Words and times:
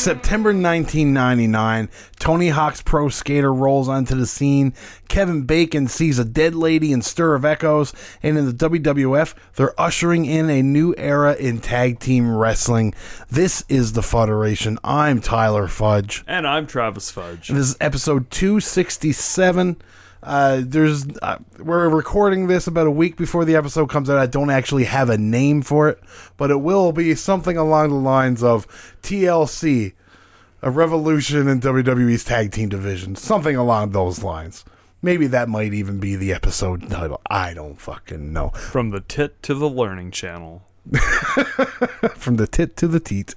September 0.00 0.48
1999. 0.48 1.90
Tony 2.18 2.48
Hawk's 2.48 2.80
Pro 2.80 3.10
Skater 3.10 3.52
rolls 3.52 3.86
onto 3.86 4.14
the 4.14 4.26
scene. 4.26 4.72
Kevin 5.08 5.42
Bacon 5.42 5.88
sees 5.88 6.18
a 6.18 6.24
dead 6.24 6.54
lady 6.54 6.90
in 6.90 7.02
Stir 7.02 7.34
of 7.34 7.44
Echoes. 7.44 7.92
And 8.22 8.38
in 8.38 8.46
the 8.46 8.52
WWF, 8.70 9.34
they're 9.56 9.78
ushering 9.78 10.24
in 10.24 10.48
a 10.48 10.62
new 10.62 10.94
era 10.96 11.34
in 11.34 11.58
tag 11.58 12.00
team 12.00 12.34
wrestling. 12.34 12.94
This 13.30 13.62
is 13.68 13.92
the 13.92 14.02
Federation. 14.02 14.78
I'm 14.82 15.20
Tyler 15.20 15.68
Fudge. 15.68 16.24
And 16.26 16.46
I'm 16.46 16.66
Travis 16.66 17.10
Fudge. 17.10 17.48
This 17.48 17.68
is 17.68 17.76
episode 17.78 18.30
267. 18.30 19.76
Uh, 20.22 20.62
there's 20.64 21.06
uh, 21.22 21.38
we're 21.58 21.88
recording 21.88 22.46
this 22.46 22.66
about 22.66 22.86
a 22.86 22.90
week 22.90 23.16
before 23.16 23.44
the 23.44 23.56
episode 23.56 23.88
comes 23.88 24.10
out. 24.10 24.18
I 24.18 24.26
don't 24.26 24.50
actually 24.50 24.84
have 24.84 25.08
a 25.08 25.16
name 25.16 25.62
for 25.62 25.88
it, 25.88 25.98
but 26.36 26.50
it 26.50 26.60
will 26.60 26.92
be 26.92 27.14
something 27.14 27.56
along 27.56 27.88
the 27.88 27.94
lines 27.94 28.42
of 28.42 28.66
TLC, 29.02 29.94
a 30.60 30.70
revolution 30.70 31.48
in 31.48 31.60
WWE's 31.60 32.24
tag 32.24 32.52
team 32.52 32.68
division, 32.68 33.16
something 33.16 33.56
along 33.56 33.90
those 33.90 34.22
lines. 34.22 34.64
Maybe 35.02 35.26
that 35.28 35.48
might 35.48 35.72
even 35.72 35.98
be 35.98 36.16
the 36.16 36.34
episode 36.34 36.90
title. 36.90 37.22
I 37.30 37.54
don't 37.54 37.80
fucking 37.80 38.34
know. 38.34 38.50
From 38.50 38.90
the 38.90 39.00
tit 39.00 39.42
to 39.44 39.54
the 39.54 39.68
learning 39.68 40.10
channel. 40.10 40.62
From 42.14 42.36
the 42.36 42.46
tit 42.46 42.76
to 42.78 42.88
the 42.88 43.00
teat. 43.00 43.34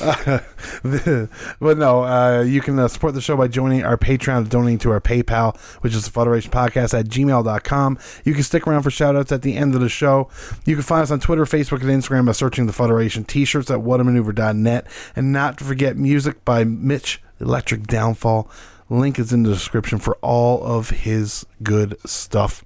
Uh, 0.00 0.40
but 1.60 1.78
no, 1.78 2.04
uh, 2.04 2.42
you 2.42 2.60
can 2.60 2.78
uh, 2.78 2.88
support 2.88 3.14
the 3.14 3.20
show 3.20 3.36
by 3.36 3.48
joining 3.48 3.84
our 3.84 3.96
Patreon, 3.96 4.48
donating 4.48 4.78
to 4.78 4.90
our 4.90 5.00
PayPal, 5.00 5.56
which 5.82 5.94
is 5.94 6.04
the 6.04 6.10
Federation 6.10 6.50
Podcast 6.50 6.98
at 6.98 7.06
gmail.com. 7.06 7.98
You 8.24 8.34
can 8.34 8.42
stick 8.42 8.66
around 8.66 8.82
for 8.82 8.90
shout 8.90 9.16
outs 9.16 9.32
at 9.32 9.42
the 9.42 9.56
end 9.56 9.74
of 9.74 9.80
the 9.80 9.88
show. 9.88 10.28
You 10.64 10.76
can 10.76 10.82
find 10.82 11.02
us 11.02 11.10
on 11.10 11.20
Twitter, 11.20 11.44
Facebook, 11.44 11.82
and 11.82 11.90
Instagram 11.90 12.26
by 12.26 12.32
searching 12.32 12.66
the 12.66 12.72
Federation 12.72 13.24
t 13.24 13.44
shirts 13.44 13.70
at 13.70 13.80
whatamaneuver.net. 13.80 14.86
And 15.14 15.32
not 15.32 15.58
to 15.58 15.64
forget 15.64 15.96
music 15.96 16.44
by 16.44 16.64
Mitch 16.64 17.22
Electric 17.40 17.86
Downfall. 17.86 18.50
Link 18.88 19.18
is 19.18 19.32
in 19.32 19.44
the 19.44 19.52
description 19.52 19.98
for 19.98 20.16
all 20.16 20.64
of 20.64 20.90
his 20.90 21.46
good 21.62 21.96
stuff. 22.04 22.64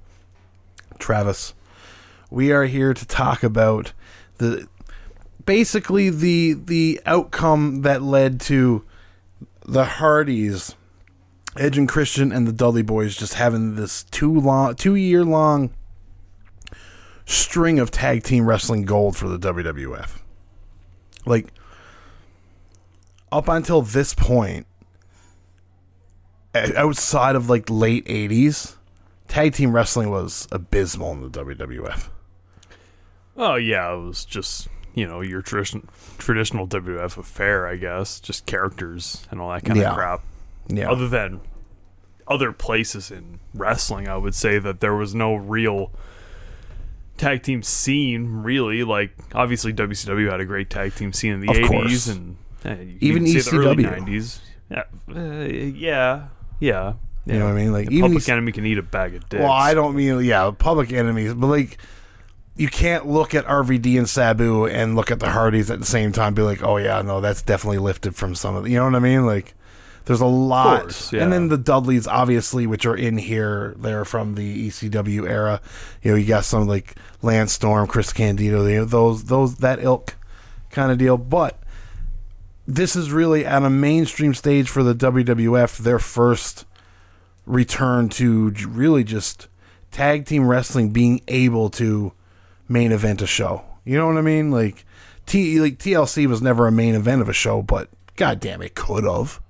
Travis, 0.98 1.52
we 2.30 2.50
are 2.50 2.64
here 2.64 2.94
to 2.94 3.06
talk 3.06 3.42
about 3.42 3.92
the 4.38 4.66
basically 5.46 6.10
the 6.10 6.54
the 6.54 7.00
outcome 7.06 7.82
that 7.82 8.02
led 8.02 8.40
to 8.42 8.84
the 9.66 9.84
Hardys, 9.84 10.74
Edge 11.56 11.78
and 11.78 11.88
Christian, 11.88 12.32
and 12.32 12.46
the 12.46 12.52
Dudley 12.52 12.82
Boys 12.82 13.16
just 13.16 13.34
having 13.34 13.76
this 13.76 14.04
two 14.04 14.32
long, 14.32 14.74
two 14.74 14.94
year 14.94 15.24
long 15.24 15.74
string 17.26 17.78
of 17.78 17.90
tag 17.90 18.22
team 18.22 18.46
wrestling 18.46 18.84
gold 18.84 19.16
for 19.16 19.28
the 19.28 19.38
WWF. 19.38 20.20
Like 21.26 21.52
up 23.32 23.48
until 23.48 23.82
this 23.82 24.14
point, 24.14 24.66
outside 26.54 27.36
of 27.36 27.48
like 27.48 27.70
late 27.70 28.04
'80s, 28.06 28.76
tag 29.28 29.54
team 29.54 29.72
wrestling 29.72 30.10
was 30.10 30.46
abysmal 30.52 31.12
in 31.12 31.22
the 31.22 31.30
WWF. 31.30 32.08
Oh 33.36 33.56
yeah, 33.56 33.92
it 33.92 34.00
was 34.00 34.24
just 34.24 34.68
you 34.94 35.06
know 35.06 35.20
your 35.20 35.42
tradition, 35.42 35.88
traditional 36.18 36.66
WF 36.66 37.16
affair, 37.18 37.66
I 37.66 37.76
guess, 37.76 38.20
just 38.20 38.46
characters 38.46 39.26
and 39.30 39.40
all 39.40 39.50
that 39.50 39.64
kind 39.64 39.78
Yeah. 39.78 39.90
of 39.90 39.94
crap. 39.96 40.22
Yeah. 40.68 40.90
Other 40.90 41.08
than 41.08 41.40
other 42.26 42.52
places 42.52 43.10
in 43.10 43.40
wrestling, 43.54 44.08
I 44.08 44.16
would 44.16 44.34
say 44.34 44.58
that 44.58 44.80
there 44.80 44.94
was 44.94 45.14
no 45.14 45.34
real 45.34 45.90
tag 47.16 47.42
team 47.42 47.62
scene. 47.62 48.28
Really, 48.42 48.82
like 48.84 49.12
obviously 49.34 49.72
WCW 49.72 50.30
had 50.30 50.40
a 50.40 50.44
great 50.46 50.70
tag 50.70 50.94
team 50.94 51.12
scene 51.12 51.34
in 51.34 51.40
the 51.40 51.48
Of 51.50 51.56
eighties 51.56 51.68
course. 51.70 52.08
and 52.08 52.36
you 52.64 52.96
Even 53.00 53.24
can 53.26 53.40
say 53.40 53.50
the 53.50 53.56
early 53.58 53.84
ECW. 53.84 53.90
nineties. 53.90 54.40
Yeah, 54.70 54.84
uh, 55.14 55.20
yeah, 55.44 56.26
yeah. 56.60 56.94
You 57.26 57.38
know 57.38 57.46
what 57.46 57.52
I 57.52 57.54
mean? 57.54 57.72
Like 57.72 57.86
And 57.86 57.94
even 57.94 58.10
Public 58.12 58.28
Enemy 58.28 58.52
can 58.52 58.66
eat 58.66 58.78
a 58.78 58.82
bag 58.82 59.14
of 59.14 59.28
dicks. 59.28 59.40
Well, 59.42 59.50
I 59.52 59.72
don't 59.74 59.94
mean 59.96 60.20
yeah, 60.24 60.50
public 60.58 60.92
enemies, 60.92 61.32
but 61.34 61.46
like 61.46 61.78
you 62.56 62.68
can't 62.68 63.06
look 63.06 63.34
at 63.34 63.44
RVD 63.46 63.98
and 63.98 64.08
Sabu 64.08 64.66
and 64.66 64.94
look 64.94 65.10
at 65.10 65.20
the 65.20 65.30
Hardys 65.30 65.70
at 65.70 65.80
the 65.80 65.86
same 65.86 66.12
time. 66.12 66.34
Be 66.34 66.42
like, 66.42 66.62
oh 66.62 66.76
yeah, 66.76 67.02
no, 67.02 67.20
that's 67.20 67.42
definitely 67.42 67.78
lifted 67.78 68.14
from 68.14 68.34
some 68.34 68.54
of 68.54 68.64
the, 68.64 68.70
you 68.70 68.78
know 68.78 68.84
what 68.84 68.94
I 68.94 69.00
mean? 69.00 69.26
Like 69.26 69.54
there's 70.04 70.20
a 70.20 70.26
lot, 70.26 70.82
course, 70.82 71.12
and 71.12 71.32
then 71.32 71.48
the 71.48 71.58
Dudleys, 71.58 72.06
obviously, 72.06 72.66
which 72.66 72.86
are 72.86 72.96
in 72.96 73.16
here, 73.16 73.74
they're 73.78 74.04
from 74.04 74.34
the 74.34 74.68
ECW 74.68 75.28
era. 75.28 75.60
You 76.02 76.12
know, 76.12 76.16
you 76.16 76.26
got 76.26 76.44
some 76.44 76.66
like 76.68 76.94
Lance 77.22 77.52
Storm, 77.52 77.86
Chris 77.88 78.12
Candido, 78.12 78.64
you 78.66 78.78
know, 78.78 78.84
those 78.84 79.24
those 79.24 79.56
that 79.56 79.82
ilk 79.82 80.16
kind 80.70 80.92
of 80.92 80.98
deal, 80.98 81.16
but. 81.18 81.58
This 82.66 82.96
is 82.96 83.12
really 83.12 83.46
on 83.46 83.66
a 83.66 83.68
mainstream 83.68 84.32
stage 84.32 84.70
for 84.70 84.82
the 84.82 84.94
WWF, 84.94 85.76
their 85.76 85.98
first 85.98 86.64
return 87.44 88.08
to 88.08 88.54
really 88.66 89.04
just 89.04 89.48
tag 89.90 90.24
team 90.24 90.48
wrestling 90.48 90.88
being 90.88 91.20
able 91.28 91.68
to 91.68 92.14
main 92.68 92.92
event 92.92 93.20
of 93.20 93.24
a 93.24 93.28
show. 93.28 93.64
You 93.84 93.98
know 93.98 94.06
what 94.06 94.16
I 94.16 94.22
mean? 94.22 94.50
Like 94.50 94.84
T 95.26 95.60
like 95.60 95.78
TLC 95.78 96.26
was 96.26 96.42
never 96.42 96.66
a 96.66 96.72
main 96.72 96.94
event 96.94 97.22
of 97.22 97.28
a 97.28 97.32
show, 97.32 97.62
but 97.62 97.88
god 98.16 98.40
damn 98.40 98.62
it 98.62 98.74
could 98.74 99.04
have. 99.04 99.40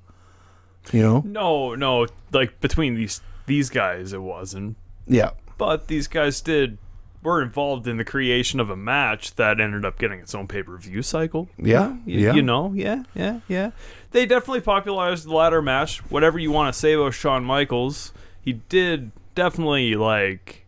You 0.93 1.03
know? 1.03 1.23
No, 1.25 1.75
no, 1.75 2.07
like 2.33 2.61
between 2.61 2.95
these 2.95 3.21
these 3.47 3.71
guys, 3.71 4.13
it 4.13 4.23
wasn't. 4.23 4.77
Yeah. 5.07 5.31
But 5.57 5.87
these 5.89 6.09
guys 6.09 6.41
did 6.41 6.79
were 7.23 7.41
involved 7.41 7.89
in 7.89 7.97
the 7.97 8.05
creation 8.05 8.61
of 8.61 8.69
a 8.69 8.77
match 8.77 9.35
that 9.37 9.59
ended 9.59 9.83
up 9.85 9.99
getting 9.99 10.21
its 10.21 10.35
own 10.35 10.47
pay 10.47 10.63
per 10.63 10.77
view 10.77 11.01
cycle. 11.03 11.49
Yeah, 11.57 11.89
Y- 11.89 12.01
yeah. 12.07 12.35
You 12.35 12.43
know, 12.43 12.73
yeah, 12.75 13.05
yeah, 13.15 13.41
yeah. 13.49 13.71
They 14.11 14.27
definitely 14.27 14.61
popularized 14.61 15.27
the 15.27 15.33
ladder 15.35 15.63
match. 15.63 15.99
Whatever 16.11 16.39
you 16.39 16.51
want 16.51 16.73
to 16.75 16.79
say 16.79 16.93
about 16.93 17.15
Shawn 17.15 17.43
Michaels, 17.45 18.13
he 18.43 18.53
did 18.55 19.11
definitely 19.35 19.95
like 19.95 20.64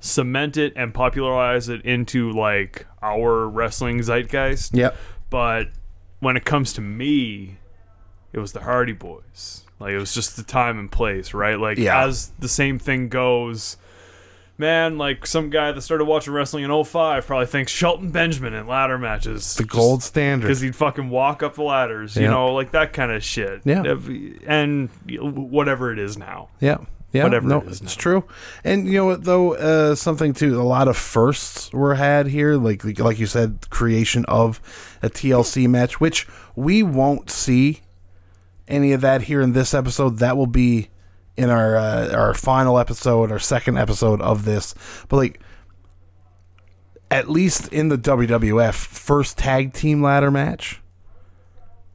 cement 0.00 0.56
it 0.56 0.72
and 0.76 0.92
popularize 0.94 1.68
it 1.68 1.82
into 1.84 2.30
like 2.32 2.86
our 3.02 3.48
wrestling 3.48 4.00
zeitgeist. 4.00 4.74
Yep. 4.74 4.96
But 5.30 5.68
when 6.20 6.36
it 6.36 6.44
comes 6.44 6.72
to 6.74 6.80
me, 6.80 7.56
it 8.32 8.38
was 8.38 8.52
the 8.52 8.60
Hardy 8.60 8.92
Boys. 8.92 9.64
Like 9.78 9.90
it 9.92 9.98
was 9.98 10.14
just 10.14 10.36
the 10.36 10.42
time 10.42 10.78
and 10.78 10.90
place, 10.90 11.34
right? 11.34 11.58
Like 11.58 11.78
Yeah. 11.78 12.04
as 12.04 12.32
the 12.38 12.48
same 12.48 12.78
thing 12.78 13.08
goes, 13.08 13.76
man, 14.58 14.96
like 14.96 15.26
some 15.26 15.50
guy 15.50 15.70
that 15.72 15.80
started 15.82 16.04
watching 16.06 16.32
wrestling 16.32 16.64
in 16.64 16.70
05 16.84 17.26
probably 17.26 17.46
thinks 17.46 17.72
Shelton 17.72 18.10
Benjamin 18.10 18.54
in 18.54 18.66
ladder 18.66 18.96
matches. 18.96 19.54
The 19.56 19.64
gold 19.64 20.02
standard. 20.02 20.46
Because 20.46 20.60
he'd 20.62 20.74
fucking 20.76 21.10
walk 21.10 21.42
up 21.42 21.56
the 21.56 21.62
ladders, 21.62 22.16
you 22.16 22.22
Yeah. 22.22 22.30
know, 22.30 22.54
like 22.54 22.70
that 22.70 22.92
kind 22.94 23.12
of 23.12 23.22
shit. 23.22 23.60
Yeah. 23.64 23.96
And 24.46 24.88
whatever 25.10 25.92
it 25.92 25.98
is 25.98 26.16
now. 26.16 26.48
Yeah. 26.60 26.78
Yeah, 27.16 27.24
Whatever 27.24 27.48
no, 27.48 27.60
it 27.60 27.68
is 27.68 27.80
it's 27.80 27.96
true. 27.96 28.24
And 28.62 28.86
you 28.86 28.94
know 28.94 29.06
what 29.06 29.24
though, 29.24 29.54
uh, 29.54 29.94
something 29.94 30.32
too. 30.32 30.60
A 30.60 30.62
lot 30.62 30.88
of 30.88 30.96
firsts 30.96 31.72
were 31.72 31.94
had 31.94 32.26
here, 32.26 32.56
like 32.56 32.84
like 32.98 33.18
you 33.18 33.26
said, 33.26 33.70
creation 33.70 34.24
of 34.26 34.60
a 35.02 35.08
TLC 35.08 35.66
match, 35.68 36.00
which 36.00 36.26
we 36.54 36.82
won't 36.82 37.30
see 37.30 37.80
any 38.68 38.92
of 38.92 39.00
that 39.00 39.22
here 39.22 39.40
in 39.40 39.52
this 39.52 39.72
episode. 39.74 40.18
That 40.18 40.36
will 40.36 40.46
be 40.46 40.88
in 41.36 41.50
our 41.50 41.76
uh, 41.76 42.12
our 42.14 42.34
final 42.34 42.78
episode, 42.78 43.30
our 43.30 43.38
second 43.38 43.78
episode 43.78 44.20
of 44.20 44.44
this. 44.44 44.74
But 45.08 45.16
like, 45.16 45.40
at 47.10 47.30
least 47.30 47.72
in 47.72 47.88
the 47.88 47.98
WWF 47.98 48.74
first 48.74 49.38
tag 49.38 49.72
team 49.72 50.02
ladder 50.02 50.30
match. 50.30 50.82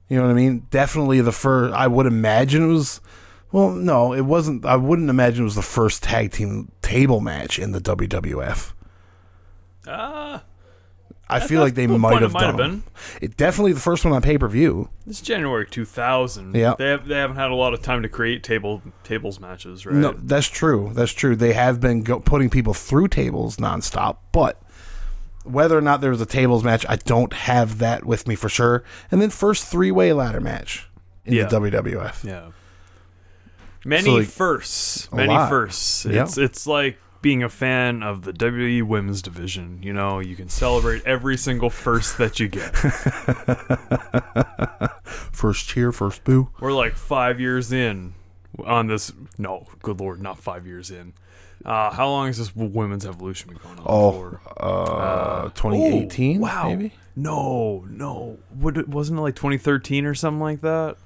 You 0.08 0.18
know 0.18 0.24
what 0.24 0.32
I 0.32 0.36
mean? 0.36 0.68
Definitely 0.72 1.22
the 1.22 1.32
first. 1.32 1.74
I 1.74 1.88
would 1.88 2.06
imagine 2.06 2.64
it 2.64 2.74
was. 2.74 3.02
Well, 3.52 3.72
no, 3.72 4.14
it 4.14 4.22
wasn't. 4.22 4.66
I 4.66 4.76
wouldn't 4.78 5.10
imagine 5.10 5.42
it 5.42 5.46
was 5.46 5.56
the 5.56 5.62
first 5.62 6.04
tag 6.04 6.32
team 6.32 6.72
table 6.82 7.20
match 7.20 7.60
in 7.60 7.72
the 7.74 7.82
WWF. 7.82 8.74
Ah, 9.88 10.44
I 11.30 11.40
feel 11.40 11.62
like 11.62 11.76
they 11.76 11.88
might 11.88 12.22
have 12.22 12.34
might 12.34 12.56
done. 12.58 12.84
It 13.22 13.38
definitely 13.38 13.72
the 13.74 13.80
first 13.80 14.04
one 14.04 14.14
on 14.14 14.22
pay 14.22 14.38
per 14.38 14.48
view. 14.48 14.90
it's 15.08 15.22
January 15.22 15.66
2000. 15.66 16.54
Yeah. 16.56 16.76
They, 16.78 16.90
have, 16.90 17.08
they 17.08 17.16
haven't 17.16 17.38
had 17.38 17.52
a 17.52 17.56
lot 17.56 17.74
of 17.74 17.82
time 17.82 18.02
to 18.04 18.10
create 18.10 18.44
table 18.44 18.82
tables 19.04 19.40
matches, 19.40 19.86
right? 19.86 19.96
No, 19.96 20.12
that's 20.14 20.48
true. 20.50 20.92
That's 20.94 21.14
true. 21.14 21.36
They 21.36 21.54
have 21.54 21.80
been 21.80 22.04
go- 22.04 22.20
putting 22.20 22.50
people 22.50 22.74
through 22.74 23.08
tables 23.08 23.58
nonstop, 23.58 24.18
but 24.34 24.62
whether 25.44 25.78
or 25.78 25.82
not 25.82 26.02
there 26.02 26.12
was 26.12 26.22
a 26.22 26.26
tables 26.26 26.64
match, 26.64 26.86
I 26.90 26.98
don't 26.98 27.34
have 27.34 27.80
that 27.80 28.06
with 28.06 28.28
me 28.28 28.36
for 28.36 28.50
sure. 28.50 28.84
And 29.10 29.22
then 29.22 29.30
first 29.30 29.66
three 29.66 29.92
way 29.92 30.12
ladder 30.14 30.42
match 30.42 30.90
in 31.26 31.34
Yeah. 31.34 31.46
the 31.46 31.60
WWF. 31.60 32.24
Yeah. 32.26 32.52
Many 33.86 34.04
So, 34.04 34.14
like, 34.16 34.28
firsts. 34.28 35.12
Many 35.12 35.34
lot. 35.34 35.50
firsts. 35.50 36.06
Yeah. 36.06 36.24
It's 36.24 36.38
it's 36.38 36.68
like 36.68 36.98
being 37.22 37.44
a 37.44 37.50
fan 37.50 38.02
of 38.04 38.24
the 38.24 38.34
WWE 38.34 38.84
women's 38.84 39.22
division. 39.22 39.80
You 39.84 39.94
know, 39.94 40.20
you 40.20 40.36
can 40.36 40.50
celebrate 40.50 41.04
every 41.06 41.38
single 41.38 41.70
first 41.70 42.18
that 42.18 42.40
you 42.40 42.48
get. 42.48 42.76
First 45.32 45.68
cheer, 45.68 45.92
first 45.92 46.24
boo. 46.24 46.50
We're 46.60 46.74
like 46.74 46.96
five 46.96 47.40
years 47.40 47.72
in 47.72 48.14
on 48.64 48.88
this. 48.88 49.12
No, 49.38 49.68
good 49.82 50.00
lord, 50.00 50.22
not 50.22 50.38
five 50.38 50.68
years 50.68 50.92
in. 50.92 51.14
Uh, 51.66 51.92
how 51.92 52.08
long 52.10 52.28
has 52.28 52.38
this 52.38 52.56
women's 52.56 53.06
evolution 53.06 53.50
been 53.50 53.58
going 53.58 53.78
on 53.80 53.86
Oh, 53.88 54.12
for? 54.12 54.42
uh, 54.58 55.44
2018, 55.50 56.38
oh, 56.38 56.42
wow. 56.42 56.70
maybe 56.70 56.94
No, 57.16 57.86
no. 57.90 58.40
What, 58.50 58.88
wasn't 58.88 59.20
it 59.20 59.22
like 59.22 59.36
2013 59.36 60.06
or 60.06 60.14
something 60.16 60.40
like 60.42 60.62
that? 60.62 60.98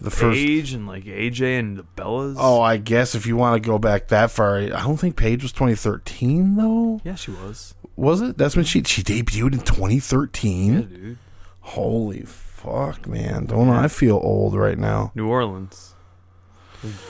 The 0.00 0.10
first. 0.10 0.36
Paige 0.38 0.72
and 0.74 0.86
like 0.86 1.04
AJ 1.04 1.58
and 1.58 1.76
the 1.76 1.84
Bellas. 1.96 2.36
Oh, 2.38 2.60
I 2.60 2.76
guess 2.76 3.14
if 3.14 3.26
you 3.26 3.36
want 3.36 3.62
to 3.62 3.66
go 3.66 3.78
back 3.78 4.08
that 4.08 4.30
far, 4.30 4.58
I 4.58 4.68
don't 4.68 4.96
think 4.96 5.16
Paige 5.16 5.42
was 5.42 5.52
2013 5.52 6.56
though. 6.56 7.00
yeah, 7.04 7.14
she 7.14 7.30
was. 7.30 7.74
Was 7.96 8.20
it? 8.20 8.36
That's 8.36 8.56
when 8.56 8.64
she 8.64 8.82
she 8.82 9.02
debuted 9.02 9.52
in 9.52 9.60
2013. 9.60 10.74
Yeah, 10.74 10.80
dude. 10.80 11.18
Holy 11.60 12.22
fuck, 12.22 13.06
man! 13.06 13.46
Don't 13.46 13.70
I 13.70 13.88
feel 13.88 14.20
old 14.22 14.54
right 14.54 14.76
now? 14.76 15.12
New 15.14 15.28
Orleans. 15.28 15.94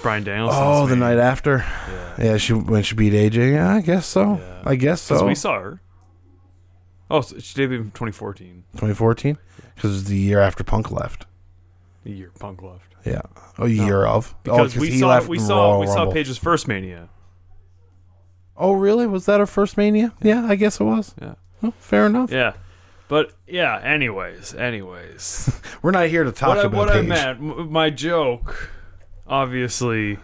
Bryan 0.02 0.22
Danielson. 0.22 0.62
Oh, 0.62 0.86
the 0.86 0.94
night 0.94 1.18
after. 1.18 1.58
Yeah. 1.58 2.14
Yeah, 2.18 2.36
she 2.36 2.52
when 2.52 2.82
she 2.82 2.94
beat 2.94 3.12
AJ. 3.12 3.54
Yeah, 3.54 3.74
I 3.74 3.80
guess 3.80 4.06
so. 4.06 4.36
Yeah. 4.36 4.62
I 4.64 4.76
guess 4.76 5.00
so. 5.00 5.26
we 5.26 5.34
saw 5.34 5.58
her. 5.58 5.80
Oh, 7.10 7.20
so 7.22 7.38
she 7.38 7.54
debuted 7.58 7.78
in 7.80 7.84
2014, 7.90 8.64
2014, 8.72 9.36
because 9.74 10.04
the 10.04 10.16
year 10.16 10.40
after 10.40 10.64
Punk 10.64 10.90
left. 10.90 11.26
The 12.04 12.12
year 12.12 12.30
Punk 12.38 12.62
left. 12.62 12.94
Yeah, 13.04 13.22
a 13.58 13.68
year 13.68 14.06
of 14.06 14.34
oh, 14.34 14.38
Because 14.44 14.76
oh, 14.76 14.80
we 14.80 14.90
he 14.90 15.00
saw 15.00 15.08
left 15.08 15.28
we 15.28 15.38
saw 15.38 15.80
we 15.80 15.86
saw 15.86 15.94
Rumble. 15.96 16.12
Paige's 16.12 16.38
first 16.38 16.68
Mania. 16.68 17.08
Oh, 18.56 18.72
really? 18.72 19.06
Was 19.06 19.26
that 19.26 19.40
her 19.40 19.46
first 19.46 19.76
Mania? 19.76 20.12
Yeah, 20.22 20.46
I 20.46 20.54
guess 20.54 20.80
it 20.80 20.84
was. 20.84 21.14
Yeah. 21.20 21.34
Oh, 21.62 21.72
fair 21.78 22.06
enough. 22.06 22.30
Yeah. 22.30 22.52
But 23.08 23.32
yeah, 23.46 23.80
anyways, 23.82 24.54
anyways. 24.54 25.60
We're 25.82 25.90
not 25.90 26.06
here 26.06 26.24
to 26.24 26.32
talk 26.32 26.56
what 26.56 26.58
I, 26.58 26.62
about 26.62 26.78
what 26.78 26.96
I 26.96 27.02
meant, 27.02 27.38
m- 27.38 27.70
my 27.70 27.90
joke, 27.90 28.70
obviously, 29.26 30.18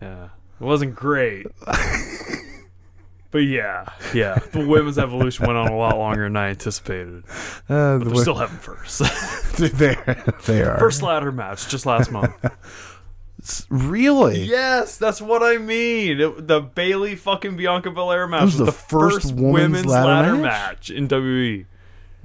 yeah, 0.00 0.28
it 0.60 0.64
wasn't 0.64 0.94
great. 0.94 1.46
but 3.30 3.38
yeah, 3.38 3.86
yeah, 4.14 4.34
the 4.52 4.66
women's 4.66 4.98
evolution 4.98 5.46
went 5.46 5.58
on 5.58 5.68
a 5.68 5.76
lot 5.76 5.98
longer 5.98 6.24
than 6.24 6.36
I 6.36 6.48
anticipated. 6.50 7.24
Uh, 7.68 7.98
the 7.98 8.04
they're 8.06 8.22
still 8.22 8.34
having 8.36 8.58
first. 8.58 8.98
they 9.58 9.96
they 10.46 10.62
are 10.62 10.78
first 10.78 11.02
ladder 11.02 11.32
match 11.32 11.68
just 11.68 11.86
last 11.86 12.10
month. 12.10 12.32
Really. 13.70 14.42
yes, 14.42 14.98
that's 14.98 15.20
what 15.22 15.42
I 15.44 15.58
mean. 15.58 16.20
It- 16.20 16.48
the 16.48 16.60
Bayley 16.60 17.14
fucking 17.14 17.56
Bianca 17.56 17.90
Belair 17.90 18.26
match 18.26 18.42
was 18.42 18.52
was, 18.54 18.58
the 18.58 18.64
the, 18.66 18.72
first 18.72 19.32
women's 19.32 19.86
ladder 19.86 20.34
match? 20.36 20.90
in 20.90 21.06
WWE. 21.08 21.64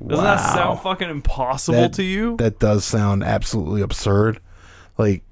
Doesn't 0.06 0.24
that 0.24 0.56
sound 0.56 0.80
fucking 0.80 1.10
impossible 1.10 1.82
That- 1.82 1.94
to 1.94 2.04
you? 2.04 2.36
That 2.38 2.60
does 2.60 2.84
sound 2.84 3.24
absolutely 3.24 3.82
absurd. 3.82 4.40
Like 4.98 5.24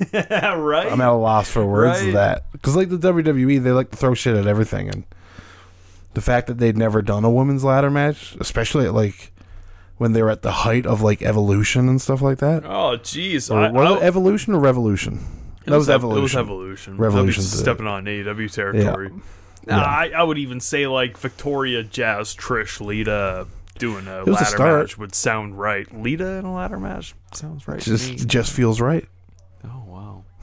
right? 0.12 0.90
I'm 0.92 1.00
at 1.00 1.08
a 1.08 1.12
loss 1.12 1.50
for 1.50 1.64
words 1.66 2.00
Right. 2.00 2.08
of 2.08 2.14
that 2.14 2.52
because 2.52 2.76
like 2.76 2.88
the 2.88 2.98
WWE, 2.98 3.62
they 3.62 3.70
like 3.72 3.90
to 3.90 3.96
throw 3.96 4.14
shit 4.14 4.36
at 4.36 4.46
everything, 4.46 4.88
and 4.88 5.04
the 6.14 6.20
fact 6.20 6.46
that 6.46 6.58
they'd 6.58 6.76
never 6.76 7.02
done 7.02 7.24
a 7.24 7.30
women's 7.30 7.64
ladder 7.64 7.90
match, 7.90 8.36
especially 8.40 8.86
at 8.86 8.94
like 8.94 9.32
when 9.98 10.12
they 10.12 10.22
were 10.22 10.30
at 10.30 10.42
the 10.42 10.52
height 10.52 10.86
of 10.86 11.00
like 11.00 11.22
Evolution 11.22 11.88
and 11.88 12.00
stuff 12.00 12.20
like 12.22 12.38
that. 12.38 12.64
Oh, 12.64 12.96
jeez. 12.98 13.50
Was 13.72 13.96
it 13.96 14.02
Evolution 14.04 14.54
or 14.54 14.60
Revolution? 14.60 15.24
It 15.66 15.70
that 15.70 15.76
was, 15.78 15.88
ev- 15.88 15.96
Evolution. 15.96 16.18
It 16.18 16.22
was 16.22 16.34
Evolution. 16.36 16.96
Revolution 16.96 16.98
Revolution 16.98 17.42
did 17.42 17.52
it. 17.52 17.56
stepping 17.56 17.86
on 17.86 18.04
AEW 18.04 18.52
territory. 18.52 19.08
Nah, 19.66 19.78
Yeah. 19.78 19.82
I, 19.82 20.12
I 20.16 20.22
would 20.22 20.38
even 20.38 20.60
say 20.60 20.86
like 20.86 21.18
Victoria, 21.18 21.82
Jazz, 21.82 22.36
Trish, 22.36 22.80
Lita 22.80 23.46
doing 23.78 24.06
a 24.06 24.24
was 24.24 24.28
a 24.40 24.58
ladder 24.58 24.78
match 24.82 24.96
would 24.96 25.14
sound 25.14 25.58
right. 25.58 25.92
Lita 25.92 26.24
in 26.26 26.44
a 26.44 26.54
ladder 26.54 26.78
match 26.78 27.14
sounds 27.32 27.66
right. 27.66 27.80
Just 27.80 28.26
just 28.28 28.52
feels 28.52 28.80
right. 28.80 29.06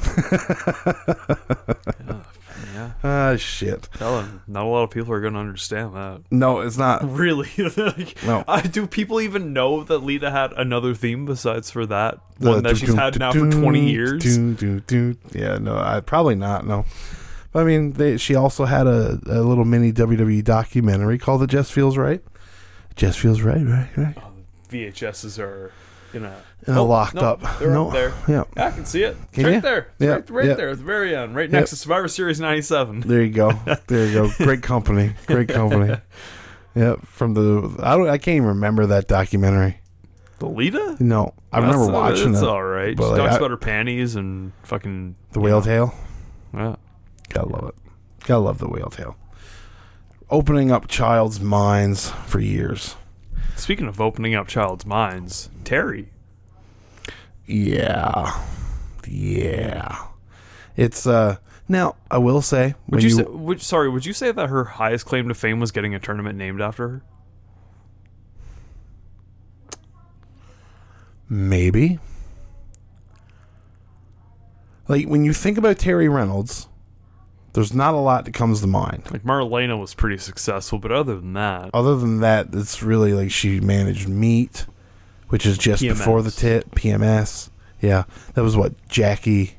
Oh 0.06 1.86
yeah, 2.08 2.74
yeah. 2.74 2.92
Ah 3.04 3.36
shit. 3.36 3.88
Tell 3.94 4.22
him. 4.22 4.42
Not 4.48 4.64
a 4.66 4.68
lot 4.68 4.84
of 4.84 4.92
people 4.92 5.14
are 5.14 5.22
going 5.22 5.34
to 5.34 5.40
understand 5.40 5.96
that. 5.96 6.22
No, 6.32 6.60
it's 6.62 6.78
not. 6.78 7.04
Really? 7.14 7.50
Like, 7.78 8.24
No. 8.24 8.44
I, 8.48 8.62
do 8.62 8.88
people 8.88 9.22
even 9.22 9.54
know 9.54 9.84
that 9.84 10.00
Lita 10.00 10.32
had 10.32 10.54
another 10.54 10.94
theme 10.94 11.26
besides 11.26 11.70
for 11.72 11.86
that 11.86 12.20
The 12.40 12.50
one 12.52 12.64
that 12.64 12.78
she's 12.78 12.94
had 12.94 13.20
now 13.20 13.32
for 13.32 13.50
20 13.50 13.90
years? 13.90 14.38
Yeah, 15.34 15.58
no, 15.58 15.78
I 15.78 16.00
probably 16.02 16.36
not. 16.36 16.66
No, 16.66 16.86
But, 17.52 17.62
I 17.62 17.64
mean, 17.66 17.94
they, 17.94 18.18
she 18.18 18.36
also 18.36 18.66
had 18.66 18.88
a, 18.88 19.20
a 19.28 19.42
little 19.42 19.66
mini 19.66 19.92
WWE 19.94 20.44
documentary 20.44 21.18
called 21.18 21.44
"It 21.44 21.50
Just 21.50 21.72
Feels 21.72 21.98
Right." 21.98 22.24
Just 22.96 23.20
feels 23.20 23.42
right, 23.42 23.66
right, 23.66 23.90
right. 23.98 24.16
VHSs 24.70 25.40
are 25.40 25.72
in 26.14 26.24
a 26.26 26.36
And 26.66 26.78
Oh, 26.78 26.86
locked 26.86 27.16
no, 27.16 27.22
up. 27.22 27.60
they're 27.60 27.72
no, 27.72 27.88
up 27.88 27.94
there. 27.94 28.14
Yeah, 28.28 28.44
I 28.58 28.72
can 28.72 28.86
see 28.86 29.04
it. 29.04 29.18
Can 29.32 29.46
right 29.46 29.54
you? 29.56 29.62
there. 29.62 29.78
It's 29.80 29.90
Yeah, 30.00 30.10
right, 30.12 30.30
right 30.30 30.46
yeah. 30.46 30.54
there 30.54 30.70
at 30.70 30.78
the 30.78 30.84
very 30.84 31.16
end, 31.16 31.36
right 31.36 31.50
next 31.50 31.72
to 31.72 31.76
Survivor 31.76 32.08
Series 32.08 32.40
'97. 32.40 33.02
there 33.02 33.22
you 33.24 33.32
go. 33.32 33.52
There 33.88 34.06
you 34.08 34.14
go. 34.14 34.32
Great 34.38 34.62
company. 34.64 35.14
Great 35.28 35.50
company. 35.50 35.96
Yeah, 36.76 36.96
from 37.04 37.34
the 37.34 37.76
I 37.84 37.96
don't 37.98 38.08
I 38.10 38.18
can't 38.18 38.36
even 38.38 38.48
remember 38.50 38.86
that 38.88 39.08
documentary. 39.08 39.78
The 40.40 40.48
Lita? 40.48 40.98
No, 41.00 41.34
I 41.52 41.58
remember 41.60 41.86
That's- 41.86 41.90
uh, 41.90 42.02
watching 42.02 42.34
It's 42.34 42.42
it. 42.42 42.48
all 42.48 42.64
right. 42.64 42.98
She 42.98 43.04
like, 43.06 43.18
talks 43.18 43.34
I- 43.34 43.38
about 43.38 43.52
her 43.52 43.58
panties 43.58 44.16
and 44.16 44.52
fucking 44.64 45.16
The 45.34 45.40
whale 45.40 45.60
know, 45.60 45.66
tail. 45.66 45.96
Yeah. 46.54 46.76
Gotta 47.30 47.48
love 47.50 47.70
it. 47.70 47.76
Gotta 48.26 48.42
love 48.42 48.58
the 48.60 48.68
whale 48.68 48.90
tail. 48.90 49.16
Opening 50.30 50.72
up 50.72 50.88
child's 50.88 51.40
minds 51.40 52.10
for 52.26 52.40
years. 52.40 52.96
Speaking 53.56 53.88
of 53.88 54.02
opening 54.02 54.36
up 54.36 54.48
child's 54.48 54.86
minds, 54.86 55.50
Terri. 55.64 56.08
Yeah. 57.46 58.44
Yeah. 59.08 60.08
It's 60.76 61.06
uh 61.06 61.38
now 61.68 61.96
I 62.12 62.18
will 62.18 62.42
say 62.42 62.76
Would 62.90 63.04
you, 63.04 63.10
you, 63.10 63.16
say, 63.16 63.24
would, 63.24 63.62
sorry, 63.62 63.90
would 63.90 64.06
you 64.06 64.14
say 64.14 64.32
that 64.32 64.50
her 64.50 64.64
highest 64.64 65.06
claim 65.06 65.28
to 65.30 65.34
fame 65.34 65.60
was 65.60 65.72
getting 65.72 65.96
a 65.96 66.00
tournament 66.00 66.38
named 66.38 66.62
after 66.62 66.88
her? 66.88 67.04
maybe 71.30 72.00
like 74.88 75.08
when 75.08 75.24
you 75.24 75.34
think 75.34 75.58
about 75.58 75.78
Terri 75.78 76.12
Runnels, 76.12 76.68
there's 77.54 77.74
not 77.74 77.94
a 77.94 77.98
lot 77.98 78.26
that 78.26 78.34
comes 78.34 78.62
to 78.62 78.68
mind. 78.68 79.04
Like 79.12 79.24
Marlena 79.24 79.80
was 79.80 79.94
pretty 79.94 80.18
successful, 80.18 80.80
but 80.80 80.92
other 80.92 81.16
than 81.16 81.34
that, 81.34 81.70
Other 81.74 81.96
than 81.96 82.20
that, 82.20 82.48
it's 82.54 82.84
really 82.84 83.14
like 83.14 83.32
she 83.32 83.60
managed 83.60 84.08
Meat, 84.10 84.66
which 85.30 85.46
is 85.46 85.58
just 85.58 85.82
before 85.82 86.22
the 86.22 86.30
PMS. 86.32 86.38
tit, 86.40 86.72
PMS. 86.72 87.50
Yeah. 87.82 88.04
That 88.34 88.44
was 88.44 88.56
what 88.58 88.74
Jackie 88.88 89.58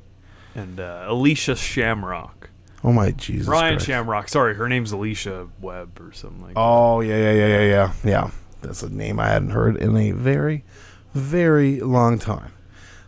and 0.54 0.78
uh, 0.80 1.04
Alicia 1.08 1.56
Shamrock, 1.56 2.50
Oh 2.82 2.92
my 2.92 3.10
Jesus. 3.12 3.48
Ryan 3.48 3.74
Christ. 3.74 3.86
Shamrock. 3.86 4.28
Sorry, 4.28 4.54
her 4.54 4.68
name's 4.68 4.92
Alicia 4.92 5.48
Webb 5.60 6.00
or 6.00 6.12
something 6.12 6.42
like. 6.42 6.54
that. 6.54 6.60
Oh 6.60 7.00
yeah, 7.00 7.16
yeah, 7.16 7.32
yeah, 7.32 7.46
yeah, 7.46 7.62
yeah, 7.62 7.92
yeah. 8.04 8.30
That's 8.62 8.82
a 8.82 8.88
name 8.88 9.20
I 9.20 9.26
hadn't 9.28 9.50
heard 9.50 9.76
in 9.76 9.96
a 9.96 10.12
very, 10.12 10.64
very 11.12 11.80
long 11.80 12.18
time. 12.18 12.52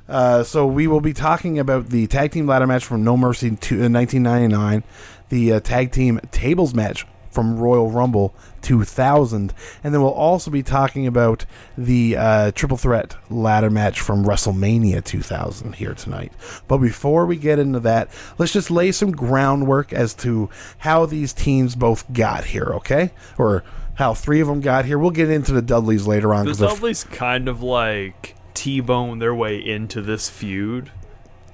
Uh, 0.08 0.42
so 0.42 0.66
we 0.66 0.86
will 0.86 1.00
be 1.00 1.12
talking 1.12 1.58
about 1.58 1.88
the 1.88 2.06
tag 2.06 2.32
team 2.32 2.46
ladder 2.46 2.66
match 2.66 2.84
from 2.84 3.02
No 3.02 3.16
Mercy 3.16 3.50
to, 3.50 3.84
uh, 3.84 3.88
1999, 3.88 4.84
the 5.28 5.54
uh, 5.54 5.60
tag 5.60 5.90
team 5.90 6.20
tables 6.30 6.74
match 6.74 7.06
from 7.36 7.58
Royal 7.58 7.90
Rumble 7.90 8.34
2000, 8.62 9.52
and 9.84 9.94
then 9.94 10.00
we'll 10.00 10.10
also 10.10 10.50
be 10.50 10.62
talking 10.62 11.06
about 11.06 11.44
the 11.76 12.16
uh, 12.16 12.50
triple 12.52 12.78
threat 12.78 13.14
ladder 13.28 13.68
match 13.68 14.00
from 14.00 14.24
WrestleMania 14.24 15.04
2000 15.04 15.74
here 15.74 15.92
tonight. 15.92 16.32
But 16.66 16.78
before 16.78 17.26
we 17.26 17.36
get 17.36 17.58
into 17.58 17.78
that, 17.80 18.08
let's 18.38 18.54
just 18.54 18.70
lay 18.70 18.90
some 18.90 19.12
groundwork 19.12 19.92
as 19.92 20.14
to 20.14 20.48
how 20.78 21.04
these 21.04 21.34
teams 21.34 21.74
both 21.74 22.10
got 22.10 22.46
here, 22.46 22.72
okay? 22.76 23.10
Or 23.36 23.64
how 23.96 24.14
three 24.14 24.40
of 24.40 24.48
them 24.48 24.62
got 24.62 24.86
here. 24.86 24.98
We'll 24.98 25.10
get 25.10 25.30
into 25.30 25.52
the 25.52 25.62
Dudleys 25.62 26.06
later 26.06 26.32
on 26.32 26.46
The 26.46 26.54
Dudleys 26.54 27.04
kind 27.04 27.48
of 27.48 27.62
like 27.62 28.35
T-bone 28.56 29.18
their 29.18 29.34
way 29.34 29.56
into 29.58 30.02
this 30.02 30.28
feud, 30.28 30.90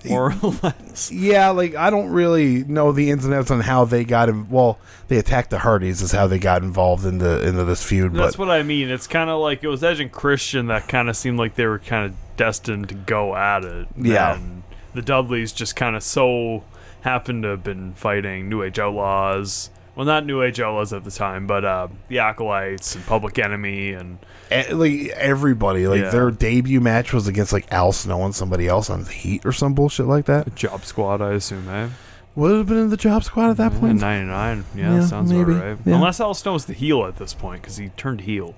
more 0.09 0.33
or 0.43 0.51
less. 0.63 1.11
Yeah, 1.13 1.51
like 1.51 1.75
I 1.75 1.91
don't 1.91 2.11
really 2.11 2.65
know 2.65 2.93
the 2.93 3.11
ins 3.11 3.25
and 3.25 3.35
outs 3.35 3.51
on 3.51 3.61
how 3.61 3.85
they 3.85 4.05
got 4.05 4.29
in. 4.29 4.49
Well, 4.49 4.79
they 5.09 5.19
attacked 5.19 5.51
the 5.51 5.59
Hardys 5.59 6.01
is 6.01 6.13
how 6.13 6.27
they 6.27 6.39
got 6.39 6.63
involved 6.63 7.05
in 7.05 7.19
the 7.19 7.47
into 7.47 7.65
this 7.65 7.85
feud. 7.85 8.15
That's 8.15 8.37
but 8.37 8.47
what 8.47 8.51
I 8.51 8.63
mean. 8.63 8.89
It's 8.89 9.07
kind 9.07 9.29
of 9.29 9.41
like 9.41 9.63
it 9.63 9.69
was 9.69 9.85
Edge 9.85 10.01
and 10.01 10.11
Christian 10.11 10.67
that 10.69 10.89
kind 10.89 11.09
of 11.09 11.17
seemed 11.17 11.39
like 11.39 11.57
they 11.57 11.67
were 11.67 11.79
kind 11.79 12.07
of 12.07 12.17
destined 12.37 12.89
to 12.89 12.95
go 12.95 13.35
at 13.37 13.65
it. 13.65 13.89
Yeah. 13.97 14.37
And 14.37 14.63
the 14.95 15.03
Dudleys 15.03 15.53
just 15.53 15.77
kind 15.77 15.97
of 15.97 16.03
so 16.03 16.65
happened 17.03 17.43
to 17.43 17.51
have 17.51 17.65
been 17.65 17.95
fighting 17.95 18.49
New 18.49 18.63
Age 18.63 18.79
Outlaws. 18.79 19.71
Well, 19.95 20.07
not 20.07 20.25
New 20.25 20.43
Age 20.43 20.59
Outlaws 20.59 20.93
at 20.95 21.05
the 21.05 21.11
time, 21.11 21.47
but 21.47 21.65
uh, 21.67 21.89
the 22.09 22.21
Acolytes 22.21 22.95
and 22.95 23.05
Public 23.05 23.39
Enemy 23.39 23.93
and 23.93 24.19
eh, 24.51 24.73
like 24.73 25.09
everybody, 25.09 25.87
like 25.87 26.01
Yeah. 26.01 26.11
their 26.11 26.31
debut 26.31 26.81
match 26.81 27.13
was 27.13 27.29
against 27.29 27.53
like 27.53 27.71
Al 27.71 27.93
Snow 27.93 28.25
and 28.25 28.35
somebody 28.35 28.67
else 28.69 28.89
on 28.89 29.05
the 29.05 29.11
Heat 29.11 29.45
or 29.45 29.53
some 29.53 29.75
bullshit 29.75 30.07
like 30.07 30.25
that. 30.27 30.55
Job 30.55 30.85
Squad, 30.87 31.21
I 31.21 31.33
assume, 31.33 31.69
eh? 31.69 31.89
Would 32.35 32.53
it 32.53 32.57
have 32.57 32.67
been 32.69 32.79
in 32.79 32.89
the 32.89 32.97
Job 32.97 33.23
Squad 33.25 33.51
at 33.51 33.57
that 33.59 33.75
Yeah, 33.75 33.81
point? 33.81 34.01
99. 34.01 34.65
Yeah, 34.75 34.95
Yeah, 34.95 35.05
sounds 35.05 35.31
maybe. 35.31 35.53
alright. 35.53 35.77
Yeah. 35.85 35.97
Unless 35.97 36.21
Al 36.21 36.33
Snow's 36.33 36.65
the 36.65 36.73
heel 36.73 37.05
at 37.05 37.17
this 37.19 37.35
point 37.35 37.61
because 37.61 37.77
he 37.77 37.91
turned 37.91 38.23
heel. 38.23 38.55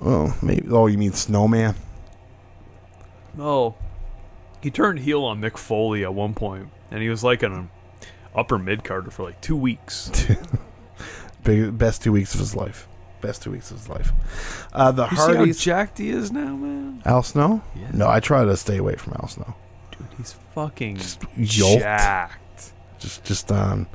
Oh, 0.00 0.36
maybe. 0.40 0.68
Oh, 0.70 0.86
you 0.86 0.96
mean 0.96 1.12
Snowman? 1.12 1.74
No, 3.36 3.74
he 4.60 4.70
turned 4.70 5.00
heel 5.00 5.24
on 5.24 5.40
Mick 5.40 5.56
Foley 5.58 6.04
at 6.04 6.14
one 6.14 6.34
point, 6.34 6.68
and 6.90 7.02
he 7.02 7.08
was 7.08 7.24
like 7.24 7.42
an 7.42 7.70
upper 8.34 8.58
mid 8.58 8.84
carder 8.84 9.10
for 9.10 9.24
like 9.24 9.40
two 9.40 9.56
weeks. 9.56 10.10
Big, 11.44 11.76
best 11.78 12.02
two 12.02 12.12
weeks 12.12 12.34
of 12.34 12.40
his 12.40 12.54
life. 12.54 12.86
Best 13.20 13.42
two 13.42 13.50
weeks 13.50 13.70
of 13.70 13.78
his 13.78 13.88
life. 13.88 14.12
Uh, 14.72 14.90
the 14.92 15.06
You 15.10 15.16
see 15.16 15.34
how 15.34 15.52
jacked 15.82 15.98
he 15.98 16.10
is 16.10 16.30
now, 16.32 16.54
man? 16.56 17.02
Al 17.04 17.22
Snow? 17.22 17.62
Yeah. 17.76 17.90
No, 17.92 18.08
I 18.08 18.20
try 18.20 18.44
to 18.44 18.56
stay 18.56 18.76
away 18.78 18.96
from 18.96 19.14
Al 19.20 19.28
Snow. 19.28 19.54
Dude, 19.92 20.06
he's 20.18 20.32
fucking 20.54 20.96
Just 20.96 21.22
yoked. 21.36 21.80
jacked. 21.82 22.72
Just, 22.98 23.24
just 23.24 23.50
on. 23.52 23.86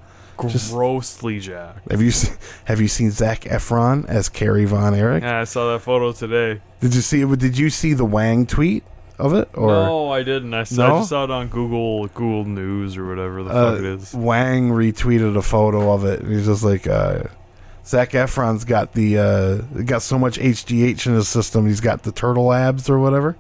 Just- 0.48 0.72
Grossly 0.74 1.40
jacked. 1.40 1.90
Have 1.92 2.02
you 2.02 2.12
seen, 2.12 2.36
have 2.66 2.82
you 2.82 2.88
seen 2.88 3.10
Zac 3.12 3.42
Efron 3.42 4.06
as 4.08 4.28
Kerry 4.28 4.66
Von 4.66 4.94
Erich? 4.94 5.24
Yeah, 5.24 5.40
I 5.40 5.44
saw 5.46 5.72
that 5.74 5.80
photo 5.80 6.12
today. 6.12 6.62
Did 6.82 6.94
you 6.94 7.02
see? 7.02 7.24
Did 7.36 7.58
you 7.58 7.70
see 7.70 7.94
the 7.94 8.06
Wang 8.06 8.46
tweet 8.46 8.84
of 9.18 9.34
it? 9.34 9.50
Or 9.54 9.68
no, 9.68 10.12
I 10.12 10.24
didn't. 10.24 10.54
I 10.54 10.64
saw, 10.64 10.86
I 10.86 11.00
just 11.00 11.10
saw 11.10 11.24
it 11.24 11.32
on 11.32 11.48
Google 11.48 12.08
Google 12.08 12.46
News 12.46 12.98
or 12.98 13.08
whatever 13.08 13.44
the 13.44 13.50
uh, 13.50 13.72
fuck 13.72 13.80
it 13.80 13.86
is. 13.86 14.14
Wang 14.14 14.70
retweeted 14.70 15.38
a 15.38 15.42
photo 15.42 15.94
of 15.94 16.06
it. 16.06 16.22
And 16.22 16.32
he's 16.32 16.46
just 16.46 16.64
like, 16.64 16.88
uh, 16.88 17.24
Zac 17.86 18.12
Efron's 18.12 18.66
got 18.66 18.94
the 18.94 19.18
uh, 19.20 19.56
got 19.84 20.02
so 20.02 20.18
much 20.18 20.38
HGH 20.40 21.06
in 21.08 21.14
his 21.14 21.28
system. 21.28 21.68
He's 21.68 21.82
got 21.82 22.04
the 22.04 22.12
turtle 22.12 22.52
abs 22.52 22.90
or 22.90 23.00
whatever. 23.00 23.38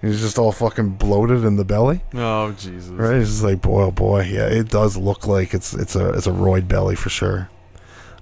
He's 0.00 0.20
just 0.20 0.38
all 0.38 0.52
fucking 0.52 0.90
bloated 0.90 1.44
in 1.44 1.56
the 1.56 1.64
belly. 1.64 2.02
Oh 2.14 2.52
Jesus! 2.52 2.88
Right? 2.88 3.16
It's 3.16 3.30
just 3.30 3.42
like, 3.42 3.60
boy, 3.60 3.82
oh 3.84 3.90
boy, 3.90 4.22
yeah, 4.22 4.46
it 4.46 4.70
does 4.70 4.96
look 4.96 5.26
like 5.26 5.52
it's 5.52 5.74
it's 5.74 5.94
a 5.94 6.14
it's 6.14 6.26
a 6.26 6.32
roid 6.32 6.68
belly 6.68 6.94
for 6.94 7.10
sure. 7.10 7.50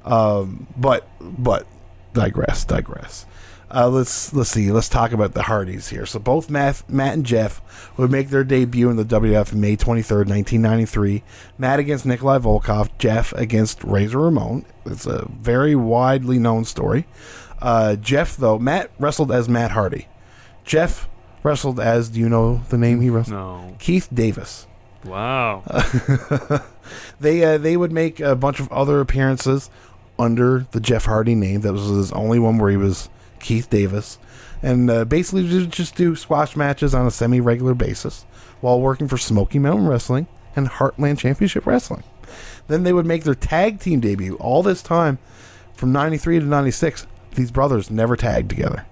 Um, 0.04 0.66
but 0.76 1.06
but 1.20 1.66
digress, 2.14 2.64
digress. 2.64 3.26
Uh, 3.70 3.88
let's 3.88 4.32
let's 4.32 4.50
see. 4.50 4.72
Let's 4.72 4.88
talk 4.88 5.12
about 5.12 5.34
the 5.34 5.42
Hardys 5.42 5.88
here. 5.88 6.06
So 6.06 6.18
both 6.18 6.48
Matt, 6.48 6.82
Matt 6.88 7.14
and 7.14 7.26
Jeff 7.26 7.60
would 7.98 8.10
make 8.10 8.30
their 8.30 8.44
debut 8.44 8.88
in 8.88 8.96
the 8.96 9.04
WWF 9.04 9.52
May 9.52 9.76
twenty 9.76 10.02
third, 10.02 10.28
nineteen 10.28 10.62
ninety 10.62 10.86
three. 10.86 11.22
Matt 11.58 11.78
against 11.78 12.06
Nikolai 12.06 12.38
Volkov. 12.38 12.90
Jeff 12.98 13.32
against 13.32 13.84
Razor 13.84 14.20
Ramon. 14.20 14.64
It's 14.86 15.06
a 15.06 15.28
very 15.28 15.74
widely 15.74 16.38
known 16.38 16.64
story. 16.64 17.06
Uh, 17.60 17.96
Jeff 17.96 18.36
though, 18.36 18.58
Matt 18.58 18.90
wrestled 18.98 19.30
as 19.30 19.48
Matt 19.48 19.72
Hardy. 19.72 20.08
Jeff 20.64 21.08
wrestled 21.42 21.78
as. 21.78 22.08
Do 22.08 22.20
you 22.20 22.28
know 22.28 22.62
the 22.70 22.78
name 22.78 23.02
he 23.02 23.10
wrestled? 23.10 23.36
No. 23.36 23.76
Keith 23.78 24.08
Davis. 24.12 24.66
Wow. 25.04 25.62
they 27.20 27.44
uh, 27.44 27.58
they 27.58 27.76
would 27.76 27.92
make 27.92 28.18
a 28.18 28.34
bunch 28.34 28.60
of 28.60 28.72
other 28.72 29.00
appearances 29.00 29.68
under 30.18 30.66
the 30.70 30.80
Jeff 30.80 31.04
Hardy 31.04 31.34
name. 31.34 31.60
That 31.60 31.72
was 31.72 31.86
his 31.86 32.12
only 32.12 32.38
one 32.38 32.58
where 32.58 32.70
he 32.70 32.76
was 32.76 33.08
Keith 33.40 33.70
Davis, 33.70 34.18
and 34.62 34.90
uh, 34.90 35.04
basically 35.04 35.48
ju- 35.48 35.66
just 35.66 35.94
do 35.94 36.16
squash 36.16 36.56
matches 36.56 36.94
on 36.94 37.06
a 37.06 37.10
semi 37.10 37.40
regular 37.40 37.74
basis 37.74 38.24
while 38.60 38.80
working 38.80 39.08
for 39.08 39.18
Smoky 39.18 39.58
Mountain 39.58 39.88
Wrestling 39.88 40.26
and 40.56 40.68
Heartland 40.68 41.18
Championship 41.18 41.66
Wrestling. 41.66 42.02
Then 42.66 42.82
they 42.82 42.92
would 42.92 43.06
make 43.06 43.24
their 43.24 43.34
tag 43.34 43.80
team 43.80 44.00
debut. 44.00 44.36
All 44.36 44.62
this 44.62 44.82
time, 44.82 45.18
from 45.74 45.92
'93 45.92 46.40
to 46.40 46.44
'96, 46.46 47.06
these 47.34 47.50
brothers 47.50 47.90
never 47.90 48.16
tagged 48.16 48.50
together. 48.50 48.86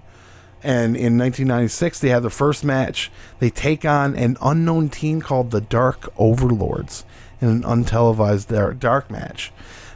And 0.63 0.95
in 0.95 1.17
1996, 1.17 1.99
they 1.99 2.09
had 2.09 2.23
their 2.23 2.29
first 2.29 2.63
match. 2.63 3.11
They 3.39 3.49
take 3.49 3.85
on 3.85 4.15
an 4.15 4.37
unknown 4.41 4.89
team 4.89 5.21
called 5.21 5.51
the 5.51 5.61
Dark 5.61 6.11
Overlords 6.17 7.05
in 7.39 7.49
an 7.49 7.63
untelevised 7.63 8.47
dark, 8.47 8.79
dark 8.79 9.11
match. 9.11 9.51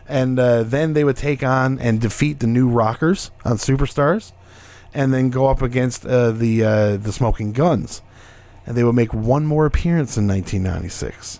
And 0.07 0.37
uh, 0.39 0.63
then 0.63 0.93
they 0.93 1.03
would 1.03 1.17
take 1.17 1.43
on 1.43 1.79
and 1.79 1.99
defeat 1.99 2.39
the 2.39 2.47
New 2.47 2.69
Rockers 2.69 3.31
on 3.43 3.57
Superstars, 3.57 4.33
and 4.93 5.13
then 5.13 5.29
go 5.29 5.47
up 5.47 5.61
against 5.61 6.05
uh, 6.05 6.31
the 6.31 6.63
uh, 6.63 6.97
the 6.97 7.11
Smoking 7.11 7.51
Guns. 7.51 8.01
And 8.65 8.77
they 8.77 8.83
would 8.83 8.95
make 8.95 9.13
one 9.13 9.45
more 9.45 9.65
appearance 9.65 10.17
in 10.17 10.27
1996, 10.27 11.39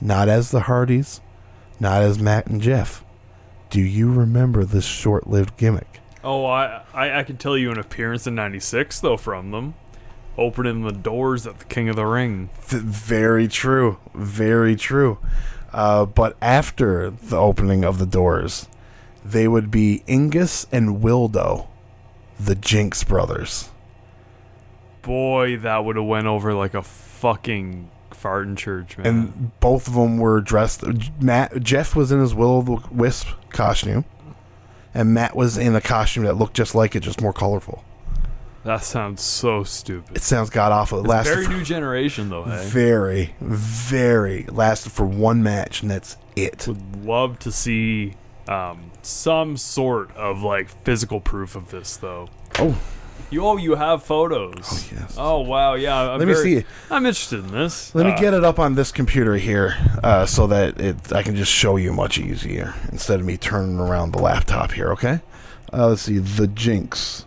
not 0.00 0.28
as 0.28 0.50
the 0.50 0.60
Hardys, 0.60 1.20
not 1.78 2.02
as 2.02 2.18
Matt 2.18 2.46
and 2.46 2.62
Jeff. 2.62 3.04
Do 3.68 3.80
you 3.80 4.10
remember 4.10 4.64
this 4.64 4.86
short-lived 4.86 5.56
gimmick? 5.58 6.00
Oh, 6.24 6.46
I, 6.46 6.82
I 6.94 7.20
I 7.20 7.22
can 7.24 7.36
tell 7.36 7.58
you 7.58 7.70
an 7.70 7.78
appearance 7.78 8.26
in 8.26 8.34
'96 8.34 9.00
though 9.00 9.16
from 9.16 9.50
them, 9.50 9.74
opening 10.38 10.82
the 10.82 10.92
doors 10.92 11.46
at 11.46 11.58
the 11.58 11.64
King 11.66 11.88
of 11.88 11.96
the 11.96 12.06
Ring. 12.06 12.48
Th- 12.68 12.82
very 12.82 13.48
true. 13.48 13.98
Very 14.14 14.76
true. 14.76 15.18
Uh, 15.72 16.04
but 16.04 16.36
after 16.40 17.10
the 17.10 17.36
opening 17.36 17.84
of 17.84 17.98
the 17.98 18.06
doors, 18.06 18.68
they 19.24 19.48
would 19.48 19.70
be 19.70 20.02
Ingus 20.06 20.66
and 20.70 21.02
Wildo, 21.02 21.66
the 22.44 22.54
Jinx 22.54 23.04
brothers. 23.04 23.70
Boy, 25.02 25.56
that 25.58 25.84
would 25.84 25.96
have 25.96 26.04
went 26.04 26.26
over 26.26 26.54
like 26.54 26.74
a 26.74 26.82
fucking 26.82 27.90
fart 28.12 28.46
in 28.46 28.54
church, 28.56 28.96
man. 28.98 29.06
And 29.06 29.60
both 29.60 29.88
of 29.88 29.94
them 29.94 30.18
were 30.18 30.40
dressed. 30.40 30.84
Matt 31.20 31.60
Jeff 31.62 31.96
was 31.96 32.12
in 32.12 32.20
his 32.20 32.34
Will 32.34 32.50
o' 32.50 32.62
the 32.62 32.78
Wisp 32.94 33.26
costume, 33.50 34.04
and 34.94 35.12
Matt 35.12 35.34
was 35.34 35.58
in 35.58 35.74
a 35.74 35.80
costume 35.80 36.24
that 36.24 36.34
looked 36.36 36.54
just 36.54 36.74
like 36.74 36.94
it, 36.94 37.00
just 37.00 37.20
more 37.20 37.32
colorful. 37.32 37.84
that 38.64 38.84
sounds 38.84 39.22
so 39.22 39.64
stupid. 39.64 40.16
It 40.16 40.22
sounds 40.22 40.50
god 40.50 40.70
awful. 40.70 40.98
It 40.98 41.02
It's 41.02 41.08
lasted 41.08 41.34
very 41.34 41.46
for 41.46 41.52
new 41.52 41.64
generation 41.64 42.28
though. 42.30 42.44
Hey, 42.44 42.64
very, 42.68 43.34
very 43.40 44.44
lasted 44.44 44.92
for 44.92 45.04
one 45.04 45.42
match, 45.42 45.82
and 45.82 45.90
that's 45.90 46.16
it. 46.36 46.66
would 46.68 47.04
love 47.04 47.40
to 47.40 47.50
see 47.50 48.14
um, 48.52 48.90
some 49.02 49.56
sort 49.56 50.14
of 50.16 50.42
like 50.42 50.68
physical 50.84 51.20
proof 51.20 51.56
of 51.56 51.70
this 51.70 51.96
though. 51.96 52.28
Oh, 52.58 52.78
You 53.30 53.46
oh, 53.46 53.56
you 53.56 53.74
have 53.76 54.02
photos. 54.02 54.64
Oh, 54.70 54.88
yes. 54.94 55.14
Oh 55.18 55.40
wow, 55.40 55.74
yeah. 55.74 56.12
I'm 56.12 56.18
Let 56.18 56.28
me 56.28 56.34
see. 56.34 56.64
I'm 56.90 57.06
interested 57.06 57.40
in 57.44 57.50
this. 57.52 57.94
Let 57.94 58.04
me 58.06 58.12
Uh, 58.12 58.18
get 58.18 58.34
it 58.34 58.44
up 58.44 58.58
on 58.58 58.74
this 58.74 58.92
computer 58.92 59.36
here, 59.36 59.74
uh, 60.04 60.26
so 60.26 60.46
that 60.48 60.78
it 60.80 61.12
I 61.12 61.22
can 61.22 61.34
just 61.34 61.50
show 61.52 61.76
you 61.76 61.92
much 61.92 62.18
easier 62.18 62.74
instead 62.90 63.20
of 63.20 63.26
me 63.26 63.36
turning 63.36 63.78
around 63.80 64.12
the 64.12 64.18
laptop 64.20 64.72
here. 64.72 64.92
Okay? 64.92 65.20
Uh, 65.72 65.88
let's 65.88 66.02
see 66.02 66.18
the 66.18 66.46
Jinx, 66.46 67.24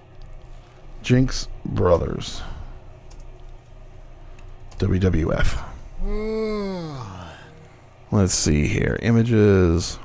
Jinx 1.01 1.47
Brothers, 1.65 2.41
WWF. 4.77 5.63
Let's 8.11 8.35
see 8.35 8.67
here, 8.67 8.99
images. 9.01 9.97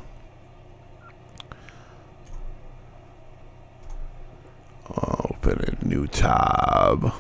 Open 4.97 5.77
a 5.83 5.85
new 5.87 6.07
tab. 6.07 7.13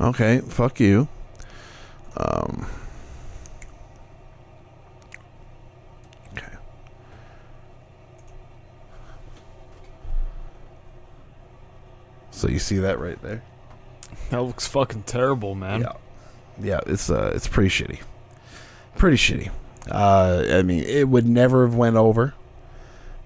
Okay, 0.00 0.40
fuck 0.40 0.78
you. 0.80 1.08
Um. 2.16 2.66
Okay. 6.36 6.46
So 12.30 12.48
you 12.48 12.58
see 12.58 12.78
that 12.78 12.98
right 12.98 13.20
there? 13.22 13.42
That 14.30 14.42
looks 14.42 14.66
fucking 14.66 15.02
terrible, 15.02 15.54
man. 15.54 15.80
Yeah. 15.82 15.92
Yeah, 16.60 16.80
it's 16.86 17.10
uh 17.10 17.32
it's 17.34 17.46
pretty 17.48 17.70
shitty. 17.70 18.00
Pretty 18.96 19.16
shitty. 19.16 19.50
Uh 19.90 20.44
I 20.50 20.62
mean, 20.62 20.84
it 20.84 21.08
would 21.08 21.26
never 21.28 21.64
have 21.66 21.74
went 21.74 21.96
over. 21.96 22.34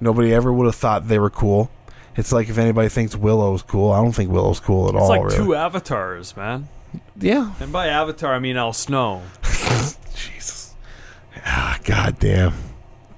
Nobody 0.02 0.34
ever 0.34 0.52
would 0.52 0.66
have 0.66 0.74
thought 0.74 1.06
they 1.08 1.18
were 1.18 1.30
cool. 1.30 1.70
It's 2.16 2.32
like 2.32 2.48
if 2.48 2.58
anybody 2.58 2.88
thinks 2.88 3.16
Willow's 3.16 3.62
cool, 3.62 3.92
I 3.92 4.02
don't 4.02 4.12
think 4.12 4.30
Willow's 4.30 4.60
cool 4.60 4.88
at 4.88 4.94
It's 4.94 5.02
all. 5.02 5.14
It's 5.14 5.22
like 5.22 5.38
really. 5.38 5.46
two 5.46 5.54
avatars, 5.54 6.36
man. 6.36 6.68
Yeah. 7.18 7.54
And 7.60 7.72
by 7.72 7.86
avatar, 7.86 8.34
I 8.34 8.38
mean 8.38 8.56
Al 8.56 8.72
Snow. 8.72 9.22
Jesus. 10.14 10.74
Ah, 11.46 11.78
God 11.84 12.18
damn. 12.18 12.52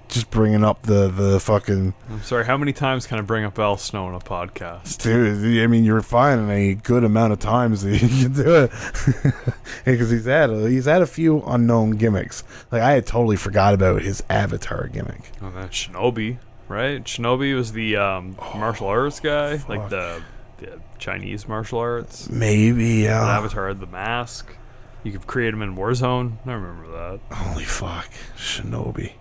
Just 0.08 0.30
bringing 0.30 0.62
up 0.62 0.82
the 0.82 1.08
the 1.08 1.40
fucking 1.40 1.92
I'm 2.08 2.22
sorry. 2.22 2.44
How 2.44 2.56
many 2.56 2.72
times 2.72 3.04
can 3.04 3.18
I 3.18 3.22
bring 3.22 3.44
up 3.44 3.58
Al 3.58 3.76
Snow 3.78 4.08
in 4.08 4.14
a 4.14 4.20
podcast? 4.20 5.02
dude. 5.02 5.58
I 5.60 5.66
mean, 5.66 5.82
you're 5.84 6.02
finding 6.02 6.50
a 6.50 6.74
good 6.74 7.02
amount 7.02 7.32
of 7.32 7.40
times 7.40 7.82
that 7.82 7.90
you 8.00 8.08
can 8.08 8.32
do 8.32 8.54
it 8.54 8.70
because 9.84 10.10
he's 10.10 10.26
had 10.26 10.50
a, 10.50 10.68
he's 10.70 10.84
had 10.84 11.02
a 11.02 11.06
few 11.06 11.42
unknown 11.46 11.92
gimmicks. 11.92 12.44
Like 12.70 12.82
I 12.82 12.92
had 12.92 13.06
totally 13.06 13.36
forgot 13.36 13.74
about 13.74 14.02
his 14.02 14.22
avatar 14.30 14.86
gimmick. 14.86 15.32
Oh, 15.42 15.50
that 15.50 15.70
Shinobi, 15.72 16.36
right? 16.68 17.02
Shinobi 17.04 17.54
was 17.54 17.72
the 17.72 17.96
um, 17.96 18.36
martial 18.54 18.86
arts 18.86 19.20
guy, 19.20 19.62
like 19.68 19.88
the, 19.90 20.22
the 20.58 20.80
Chinese 20.98 21.46
martial 21.48 21.78
arts. 21.78 22.28
Maybe 22.28 23.02
The 23.02 23.08
yeah. 23.08 23.38
Avatar 23.38 23.68
had 23.68 23.80
the 23.80 23.86
mask. 23.86 24.56
You 25.02 25.12
could 25.12 25.26
create 25.26 25.52
him 25.52 25.60
in 25.62 25.76
Warzone. 25.76 26.38
I 26.46 26.52
remember 26.52 26.90
that. 26.92 27.36
Holy 27.36 27.64
fuck, 27.64 28.10
Shinobi. 28.36 29.12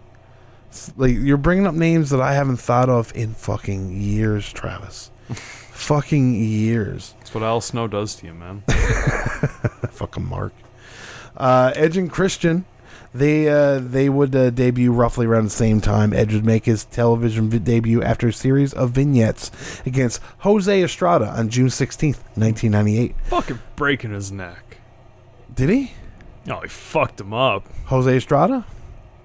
It's 0.70 0.92
Like 0.98 1.16
you're 1.16 1.38
bringing 1.38 1.68
up 1.68 1.76
names 1.76 2.10
that 2.12 2.22
I 2.22 2.34
haven't 2.34 2.58
thought 2.58 2.90
of 2.90 3.12
in 3.16 3.34
fucking 3.34 4.02
years, 4.02 4.52
Travis. 4.52 5.12
fucking 5.30 6.36
years. 6.36 7.14
That's 7.20 7.34
what 7.34 7.44
Al 7.44 7.60
Snow 7.62 7.88
does 7.88 8.16
to 8.16 8.28
you, 8.28 8.34
man. 8.34 8.62
fucking 9.92 10.26
Mark. 10.26 10.54
Uh, 11.36 11.74
Edge 11.76 11.98
and 11.98 12.10
Christian, 12.12 12.66
they 13.14 13.48
uh, 13.48 13.80
they 13.80 14.10
would 14.10 14.36
uh, 14.36 14.50
debut 14.50 14.92
roughly 14.92 15.26
around 15.26 15.46
the 15.46 15.50
same 15.52 15.82
time. 15.82 16.14
Edge 16.14 16.34
would 16.34 16.46
make 16.46 16.66
his 16.66 16.86
television 16.86 17.50
vi- 17.50 17.60
debut 17.60 18.02
after 18.02 18.28
a 18.28 18.34
series 18.34 18.74
of 18.74 18.92
vignettes 18.92 19.52
against 19.86 20.22
Jose 20.40 20.84
Estrada 20.84 21.28
on 21.28 21.50
June 21.50 21.70
sixteenth, 21.70 22.24
nineteen 22.38 22.72
ninety 22.72 22.98
eight. 22.98 23.16
Fucking 23.26 23.60
breaking 23.76 24.12
his 24.14 24.32
neck. 24.32 24.78
Did 25.54 25.70
he? 25.70 25.92
Oh, 26.50 26.60
he 26.62 26.68
fucked 26.68 27.22
him 27.22 27.34
up. 27.34 27.66
Jose 27.86 28.18
Estrada? 28.18 28.66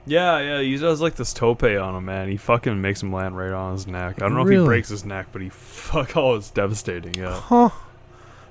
Yeah, 0.07 0.39
yeah, 0.39 0.61
he 0.63 0.77
does 0.79 1.01
like 1.03 1.17
this 1.17 1.35
tope 1.35 1.65
on 1.65 1.95
him, 1.95 2.05
man. 2.07 2.29
He 2.31 2.37
fucking 2.39 2.81
makes 2.81 3.03
him 3.03 3.13
land 3.13 3.37
right 3.37 3.53
on 3.53 3.73
his 3.73 3.87
neck. 3.87 4.17
I 4.17 4.21
don't 4.21 4.35
know 4.35 4.43
if 4.43 4.49
he 4.51 4.65
breaks 4.65 4.89
his 4.89 5.05
neck, 5.05 5.27
but 5.33 5.43
he 5.43 5.49
fuck. 5.51 6.17
Oh, 6.17 6.35
it's 6.37 6.51
devastating. 6.51 7.15
Yeah. 7.15 7.39
Huh. 7.39 7.71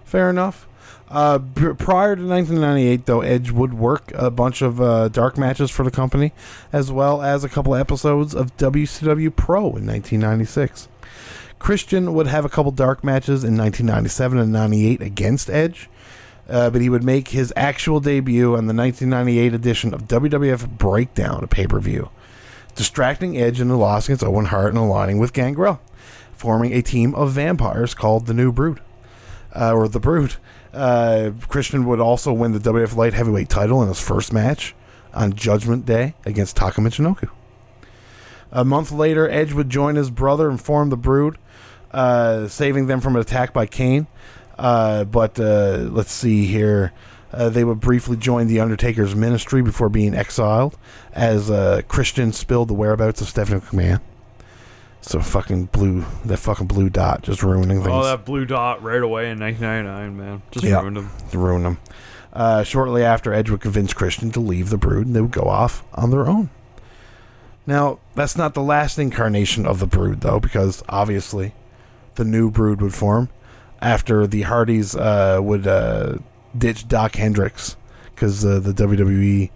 Fair 0.06 0.29
enough. 0.29 0.66
Uh, 1.09 1.37
b- 1.37 1.73
prior 1.77 2.15
to 2.15 2.25
1998, 2.25 3.05
though, 3.05 3.21
Edge 3.21 3.51
would 3.51 3.73
work 3.73 4.11
a 4.13 4.29
bunch 4.29 4.61
of 4.61 4.81
uh, 4.81 5.07
dark 5.07 5.37
matches 5.37 5.71
for 5.71 5.83
the 5.83 5.91
company, 5.91 6.33
as 6.73 6.91
well 6.91 7.21
as 7.21 7.43
a 7.43 7.49
couple 7.49 7.73
episodes 7.75 8.35
of 8.35 8.55
WCW 8.57 9.33
Pro 9.35 9.61
in 9.61 9.87
1996. 9.87 10.89
Christian 11.59 12.13
would 12.13 12.27
have 12.27 12.45
a 12.45 12.49
couple 12.49 12.71
dark 12.71 13.03
matches 13.03 13.43
in 13.43 13.57
1997 13.57 14.37
and 14.37 14.51
98 14.51 15.01
against 15.01 15.49
Edge, 15.49 15.89
uh, 16.49 16.69
but 16.69 16.81
he 16.81 16.89
would 16.89 17.03
make 17.03 17.29
his 17.29 17.53
actual 17.55 17.99
debut 17.99 18.55
on 18.55 18.67
the 18.67 18.73
1998 18.73 19.53
edition 19.53 19.93
of 19.93 20.07
WWF 20.07 20.77
Breakdown, 20.77 21.43
a 21.43 21.47
pay 21.47 21.67
per 21.67 21.79
view, 21.79 22.09
distracting 22.75 23.37
Edge 23.37 23.61
in 23.61 23.69
the 23.69 23.77
loss 23.77 24.05
against 24.05 24.23
Owen 24.23 24.45
Hart 24.45 24.69
and 24.69 24.77
aligning 24.77 25.19
with 25.19 25.33
Gangrel, 25.33 25.79
forming 26.33 26.73
a 26.73 26.81
team 26.81 27.15
of 27.15 27.31
vampires 27.31 27.93
called 27.93 28.27
the 28.27 28.33
New 28.33 28.51
Brood 28.51 28.81
uh, 29.55 29.73
or 29.73 29.87
the 29.87 29.99
Brood. 29.99 30.35
Uh, 30.77 31.31
Christian 31.48 31.86
would 31.86 32.00
also 32.00 32.31
win 32.31 32.51
the 32.51 32.60
WF 32.60 32.96
Light 32.96 33.13
Heavyweight 33.13 33.50
title 33.50 33.81
in 33.81 33.88
his 33.88 34.00
first 34.00 34.31
match 34.31 34.75
on 35.12 35.34
Judgment 35.34 35.88
Day 35.88 36.13
against 36.24 36.55
Taka 36.55 36.81
Michinoku. 36.81 37.29
A 38.51 38.63
month 38.63 38.91
later, 38.91 39.27
Edge 39.27 39.53
would 39.53 39.69
join 39.69 39.96
his 39.96 40.12
brother 40.12 40.50
and 40.50 40.62
form 40.62 40.89
the 40.89 40.98
Brood, 40.98 41.39
uh, 41.91 42.48
saving 42.48 42.86
them 42.86 43.01
from 43.01 43.15
an 43.15 43.22
attack 43.22 43.53
by 43.53 43.65
Kane. 43.65 44.05
Uh, 44.57 45.03
but 45.05 45.39
uh, 45.39 45.88
let's 45.89 46.12
see 46.12 46.46
here. 46.46 46.93
Uh, 47.34 47.50
they 47.50 47.63
would 47.63 47.79
briefly 47.79 48.15
join 48.15 48.48
the 48.48 48.60
Undertaker's 48.60 49.15
ministry 49.15 49.63
before 49.63 49.89
being 49.89 50.13
exiled, 50.13 50.77
as 51.12 51.50
uh, 51.50 51.81
Christian 51.88 52.31
spilled 52.31 52.67
the 52.67 52.74
whereabouts 52.75 53.19
of 53.19 53.27
Stephanie 53.27 53.62
McMahon. 53.62 54.00
So 55.07 55.21
fucking 55.21 55.65
blue, 55.67 56.03
that 56.25 56.37
fucking 56.37 56.67
blue 56.67 56.89
dot, 56.89 57.21
just 57.23 57.41
ruining 57.41 57.77
things. 57.81 57.87
Oh, 57.95 58.03
that 58.03 58.25
blue 58.25 58.45
dot 58.45 58.83
right 58.83 59.01
away 59.01 59.29
in 59.31 59.39
1999, 59.39 60.17
man. 60.17 60.41
Just 60.51 60.65
Yeah. 60.65 60.81
ruined 60.81 60.97
him. 60.97 61.09
to 61.31 61.37
ruin 61.39 61.63
them. 61.63 61.77
Uh, 62.33 62.63
shortly 62.63 63.03
after, 63.03 63.33
Edge 63.33 63.49
would 63.49 63.61
convince 63.61 63.93
Christian 63.93 64.31
to 64.31 64.39
leave 64.41 64.69
the 64.69 64.77
Brood, 64.77 65.07
and 65.07 65.15
they 65.15 65.21
would 65.21 65.31
go 65.31 65.43
off 65.43 65.83
on 65.93 66.11
their 66.11 66.27
own. 66.27 66.49
Now, 67.65 67.99
that's 68.15 68.37
not 68.37 68.53
the 68.53 68.61
last 68.61 68.99
incarnation 68.99 69.65
of 69.65 69.79
the 69.79 69.87
Brood, 69.87 70.21
though, 70.21 70.39
because 70.39 70.83
obviously 70.89 71.53
the 72.15 72.25
new 72.25 72.51
Brood 72.51 72.81
would 72.81 72.93
form 72.93 73.29
after 73.81 74.27
the 74.27 74.41
Hardys 74.43 74.93
uh, 74.95 75.39
would 75.41 75.65
uh, 75.67 76.17
ditch 76.57 76.87
Doc 76.87 77.15
Hendricks 77.15 77.75
because 78.13 78.43
uh, 78.45 78.59
the 78.59 78.73
WWE 78.73 79.51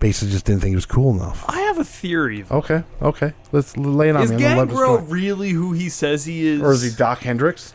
basically 0.00 0.32
just 0.32 0.44
didn't 0.44 0.60
think 0.60 0.70
he 0.70 0.76
was 0.76 0.86
cool 0.86 1.12
enough. 1.14 1.44
I 1.48 1.60
have 1.60 1.78
a 1.78 1.84
theory. 1.84 2.44
Okay, 2.50 2.84
okay, 3.02 3.32
let's 3.52 3.76
lay 3.76 4.08
it 4.08 4.16
on 4.16 4.22
Is 4.22 4.30
me. 4.30 4.36
I'm 4.36 4.42
gonna 4.42 4.60
let 4.60 4.68
this 4.68 4.78
Gangrel 4.78 4.98
really 4.98 5.50
who 5.50 5.72
he 5.72 5.88
says 5.88 6.24
he 6.24 6.46
is? 6.46 6.60
or 6.62 6.72
is 6.72 6.82
he 6.82 6.90
Doc 6.90 7.20
Hendricks? 7.20 7.72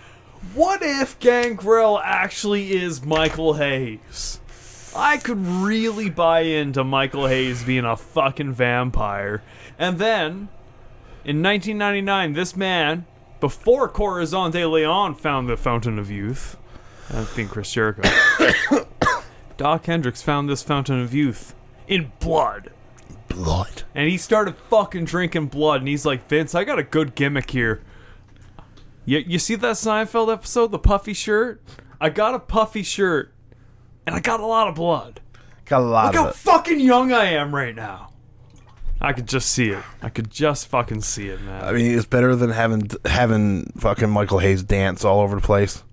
What 0.53 0.81
if 0.81 1.19
Gangrel 1.19 1.99
actually 1.99 2.73
is 2.73 3.03
Michael 3.03 3.53
Hayes? 3.53 4.39
I 4.95 5.17
could 5.17 5.39
really 5.39 6.09
buy 6.09 6.41
into 6.41 6.83
Michael 6.83 7.27
Hayes 7.27 7.63
being 7.63 7.85
a 7.85 7.97
fucking 7.97 8.53
vampire. 8.53 9.41
And 9.79 9.97
then, 9.97 10.49
in 11.25 11.41
1999, 11.41 12.33
this 12.33 12.55
man, 12.55 13.05
before 13.39 13.89
Corazon 13.89 14.51
de 14.51 14.65
Leon 14.67 15.15
found 15.15 15.49
the 15.49 15.57
Fountain 15.57 15.97
of 15.97 16.11
Youth, 16.11 16.57
I 17.09 17.23
think 17.23 17.49
Chris 17.49 17.71
Jericho, 17.71 18.03
Doc 19.57 19.85
Hendricks 19.85 20.21
found 20.21 20.47
this 20.47 20.61
Fountain 20.61 21.01
of 21.01 21.13
Youth 21.13 21.55
in 21.87 22.11
blood. 22.19 22.71
Blood. 23.27 23.83
And 23.95 24.09
he 24.09 24.17
started 24.17 24.55
fucking 24.69 25.05
drinking 25.05 25.47
blood, 25.47 25.81
and 25.81 25.87
he's 25.87 26.05
like, 26.05 26.27
Vince, 26.29 26.53
I 26.55 26.63
got 26.63 26.79
a 26.79 26.83
good 26.83 27.15
gimmick 27.15 27.49
here. 27.51 27.81
You, 29.05 29.19
you 29.19 29.39
see 29.39 29.55
that 29.55 29.75
Seinfeld 29.75 30.31
episode, 30.31 30.71
the 30.71 30.79
puffy 30.79 31.13
shirt? 31.13 31.61
I 31.99 32.09
got 32.09 32.35
a 32.35 32.39
puffy 32.39 32.83
shirt, 32.83 33.33
and 34.05 34.15
I 34.15 34.19
got 34.19 34.39
a 34.39 34.45
lot 34.45 34.67
of 34.67 34.75
blood. 34.75 35.19
Got 35.65 35.81
a 35.81 35.85
lot 35.85 36.05
Look 36.07 36.15
of 36.15 36.21
how 36.21 36.29
it. 36.29 36.35
fucking 36.35 36.79
young 36.79 37.11
I 37.11 37.25
am 37.25 37.53
right 37.55 37.75
now. 37.75 38.09
I 39.01 39.11
could 39.11 39.27
just 39.27 39.49
see 39.49 39.69
it. 39.69 39.83
I 40.01 40.09
could 40.09 40.29
just 40.31 40.67
fucking 40.67 41.01
see 41.01 41.27
it, 41.27 41.41
man. 41.41 41.63
I 41.63 41.73
mean, 41.73 41.97
it's 41.97 42.05
better 42.05 42.35
than 42.37 42.51
having 42.51 42.89
having 43.03 43.65
fucking 43.77 44.09
Michael 44.09 44.39
Hayes 44.39 44.63
dance 44.63 45.03
all 45.03 45.19
over 45.21 45.35
the 45.35 45.41
place. 45.41 45.83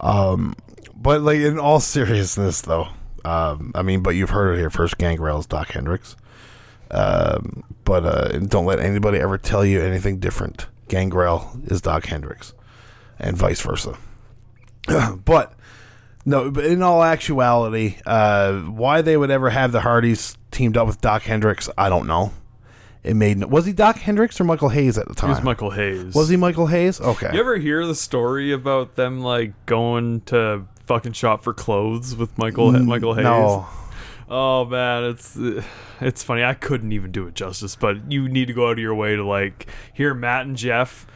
Um, 0.00 0.54
but 0.94 1.22
like 1.22 1.38
in 1.38 1.58
all 1.58 1.80
seriousness, 1.80 2.60
though, 2.60 2.88
um, 3.26 3.72
I 3.74 3.82
mean, 3.82 4.02
but 4.02 4.10
you've 4.10 4.30
heard 4.30 4.54
it 4.54 4.58
here 4.58 4.70
first. 4.70 4.98
Gangrel's 4.98 5.46
Doc 5.46 5.68
Hendricks. 5.72 6.16
Um, 6.90 7.64
but 7.84 8.04
uh, 8.04 8.38
don't 8.38 8.64
let 8.66 8.78
anybody 8.78 9.18
ever 9.18 9.38
tell 9.38 9.64
you 9.64 9.80
anything 9.82 10.18
different. 10.20 10.66
Gangrel 10.88 11.50
is 11.66 11.80
Doc 11.80 12.06
Hendricks, 12.06 12.54
and 13.18 13.36
vice 13.36 13.60
versa. 13.60 13.98
but 15.24 15.54
no, 16.24 16.50
but 16.50 16.64
in 16.64 16.82
all 16.82 17.02
actuality, 17.02 17.96
uh, 18.06 18.54
why 18.60 19.02
they 19.02 19.16
would 19.16 19.30
ever 19.32 19.50
have 19.50 19.72
the 19.72 19.80
Hardys 19.80 20.38
teamed 20.52 20.76
up 20.76 20.86
with 20.86 21.00
Doc 21.00 21.22
Hendricks, 21.22 21.68
I 21.76 21.88
don't 21.88 22.06
know. 22.06 22.32
It 23.02 23.14
made 23.14 23.38
no- 23.38 23.46
was 23.48 23.66
he 23.66 23.72
Doc 23.72 23.96
Hendricks 23.98 24.40
or 24.40 24.44
Michael 24.44 24.68
Hayes 24.68 24.96
at 24.98 25.06
the 25.06 25.14
He 25.14 25.20
time? 25.20 25.30
was 25.30 25.42
Michael 25.42 25.70
Hayes. 25.70 26.14
Was 26.14 26.28
he 26.28 26.36
Michael 26.36 26.66
Hayes? 26.68 27.00
Okay. 27.00 27.30
You 27.32 27.40
ever 27.40 27.56
hear 27.56 27.84
the 27.86 27.94
story 27.94 28.52
about 28.52 28.94
them 28.96 29.20
like 29.20 29.52
going 29.66 30.20
to 30.22 30.66
fucking 30.86 31.12
shop 31.12 31.42
for 31.42 31.52
clothes 31.52 32.16
with 32.16 32.36
Michael 32.38 32.72
mm, 32.72 32.84
Michael 32.86 33.14
Hayes? 33.14 33.24
No. 33.24 33.66
Oh 34.28 34.64
man, 34.64 35.04
it's 35.04 35.38
it's 36.00 36.22
funny. 36.22 36.42
I 36.42 36.54
couldn't 36.54 36.92
even 36.92 37.12
do 37.12 37.26
it 37.26 37.34
justice, 37.34 37.76
but 37.76 38.10
you 38.10 38.28
need 38.28 38.46
to 38.46 38.52
go 38.54 38.68
out 38.68 38.72
of 38.72 38.78
your 38.78 38.94
way 38.94 39.14
to 39.16 39.24
like 39.24 39.66
hear 39.92 40.14
Matt 40.14 40.46
and 40.46 40.56
Jeff 40.56 41.06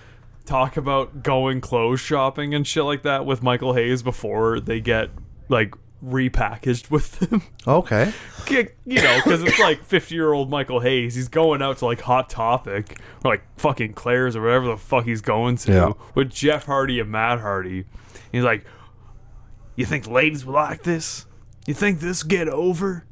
talk 0.44 0.76
about 0.76 1.22
going 1.22 1.61
clothes 1.61 2.00
shopping 2.00 2.54
and 2.54 2.66
shit 2.66 2.85
like 2.85 3.02
that 3.02 3.24
with 3.26 3.42
Michael 3.42 3.74
Hayes 3.74 4.02
before 4.02 4.59
they 4.61 4.80
get 4.80 5.11
like 5.48 5.74
repackaged 6.04 6.90
with 6.90 7.18
them. 7.18 7.42
Okay. 7.66 8.12
you 8.48 9.02
know, 9.02 9.20
because 9.22 9.42
it's 9.42 9.59
like 9.59 9.85
50 9.85 10.14
year 10.14 10.33
old 10.33 10.50
Michael 10.50 10.80
Hayes. 10.80 11.14
He's 11.14 11.28
going 11.28 11.62
out 11.62 11.78
to 11.78 11.85
like 11.87 12.00
Hot 12.02 12.28
Topic 12.30 12.98
or 13.24 13.33
like 13.33 13.42
fucking 13.56 13.92
Claire's 13.94 14.35
or 14.37 14.42
whatever 14.42 14.66
the 14.66 14.76
fuck 14.76 15.04
he's 15.04 15.20
going 15.20 15.56
to 15.59 15.72
Yeah. 15.72 15.92
with 16.14 16.30
Jeff 16.30 16.66
Hardy 16.66 17.00
and 17.00 17.11
Matt 17.11 17.40
Hardy. 17.40 17.85
He's 18.33 18.44
like, 18.44 18.64
You 19.80 19.86
think 19.86 20.06
ladies 20.06 20.44
will 20.44 20.52
like 20.52 20.82
this? 20.82 21.24
You 21.66 21.72
think 21.72 22.00
this 22.00 22.22
get 22.22 22.50
over? 22.50 23.06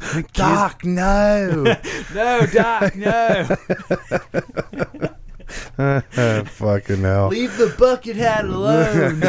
Think 0.00 0.32
Doc, 0.32 0.84
no. 0.84 1.76
No, 2.12 2.46
Doc, 2.46 2.96
no. 2.96 3.44
Fucking 6.46 7.00
hell. 7.00 7.28
Leave 7.28 7.56
the 7.58 7.72
bucket 7.78 8.16
hat 8.16 8.46
alone. 8.46 9.22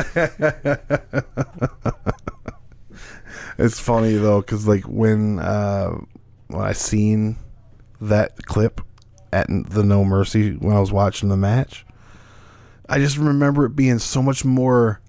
It's 3.59 3.79
funny 3.79 4.15
though, 4.15 4.41
because 4.41 4.67
like 4.67 4.85
when 4.85 5.37
uh, 5.37 5.91
when 6.47 6.65
I 6.65 6.71
seen 6.71 7.37
that 8.01 8.43
clip 8.47 8.81
at 9.31 9.45
the 9.49 9.83
No 9.83 10.03
Mercy 10.03 10.53
when 10.53 10.75
I 10.75 10.79
was 10.79 10.91
watching 10.91 11.29
the 11.29 11.37
match, 11.37 11.85
I 12.89 12.99
just 12.99 13.17
remember 13.17 13.65
it 13.65 13.75
being 13.75 13.99
so 13.99 14.21
much 14.21 14.45
more 14.45 15.01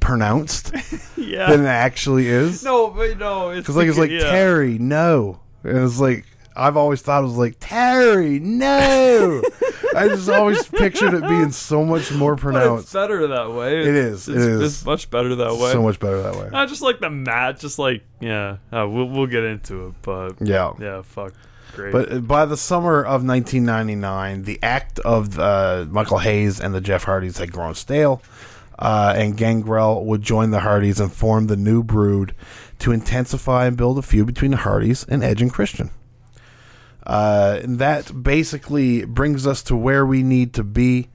pronounced 0.00 0.72
yeah. 1.16 1.50
than 1.50 1.62
it 1.62 1.68
actually 1.68 2.28
is. 2.28 2.62
no, 2.64 2.90
but 2.90 3.18
no. 3.18 3.50
It's 3.50 3.60
Because 3.60 3.76
like 3.76 3.88
it's 3.88 3.98
like 3.98 4.10
yeah. 4.10 4.20
Terri, 4.32 4.78
no, 4.78 5.40
and 5.64 5.78
it's 5.78 5.98
like 5.98 6.24
I've 6.54 6.76
always 6.76 7.02
thought 7.02 7.20
it 7.22 7.26
was 7.26 7.36
like 7.36 7.58
Terri, 7.60 8.40
no. 8.40 9.42
I 9.96 10.08
just 10.08 10.28
always 10.28 10.66
pictured 10.68 11.14
it 11.14 11.22
being 11.26 11.52
so 11.52 11.82
much 11.84 12.12
more 12.12 12.36
pronounced. 12.36 12.92
better 12.92 13.28
that 13.28 13.52
way. 13.52 13.80
It 13.80 13.86
is, 13.86 14.28
It's, 14.28 14.36
it 14.36 14.36
is. 14.36 14.60
It's 14.60 14.84
much 14.84 15.10
better 15.10 15.34
that 15.36 15.52
way. 15.54 15.72
So 15.72 15.82
much 15.82 15.98
better 15.98 16.20
that 16.22 16.34
way. 16.36 16.50
I 16.52 16.66
just 16.66 16.82
like 16.82 17.00
the 17.00 17.08
mat. 17.08 17.58
Just 17.60 17.78
like 17.78 18.02
yeah, 18.20 18.58
uh, 18.72 18.86
we'll 18.86 19.08
we'll 19.08 19.26
get 19.26 19.44
into 19.44 19.86
it, 19.88 19.94
but 20.02 20.32
Yeah. 20.40 20.72
yeah, 20.78 21.00
fuck, 21.02 21.32
great. 21.76 21.92
But 21.92 22.26
by 22.26 22.44
the 22.46 22.56
summer 22.56 23.00
of 23.00 23.24
1999, 23.24 24.42
the 24.42 24.58
act 24.62 24.98
of 25.00 25.38
uh, 25.38 25.86
Michael 25.88 26.18
Hayes 26.18 26.60
and 26.60 26.74
the 26.74 26.80
Jeff 26.80 27.04
Hardys 27.04 27.38
had 27.38 27.52
grown 27.52 27.74
stale, 27.74 28.22
uh, 28.78 29.14
and 29.16 29.36
Gangrel 29.36 30.04
would 30.04 30.22
join 30.22 30.50
the 30.50 30.60
Hardys 30.60 30.98
and 30.98 31.12
form 31.12 31.46
the 31.46 31.56
new 31.56 31.82
brood 31.82 32.34
to 32.80 32.92
intensify 32.92 33.66
and 33.66 33.76
build 33.76 33.98
a 33.98 34.02
feud 34.02 34.26
between 34.26 34.50
the 34.50 34.58
Hardys 34.58 35.04
and 35.04 35.22
Edge 35.22 35.40
and 35.40 35.52
Christian. 35.52 35.90
Uh, 37.06 37.60
and 37.62 37.78
that 37.78 38.22
basically 38.22 39.04
brings 39.04 39.46
us 39.46 39.62
to 39.62 39.76
where 39.76 40.04
we 40.04 40.22
need 40.22 40.52
to 40.54 40.64
be. 40.64 41.08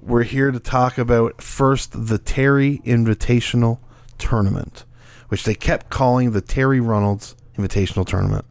We're 0.00 0.22
here 0.22 0.52
to 0.52 0.60
talk 0.60 0.96
about 0.96 1.42
first 1.42 1.90
the 1.92 2.18
Terri 2.18 2.82
Invitational 2.84 3.80
Tournament, 4.16 4.84
which 5.28 5.42
they 5.42 5.54
kept 5.54 5.90
calling 5.90 6.30
the 6.30 6.40
Terri 6.40 6.84
Runnels 6.84 7.34
Invitational 7.56 8.06
Tournament. 8.06 8.44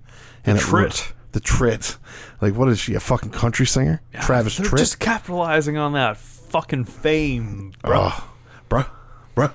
And 0.46 0.58
it 0.58 0.62
Trit. 0.62 1.14
The 1.34 1.40
Trit. 1.40 1.98
Like, 2.42 2.56
what 2.56 2.70
is 2.70 2.80
she, 2.80 2.94
a 2.96 3.00
fucking 3.00 3.32
country 3.32 3.66
singer? 3.66 4.02
Travis 4.22 4.58
They're 4.58 4.68
Tritt? 4.68 4.78
just 4.78 5.00
capitalizing 5.00 5.78
on 5.78 5.94
that 5.94 6.18
fucking 6.18 6.86
fame, 6.86 7.74
bro. 7.84 8.10
Oh, 8.12 8.30
bruh, 8.70 8.90
bruh. 9.36 9.54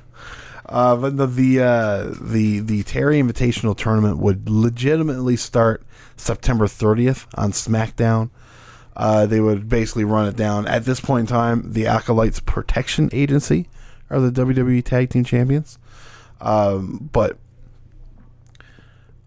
Uh, 0.67 0.97
but 0.97 1.17
the 1.17 1.27
the, 1.27 1.61
uh, 1.61 2.15
the 2.21 2.61
the 2.61 2.83
Terri 2.85 3.23
Invitational 3.23 3.77
tournament 3.77 4.19
would 4.19 4.49
legitimately 4.49 5.37
start 5.37 5.83
September 6.17 6.67
30th 6.67 7.27
on 7.35 7.53
SmackDown. 7.53 8.31
Uh, 8.95 9.27
they 9.27 9.41
would 9.41 9.69
basically 9.69 10.05
run 10.05 10.29
it 10.29 10.37
down. 10.37 10.67
At 10.67 10.85
this 10.85 11.01
point 11.01 11.21
in 11.23 11.27
time, 11.27 11.73
the 11.73 11.87
Acolytes 11.87 12.41
Protection 12.41 13.09
Agency 13.13 13.69
are 14.11 14.21
the 14.21 14.31
WWE 14.31 14.85
Tag 14.85 15.11
Team 15.11 15.25
Champions. 15.25 15.79
Um, 16.41 17.09
but 17.13 17.39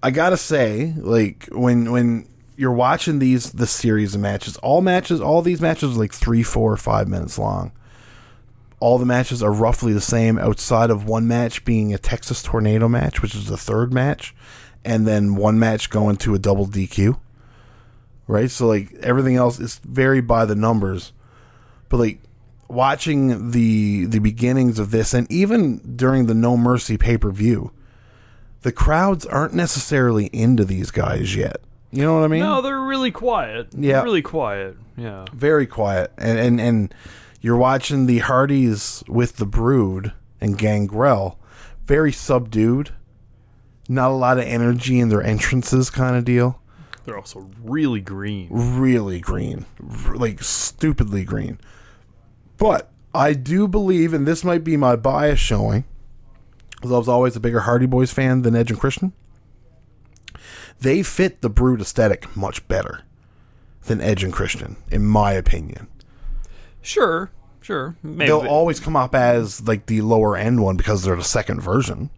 I 0.03 0.11
gotta 0.11 0.37
say, 0.37 0.93
like 0.97 1.47
when 1.51 1.91
when 1.91 2.27
you're 2.57 2.71
watching 2.71 3.19
these 3.19 3.51
the 3.51 3.67
series 3.67 4.15
of 4.15 4.21
matches, 4.21 4.57
all 4.57 4.81
matches, 4.81 5.21
all 5.21 5.41
these 5.41 5.61
matches 5.61 5.95
are 5.95 5.99
like 5.99 6.13
three, 6.13 6.43
four, 6.43 6.75
five 6.77 7.07
minutes 7.07 7.37
long. 7.37 7.71
All 8.79 8.97
the 8.97 9.05
matches 9.05 9.41
are 9.41 9.51
roughly 9.51 9.93
the 9.93 10.01
same, 10.01 10.37
outside 10.37 10.89
of 10.89 11.05
one 11.05 11.27
match 11.27 11.65
being 11.65 11.93
a 11.93 11.97
Texas 11.97 12.43
Tornado 12.43 12.87
match, 12.87 13.21
which 13.21 13.35
is 13.35 13.47
the 13.47 13.57
third 13.57 13.93
match, 13.93 14.35
and 14.83 15.07
then 15.07 15.35
one 15.35 15.57
match 15.57 15.89
going 15.89 16.17
to 16.17 16.35
a 16.35 16.39
double 16.39 16.67
DQ. 16.67 17.19
Right, 18.27 18.49
so 18.49 18.67
like 18.67 18.93
everything 19.01 19.35
else 19.35 19.59
is 19.59 19.79
very 19.83 20.19
by 20.19 20.45
the 20.45 20.55
numbers, 20.55 21.13
but 21.89 21.97
like 21.97 22.19
watching 22.67 23.51
the 23.51 24.05
the 24.05 24.19
beginnings 24.19 24.79
of 24.79 24.91
this, 24.91 25.13
and 25.13 25.31
even 25.31 25.95
during 25.95 26.25
the 26.25 26.33
No 26.33 26.57
Mercy 26.57 26.97
pay 26.97 27.17
per 27.17 27.29
view, 27.29 27.71
the 28.63 28.71
crowds 28.71 29.25
aren't 29.27 29.53
necessarily 29.53 30.27
into 30.27 30.65
these 30.65 30.89
guys 30.89 31.35
yet. 31.35 31.61
You 31.95 32.03
know 32.03 32.15
what 32.19 32.25
I 32.25 32.27
mean? 32.27 32.41
No, 32.41 32.61
they're 32.61 32.79
really 32.79 33.11
quiet. 33.11 33.71
They're 33.71 33.89
Yeah. 33.91 34.01
really 34.03 34.21
quiet. 34.21 34.77
Yeah. 34.97 35.25
very 35.33 35.67
quiet 35.67 36.13
and, 36.17 36.39
and 36.39 36.61
and 36.61 36.93
you're 37.41 37.57
watching 37.57 38.05
the 38.05 38.19
hardys 38.19 39.03
with 39.09 39.35
the 39.35 39.45
brood 39.45 40.13
and 40.39 40.57
gangrel 40.57 41.37
very 41.85 42.13
subdued 42.13 42.91
not 43.89 44.09
a 44.09 44.13
lot 44.13 44.37
of 44.37 44.45
energy 44.45 44.99
in 45.01 45.09
their 45.09 45.21
entrances 45.21 45.89
kind 45.89 46.15
of 46.15 46.23
deal 46.23 46.61
They're 47.03 47.17
also 47.17 47.49
really 47.61 47.99
green. 47.99 48.47
really 48.49 49.19
green 49.19 49.65
like 50.15 50.41
stupidly 50.41 51.25
green 51.25 51.59
but 52.57 52.89
i 53.13 53.33
do 53.33 53.67
believe 53.67 54.13
and 54.13 54.25
this 54.25 54.45
might 54.45 54.63
be 54.63 54.77
my 54.77 54.95
bias 54.95 55.39
showing 55.39 55.83
because 56.75 56.93
i 56.93 56.97
was 56.97 57.09
always 57.09 57.35
a 57.35 57.41
bigger 57.41 57.59
hardy 57.61 57.85
boys 57.85 58.13
fan 58.13 58.43
than 58.43 58.55
edge 58.55 58.71
and 58.71 58.79
christian 58.79 59.11
they 60.81 61.01
fit 61.03 61.41
the 61.41 61.49
brood 61.49 61.81
aesthetic 61.81 62.35
much 62.35 62.67
better 62.67 63.01
than 63.85 64.01
edge 64.01 64.23
and 64.23 64.33
christian 64.33 64.75
in 64.91 65.03
my 65.05 65.31
opinion 65.33 65.87
Sure, 66.81 67.31
sure. 67.61 67.95
Maybe. 68.03 68.27
they'll 68.27 68.45
always 68.47 68.79
come 68.79 68.95
up 68.95 69.15
as 69.15 69.67
like 69.67 69.87
the 69.87 70.01
lower 70.01 70.37
end 70.37 70.61
one 70.61 70.77
because 70.77 71.03
they're 71.03 71.15
the 71.15 71.23
second 71.23 71.61
version 71.61 72.11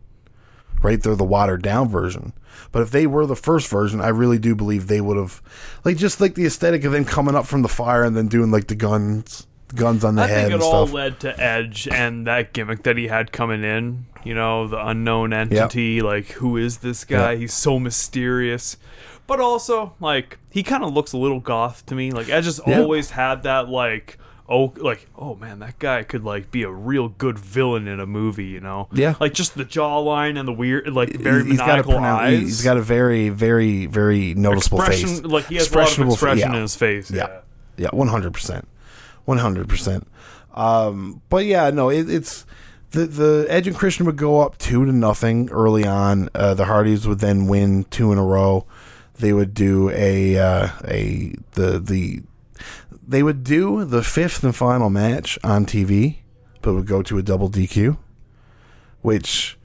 right 0.83 1.01
they're 1.01 1.15
the 1.15 1.23
watered 1.23 1.61
down 1.63 1.87
version 1.87 2.33
but 2.73 2.81
if 2.81 2.91
they 2.91 3.07
were 3.07 3.25
the 3.25 3.35
first 3.35 3.69
version 3.69 4.01
i 4.01 4.09
really 4.09 4.37
do 4.37 4.53
believe 4.53 4.87
they 4.87 4.99
would 5.01 5.15
have 5.17 5.41
like 5.85 5.95
just 5.97 6.19
like 6.19 6.35
the 6.35 6.45
aesthetic 6.45 6.83
of 6.83 6.91
them 6.91 7.05
coming 7.05 7.33
up 7.33 7.45
from 7.47 7.61
the 7.61 7.69
fire 7.69 8.03
and 8.03 8.15
then 8.15 8.27
doing 8.27 8.51
like 8.51 8.67
the 8.67 8.75
guns 8.75 9.47
guns 9.73 10.03
on 10.03 10.15
the 10.15 10.21
I 10.23 10.27
head 10.27 10.37
I 10.37 10.41
think 10.41 10.51
it 10.51 10.53
and 10.55 10.63
all 10.63 10.85
led 10.87 11.19
to 11.21 11.39
Edge 11.41 11.87
and 11.87 12.27
that 12.27 12.53
gimmick 12.53 12.83
that 12.83 12.95
he 12.97 13.07
had 13.07 13.31
coming 13.33 13.63
in. 13.65 14.05
You 14.27 14.35
know, 14.35 14.67
the 14.67 14.85
unknown 14.85 15.33
entity. 15.33 16.01
Like, 16.01 16.27
who 16.33 16.57
is 16.57 16.77
this 16.79 17.05
guy? 17.05 17.31
Yeah. 17.31 17.39
He's 17.39 17.53
so 17.53 17.79
mysterious. 17.79 18.77
But 19.25 19.39
also, 19.39 19.93
like, 19.99 20.37
he 20.51 20.63
kind 20.63 20.83
of 20.83 20.93
looks 20.93 21.13
a 21.13 21.17
little 21.17 21.39
goth 21.39 21.85
to 21.87 21.95
me. 21.95 22.11
Like, 22.11 22.29
I 22.29 22.41
just 22.41 22.61
Yeah. 22.67 22.79
always 22.79 23.11
had 23.11 23.43
that, 23.43 23.67
like, 23.69 24.17
oh, 24.49 24.73
like, 24.77 25.07
oh 25.17 25.35
man, 25.35 25.59
that 25.59 25.77
guy 25.79 26.03
could 26.03 26.23
like 26.23 26.51
be 26.51 26.63
a 26.63 26.69
real 26.71 27.09
good 27.09 27.37
villain 27.37 27.87
in 27.87 27.99
a 27.99 28.05
movie. 28.05 28.45
You 28.45 28.61
know? 28.61 28.87
Yeah. 28.91 29.15
Like 29.19 29.33
just 29.33 29.55
the 29.55 29.65
jawline 29.65 30.39
and 30.39 30.47
the 30.47 30.53
weird, 30.53 30.87
like 30.93 31.13
very 31.15 31.43
he's 31.45 31.57
got 31.57 31.79
a 31.79 31.83
maniacal 31.83 31.97
eyes. 31.97 32.39
he's 32.39 32.63
got 32.63 32.77
a 32.77 32.81
very 32.81 33.29
very 33.29 33.85
very 33.85 34.33
noticeable 34.35 34.79
expression, 34.79 35.09
face 35.09 35.23
like 35.23 35.47
he 35.47 35.55
has 35.55 35.71
a 35.71 35.77
lot 35.77 35.97
of 35.97 36.07
expression 36.07 36.49
yeah. 36.51 36.55
in 36.55 36.61
his 36.61 36.75
face. 36.75 37.11
Yeah. 37.11 37.27
Yeah. 37.27 37.39
Yeah, 37.79 37.89
one 37.91 38.07
hundred 38.07 38.33
percent, 38.33 38.67
one 39.25 39.37
hundred 39.37 39.69
percent. 39.69 40.07
Um, 40.53 41.21
but 41.29 41.45
yeah, 41.45 41.69
no, 41.69 41.89
it, 41.89 42.09
it's 42.09 42.45
the 42.91 43.05
the 43.05 43.45
Edge 43.49 43.67
and 43.67 43.75
Christian 43.75 44.05
would 44.05 44.17
go 44.17 44.41
up 44.41 44.57
two 44.57 44.85
to 44.85 44.91
nothing 44.91 45.49
early 45.51 45.85
on. 45.85 46.29
Uh, 46.33 46.53
the 46.53 46.65
Hardys 46.65 47.07
would 47.07 47.19
then 47.19 47.47
win 47.47 47.85
two 47.85 48.11
in 48.11 48.17
a 48.17 48.23
row. 48.23 48.65
They 49.15 49.33
would 49.33 49.53
do 49.53 49.89
a 49.91 50.37
uh, 50.37 50.69
a 50.85 51.35
the 51.53 51.79
the 51.79 52.21
they 53.07 53.23
would 53.23 53.43
do 53.43 53.85
the 53.85 54.03
fifth 54.03 54.43
and 54.43 54.55
final 54.55 54.89
match 54.89 55.39
on 55.43 55.65
TV, 55.65 56.17
but 56.61 56.73
would 56.73 56.87
go 56.87 57.01
to 57.03 57.17
a 57.17 57.23
double 57.23 57.49
DQ, 57.49 57.97
which 59.01 59.57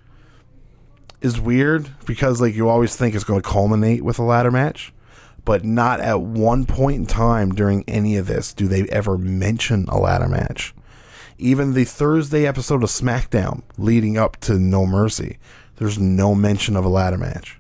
is 1.21 1.41
weird 1.41 1.91
because 2.05 2.41
like 2.41 2.55
you 2.55 2.69
always 2.69 2.97
think 2.97 3.15
it's 3.15 3.25
going 3.25 3.41
to 3.41 3.49
culminate 3.49 4.03
with 4.03 4.19
a 4.19 4.23
ladder 4.23 4.51
match 4.51 4.93
but 5.45 5.65
not 5.65 6.01
at 6.01 6.21
one 6.21 6.67
point 6.67 6.97
in 6.97 7.07
time 7.07 7.53
during 7.53 7.85
any 7.89 8.17
of 8.17 8.27
this 8.27 8.53
do 8.53 8.69
they 8.69 8.83
ever 8.89 9.19
mention 9.19 9.87
a 9.89 9.99
ladder 9.99 10.29
match. 10.29 10.75
Even 11.43 11.75
the 11.75 11.85
Thursday 11.85 12.47
episode 12.47 12.83
of 12.85 12.89
SmackDown 12.91 13.63
leading 13.77 14.17
up 14.17 14.37
to 14.39 14.59
No 14.59 14.87
Mercy, 14.87 15.39
there's 15.77 15.99
no 15.99 16.35
mention 16.35 16.77
of 16.77 16.85
a 16.85 16.89
ladder 16.89 17.19
match. 17.19 17.59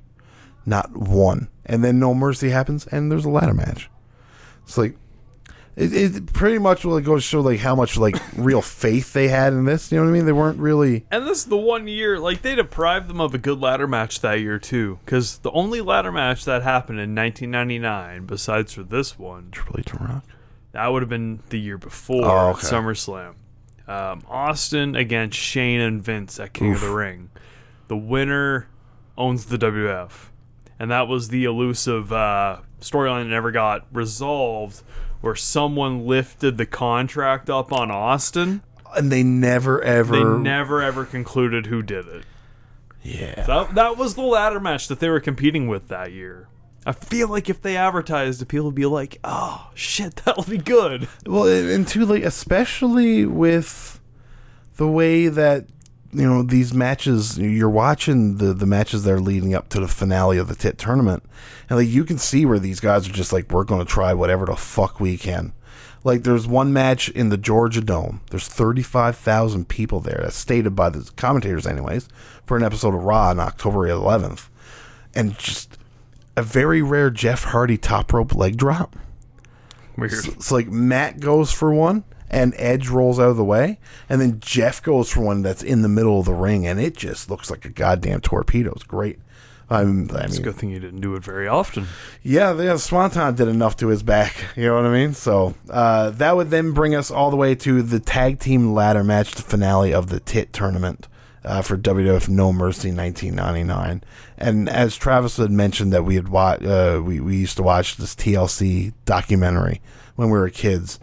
Not 0.64 0.96
one. 0.96 1.48
And 1.66 1.82
then 1.82 1.98
No 1.98 2.14
Mercy 2.14 2.50
happens 2.50 2.86
and 2.86 3.10
there's 3.10 3.24
a 3.24 3.28
ladder 3.30 3.54
match. 3.54 3.90
It's 4.64 4.78
like 4.78 4.96
it, 5.74 5.92
it 5.94 6.32
pretty 6.32 6.58
much 6.58 6.84
will 6.84 7.00
go 7.00 7.14
to 7.16 7.20
show 7.20 7.40
like 7.40 7.58
how 7.60 7.74
much 7.74 7.96
like 7.96 8.14
real 8.36 8.62
faith 8.62 9.12
they 9.14 9.26
had 9.28 9.52
in 9.52 9.64
this. 9.64 9.90
You 9.90 9.98
know 9.98 10.04
what 10.04 10.10
I 10.10 10.12
mean? 10.12 10.26
They 10.26 10.32
weren't 10.32 10.58
really 10.60 11.04
And 11.10 11.26
this 11.26 11.38
is 11.38 11.44
the 11.46 11.56
one 11.56 11.88
year, 11.88 12.18
like, 12.20 12.42
they 12.42 12.54
deprived 12.54 13.08
them 13.08 13.20
of 13.20 13.34
a 13.34 13.38
good 13.38 13.58
ladder 13.60 13.86
match 13.88 14.20
that 14.20 14.34
year, 14.40 14.58
too. 14.60 14.98
Because 15.04 15.38
the 15.38 15.50
only 15.50 15.80
ladder 15.80 16.12
match 16.12 16.44
that 16.44 16.62
happened 16.62 17.00
in 17.00 17.14
1999, 17.14 18.26
besides 18.26 18.74
for 18.74 18.82
this 18.84 19.18
one, 19.18 19.48
Triple 19.50 19.76
H 19.80 19.92
and 19.92 20.00
Rock. 20.08 20.24
that 20.72 20.86
would 20.88 21.02
have 21.02 21.08
been 21.08 21.40
the 21.48 21.58
year 21.58 21.78
before 21.78 22.24
Oh, 22.26 22.48
okay. 22.50 22.66
SummerSlam. 22.68 23.34
Um, 23.88 24.22
Austin 24.28 24.94
against 24.94 25.38
Shane 25.38 25.80
and 25.80 26.02
Vince 26.02 26.38
at 26.38 26.52
King 26.52 26.72
of 26.74 26.80
the 26.80 26.90
Ring. 26.92 27.30
The 27.88 27.96
winner 27.96 28.68
owns 29.18 29.46
the 29.46 29.58
WF. 29.58 30.28
And 30.78 30.90
that 30.90 31.08
was 31.08 31.28
the 31.28 31.44
elusive 31.44 32.12
uh, 32.12 32.60
storyline 32.80 33.24
that 33.24 33.30
never 33.30 33.50
got 33.50 33.86
resolved, 33.92 34.82
where 35.20 35.36
someone 35.36 36.06
lifted 36.06 36.56
the 36.56 36.66
contract 36.66 37.48
up 37.50 37.72
on 37.72 37.90
Austin. 37.90 38.62
And 38.96 39.10
they 39.10 39.22
never 39.22 39.80
ever 39.82 40.16
They 40.16 40.24
never 40.42 40.82
ever 40.82 41.04
concluded 41.04 41.66
who 41.66 41.82
did 41.82 42.06
it. 42.06 42.24
Yeah. 43.02 43.44
That, 43.46 43.74
that 43.74 43.96
was 43.96 44.14
the 44.14 44.22
ladder 44.22 44.60
match 44.60 44.88
that 44.88 45.00
they 45.00 45.08
were 45.08 45.20
competing 45.20 45.66
with 45.66 45.88
that 45.88 46.12
year. 46.12 46.48
I 46.84 46.92
feel 46.92 47.28
like 47.28 47.48
if 47.48 47.62
they 47.62 47.76
advertised 47.76 48.46
people 48.48 48.66
would 48.66 48.74
be 48.74 48.86
like, 48.86 49.18
"Oh 49.22 49.70
shit, 49.74 50.16
that'll 50.24 50.44
be 50.44 50.58
good." 50.58 51.08
Well, 51.26 51.46
and 51.46 51.70
and 51.70 51.88
too, 51.88 52.04
like 52.04 52.24
especially 52.24 53.24
with 53.24 54.00
the 54.76 54.88
way 54.88 55.28
that 55.28 55.66
you 56.12 56.28
know 56.28 56.42
these 56.42 56.74
matches, 56.74 57.38
you're 57.38 57.70
watching 57.70 58.38
the 58.38 58.52
the 58.52 58.66
matches 58.66 59.04
that 59.04 59.12
are 59.12 59.20
leading 59.20 59.54
up 59.54 59.68
to 59.70 59.80
the 59.80 59.88
finale 59.88 60.38
of 60.38 60.48
the 60.48 60.54
tit 60.54 60.76
tournament, 60.78 61.22
and 61.68 61.78
like 61.78 61.88
you 61.88 62.04
can 62.04 62.18
see 62.18 62.44
where 62.44 62.58
these 62.58 62.80
guys 62.80 63.08
are 63.08 63.12
just 63.12 63.32
like, 63.32 63.50
we're 63.50 63.64
going 63.64 63.84
to 63.84 63.90
try 63.90 64.12
whatever 64.12 64.46
the 64.46 64.56
fuck 64.56 64.98
we 64.98 65.16
can. 65.16 65.52
Like 66.04 66.24
there's 66.24 66.48
one 66.48 66.72
match 66.72 67.08
in 67.10 67.28
the 67.28 67.36
Georgia 67.36 67.80
Dome. 67.80 68.22
There's 68.30 68.48
35,000 68.48 69.68
people 69.68 70.00
there. 70.00 70.18
That's 70.22 70.36
stated 70.36 70.74
by 70.74 70.90
the 70.90 71.08
commentators, 71.16 71.64
anyways, 71.64 72.08
for 72.44 72.56
an 72.56 72.64
episode 72.64 72.94
of 72.94 73.04
Raw 73.04 73.30
on 73.30 73.38
October 73.38 73.88
11th, 73.88 74.48
and 75.14 75.38
just 75.38 75.78
a 76.36 76.42
very 76.42 76.82
rare 76.82 77.10
Jeff 77.10 77.44
Hardy 77.44 77.76
top 77.78 78.12
rope 78.12 78.34
leg 78.34 78.56
drop. 78.56 78.96
Weird. 79.96 80.42
So 80.42 80.54
like 80.54 80.68
Matt 80.68 81.20
goes 81.20 81.52
for 81.52 81.72
one 81.72 82.04
and 82.30 82.54
Edge 82.56 82.88
rolls 82.88 83.20
out 83.20 83.28
of 83.28 83.36
the 83.36 83.44
way, 83.44 83.78
and 84.08 84.18
then 84.20 84.40
Jeff 84.40 84.82
goes 84.82 85.10
for 85.10 85.20
one 85.20 85.42
that's 85.42 85.62
in 85.62 85.82
the 85.82 85.88
middle 85.88 86.18
of 86.18 86.24
the 86.24 86.32
ring, 86.32 86.66
and 86.66 86.80
it 86.80 86.96
just 86.96 87.28
looks 87.28 87.50
like 87.50 87.66
a 87.66 87.68
goddamn 87.68 88.22
torpedo. 88.22 88.72
It's 88.72 88.84
great. 88.84 89.18
I'm, 89.68 90.10
I 90.14 90.24
It's 90.24 90.38
a 90.38 90.42
good 90.42 90.56
thing 90.56 90.70
you 90.70 90.80
didn't 90.80 91.00
do 91.00 91.14
it 91.14 91.22
very 91.22 91.46
often. 91.46 91.86
yeah, 92.22 92.58
yeah, 92.60 92.76
Swanton 92.76 93.34
did 93.34 93.48
enough 93.48 93.76
to 93.78 93.88
his 93.88 94.02
back. 94.02 94.34
You 94.56 94.66
know 94.66 94.76
what 94.76 94.86
I 94.86 94.92
mean? 94.92 95.14
So 95.14 95.54
uh, 95.70 96.10
that 96.10 96.36
would 96.36 96.50
then 96.50 96.72
bring 96.72 96.94
us 96.94 97.10
all 97.10 97.30
the 97.30 97.36
way 97.36 97.54
to 97.54 97.82
the 97.82 98.00
tag 98.00 98.38
team 98.38 98.72
ladder 98.74 99.04
match, 99.04 99.32
the 99.32 99.42
finale 99.42 99.94
of 99.94 100.08
the 100.08 100.20
Tit 100.20 100.52
tournament 100.52 101.08
uh, 101.44 101.62
for 101.62 101.76
WWF 101.76 102.28
No 102.28 102.52
Mercy 102.52 102.92
1999. 102.92 104.02
And 104.38 104.68
as 104.68 104.96
Travis 104.96 105.36
had 105.36 105.50
mentioned, 105.50 105.92
that 105.92 106.04
we 106.04 106.14
had 106.16 106.28
watched, 106.28 106.64
uh, 106.64 107.00
we 107.04 107.20
we 107.20 107.36
used 107.36 107.56
to 107.56 107.62
watch 107.62 107.96
this 107.96 108.14
TLC 108.14 108.92
documentary 109.04 109.80
when 110.16 110.28
we 110.30 110.38
were 110.38 110.50
kids. 110.50 110.98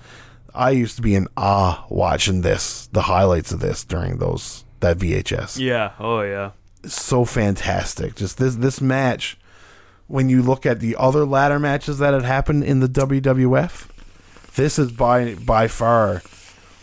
I 0.54 0.72
used 0.72 0.96
to 0.96 1.02
be 1.02 1.16
in 1.16 1.28
awe 1.38 1.86
watching 1.90 2.42
this, 2.42 2.88
the 2.92 3.04
highlights 3.04 3.52
of 3.52 3.60
this 3.60 3.84
during 3.84 4.18
those 4.18 4.66
that 4.80 4.98
VHS 4.98 5.60
Yeah. 5.60 5.92
Oh 6.00 6.22
yeah. 6.22 6.52
so 6.86 7.26
fantastic. 7.26 8.16
Just 8.16 8.38
this 8.38 8.56
this 8.56 8.82
match, 8.82 9.38
when 10.08 10.30
you 10.30 10.42
look 10.42 10.66
at 10.66 10.80
the 10.80 10.96
other 10.98 11.26
ladder 11.26 11.60
matches 11.60 12.00
that 12.00 12.14
had 12.14 12.24
happened 12.24 12.64
in 12.64 12.80
the 12.80 12.88
WWF, 12.90 13.88
this 14.56 14.80
is 14.80 14.92
by 14.92 15.36
by 15.36 15.68
far 15.68 16.24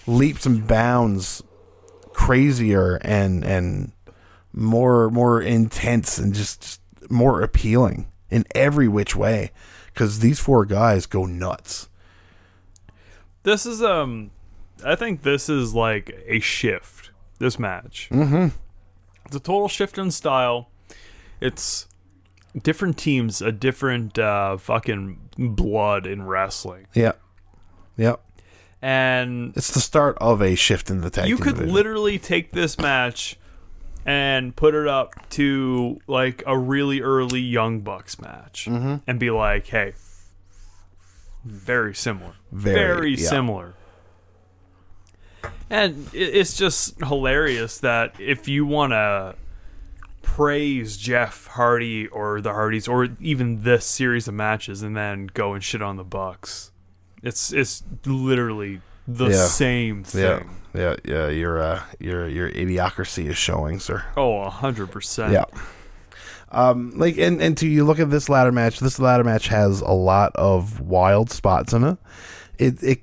leaps 0.06 0.46
and 0.46 0.66
bounds 0.66 1.42
crazier 2.16 2.96
and 3.02 3.44
and 3.44 3.92
more 4.54 5.10
more 5.10 5.42
intense 5.42 6.16
and 6.16 6.32
just, 6.32 6.62
just 6.62 6.80
more 7.10 7.42
appealing 7.42 8.10
in 8.30 8.42
every 8.54 8.88
which 8.88 9.14
way 9.14 9.52
because 9.92 10.20
these 10.20 10.40
four 10.40 10.64
guys 10.64 11.04
go 11.04 11.26
nuts. 11.26 11.90
This 13.42 13.66
is 13.66 13.82
um, 13.82 14.30
I 14.82 14.96
think 14.96 15.22
this 15.22 15.50
is 15.50 15.74
like 15.74 16.10
a 16.26 16.40
shift. 16.40 17.10
This 17.38 17.58
match. 17.58 18.08
Mm-hmm. 18.10 18.48
It's 19.26 19.36
a 19.36 19.40
total 19.40 19.68
shift 19.68 19.98
in 19.98 20.10
style. 20.10 20.70
It's 21.38 21.86
different 22.62 22.96
teams, 22.96 23.42
a 23.42 23.52
different 23.52 24.18
uh, 24.18 24.56
fucking 24.56 25.20
blood 25.36 26.06
in 26.06 26.24
wrestling, 26.24 26.86
Yeah, 26.94 27.12
yeah. 27.98 28.16
And 28.82 29.52
It's 29.56 29.72
the 29.72 29.80
start 29.80 30.16
of 30.20 30.40
a 30.42 30.54
shift 30.54 30.90
in 30.90 31.00
the 31.00 31.10
tag. 31.10 31.28
you 31.28 31.36
could 31.38 31.54
division. 31.54 31.72
literally 31.74 32.18
take 32.18 32.52
this 32.52 32.78
match 32.78 33.36
and 34.04 34.54
put 34.54 34.74
it 34.74 34.86
up 34.86 35.28
to 35.30 35.98
like 36.06 36.42
a 36.46 36.56
really 36.56 37.00
early 37.00 37.40
Young 37.40 37.80
Bucks 37.80 38.20
match 38.20 38.66
Mm-hmm. 38.68 38.96
and 39.06 39.18
be 39.18 39.30
like, 39.30 39.66
hey, 39.68 39.94
very 41.44 41.94
similar. 41.94 42.32
Very, 42.52 43.16
yeah. 43.16 43.28
similar. 43.28 43.74
And 45.68 46.08
it's 46.12 46.56
just 46.56 46.98
hilarious 47.04 47.78
that 47.78 48.14
if 48.20 48.46
you 48.46 48.64
want 48.66 48.92
to 48.92 49.34
praise 50.22 50.96
Jeff 50.96 51.46
Hardy 51.48 52.06
or 52.08 52.40
the 52.40 52.52
Hardys 52.52 52.86
or 52.88 53.08
even 53.20 53.62
this 53.62 53.84
series 53.84 54.28
of 54.28 54.34
matches 54.34 54.82
and 54.82 54.96
then 54.96 55.28
go 55.34 55.54
and 55.54 55.62
shit 55.64 55.82
on 55.82 55.96
the 55.96 56.04
Bucks, 56.04 56.70
it's 57.26 57.52
it's 57.52 57.82
literally 58.06 58.80
the 59.06 59.26
Yeah. 59.28 59.44
same 59.46 60.04
thing. 60.04 60.48
Yeah, 60.74 60.80
yeah, 60.80 60.96
yeah. 61.04 61.28
Your 61.28 61.60
uh, 61.60 61.82
your 61.98 62.28
your 62.28 62.50
idiocracy 62.50 63.26
is 63.26 63.36
showing, 63.36 63.80
sir. 63.80 64.04
Oh, 64.16 64.40
a 64.42 64.50
hundred 64.50 64.90
percent. 64.90 65.32
Yeah. 65.32 65.44
Um, 66.52 66.92
like 66.96 67.18
and 67.18 67.42
and 67.42 67.56
to 67.58 67.66
you 67.66 67.84
look 67.84 67.98
at 67.98 68.10
this 68.10 68.28
ladder 68.28 68.52
match. 68.52 68.78
This 68.78 68.98
ladder 68.98 69.24
match 69.24 69.48
has 69.48 69.80
a 69.80 69.90
lot 69.90 70.32
of 70.36 70.80
wild 70.80 71.30
spots 71.30 71.72
in 71.72 71.84
it. 71.84 71.98
It 72.58 72.82
it 72.82 73.02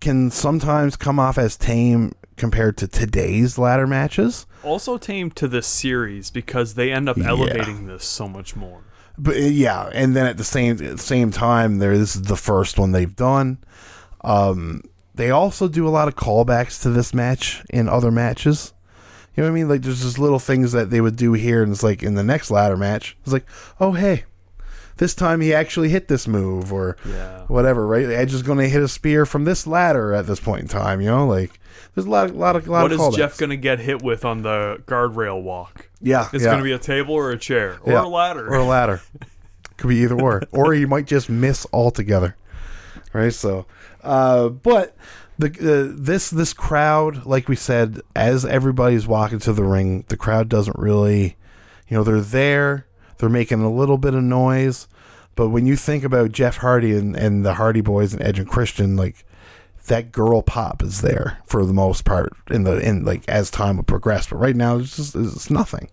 can 0.00 0.30
sometimes 0.30 0.96
come 0.96 1.18
off 1.18 1.36
as 1.38 1.56
tame 1.56 2.12
compared 2.36 2.76
to 2.78 2.86
today's 2.88 3.58
ladder 3.58 3.86
matches. 3.86 4.46
Also 4.62 4.96
tame 4.98 5.30
to 5.32 5.46
this 5.48 5.66
series 5.66 6.30
because 6.30 6.74
they 6.74 6.92
end 6.92 7.08
up 7.08 7.18
elevating 7.18 7.86
this 7.86 8.04
so 8.04 8.28
much 8.28 8.54
more. 8.56 8.82
But 9.16 9.36
uh, 9.36 9.40
yeah, 9.40 9.90
and 9.92 10.14
then 10.16 10.26
at 10.26 10.36
the 10.36 10.44
same 10.44 10.72
at 10.72 10.78
the 10.78 10.98
same 10.98 11.30
time, 11.30 11.78
there 11.78 11.96
this 11.96 12.16
is 12.16 12.22
the 12.22 12.36
first 12.36 12.78
one 12.78 12.92
they've 12.92 13.14
done. 13.14 13.58
Um, 14.22 14.82
they 15.14 15.30
also 15.30 15.68
do 15.68 15.86
a 15.86 15.90
lot 15.90 16.08
of 16.08 16.16
callbacks 16.16 16.82
to 16.82 16.90
this 16.90 17.14
match 17.14 17.62
in 17.70 17.88
other 17.88 18.10
matches. 18.10 18.72
You 19.36 19.42
know 19.42 19.48
what 19.50 19.52
I 19.52 19.54
mean? 19.60 19.68
Like 19.68 19.82
there's 19.82 20.02
just 20.02 20.18
little 20.18 20.38
things 20.38 20.72
that 20.72 20.90
they 20.90 21.00
would 21.00 21.16
do 21.16 21.32
here, 21.32 21.62
and 21.62 21.70
it's 21.72 21.82
like 21.82 22.02
in 22.02 22.14
the 22.14 22.24
next 22.24 22.50
ladder 22.50 22.76
match, 22.76 23.16
it's 23.22 23.32
like, 23.32 23.46
oh 23.80 23.92
hey, 23.92 24.24
this 24.96 25.14
time 25.14 25.40
he 25.40 25.52
actually 25.54 25.88
hit 25.90 26.08
this 26.08 26.26
move 26.28 26.72
or 26.72 26.96
Yeah. 27.04 27.42
whatever. 27.46 27.86
Right? 27.86 28.06
Edge 28.06 28.32
is 28.34 28.42
going 28.42 28.58
to 28.58 28.68
hit 28.68 28.82
a 28.82 28.88
spear 28.88 29.26
from 29.26 29.44
this 29.44 29.66
ladder 29.66 30.12
at 30.12 30.26
this 30.26 30.40
point 30.40 30.62
in 30.62 30.68
time. 30.68 31.00
You 31.00 31.08
know, 31.08 31.26
like 31.26 31.58
there's 31.94 32.06
a 32.06 32.10
lot, 32.10 32.30
of, 32.30 32.36
lot 32.36 32.56
of, 32.56 32.66
lot 32.68 32.82
What 32.82 32.92
of 32.92 33.00
is 33.00 33.06
callbacks. 33.06 33.16
Jeff 33.16 33.38
gonna 33.38 33.56
get 33.56 33.78
hit 33.80 34.02
with 34.02 34.24
on 34.24 34.42
the 34.42 34.82
guardrail 34.86 35.42
walk? 35.42 35.88
yeah, 36.00 36.28
It's 36.32 36.44
yeah. 36.44 36.50
gonna 36.52 36.62
be 36.62 36.72
a 36.72 36.78
table 36.78 37.14
or 37.14 37.30
a 37.30 37.38
chair 37.38 37.78
or 37.82 37.92
Yeah. 37.92 38.04
a 38.04 38.06
ladder. 38.06 38.46
or 38.48 38.56
a 38.56 38.64
ladder. 38.64 39.00
Could 39.76 39.88
be 39.88 39.96
either 39.96 40.14
or, 40.20 40.42
or 40.52 40.72
he 40.72 40.86
might 40.86 41.06
just 41.06 41.28
miss 41.28 41.66
altogether. 41.72 42.36
Right. 43.12 43.32
So, 43.32 43.66
uh, 44.02 44.48
but 44.48 44.96
the 45.38 45.48
uh, 45.48 45.96
this 46.00 46.30
this 46.30 46.52
crowd, 46.52 47.26
like 47.26 47.48
we 47.48 47.56
said, 47.56 48.00
as 48.14 48.44
everybody's 48.44 49.06
walking 49.06 49.38
to 49.40 49.52
the 49.52 49.64
ring, 49.64 50.04
the 50.08 50.16
crowd 50.16 50.48
doesn't 50.48 50.78
really, 50.78 51.36
you 51.88 51.96
know, 51.96 52.04
they're 52.04 52.20
there, 52.20 52.86
they're 53.18 53.28
making 53.28 53.62
a 53.62 53.70
little 53.72 53.98
bit 53.98 54.14
of 54.14 54.22
noise, 54.22 54.86
but 55.34 55.48
when 55.48 55.66
you 55.66 55.74
think 55.76 56.04
about 56.04 56.30
Jeff 56.32 56.58
Hardy 56.58 56.96
and, 56.96 57.16
and 57.16 57.44
the 57.44 57.54
Hardy 57.54 57.80
Boys 57.80 58.12
and 58.12 58.22
Edge 58.22 58.38
and 58.38 58.48
Christian, 58.48 58.96
like 58.96 59.24
that 59.86 60.12
girl 60.12 60.42
pop 60.42 60.82
is 60.82 61.00
there 61.02 61.38
for 61.46 61.64
the 61.66 61.72
most 61.72 62.04
part 62.04 62.32
in 62.50 62.64
the 62.64 62.78
in 62.78 63.04
like 63.04 63.28
as 63.28 63.50
time 63.50 63.76
would 63.76 63.86
progress. 63.86 64.28
But 64.28 64.36
right 64.36 64.56
now, 64.56 64.78
it's 64.78 64.96
just 64.96 65.14
it's 65.14 65.50
nothing. 65.50 65.88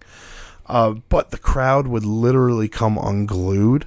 Uh, 0.68 0.96
but 1.10 1.32
the 1.32 1.38
crowd 1.38 1.88
would 1.88 2.06
literally 2.06 2.70
come 2.70 2.98
unglued 2.98 3.86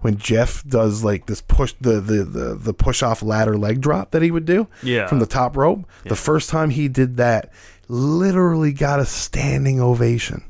when 0.00 0.16
Jeff 0.18 0.62
does 0.66 1.02
like 1.02 1.26
this 1.26 1.40
push 1.40 1.74
the 1.80 2.00
the 2.00 2.24
the, 2.24 2.54
the 2.54 2.74
push 2.74 3.02
off 3.02 3.22
ladder 3.22 3.56
leg 3.56 3.80
drop 3.80 4.10
that 4.10 4.22
he 4.22 4.30
would 4.30 4.44
do 4.44 4.68
Yeah. 4.82 5.06
from 5.06 5.18
the 5.20 5.26
top 5.26 5.56
rope. 5.56 5.84
The 6.04 6.16
first 6.16 6.50
time 6.50 6.70
he 6.70 6.88
did 6.88 7.16
that, 7.16 7.50
literally 7.88 8.72
got 8.72 9.00
a 9.00 9.06
standing 9.06 9.80
ovation. 9.80 10.44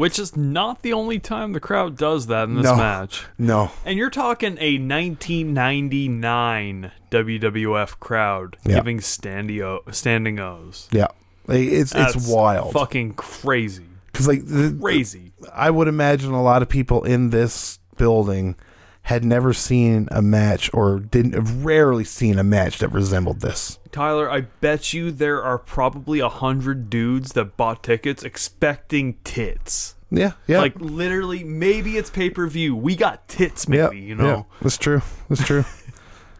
Which 0.00 0.18
is 0.18 0.34
not 0.34 0.80
the 0.80 0.94
only 0.94 1.18
time 1.18 1.52
the 1.52 1.60
crowd 1.60 1.98
does 1.98 2.26
that 2.28 2.44
in 2.48 2.54
this 2.54 2.64
No. 2.64 2.74
match. 2.76 3.26
No, 3.36 3.70
And 3.84 3.98
you're 3.98 4.08
talking 4.08 4.56
a 4.58 4.78
1999 4.78 6.90
WWF 7.10 8.00
crowd 8.00 8.56
Yeah. 8.64 8.76
giving 8.76 9.02
standing 9.02 9.60
o- 9.60 9.80
standing 9.90 10.40
O's. 10.40 10.88
yeah, 10.90 11.08
Like, 11.46 11.60
it's 11.68 11.92
That's 11.92 12.14
it's 12.16 12.28
wild 12.28 12.72
Fucking 12.72 13.12
crazy. 13.14 13.84
because 14.10 14.26
like 14.28 14.46
the, 14.46 14.76
Crazy. 14.80 15.32
I 15.54 15.70
would 15.70 15.88
imagine 15.88 16.32
a 16.32 16.42
lot 16.42 16.62
of 16.62 16.68
people 16.68 17.04
in 17.04 17.30
this 17.30 17.78
building 17.98 18.56
had 19.02 19.24
never 19.24 19.52
seen 19.52 20.08
a 20.10 20.22
match 20.22 20.70
or 20.72 21.00
didn't 21.00 21.34
have 21.34 21.64
rarely 21.64 22.04
seen 22.04 22.38
a 22.38 22.44
match 22.44 22.78
that 22.78 22.88
resembled 22.88 23.40
this. 23.40 23.78
Tyler, 23.92 24.30
I 24.30 24.42
bet 24.60 24.92
you 24.92 25.10
there 25.10 25.42
are 25.42 25.58
probably 25.58 26.20
a 26.20 26.28
hundred 26.28 26.90
dudes 26.90 27.32
that 27.32 27.56
bought 27.56 27.82
tickets 27.82 28.22
expecting 28.22 29.18
tits. 29.24 29.96
Yeah, 30.12 30.32
yeah, 30.48 30.58
Like 30.58 30.74
literally, 30.80 31.44
maybe 31.44 31.96
it's 31.96 32.10
pay 32.10 32.30
per 32.30 32.46
view. 32.48 32.74
We 32.74 32.96
got 32.96 33.28
tits, 33.28 33.66
yeah, 33.68 33.88
maybe 33.88 34.00
you 34.00 34.14
know. 34.16 34.26
yeah. 34.26 34.42
that's 34.60 34.76
true. 34.76 35.02
That's 35.28 35.44
true. 35.44 35.64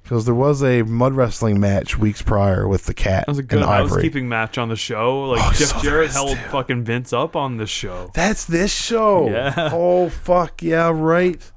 Because 0.02 0.24
there 0.24 0.34
was 0.34 0.60
a 0.64 0.82
mud 0.82 1.12
wrestling 1.12 1.60
match 1.60 1.96
weeks 1.96 2.20
prior 2.20 2.66
with 2.66 2.86
the 2.86 2.94
Kat 2.94 3.26
That 3.26 3.28
was 3.28 3.38
a 3.38 3.44
good 3.44 3.62
housekeeping 3.62 4.28
match 4.28 4.58
on 4.58 4.68
the 4.68 4.74
show. 4.74 5.28
Like 5.28 5.40
Oh, 5.40 5.52
Jeff 5.52 5.68
so 5.68 5.78
Jarrett 5.82 6.10
held 6.10 6.36
too. 6.36 6.48
fucking 6.48 6.82
Vince 6.82 7.12
up 7.12 7.36
on 7.36 7.58
the 7.58 7.66
show. 7.66 8.10
That's 8.12 8.44
this 8.44 8.74
show. 8.74 9.28
Yeah. 9.30 9.70
Oh 9.72 10.08
fuck 10.08 10.64
yeah! 10.64 10.90
Right, 10.92 11.52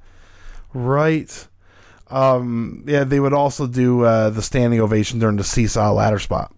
right. 0.72 1.48
Um, 2.13 2.84
yeah, 2.88 3.04
they 3.04 3.19
would 3.19 3.34
also 3.34 3.67
do 3.67 4.04
uh, 4.06 4.30
the 4.30 4.41
standing 4.41 4.80
ovation 4.80 5.19
during 5.19 5.38
the 5.38 5.43
seesaw 5.43 5.91
ladder 5.91 6.19
spot, 6.19 6.54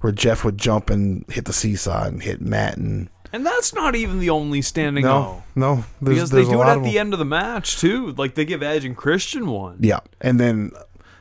where 0.00 0.12
Jeff 0.12 0.44
would 0.44 0.58
jump 0.58 0.90
and 0.90 1.24
hit 1.28 1.44
the 1.44 1.52
seesaw 1.52 2.04
and 2.04 2.22
hit 2.22 2.40
Matt 2.40 2.76
and 2.76 3.08
And 3.32 3.44
that's 3.44 3.74
not 3.74 3.94
even 3.96 4.20
the 4.20 4.30
only 4.30 4.62
standing 4.62 5.04
ovation. 5.04 5.42
no, 5.56 5.70
O. 5.70 5.74
no, 5.76 5.84
there's, 6.00 6.16
Because 6.16 6.30
there's 6.30 6.46
they 6.48 6.52
do 6.52 6.62
it 6.62 6.66
at 6.66 6.82
the 6.82 6.98
end 6.98 7.12
of 7.12 7.18
the 7.18 7.24
match 7.24 7.78
too. 7.78 8.12
Like 8.12 8.34
they 8.34 8.44
give 8.44 8.62
Edge 8.62 8.84
and 8.84 8.96
Christian 8.96 9.46
one. 9.48 9.78
Yeah, 9.80 10.00
and 10.20 10.38
then 10.38 10.70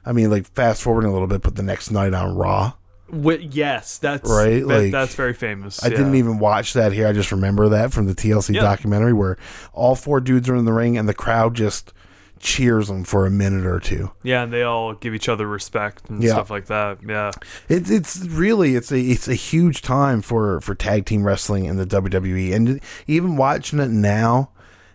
I 0.05 0.11
mean, 0.11 0.29
like 0.29 0.45
fast 0.53 0.83
forwarding 0.83 1.09
a 1.09 1.13
little 1.13 1.27
bit, 1.27 1.41
but 1.41 1.55
the 1.55 1.63
next 1.63 1.89
night 1.89 2.13
on 2.13 2.35
Raw, 2.35 2.73
Wi- 3.09 3.47
yes, 3.51 3.97
that's 3.97 4.29
Right, 4.29 4.59
that- 4.61 4.67
like, 4.67 4.91
that's 4.91 5.15
very 5.15 5.33
famous. 5.33 5.83
I 5.83 5.87
yeah. 5.87 5.97
didn't 5.97 6.15
even 6.15 6.37
watch 6.39 6.73
that 6.73 6.91
here. 6.91 7.07
I 7.07 7.13
just 7.13 7.31
remember 7.31 7.69
that 7.69 7.91
from 7.93 8.05
the 8.05 8.13
TLC 8.15 8.53
Yeah. 8.55 8.61
documentary 8.61 9.13
where 9.13 9.37
all 9.73 9.95
four 9.95 10.19
dudes 10.21 10.47
are 10.49 10.55
in 10.55 10.65
the 10.65 10.73
ring 10.73 10.97
and 10.97 11.07
the 11.09 11.13
crowd 11.13 11.53
just 11.55 11.93
cheers 12.39 12.87
them 12.87 13.03
for 13.03 13.25
a 13.25 13.29
minute 13.31 13.65
or 13.65 13.79
two. 13.79 14.11
Yeah, 14.23 14.43
and 14.43 14.51
they 14.53 14.63
all 14.63 14.93
give 14.93 15.13
each 15.15 15.29
other 15.29 15.47
respect 15.47 16.09
and 16.09 16.21
Yeah. 16.21 16.31
stuff 16.33 16.49
like 16.49 16.65
that. 16.67 16.99
Yeah. 17.07 17.31
It's 17.69 17.89
it's 17.89 18.19
really 18.27 18.75
it's 18.75 18.91
a 18.91 18.99
it's 18.99 19.27
a 19.27 19.33
huge 19.35 19.81
time 19.81 20.21
for 20.21 20.59
for 20.61 20.75
tag 20.75 21.05
team 21.05 21.23
wrestling 21.23 21.65
in 21.65 21.77
the 21.77 21.85
WWE, 21.85 22.53
and 22.53 22.79
even 23.07 23.37
watching 23.37 23.79
it 23.79 23.89
now 23.89 24.49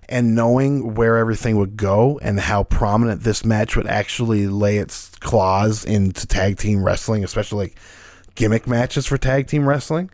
and 0.09 0.35
knowing 0.35 0.95
where 0.95 1.17
everything 1.17 1.57
would 1.57 1.77
go 1.77 2.19
and 2.21 2.41
how 2.41 2.65
prominent 2.65 3.23
this 3.23 3.45
match 3.45 3.77
would 3.77 3.87
actually 3.87 4.49
lay 4.49 4.79
its 4.79 5.11
claws 5.21 5.85
into 5.85 6.27
tag 6.27 6.59
team 6.59 6.83
wrestling, 6.83 7.23
especially 7.23 7.67
like 7.67 7.79
gimmick 8.35 8.67
matches 8.67 9.07
for 9.07 9.17
tag 9.17 9.47
team 9.47 9.69
wrestling. 9.69 10.11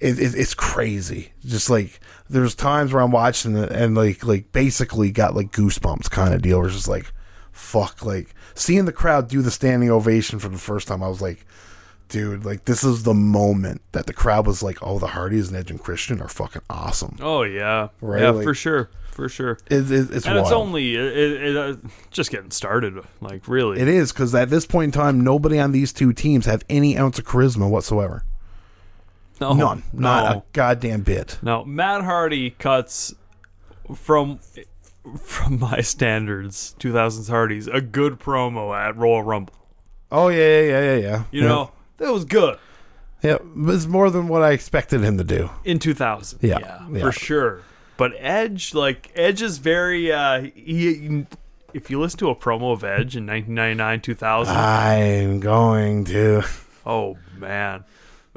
It, 0.00 0.18
it, 0.18 0.34
it's 0.34 0.54
crazy. 0.54 1.32
Just 1.44 1.70
like 1.70 1.98
there's 2.30 2.54
times 2.54 2.92
where 2.92 3.02
I'm 3.02 3.10
watching 3.10 3.56
it 3.56 3.70
and 3.70 3.94
like 3.96 4.24
like 4.24 4.52
basically 4.52 5.10
got 5.10 5.34
like 5.34 5.52
goosebumps 5.52 6.10
kind 6.10 6.34
of 6.34 6.42
deal. 6.42 6.58
Where 6.58 6.66
it's 6.66 6.76
just 6.76 6.88
like 6.88 7.12
fuck, 7.52 8.04
like 8.04 8.34
seeing 8.54 8.84
the 8.84 8.92
crowd 8.92 9.28
do 9.28 9.42
the 9.42 9.50
standing 9.50 9.90
ovation 9.90 10.38
for 10.38 10.48
the 10.48 10.58
first 10.58 10.88
time. 10.88 11.02
I 11.02 11.08
was 11.08 11.20
like, 11.20 11.44
dude, 12.08 12.44
like 12.44 12.64
this 12.64 12.84
is 12.84 13.02
the 13.02 13.14
moment 13.14 13.82
that 13.92 14.06
the 14.06 14.12
crowd 14.12 14.46
was 14.46 14.62
like, 14.62 14.78
oh, 14.82 14.98
the 14.98 15.08
Hardys 15.08 15.48
and 15.48 15.56
Edge 15.56 15.70
and 15.70 15.80
Christian 15.82 16.20
are 16.20 16.28
fucking 16.28 16.62
awesome. 16.70 17.16
Oh 17.20 17.42
yeah. 17.42 17.88
Right, 18.00 18.22
Yeah, 18.22 18.30
like- 18.30 18.44
for 18.44 18.54
sure. 18.54 18.90
For 19.10 19.28
sure. 19.28 19.58
It, 19.68 19.90
it, 19.90 20.10
it's 20.12 20.26
and 20.26 20.36
wild. 20.36 20.46
it's 20.46 20.52
only 20.52 20.94
it, 20.94 21.56
uh, 21.56 21.74
just 22.12 22.30
getting 22.30 22.52
started. 22.52 23.04
Like 23.20 23.48
really. 23.48 23.80
it 23.80 23.88
is 23.88 24.12
because 24.12 24.32
at 24.32 24.48
this 24.48 24.64
point 24.64 24.94
in 24.94 25.00
time, 25.00 25.24
nobody 25.24 25.58
on 25.58 25.72
these 25.72 25.92
two 25.92 26.12
teams 26.12 26.46
have 26.46 26.64
any 26.70 26.96
ounce 26.96 27.18
of 27.18 27.24
charisma 27.24 27.68
whatsoever. 27.68 28.22
No, 29.40 29.52
None, 29.54 29.82
not 29.92 30.32
no. 30.32 30.38
a 30.38 30.42
goddamn 30.52 31.02
bit. 31.02 31.38
No, 31.42 31.64
Matt 31.64 32.02
Hardy 32.04 32.50
cuts 32.50 33.14
from 33.94 34.40
from 35.22 35.58
my 35.58 35.80
standards, 35.80 36.74
2000s 36.80 37.28
Hardys, 37.30 37.66
a 37.66 37.80
good 37.80 38.18
promo 38.18 38.76
at 38.76 38.96
Royal 38.96 39.22
Rumble. 39.22 39.54
Oh 40.10 40.28
yeah, 40.28 40.38
yeah, 40.38 40.62
yeah, 40.62 40.80
yeah, 40.80 40.96
yeah. 40.96 41.24
You 41.30 41.42
Yeah. 41.42 41.48
know, 41.48 41.70
that 41.98 42.12
was 42.12 42.24
good. 42.24 42.58
Yeah, 43.22 43.38
it's 43.66 43.86
more 43.86 44.10
than 44.10 44.28
what 44.28 44.42
I 44.42 44.52
expected 44.52 45.02
him 45.02 45.18
to 45.18 45.24
do. 45.24 45.50
in 45.64 45.78
2000. 45.78 46.38
Yeah, 46.42 46.58
yeah. 46.92 47.00
for 47.00 47.10
sure. 47.12 47.62
But 47.96 48.12
Edge, 48.18 48.74
like 48.74 49.10
Edge, 49.16 49.42
is 49.42 49.58
very. 49.58 50.12
Uh, 50.12 50.42
he, 50.54 51.26
if 51.74 51.90
you 51.90 52.00
listen 52.00 52.18
to 52.20 52.28
a 52.30 52.36
promo 52.36 52.72
of 52.72 52.84
Edge 52.84 53.16
in 53.16 53.26
1999, 53.26 54.00
2000, 54.02 54.56
I'm 54.56 55.40
going 55.40 56.04
to. 56.04 56.42
oh 56.86 57.16
man. 57.36 57.84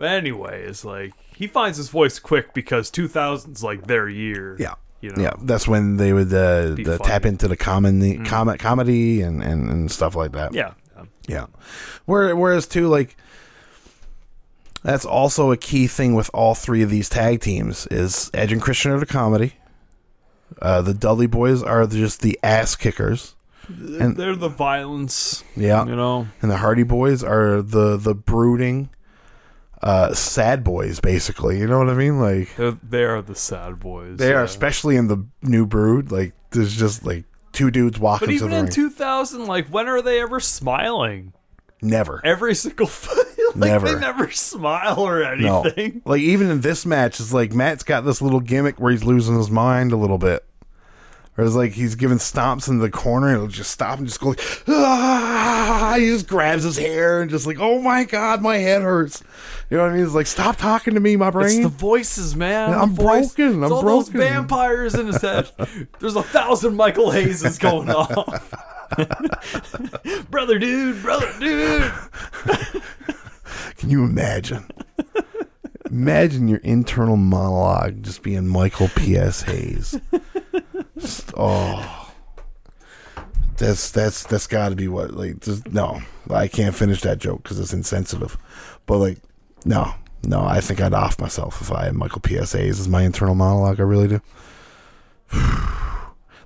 But 0.01 0.09
anyway, 0.09 0.63
it's 0.63 0.83
like 0.83 1.13
he 1.35 1.45
finds 1.45 1.77
his 1.77 1.89
voice 1.89 2.17
quick 2.17 2.55
because 2.55 2.89
2000's 2.89 3.63
like 3.63 3.85
their 3.85 4.09
year. 4.09 4.55
Yeah. 4.59 4.73
you 4.99 5.11
know. 5.11 5.21
Yeah, 5.21 5.33
that's 5.43 5.67
when 5.67 5.97
they 5.97 6.11
would 6.11 6.33
uh, 6.33 6.73
the 6.73 6.99
tap 7.03 7.23
into 7.25 7.47
the 7.47 7.55
comedy, 7.55 8.17
com- 8.17 8.57
comedy 8.57 9.21
and, 9.21 9.43
and, 9.43 9.69
and 9.69 9.91
stuff 9.91 10.15
like 10.15 10.31
that. 10.31 10.53
Yeah. 10.55 10.73
Yeah. 11.27 11.45
Where, 12.05 12.35
whereas 12.35 12.65
too, 12.67 12.87
like 12.87 13.15
that's 14.83 15.05
also 15.05 15.51
a 15.51 15.57
key 15.57 15.85
thing 15.85 16.15
with 16.15 16.31
all 16.33 16.55
three 16.55 16.81
of 16.81 16.89
these 16.89 17.07
tag 17.07 17.41
teams 17.41 17.85
is 17.91 18.31
Edge 18.33 18.51
and 18.51 18.61
Christian 18.61 18.91
are 18.91 18.99
the 18.99 19.05
comedy. 19.05 19.53
Uh, 20.61 20.81
the 20.81 20.93
Dudley 20.95 21.27
Boys 21.27 21.61
are 21.61 21.85
just 21.85 22.21
the 22.21 22.39
ass 22.43 22.75
kickers. 22.75 23.35
And- 23.69 24.17
They're 24.17 24.35
the 24.35 24.49
violence, 24.49 25.43
Yeah. 25.55 25.85
you 25.85 25.95
know. 25.95 26.27
And 26.41 26.49
the 26.49 26.57
Hardy 26.57 26.83
Boys 26.83 27.23
are 27.23 27.61
the 27.61 27.95
the 27.97 28.15
brooding, 28.15 28.89
uh, 29.81 30.13
sad 30.13 30.63
boys, 30.63 30.99
basically. 30.99 31.59
You 31.59 31.67
know 31.67 31.79
what 31.79 31.89
I 31.89 31.93
mean? 31.93 32.19
Like 32.19 32.55
They're, 32.55 32.71
they 32.71 33.03
are 33.03 33.21
the 33.21 33.35
sad 33.35 33.79
boys. 33.79 34.17
they 34.17 34.33
are, 34.33 34.43
especially 34.43 34.95
in 34.95 35.07
the 35.07 35.25
new 35.41 35.65
brood. 35.65 36.11
Like 36.11 36.33
there's 36.51 36.75
just 36.75 37.05
like 37.05 37.25
two 37.51 37.71
dudes 37.71 37.99
walking 37.99 38.27
But 38.27 38.33
even 38.33 38.51
in 38.53 38.63
ring. 38.65 38.71
2000, 38.71 39.45
like 39.47 39.67
when 39.67 39.87
are 39.87 40.01
they 40.01 40.21
ever 40.21 40.39
smiling? 40.39 41.33
Never. 41.81 42.21
Every 42.23 42.53
single 42.53 42.85
like 43.55 43.55
Never. 43.55 43.91
they 43.93 43.99
never 43.99 44.29
smile 44.29 44.99
or 44.99 45.23
anything. 45.23 46.01
No. 46.05 46.11
Like 46.11 46.21
even 46.21 46.51
in 46.51 46.61
this 46.61 46.85
match, 46.85 47.19
it's 47.19 47.33
like 47.33 47.53
Matt's 47.53 47.83
got 47.83 48.01
this 48.05 48.21
little 48.21 48.39
gimmick 48.39 48.79
where 48.79 48.91
he's 48.91 49.03
losing 49.03 49.35
his 49.35 49.49
mind 49.49 49.91
a 49.91 49.97
little 49.97 50.19
bit. 50.19 50.45
Or 51.37 51.45
it's 51.45 51.55
like 51.55 51.71
he's 51.71 51.95
giving 51.95 52.17
stomps 52.17 52.67
in 52.67 52.79
the 52.79 52.89
corner 52.89 53.29
and 53.29 53.37
he'll 53.37 53.47
just 53.47 53.71
stop 53.71 53.97
and 53.97 54.07
just 54.07 54.19
go 54.19 54.29
like, 54.29 54.41
ah! 54.67 55.95
He 55.97 56.07
just 56.07 56.27
grabs 56.27 56.63
his 56.63 56.77
hair 56.77 57.21
and 57.21 57.31
just 57.31 57.47
like, 57.47 57.57
oh 57.59 57.81
my 57.81 58.03
god, 58.03 58.41
my 58.41 58.57
head 58.57 58.81
hurts. 58.81 59.23
You 59.69 59.77
know 59.77 59.83
what 59.83 59.93
I 59.93 59.95
mean? 59.95 60.03
It's 60.03 60.13
like, 60.13 60.27
stop 60.27 60.57
talking 60.57 60.93
to 60.95 60.99
me, 60.99 61.15
my 61.15 61.29
brain. 61.29 61.61
It's 61.61 61.63
the 61.63 61.69
voices, 61.69 62.35
man. 62.35 62.73
I'm 62.73 62.93
voice. 62.93 63.33
broken. 63.33 63.63
It's 63.63 63.71
I'm 63.71 63.73
all 63.73 63.81
those 63.81 64.09
vampires 64.09 64.93
in 64.93 65.07
his 65.07 65.21
head. 65.21 65.49
There's 65.99 66.17
a 66.17 66.23
thousand 66.23 66.75
Michael 66.75 67.11
Hayes 67.11 67.57
going 67.57 67.89
off. 67.89 68.53
brother, 70.29 70.59
dude, 70.59 71.01
brother, 71.01 71.31
dude. 71.39 71.91
Can 73.77 73.89
you 73.89 74.03
imagine? 74.03 74.69
imagine 75.89 76.47
your 76.47 76.59
internal 76.59 77.17
monologue 77.17 78.03
just 78.03 78.21
being 78.23 78.47
Michael 78.47 78.89
P.S. 78.95 79.43
Hayes. 79.43 79.99
Oh, 81.35 82.13
that's 83.57 83.91
that's 83.91 84.23
that's 84.23 84.47
got 84.47 84.69
to 84.69 84.75
be 84.75 84.87
what 84.87 85.11
like. 85.11 85.39
Just, 85.41 85.71
no, 85.71 86.01
I 86.29 86.47
can't 86.47 86.75
finish 86.75 87.01
that 87.01 87.19
joke 87.19 87.43
because 87.43 87.59
it's 87.59 87.73
insensitive. 87.73 88.37
But 88.85 88.97
like, 88.97 89.17
no, 89.65 89.93
no, 90.23 90.41
I 90.41 90.61
think 90.61 90.81
I'd 90.81 90.93
off 90.93 91.19
myself 91.19 91.61
if 91.61 91.71
I 91.71 91.85
had 91.85 91.95
Michael 91.95 92.21
P.S. 92.21 92.53
Hayes 92.53 92.79
as 92.79 92.87
my 92.87 93.03
internal 93.03 93.35
monologue. 93.35 93.79
I 93.79 93.83
really 93.83 94.07
do. 94.07 94.21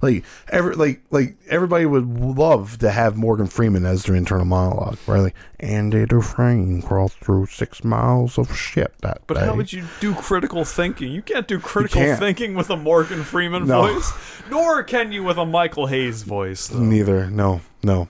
Like 0.02 0.24
every 0.50 0.76
like 0.76 1.02
like 1.12 1.38
everybody 1.50 1.86
would 1.86 2.08
love 2.20 2.78
to 2.80 2.92
have 2.92 3.16
Morgan 3.16 3.48
Freeman 3.48 3.86
as 3.86 4.04
their 4.04 4.16
internal 4.16 4.46
monologue, 4.46 4.98
right? 5.08 5.22
Like 5.22 5.36
Andy 5.60 6.06
Dufresne 6.06 6.82
crossed 6.82 7.18
through 7.20 7.48
six 7.48 7.84
miles 7.84 8.38
of 8.38 8.56
shit 8.56 8.94
that 9.02 9.22
But 9.28 9.36
day. 9.36 9.46
how 9.46 9.56
would 9.56 9.72
you 9.74 9.86
do 10.00 10.14
critical 10.14 10.66
thinking? 10.66 11.12
You 11.12 11.22
can't 11.22 11.48
do 11.48 11.60
critical 11.60 12.02
can't. 12.02 12.20
thinking 12.20 12.56
with 12.56 12.70
a 12.70 12.78
Morgan 12.78 13.24
Freeman 13.24 13.68
No. 13.68 13.82
voice, 13.94 14.12
nor 14.50 14.84
can 14.84 15.12
you 15.12 15.24
with 15.24 15.38
a 15.38 15.46
Michael 15.46 15.88
Hayes 15.88 16.24
voice. 16.24 16.68
Though. 16.68 16.80
Neither, 16.80 17.30
no, 17.30 17.62
no. 17.84 18.08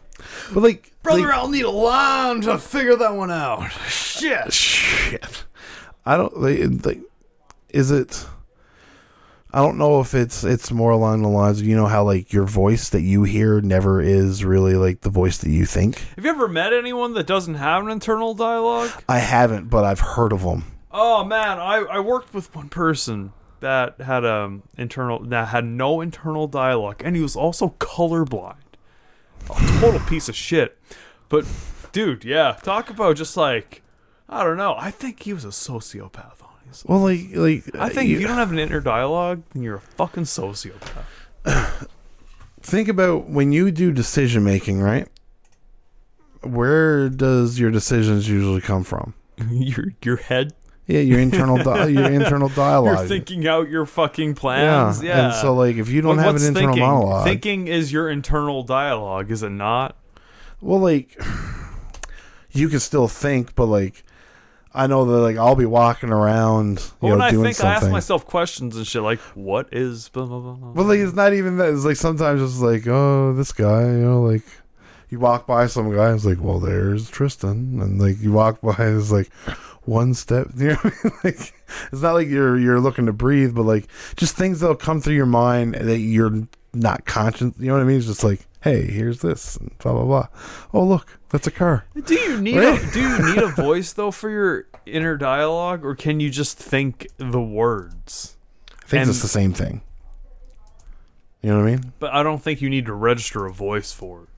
But 0.54 0.64
like, 0.64 0.92
Brother, 1.04 1.22
like, 1.28 1.34
I'll 1.34 1.50
need 1.50 1.66
a 1.66 1.70
line 1.70 2.42
to 2.42 2.58
figure 2.58 2.96
that 2.96 3.14
one 3.14 3.32
out. 3.32 3.70
Shit. 3.88 4.52
shit. 4.54 5.44
I 6.06 6.18
don't 6.18 6.36
like, 6.40 6.86
like. 6.86 7.00
Is 7.70 7.92
it? 7.92 8.26
I 9.56 9.60
don't 9.60 9.78
know 9.78 10.02
if 10.02 10.14
it's 10.14 10.44
it's 10.44 10.70
more 10.70 10.92
along 10.92 11.22
the 11.22 11.30
lines 11.30 11.62
of 11.62 11.66
you 11.66 11.78
know 11.78 11.86
how 11.86 12.04
like 12.04 12.34
your 12.34 12.44
voice 12.44 12.90
that 12.90 13.04
you 13.04 13.24
hear 13.24 13.62
never 13.62 14.02
is 14.02 14.44
really 14.44 14.76
like 14.76 15.00
the 15.00 15.10
voice 15.10 15.38
that 15.38 15.50
you 15.50 15.66
think. 15.66 16.00
Have 16.18 16.26
you 16.26 16.32
ever 16.32 16.50
met 16.50 16.74
anyone 16.74 17.14
that 17.14 17.26
doesn't 17.26 17.56
have 17.56 17.86
an 17.86 17.90
internal 17.90 18.34
dialogue? 18.34 18.92
I 19.08 19.20
haven't, 19.20 19.70
but 19.70 19.86
I've 19.86 20.02
heard 20.02 20.34
of 20.34 20.42
them. 20.42 20.66
Oh 20.92 21.24
man, 21.24 21.58
I, 21.58 21.78
I 21.90 22.00
worked 22.02 22.34
with 22.34 22.54
one 22.54 22.68
person 22.68 23.32
that 23.62 24.02
had 24.02 24.26
um 24.26 24.64
internal 24.78 25.20
that 25.20 25.48
had 25.48 25.64
no 25.64 26.02
internal 26.02 26.48
dialogue, 26.48 27.02
and 27.06 27.16
he 27.16 27.22
was 27.22 27.38
also 27.38 27.70
colorblind. 27.80 28.56
A 29.50 29.80
total 29.80 30.02
piece 30.02 30.28
of 30.28 30.36
shit. 30.36 30.78
But 31.30 31.46
dude, 31.94 32.26
yeah, 32.26 32.58
talk 32.62 32.90
about 32.90 33.16
just 33.16 33.38
like 33.38 33.84
I 34.28 34.44
don't 34.44 34.58
know. 34.58 34.76
I 34.78 34.92
think 34.92 35.22
he 35.22 35.32
was 35.32 35.46
a 35.46 35.50
sociopath. 35.50 36.45
Well, 36.86 37.00
like 37.00 37.22
like 37.34 37.64
I 37.76 37.90
think 37.90 38.10
if 38.10 38.20
you 38.20 38.28
don't 38.28 38.38
have 38.38 38.52
an 38.52 38.60
inner 38.60 38.82
dialogue, 38.82 39.44
then 39.54 39.62
you're 39.64 39.76
a 39.76 39.82
fucking 39.82 40.24
sociopath. 40.24 41.06
think 42.62 42.88
about 42.90 43.30
when 43.30 43.52
you 43.52 43.72
do 43.72 43.92
decision 43.92 44.44
making, 44.44 44.82
right? 44.82 45.08
Where 46.42 47.10
does 47.10 47.60
your 47.60 47.72
decisions 47.72 48.30
usually 48.30 48.62
come 48.62 48.84
from? 48.84 49.14
your 49.52 49.86
your 50.04 50.18
head, 50.18 50.54
Yeah, 50.86 51.00
your 51.00 51.20
internal 51.20 51.58
di- 51.58 51.88
your 51.90 52.10
internal 52.12 52.50
dialogue. 52.50 53.00
you're 53.00 53.08
thinking 53.08 53.48
out 53.48 53.70
your 53.70 53.86
fucking 53.86 54.36
plans. 54.36 55.02
Yeah. 55.04 55.26
And 55.26 55.34
so 55.36 55.54
like 55.56 55.76
if 55.78 55.90
you 55.90 56.02
don't 56.02 56.18
But 56.18 56.22
have 56.24 56.30
an 56.30 56.34
what's 56.36 56.46
internal 56.46 56.68
thinking? 56.76 56.84
monologue, 56.88 57.26
Thinking 57.26 57.68
is 57.68 57.92
your 57.92 58.10
internal 58.10 58.64
dialogue, 58.64 59.32
is 59.32 59.44
it 59.44 59.50
not? 59.50 59.96
well 60.62 60.80
like 60.80 61.20
you 62.52 62.70
can 62.70 62.80
still 62.80 63.08
think, 63.08 63.56
but 63.56 63.66
like 63.66 64.04
I 64.76 64.88
know 64.88 65.06
that 65.06 65.18
like 65.20 65.38
I'll 65.38 65.56
be 65.56 65.66
walking 65.66 66.10
around, 66.12 66.80
you 66.80 66.86
Well, 67.02 67.12
when 67.12 67.20
know, 67.20 67.26
I 67.26 67.32
doing 67.32 67.54
think, 67.54 67.64
I 67.64 67.74
ask 67.74 67.90
myself 67.90 68.26
questions 68.26 68.76
and 68.76 68.86
shit 68.86 69.02
like, 69.02 69.20
"What 69.34 69.70
is?" 69.72 70.10
Blah, 70.10 70.26
blah, 70.26 70.40
blah, 70.40 70.54
blah. 70.54 70.72
But 70.74 70.86
like 70.86 71.00
it's 71.00 71.14
not 71.14 71.34
even 71.34 71.58
that. 71.58 71.74
It's 71.74 71.86
like 71.86 71.96
sometimes 71.96 72.42
it's 72.42 72.60
like, 72.62 72.86
oh, 72.88 73.34
this 73.34 73.52
guy, 73.52 73.84
you 73.84 74.06
know, 74.06 74.22
like 74.22 74.44
you 75.10 75.20
walk 75.20 75.48
by 75.48 75.68
some 75.68 75.94
guy, 75.96 76.14
it's 76.14 76.26
like, 76.26 76.42
well, 76.42 76.60
there's 76.60 77.10
Tristan, 77.10 77.80
and 77.82 78.02
like 78.02 78.20
you 78.22 78.32
walk 78.34 78.62
by, 78.62 78.76
it's 78.80 79.12
like 79.12 79.32
one 79.84 80.14
step. 80.14 80.48
You 80.58 80.70
know, 80.70 80.76
what 80.76 80.94
I 80.94 81.08
mean? 81.08 81.14
like 81.24 81.54
it's 81.92 82.02
not 82.02 82.14
like 82.14 82.28
you're 82.28 82.58
you're 82.58 82.80
looking 82.80 83.06
to 83.06 83.14
breathe, 83.14 83.56
but 83.56 83.64
like 83.64 83.88
just 84.16 84.36
things 84.36 84.60
that'll 84.60 84.76
come 84.76 85.00
through 85.02 85.16
your 85.16 85.26
mind 85.26 85.76
that 85.76 86.00
you're 86.00 86.48
not 86.74 87.06
conscious. 87.06 87.54
You 87.60 87.68
know 87.68 87.74
what 87.74 87.82
I 87.82 87.86
mean? 87.86 87.98
It's 87.98 88.08
just 88.08 88.24
like, 88.24 88.46
hey, 88.62 88.84
here's 88.84 89.20
this, 89.20 89.56
and 89.58 89.78
blah 89.78 89.94
blah 89.94 90.06
blah. 90.06 90.28
Oh, 90.74 90.84
look, 90.84 91.20
that's 91.36 91.48
a 91.48 91.52
car. 91.52 91.86
do 92.06 92.14
you 92.16 92.42
need 92.42 92.58
Right? 92.58 92.82
a, 92.82 92.92
do 92.92 93.00
you 93.02 93.26
need 93.36 93.38
a 93.44 93.48
voice 93.48 93.94
though 93.94 94.12
for 94.12 94.30
your 94.30 94.68
inner 94.86 95.18
dialogue, 95.18 95.84
or 95.86 95.94
can 95.96 96.20
you 96.20 96.30
just 96.30 96.58
think 96.58 97.08
the 97.18 97.42
words? 97.42 98.38
I 98.84 98.88
think 98.88 99.02
And- 99.02 99.10
it's 99.10 99.22
the 99.22 99.28
same 99.28 99.54
thing. 99.54 99.82
You 101.42 101.52
know 101.52 101.60
what 101.60 101.68
I 101.68 101.72
mean? 101.76 101.94
But 102.00 102.14
I 102.14 102.24
don't 102.24 102.42
think 102.42 102.62
you 102.62 102.70
need 102.70 102.86
to 102.88 102.94
register 102.94 103.46
a 103.46 103.52
voice 103.54 103.92
for 103.92 104.24
it. 104.24 104.30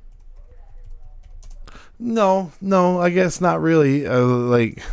No, 2.00 2.52
no, 2.62 3.00
I 3.02 3.10
guess 3.10 3.40
not 3.42 3.62
really. 3.62 4.06
Uh, 4.06 4.20
like, 4.26 4.84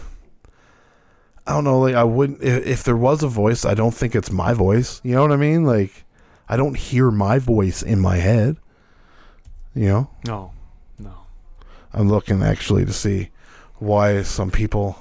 I 1.46 1.52
don't 1.52 1.64
know. 1.64 1.80
Like, 1.80 1.94
I 1.94 2.04
wouldn't 2.04 2.42
if, 2.42 2.66
if 2.66 2.82
there 2.84 2.96
was 2.96 3.22
a 3.22 3.28
voice. 3.28 3.64
I 3.64 3.74
don't 3.74 3.94
think 3.94 4.14
it's 4.14 4.30
my 4.30 4.54
voice. 4.54 5.00
You 5.04 5.14
know 5.14 5.22
what 5.22 5.32
I 5.32 5.36
mean? 5.36 5.64
Like, 5.64 6.04
I 6.48 6.56
don't 6.56 6.76
hear 6.76 7.10
my 7.10 7.38
voice 7.38 7.82
in 7.82 7.98
my 8.00 8.16
head. 8.16 8.56
You 9.74 9.88
know, 9.88 10.10
No, 10.26 10.32
no. 10.32 10.50
I'm 11.94 12.08
looking 12.08 12.42
actually 12.42 12.84
to 12.84 12.92
see 12.92 13.30
why 13.78 14.22
some 14.22 14.50
people 14.50 14.98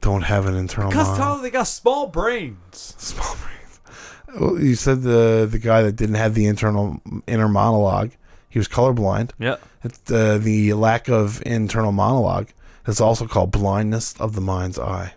don't 0.00 0.22
have 0.22 0.46
an 0.46 0.54
internal 0.54 0.90
Because. 0.90 1.16
Tyler, 1.18 1.42
they 1.42 1.50
got 1.50 1.64
small 1.64 2.06
brains. 2.06 2.94
Small 2.98 3.36
brains. 3.36 4.40
Well, 4.40 4.60
you 4.60 4.74
said 4.74 5.02
the 5.02 5.46
the 5.50 5.58
guy 5.58 5.82
that 5.82 5.96
didn't 5.96 6.16
have 6.16 6.34
the 6.34 6.46
internal 6.46 7.00
inner 7.26 7.48
monologue, 7.48 8.12
he 8.48 8.58
was 8.58 8.68
colorblind. 8.68 9.30
Yeah. 9.38 9.56
It's, 9.82 10.10
uh, 10.10 10.38
the 10.38 10.72
lack 10.74 11.08
of 11.08 11.42
internal 11.44 11.92
monologue 11.92 12.48
is 12.86 13.00
also 13.00 13.26
called 13.26 13.50
blindness 13.52 14.18
of 14.20 14.34
the 14.34 14.40
mind's 14.40 14.78
eye. 14.78 15.14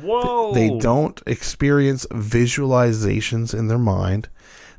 Whoa. 0.00 0.54
They 0.54 0.76
don't 0.78 1.20
experience 1.26 2.06
visualizations 2.06 3.56
in 3.56 3.68
their 3.68 3.78
mind. 3.78 4.28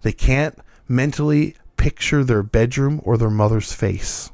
They 0.01 0.13
can't 0.13 0.57
mentally 0.88 1.55
picture 1.78 2.24
their 2.24 2.43
bedroom 2.43 3.01
or 3.03 3.17
their 3.17 3.30
mother's 3.30 3.74
face. 3.74 4.32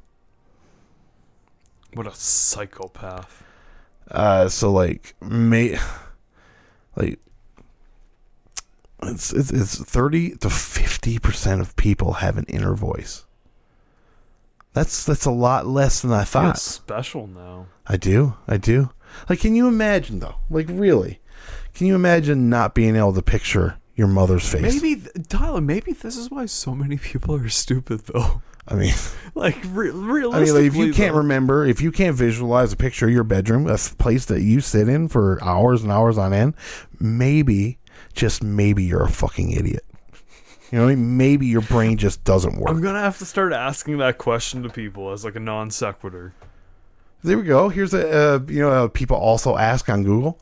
What 1.98 2.06
a 2.06 2.14
psychopath. 2.14 3.44
Uh, 4.12 4.50
so 4.50 4.72
like, 4.72 5.16
may 5.20 5.80
like 6.96 7.20
it's, 9.02 9.34
it's 9.34 9.52
it's 9.52 9.84
thirty 9.84 10.36
to 10.38 10.50
fifty 10.52 11.18
percent 11.18 11.60
of 11.60 11.76
people 11.76 12.14
have 12.14 12.38
an 12.38 12.46
inner 12.48 12.76
voice. 12.76 13.26
That's 14.74 15.06
that's 15.06 15.26
a 15.26 15.32
lot 15.32 15.66
less 15.66 16.04
than 16.04 16.14
I 16.14 16.24
thought. 16.24 16.60
special 16.60 17.26
now. 17.26 17.66
I 17.88 17.98
do, 17.98 18.36
I 18.48 18.58
do. 18.58 18.92
Like, 19.28 19.40
can 19.40 19.56
you 19.56 19.68
imagine 19.68 20.20
though? 20.20 20.36
Like, 20.52 20.68
really? 20.70 21.20
Can 21.74 21.88
you 21.88 21.96
imagine 21.96 22.48
not 22.48 22.76
being 22.76 22.96
able 22.96 23.14
to 23.14 23.22
picture 23.24 23.78
your 23.96 24.08
mother's 24.08 24.48
face? 24.48 24.82
Maybe 24.82 25.02
Tyler. 25.30 25.62
Maybe 25.62 25.94
this 25.94 26.16
is 26.16 26.30
why 26.30 26.46
so 26.46 26.76
many 26.76 26.98
people 26.98 27.36
are 27.36 27.50
stupid, 27.50 28.02
though. 28.06 28.42
I 28.68 28.76
mean, 28.76 28.94
Like 29.38 29.58
re- 29.68 29.92
I 29.92 29.94
mean, 29.94 30.32
like, 30.32 30.64
if 30.64 30.76
you 30.76 30.92
can't 30.92 31.14
though. 31.14 31.20
remember, 31.20 31.64
if 31.64 31.80
you 31.80 31.92
can't 31.92 32.16
visualize 32.16 32.74
a 32.74 32.76
picture 32.76 33.06
of 33.06 33.14
your 33.14 33.24
bedroom, 33.24 33.68
a 33.68 33.78
place 33.78 34.26
that 34.26 34.42
you 34.42 34.62
sit 34.62 34.90
in 34.90 35.08
for 35.10 35.38
hours 35.44 35.84
and 35.84 35.92
hours 35.92 36.18
on 36.18 36.34
end, 36.34 36.56
maybe, 37.00 37.78
just 38.16 38.44
maybe, 38.44 38.84
you're 38.84 39.04
a 39.04 39.10
fucking 39.10 39.52
idiot. 39.52 39.86
You 40.72 40.80
know 40.80 40.86
what 40.86 40.92
I 40.92 40.96
mean? 40.96 41.18
Maybe 41.18 41.46
your 41.46 41.62
brain 41.62 41.98
just 41.98 42.24
doesn't 42.24 42.58
work. 42.58 42.72
I'm 42.72 42.82
gonna 42.82 43.00
have 43.00 43.20
to 43.20 43.26
start 43.26 43.54
asking 43.54 44.00
that 44.00 44.18
question 44.18 44.64
to 44.64 44.70
people 44.70 45.12
as 45.12 45.24
like 45.24 45.36
a 45.36 45.40
non 45.40 45.70
sequitur. 45.70 46.34
There 47.24 47.38
we 47.38 47.44
go. 47.44 47.70
Here's 47.70 47.94
a 47.94 48.10
uh, 48.10 48.40
you 48.48 48.62
know 48.62 48.72
uh, 48.72 48.88
people 48.88 49.18
also 49.18 49.56
ask 49.56 49.88
on 49.88 50.04
Google: 50.04 50.40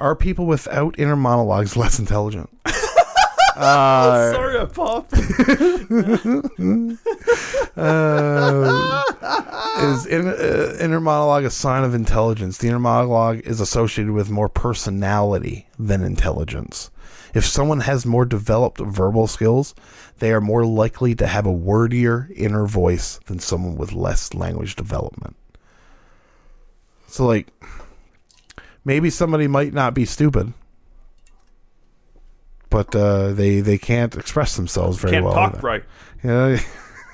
Are 0.00 0.16
people 0.16 0.46
without 0.46 0.98
inner 0.98 1.16
monologues 1.16 1.76
less 1.76 2.00
intelligent? 2.00 2.50
Uh, 3.56 4.32
Sorry, 4.32 4.58
I 4.58 4.64
popped. 4.66 5.12
uh, 7.76 9.02
is 9.82 10.06
in, 10.06 10.28
uh, 10.28 10.76
inner 10.80 11.00
monologue 11.00 11.44
a 11.44 11.50
sign 11.50 11.84
of 11.84 11.94
intelligence? 11.94 12.58
The 12.58 12.68
inner 12.68 12.78
monologue 12.78 13.40
is 13.40 13.60
associated 13.60 14.12
with 14.12 14.30
more 14.30 14.48
personality 14.48 15.66
than 15.78 16.02
intelligence. 16.02 16.90
If 17.34 17.44
someone 17.44 17.80
has 17.80 18.06
more 18.06 18.24
developed 18.24 18.80
verbal 18.80 19.26
skills, 19.26 19.74
they 20.18 20.32
are 20.32 20.40
more 20.40 20.64
likely 20.64 21.14
to 21.16 21.26
have 21.26 21.44
a 21.44 21.52
wordier 21.52 22.30
inner 22.34 22.66
voice 22.66 23.20
than 23.26 23.38
someone 23.38 23.76
with 23.76 23.92
less 23.92 24.32
language 24.32 24.74
development. 24.76 25.36
So, 27.08 27.26
like, 27.26 27.48
maybe 28.84 29.10
somebody 29.10 29.46
might 29.48 29.74
not 29.74 29.92
be 29.94 30.04
stupid, 30.04 30.54
but 32.76 32.94
uh, 32.94 33.32
they 33.32 33.60
they 33.60 33.78
can't 33.78 34.14
express 34.16 34.56
themselves 34.56 34.98
very 34.98 35.12
Can't 35.12 35.24
well. 35.24 35.34
talk 35.34 35.62
right. 35.62 35.82
Yeah, 36.22 36.58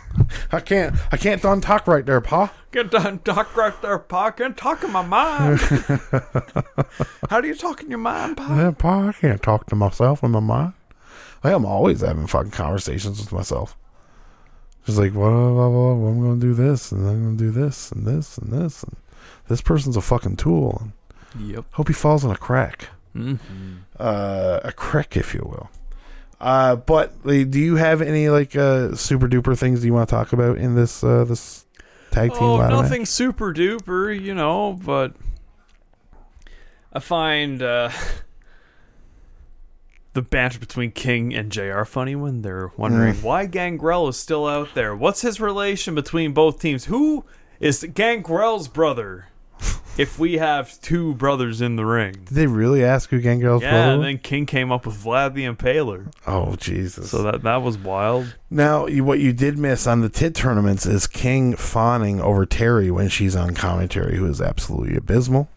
I 0.52 0.60
can't. 0.60 0.96
I 1.12 1.16
can't 1.16 1.40
done 1.40 1.60
talk 1.60 1.86
right 1.86 2.04
there, 2.04 2.20
Pa. 2.20 2.52
Get 2.72 2.90
done 2.90 3.20
talk 3.20 3.56
right 3.56 3.80
there, 3.82 3.98
Pa. 3.98 4.30
Can't 4.32 4.56
talk 4.56 4.82
in 4.82 4.90
my 4.90 5.04
mind. 5.06 5.60
How 7.30 7.40
do 7.40 7.46
you 7.48 7.54
talk 7.54 7.82
in 7.82 7.90
your 7.90 7.98
mind, 8.00 8.36
Pa? 8.38 8.56
Yeah, 8.56 8.70
Pa, 8.72 9.08
I 9.08 9.12
can't 9.12 9.42
talk 9.42 9.66
to 9.66 9.76
myself 9.76 10.22
in 10.24 10.30
my 10.32 10.40
mind. 10.40 10.72
I 11.44 11.52
am 11.52 11.64
always 11.64 12.00
having 12.00 12.26
fucking 12.26 12.50
conversations 12.52 13.20
with 13.20 13.32
myself. 13.32 13.76
Just 14.86 14.98
like, 14.98 15.12
what? 15.14 15.30
Blah, 15.30 15.50
blah, 15.52 15.68
blah, 15.70 16.08
I'm 16.08 16.20
going 16.20 16.40
to 16.40 16.46
do 16.46 16.54
this, 16.54 16.90
and 16.92 17.06
I'm 17.06 17.22
going 17.22 17.38
to 17.38 17.44
do 17.44 17.50
this, 17.52 17.92
and 17.92 18.04
this, 18.06 18.36
and 18.38 18.52
this, 18.52 18.82
and 18.82 18.96
this 19.48 19.60
person's 19.60 19.96
a 19.96 20.00
fucking 20.00 20.36
tool. 20.36 20.82
And 20.82 20.92
Yep. 21.50 21.64
hope 21.72 21.88
he 21.88 21.94
falls 21.94 22.24
in 22.24 22.30
a 22.30 22.36
crack, 22.36 22.88
Mm-hmm. 23.16 23.74
Uh, 24.02 24.60
a 24.64 24.72
crick, 24.72 25.16
if 25.16 25.34
you 25.34 25.40
will. 25.44 25.70
Uh, 26.40 26.74
but 26.76 27.22
do 27.24 27.60
you 27.60 27.76
have 27.76 28.02
any 28.02 28.28
like 28.28 28.56
uh, 28.56 28.94
super 28.96 29.28
duper 29.28 29.56
things 29.56 29.84
you 29.84 29.94
want 29.94 30.08
to 30.08 30.14
talk 30.14 30.32
about 30.32 30.58
in 30.58 30.74
this 30.74 31.04
uh, 31.04 31.24
this 31.24 31.64
tag 32.10 32.32
team 32.32 32.42
Oh, 32.42 32.54
ladder 32.56 32.74
match? 32.74 32.82
nothing 32.82 33.06
super 33.06 33.54
duper, 33.54 34.18
you 34.20 34.34
know, 34.34 34.72
but 34.84 35.14
I 36.92 36.98
find 36.98 37.62
uh, 37.62 37.90
the 40.14 40.22
banter 40.22 40.58
between 40.58 40.90
King 40.90 41.34
and 41.34 41.50
JR 41.50 41.84
funny 41.84 42.14
when 42.16 42.42
they're 42.42 42.70
wondering 42.76 43.14
Mm. 43.14 43.22
why 43.22 43.46
Gangrel 43.46 44.08
is 44.08 44.18
still 44.18 44.46
out 44.46 44.68
there. 44.74 44.94
What's 44.94 45.22
his 45.22 45.40
relation 45.40 45.94
between 45.94 46.32
both 46.32 46.60
teams? 46.60 46.86
Who 46.86 47.24
is 47.60 47.84
Gangrel's 47.94 48.68
brother 48.68 49.26
if 49.98 50.18
we 50.18 50.34
have 50.38 50.80
two 50.80 51.14
brothers 51.14 51.60
in 51.60 51.76
the 51.76 51.84
ring? 51.84 52.12
Did 52.12 52.34
they 52.34 52.46
really 52.46 52.84
ask 52.84 53.10
who 53.10 53.20
Gangrel's 53.20 53.62
Yeah, 53.62 53.70
brother? 53.70 53.92
and 53.94 54.04
then 54.04 54.18
King 54.18 54.46
came 54.46 54.72
up 54.72 54.86
with 54.86 55.02
Vlad 55.02 55.34
the 55.34 55.44
Impaler. 55.44 56.12
oh 56.26 56.56
Jesus! 56.56 57.10
So 57.10 57.22
that 57.22 57.42
that 57.42 57.62
was 57.62 57.76
wild. 57.78 58.34
Now, 58.50 58.86
you, 58.86 59.04
what 59.04 59.20
you 59.20 59.32
did 59.32 59.58
miss 59.58 59.86
on 59.86 60.00
the 60.00 60.08
tit 60.08 60.34
tournaments 60.34 60.86
is 60.86 61.06
King 61.06 61.56
fawning 61.56 62.20
over 62.20 62.44
Terri 62.46 62.90
when 62.90 63.08
she's 63.08 63.34
on 63.36 63.54
commentary, 63.54 64.16
who 64.16 64.26
is 64.26 64.40
absolutely 64.40 64.96
abysmal. 64.96 65.48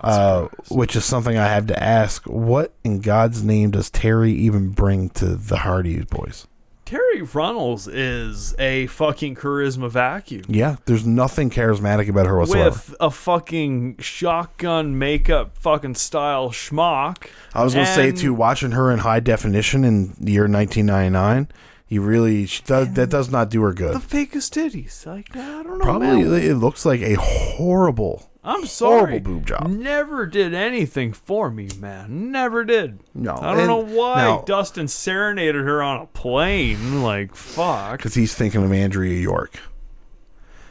Uh, 0.00 0.46
which 0.70 0.94
is 0.94 1.04
something 1.04 1.36
I 1.36 1.48
have 1.48 1.66
to 1.66 1.82
ask: 1.82 2.22
What 2.24 2.72
in 2.84 3.00
God's 3.00 3.42
name 3.42 3.72
does 3.72 3.90
Terri 3.90 4.30
even 4.32 4.70
bring 4.70 5.10
to 5.10 5.34
the 5.34 5.56
Hardy 5.58 6.02
boys? 6.04 6.46
Terri 6.88 7.34
Runnels 7.34 7.86
is 7.86 8.54
a 8.58 8.86
fucking 8.86 9.34
charisma 9.34 9.90
vacuum. 9.90 10.44
Yeah, 10.48 10.76
there's 10.86 11.04
nothing 11.04 11.50
charismatic 11.50 12.08
about 12.08 12.24
her 12.24 12.38
whatsoever. 12.38 12.70
with 12.70 12.94
a 12.98 13.10
fucking 13.10 13.98
shotgun 13.98 14.98
makeup 14.98 15.58
fucking 15.58 15.96
style 15.96 16.48
schmuck. 16.48 17.26
I 17.52 17.62
was 17.62 17.74
gonna 17.74 17.84
say 17.84 18.08
and- 18.08 18.16
too, 18.16 18.32
watching 18.32 18.70
her 18.70 18.90
in 18.90 19.00
high 19.00 19.20
definition 19.20 19.84
in 19.84 20.14
the 20.18 20.32
year 20.32 20.48
1999, 20.48 21.48
you 21.88 22.00
really 22.00 22.48
does 22.64 22.90
that 22.94 23.10
does 23.10 23.30
not 23.30 23.50
do 23.50 23.60
her 23.64 23.74
good. 23.74 23.94
The 23.94 23.98
fakest 23.98 24.52
titties. 24.56 25.04
Like, 25.04 25.36
I 25.36 25.62
don't 25.62 25.78
know. 25.78 25.84
Probably 25.84 26.24
man. 26.24 26.40
it 26.40 26.54
looks 26.54 26.86
like 26.86 27.02
a 27.02 27.16
horrible, 27.16 28.30
I'm 28.48 28.64
sorry. 28.66 28.98
horrible 29.10 29.20
boob 29.34 29.46
job. 29.46 29.68
Never 29.68 30.24
did 30.26 30.54
anything 30.54 31.12
for 31.12 31.50
me, 31.50 31.68
man. 31.78 32.30
Never 32.32 32.64
did. 32.64 33.00
No, 33.14 33.34
I 33.36 33.50
don't 33.50 33.58
and 33.58 33.66
know 33.68 33.76
why 33.84 34.16
now- 34.16 34.42
Dustin 34.46 34.88
serenaded 34.88 35.64
her 35.64 35.82
on 35.82 36.00
a 36.00 36.06
plane. 36.06 37.02
Like, 37.02 37.34
fuck. 37.34 37.98
because 37.98 38.14
he's 38.14 38.34
thinking 38.34 38.62
of 38.64 38.72
Andrea 38.72 39.18
York 39.20 39.58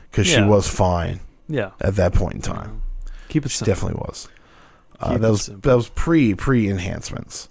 because 0.10 0.28
she 0.28 0.34
Yeah. 0.34 0.48
was 0.48 0.68
fine 0.68 1.20
Yeah. 1.48 1.72
at 1.80 1.96
that 1.96 2.14
point 2.14 2.36
in 2.36 2.42
time. 2.42 2.82
Keep 3.30 3.46
it 3.46 3.50
She 3.50 3.58
simple. 3.60 3.74
definitely 3.76 4.00
was. 4.08 4.28
Uh, 5.00 5.12
Keep 5.12 5.22
that 5.22 5.28
it 5.28 5.32
was 5.32 5.42
simple. 5.44 5.70
that 5.70 5.76
was 5.76 5.90
pre 5.90 6.34
pre 6.34 6.70
enhancements. 6.70 7.50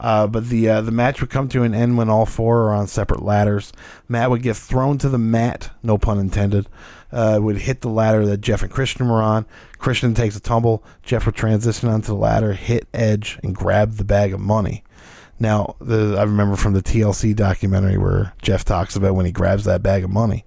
Uh, 0.00 0.26
but 0.26 0.48
the 0.48 0.68
uh, 0.68 0.80
the 0.80 0.90
match 0.90 1.20
would 1.20 1.30
come 1.30 1.48
to 1.48 1.62
an 1.62 1.72
end 1.74 1.96
when 1.96 2.08
all 2.10 2.26
four 2.26 2.62
are 2.68 2.74
on 2.74 2.86
separate 2.86 3.22
ladders. 3.22 3.72
Matt 4.08 4.28
would 4.28 4.42
get 4.42 4.56
thrown 4.56 4.98
to 4.98 5.08
the 5.08 5.18
mat, 5.18 5.70
no 5.82 5.98
pun 5.98 6.18
intended. 6.18 6.68
Uh, 7.14 7.38
would 7.40 7.58
hit 7.58 7.80
the 7.80 7.88
ladder 7.88 8.26
that 8.26 8.40
Jeff 8.40 8.62
and 8.62 8.72
Christian 8.72 9.08
were 9.08 9.22
on. 9.22 9.46
Christian 9.78 10.14
takes 10.14 10.34
a 10.34 10.40
tumble. 10.40 10.82
Jeff 11.04 11.26
would 11.26 11.36
transition 11.36 11.88
onto 11.88 12.08
the 12.08 12.14
ladder, 12.14 12.54
hit 12.54 12.88
Edge, 12.92 13.38
and 13.44 13.54
grab 13.54 13.92
the 13.92 14.04
bag 14.04 14.34
of 14.34 14.40
money. 14.40 14.82
Now, 15.38 15.76
the, 15.80 16.16
I 16.18 16.24
remember 16.24 16.56
from 16.56 16.72
the 16.72 16.82
TLC 16.82 17.34
documentary 17.34 17.98
where 17.98 18.34
Jeff 18.42 18.64
talks 18.64 18.96
about 18.96 19.14
when 19.14 19.26
he 19.26 19.32
grabs 19.32 19.64
that 19.64 19.82
bag 19.82 20.02
of 20.02 20.10
money. 20.10 20.44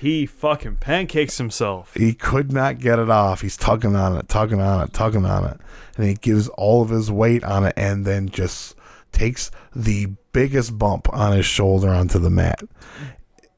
He 0.00 0.26
fucking 0.26 0.76
pancakes 0.76 1.38
himself. 1.38 1.94
He 1.94 2.12
could 2.12 2.52
not 2.52 2.78
get 2.78 2.98
it 2.98 3.10
off. 3.10 3.40
He's 3.40 3.56
tugging 3.56 3.96
on 3.96 4.16
it, 4.16 4.28
tugging 4.28 4.60
on 4.60 4.84
it, 4.84 4.92
tugging 4.92 5.24
on 5.24 5.44
it. 5.44 5.58
And 5.96 6.06
he 6.06 6.14
gives 6.14 6.48
all 6.48 6.82
of 6.82 6.90
his 6.90 7.10
weight 7.10 7.44
on 7.44 7.64
it 7.64 7.74
and 7.76 8.04
then 8.04 8.28
just 8.28 8.74
takes 9.12 9.50
the 9.74 10.08
biggest 10.32 10.78
bump 10.78 11.12
on 11.12 11.32
his 11.32 11.46
shoulder 11.46 11.88
onto 11.88 12.18
the 12.18 12.30
mat. 12.30 12.62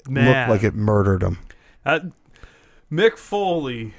Man. 0.09 0.26
Looked 0.26 0.50
like 0.50 0.62
it 0.62 0.76
murdered 0.76 1.22
him. 1.22 1.38
That, 1.84 2.02
Mick 2.91 3.18
Foley 3.18 3.95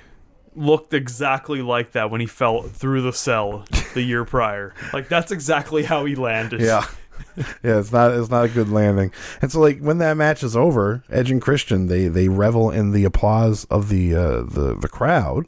looked 0.56 0.94
exactly 0.94 1.62
like 1.62 1.92
that 1.92 2.10
when 2.10 2.22
he 2.22 2.28
fell 2.28 2.64
through 2.64 3.02
the 3.02 3.14
cell 3.14 3.66
the 3.94 4.02
year 4.02 4.26
prior. 4.26 4.74
Like 4.94 5.08
that's 5.08 5.32
exactly 5.32 5.84
how 5.84 6.06
he 6.06 6.16
landed. 6.16 6.62
Yeah. 6.62 6.86
yeah, 7.38 7.80
it's 7.80 7.92
not 7.92 8.12
it's 8.12 8.30
not 8.30 8.46
a 8.46 8.50
good 8.50 8.70
landing. 8.70 9.12
And 9.42 9.52
so 9.52 9.60
like 9.60 9.80
when 9.80 10.00
that 10.00 10.18
match 10.18 10.44
is 10.44 10.56
over, 10.56 11.04
Edge 11.10 11.32
and 11.32 11.42
Christian 11.42 11.88
they 11.88 12.08
they 12.08 12.28
revel 12.30 12.72
in 12.72 12.92
the 12.92 13.06
applause 13.06 13.66
of 13.66 13.90
the 13.90 14.16
uh, 14.16 14.42
the 14.44 14.78
the 14.80 14.88
crowd, 14.88 15.48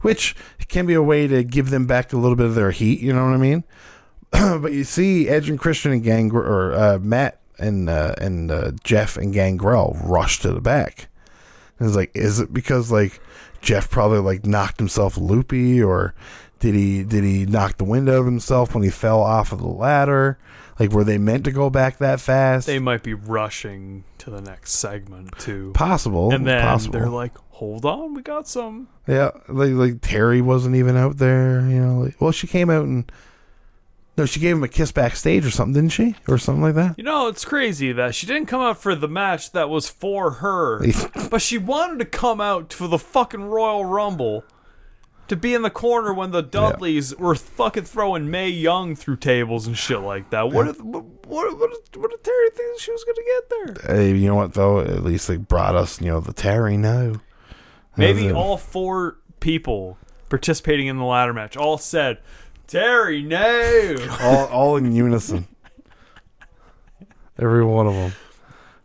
which 0.00 0.34
can 0.68 0.86
be 0.86 0.94
a 0.94 1.02
way 1.02 1.26
to 1.28 1.44
give 1.44 1.70
them 1.70 1.86
back 1.86 2.12
a 2.12 2.16
little 2.16 2.36
bit 2.36 2.46
of 2.46 2.54
their 2.54 2.70
heat, 2.70 3.00
you 3.00 3.12
know 3.12 3.24
what 3.24 3.34
I 3.34 3.38
mean? 3.38 3.64
but 4.30 4.72
you 4.72 4.84
see 4.84 5.28
Edge 5.28 5.48
and 5.48 5.58
Christian 5.58 5.92
and 5.92 6.02
Gang 6.02 6.32
or 6.32 6.72
uh, 6.72 6.98
Matt 6.98 7.40
and 7.58 7.88
uh, 7.88 8.14
and 8.18 8.50
uh, 8.50 8.72
Jeff 8.82 9.16
and 9.16 9.32
Gangrel 9.32 9.96
rush 10.02 10.40
to 10.40 10.52
the 10.52 10.60
back. 10.60 11.08
And 11.78 11.88
it's 11.88 11.96
like, 11.96 12.10
is 12.14 12.40
it 12.40 12.52
because 12.52 12.90
like 12.90 13.20
Jeff 13.60 13.90
probably 13.90 14.18
like 14.18 14.46
knocked 14.46 14.78
himself 14.78 15.16
loopy, 15.16 15.82
or 15.82 16.14
did 16.60 16.74
he 16.74 17.02
did 17.04 17.24
he 17.24 17.46
knock 17.46 17.78
the 17.78 17.84
wind 17.84 18.08
out 18.08 18.20
of 18.20 18.26
himself 18.26 18.74
when 18.74 18.82
he 18.84 18.90
fell 18.90 19.20
off 19.20 19.52
of 19.52 19.58
the 19.58 19.66
ladder? 19.66 20.38
Like, 20.78 20.90
were 20.90 21.04
they 21.04 21.18
meant 21.18 21.44
to 21.44 21.52
go 21.52 21.70
back 21.70 21.98
that 21.98 22.20
fast? 22.20 22.66
They 22.66 22.78
might 22.78 23.02
be 23.02 23.14
rushing 23.14 24.04
to 24.18 24.30
the 24.30 24.40
next 24.40 24.72
segment 24.72 25.38
too. 25.38 25.72
possible, 25.74 26.32
and 26.32 26.46
then 26.46 26.62
possible. 26.62 26.98
they're 26.98 27.08
like, 27.08 27.36
"Hold 27.50 27.84
on, 27.84 28.14
we 28.14 28.22
got 28.22 28.48
some." 28.48 28.88
yeah, 29.06 29.30
like 29.48 29.72
like 29.72 29.94
Terri 30.00 30.42
wasn't 30.42 30.76
even 30.76 30.96
out 30.96 31.18
there. 31.18 31.60
You 31.60 31.80
know, 31.80 31.98
like, 32.00 32.20
well, 32.20 32.32
she 32.32 32.46
came 32.46 32.70
out 32.70 32.84
and 32.84 33.10
no, 34.16 34.26
she 34.26 34.40
gave 34.40 34.56
him 34.56 34.62
a 34.62 34.68
kiss 34.68 34.92
backstage 34.92 35.46
or 35.46 35.50
something, 35.50 35.74
didn't 35.74 35.92
she, 35.92 36.16
or 36.28 36.36
something 36.38 36.62
like 36.62 36.74
that? 36.74 36.98
You 36.98 37.04
know, 37.04 37.28
it's 37.28 37.44
crazy 37.44 37.92
that 37.92 38.14
she 38.14 38.26
didn't 38.26 38.46
come 38.46 38.60
out 38.60 38.78
for 38.78 38.94
the 38.94 39.08
match 39.08 39.52
that 39.52 39.70
was 39.70 39.88
for 39.88 40.32
her, 40.32 40.84
but 41.30 41.40
she 41.40 41.58
wanted 41.58 41.98
to 42.00 42.04
come 42.04 42.40
out 42.40 42.72
for 42.72 42.88
the 42.88 42.98
fucking 42.98 43.44
Royal 43.44 43.84
Rumble 43.84 44.44
to 45.28 45.36
be 45.36 45.54
in 45.54 45.62
the 45.62 45.70
corner 45.70 46.12
when 46.12 46.30
the 46.30 46.42
Dudleys 46.42 47.16
were 47.16 47.34
fucking 47.34 47.84
throwing 47.84 48.30
Mae 48.30 48.50
Young 48.50 48.94
through 48.94 49.16
tables 49.16 49.66
and 49.66 49.78
shit 49.78 50.00
like 50.00 50.28
that. 50.28 50.50
What 50.50 50.66
did 50.66 50.82
what 50.82 51.04
what, 51.26 51.58
what, 51.58 51.70
what 51.96 52.10
did 52.10 52.22
Terri 52.22 52.54
think 52.54 52.78
she 52.78 52.92
was 52.92 53.04
gonna 53.04 53.24
get 53.24 53.86
there? 53.86 53.96
Hey, 53.96 54.14
you 54.14 54.28
know 54.28 54.34
what 54.34 54.52
though? 54.52 54.80
At 54.80 55.02
least 55.04 55.28
they 55.28 55.38
brought 55.38 55.74
us, 55.74 56.02
you 56.02 56.08
know, 56.08 56.20
the 56.20 56.34
Terri. 56.34 56.78
No, 56.78 57.14
Maybe 57.96 58.30
all 58.30 58.58
four 58.58 59.18
people 59.40 59.96
participating 60.28 60.86
in 60.86 60.96
the 60.96 61.04
ladder 61.04 61.32
match 61.32 61.56
all 61.56 61.78
said, 61.78 62.18
Terri, 62.72 63.22
no. 63.22 64.08
all, 64.22 64.46
all 64.46 64.76
in 64.78 64.92
unison. 64.92 65.46
Every 67.38 67.64
one 67.64 67.86
of 67.86 67.92
them. 67.92 68.12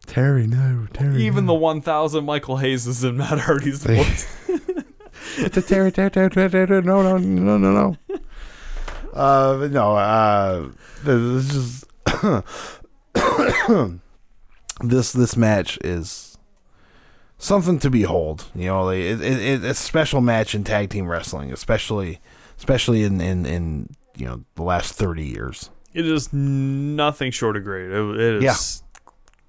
Terri, 0.06 0.46
no, 0.46 0.88
Terri. 0.92 1.20
Even 1.20 1.46
no. 1.46 1.54
the 1.54 1.60
1000 1.60 2.26
Michael 2.26 2.58
Hayes 2.58 3.04
and 3.06 3.18
Matt 3.18 3.40
Hardy's 3.40 3.84
voice. 3.84 4.26
the 4.48 5.62
Terri, 5.62 5.92
Terri, 5.94 6.12
Terri, 6.12 6.30
Terri, 6.30 6.68
Terri, 6.68 6.84
no, 6.84 7.02
no, 7.02 7.18
no, 7.18 7.58
no, 7.58 7.72
no. 7.72 7.96
Uh, 9.14 9.58
but 9.58 9.72
no, 9.72 9.96
uh, 9.96 10.68
this 11.04 11.56
is 11.56 11.86
this 14.82 15.14
this 15.14 15.38
match 15.38 15.78
is 15.82 16.38
something 17.38 17.80
to 17.80 17.90
behold. 17.90 18.46
You 18.54 18.66
know, 18.66 18.90
it, 18.90 19.22
it, 19.22 19.64
it's 19.64 19.80
a 19.80 19.84
special 19.84 20.20
match 20.20 20.54
in 20.54 20.66
tag 20.66 20.90
team 20.90 21.08
wrestling, 21.08 21.54
especially 21.54 22.20
especially 22.58 23.04
in 23.04 23.20
in 23.22 23.46
in 23.46 23.90
you 24.16 24.26
know 24.26 24.44
the 24.56 24.64
last 24.64 24.94
thirty 24.96 25.26
years. 25.26 25.70
It 25.94 26.06
is 26.06 26.32
nothing 26.34 27.32
short 27.32 27.58
of 27.58 27.64
great. 27.64 27.90
It, 27.90 28.20
it 28.20 28.36
is 28.36 28.44
Yeah. 28.44 28.56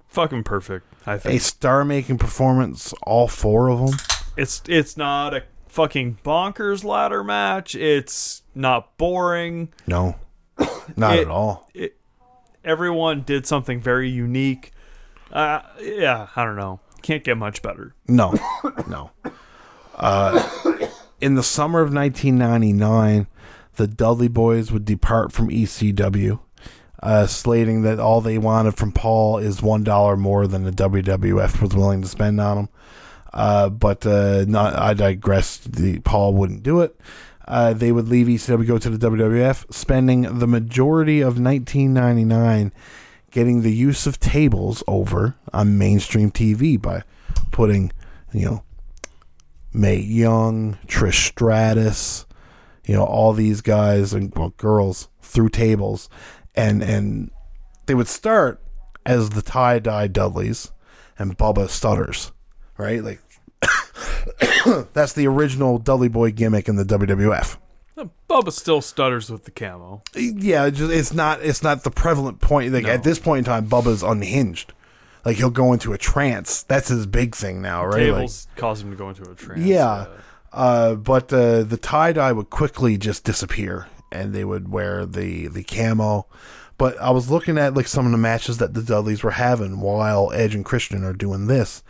fucking 0.07 0.43
perfect, 0.43 0.85
I 1.05 1.15
A 1.15 1.19
think. 1.19 1.35
A 1.35 1.43
star 1.43 1.85
making 1.85 2.17
performance, 2.17 2.93
all 3.03 3.27
four 3.27 3.69
of 3.69 3.79
them. 3.79 3.99
It's 4.37 4.61
it's 4.67 4.95
not 4.97 5.33
a 5.35 5.43
fucking 5.67 6.19
bonkers 6.23 6.83
ladder 6.83 7.23
match. 7.23 7.75
It's 7.75 8.41
not 8.55 8.97
boring. 8.97 9.71
No, 9.85 10.15
not 10.95 11.15
It- 11.17 11.21
at 11.21 11.27
all. 11.27 11.69
Everyone 12.63 13.21
did 13.21 13.45
something 13.47 13.79
very 13.79 14.09
unique. 14.09 14.71
Uh, 15.31 15.61
yeah, 15.81 16.27
I 16.35 16.43
don't 16.43 16.55
know. 16.57 16.79
Can't 17.01 17.23
get 17.23 17.37
much 17.37 17.61
better. 17.61 17.95
No, 18.07 18.33
no. 18.87 19.11
Uh, 19.95 20.47
in 21.21 21.35
the 21.35 21.43
summer 21.43 21.81
of 21.81 21.93
1999, 21.93 23.27
the 23.75 23.87
Dudley 23.87 24.27
Boys 24.27 24.71
would 24.71 24.85
depart 24.85 25.31
from 25.31 25.49
ECW, 25.49 26.39
uh, 27.01 27.27
slating 27.27 27.83
that 27.83 27.99
all 27.99 28.21
they 28.21 28.37
wanted 28.37 28.75
from 28.75 28.91
Paul 28.91 29.37
is 29.37 29.61
one 29.61 29.83
dollar 29.83 30.17
more 30.17 30.47
than 30.47 30.63
the 30.63 30.71
WWF 30.71 31.61
was 31.61 31.75
willing 31.75 32.01
to 32.01 32.07
spend 32.07 32.39
on 32.41 32.57
him. 32.57 32.69
Uh, 33.33 33.69
but 33.69 34.05
uh, 34.05 34.45
not, 34.47 34.75
I 34.75 34.93
digress. 34.93 35.57
The 35.57 35.99
Paul 35.99 36.33
wouldn't 36.33 36.63
do 36.63 36.81
it. 36.81 36.99
Uh, 37.47 37.73
they 37.73 37.91
would 37.91 38.07
leave 38.07 38.27
ECW, 38.27 38.67
go 38.67 38.77
to 38.77 38.89
the 38.89 39.09
WWF, 39.09 39.73
spending 39.73 40.39
the 40.39 40.47
majority 40.47 41.21
of 41.21 41.39
1999 41.39 42.71
getting 43.31 43.61
the 43.61 43.73
use 43.73 44.07
of 44.07 44.19
tables 44.19 44.83
over 44.87 45.35
on 45.53 45.77
mainstream 45.77 46.31
TV 46.31 46.79
by 46.81 47.03
putting, 47.51 47.91
you 48.33 48.45
know, 48.45 48.63
Mae 49.73 49.97
Young, 49.97 50.77
Trish 50.87 51.27
Stratus, 51.27 52.25
you 52.85 52.95
know, 52.95 53.03
all 53.05 53.33
these 53.33 53.61
guys 53.61 54.13
and 54.13 54.33
well, 54.35 54.53
girls 54.57 55.09
through 55.21 55.49
tables, 55.49 56.09
and 56.55 56.81
and 56.81 57.31
they 57.85 57.93
would 57.95 58.07
start 58.07 58.61
as 59.05 59.29
the 59.31 59.41
tie 59.41 59.79
dye 59.79 60.07
Dudleys 60.07 60.71
and 61.17 61.37
Bubba 61.37 61.69
Stutters, 61.69 62.31
right? 62.77 63.03
Like 63.03 63.21
that's 64.93 65.13
the 65.13 65.27
original 65.27 65.77
Dudley 65.77 66.09
Boy 66.09 66.31
gimmick 66.31 66.67
in 66.67 66.75
the 66.75 66.83
WWF. 66.85 67.57
Bubba 68.29 68.51
still 68.53 68.79
stutters 68.81 69.29
with 69.29 69.43
the 69.43 69.51
camo. 69.51 70.01
Yeah, 70.15 70.69
just, 70.69 70.91
it's 70.91 71.13
not 71.13 71.41
it's 71.41 71.61
not 71.61 71.83
the 71.83 71.91
prevalent 71.91 72.39
point. 72.39 72.73
Like 72.73 72.85
No. 72.85 72.89
at 72.91 73.03
this 73.03 73.19
point 73.19 73.39
in 73.39 73.43
time, 73.45 73.67
Bubba's 73.67 74.03
unhinged. 74.03 74.73
Like 75.25 75.37
he'll 75.37 75.49
go 75.49 75.73
into 75.73 75.93
a 75.93 75.97
trance. 75.97 76.63
That's 76.63 76.87
his 76.87 77.05
big 77.05 77.35
thing 77.35 77.61
now, 77.61 77.85
right? 77.85 77.93
Like- 77.95 78.13
Tables 78.13 78.47
cause 78.55 78.81
him 78.81 78.91
to 78.91 78.95
go 78.97 79.09
into 79.09 79.29
a 79.29 79.35
trance. 79.35 79.61
Yeah. 79.61 80.05
Uh, 80.51 80.95
but 80.95 81.31
uh, 81.31 81.63
the 81.63 81.77
tie 81.77 82.11
dye 82.13 82.31
would 82.31 82.49
quickly 82.49 82.97
just 82.97 83.23
disappear, 83.23 83.87
and 84.11 84.33
they 84.33 84.43
would 84.43 84.69
wear 84.69 85.05
the 85.05 85.47
the 85.47 85.63
camo. 85.63 86.25
But 86.77 86.99
I 86.99 87.11
was 87.11 87.29
looking 87.29 87.57
at 87.57 87.73
like 87.75 87.87
some 87.87 88.05
of 88.05 88.11
the 88.11 88.17
matches 88.17 88.57
that 88.57 88.73
the 88.73 88.81
Dudleys 88.81 89.21
were 89.21 89.31
having 89.31 89.79
while 89.81 90.31
Edge 90.33 90.55
and 90.55 90.65
Christian 90.65 91.03
are 91.03 91.13
doing 91.13 91.45
this, 91.47 91.83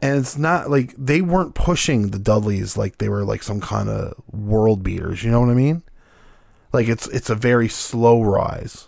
and 0.00 0.18
it's 0.18 0.36
not 0.38 0.70
like 0.70 0.94
they 0.96 1.22
weren't 1.22 1.54
pushing 1.56 2.10
the 2.10 2.18
Dudleys 2.20 2.76
like 2.76 2.98
they 2.98 3.08
were 3.08 3.24
like 3.24 3.42
some 3.42 3.60
kind 3.60 3.88
of 3.88 4.14
world 4.30 4.82
beaters. 4.84 5.24
You 5.24 5.30
know 5.32 5.40
what 5.40 5.50
I 5.50 5.54
mean? 5.54 5.82
Like 6.72 6.86
it's 6.88 7.08
it's 7.08 7.30
a 7.30 7.34
very 7.34 7.68
slow 7.68 8.22
rise, 8.22 8.86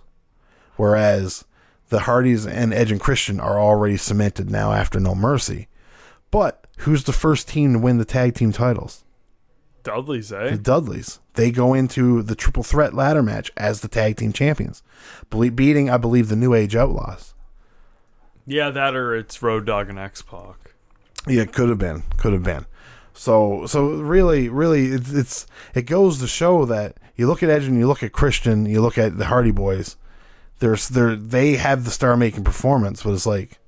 whereas 0.77 1.45
the 1.89 2.01
Hardys 2.01 2.47
and 2.47 2.73
Edge 2.73 2.91
and 2.91 3.01
Christian 3.01 3.41
are 3.41 3.59
already 3.59 3.97
cemented 3.97 4.51
now 4.51 4.73
after 4.73 4.99
No 4.99 5.15
Mercy. 5.15 5.69
But 6.31 6.67
who's 6.79 7.05
the 7.05 7.13
first 7.13 7.49
team 7.49 7.73
to 7.73 7.79
win 7.79 7.99
the 7.99 8.05
tag 8.05 8.35
team 8.35 8.53
titles? 8.53 9.05
Dudley's, 9.85 10.33
eh? 10.33 10.51
The 10.51 10.59
Dudleys. 10.59 11.21
They 11.35 11.51
go 11.51 11.75
into 11.75 12.23
the 12.23 12.35
triple 12.35 12.63
threat 12.63 12.95
ladder 12.95 13.23
match 13.23 13.53
as 13.57 13.81
the 13.81 13.89
tag 13.89 14.17
team 14.17 14.33
champions, 14.33 14.83
beating, 15.31 15.91
I 15.91 15.97
believe, 15.99 16.29
the 16.29 16.37
New 16.37 16.55
Age 16.55 16.75
Outlaws. 16.75 17.35
Yeah, 18.47 18.71
that 18.71 18.95
or 18.95 19.15
it's 19.15 19.43
Road 19.43 19.67
Dog 19.67 19.89
and 19.89 19.99
X 19.99 20.23
Pac. 20.23 20.75
Yeah, 21.27 21.43
it 21.43 21.53
could 21.53 21.69
have 21.69 21.79
been, 21.79 22.03
could 22.17 22.33
have 22.33 22.43
been. 22.43 22.67
So, 23.15 23.67
so 23.67 23.89
really, 23.89 24.49
really, 24.49 24.87
it's, 24.87 25.13
it's 25.13 25.47
it 25.75 25.83
goes 25.83 26.19
to 26.19 26.27
show 26.27 26.65
that 26.67 26.97
you 27.17 27.27
look 27.27 27.43
at 27.43 27.49
Edge 27.49 27.65
and 27.65 27.79
you 27.79 27.87
look 27.87 28.03
at 28.03 28.13
Christian, 28.13 28.67
you 28.67 28.81
look 28.81 28.99
at 28.99 29.19
the 29.19 29.27
Hardy 29.27 29.53
Boys. 29.53 29.97
There's 30.61 30.89
there 30.89 31.17
they 31.17 31.57
have 31.57 31.85
the 31.85 31.91
star 31.91 32.17
making 32.17 32.45
performance, 32.45 33.03
but 33.03 33.13
it's 33.13 33.27
like 33.27 33.59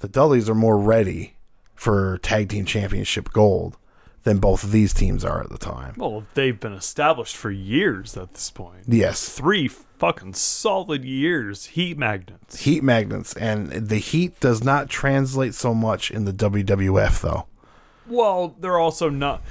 the 0.00 0.08
Dudleys 0.08 0.48
are 0.48 0.54
more 0.54 0.78
ready 0.78 1.34
for 1.74 2.18
tag 2.18 2.48
team 2.50 2.64
championship 2.64 3.32
gold 3.32 3.76
than 4.24 4.38
both 4.38 4.62
of 4.64 4.72
these 4.72 4.92
teams 4.92 5.24
are 5.24 5.40
at 5.42 5.48
the 5.48 5.58
time. 5.58 5.94
Well, 5.96 6.26
they've 6.34 6.58
been 6.58 6.72
established 6.72 7.36
for 7.36 7.50
years 7.50 8.16
at 8.16 8.34
this 8.34 8.50
point. 8.50 8.82
Yes, 8.86 9.28
Three 9.28 9.68
fucking 9.68 10.34
solid 10.34 11.04
years. 11.04 11.66
Heat 11.66 11.96
magnets. 11.96 12.60
heat 12.60 12.82
magnets, 12.82 13.34
and 13.34 13.70
the 13.70 13.98
heat 13.98 14.38
does 14.40 14.62
not 14.62 14.88
translate 14.88 15.54
so 15.54 15.72
much 15.74 16.10
in 16.10 16.24
the 16.24 16.32
WWF 16.32 17.20
though. 17.22 17.46
Well, 18.06 18.54
they're 18.60 18.78
also 18.78 19.08
not. 19.08 19.42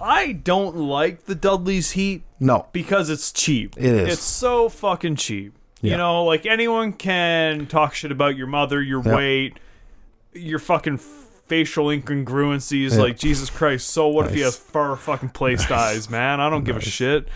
I 0.00 0.32
don't 0.32 0.76
like 0.76 1.24
the 1.24 1.34
Dudley's 1.34 1.92
heat 1.92 2.22
No, 2.38 2.68
because 2.72 3.10
it's 3.10 3.32
cheap. 3.32 3.74
It 3.76 3.84
is. 3.84 4.14
It's 4.14 4.22
so 4.22 4.68
fucking 4.68 5.16
cheap. 5.16 5.57
Yeah. 5.80 5.92
You 5.92 5.96
know, 5.98 6.24
like 6.24 6.44
anyone 6.46 6.92
can 6.92 7.66
talk 7.66 7.94
shit 7.94 8.10
about 8.12 8.36
your 8.36 8.46
mother, 8.46 8.82
your 8.82 9.02
Yeah. 9.04 9.14
weight, 9.16 9.58
your 10.32 10.58
fucking 10.58 10.98
facial 10.98 11.86
incongruencies. 11.86 12.92
Yeah. 12.92 13.02
Like 13.02 13.18
Jesus 13.18 13.48
Christ. 13.50 13.88
So 13.90 14.08
what 14.08 14.26
if 14.26 14.34
he 14.34 14.40
has 14.40 14.56
fur 14.56 14.96
fucking 14.96 15.30
placed 15.30 15.70
eyes, 15.70 16.10
man? 16.10 16.40
I 16.40 16.50
don't 16.50 16.64
give 16.64 16.76
a 16.76 16.80
shit. 16.80 17.28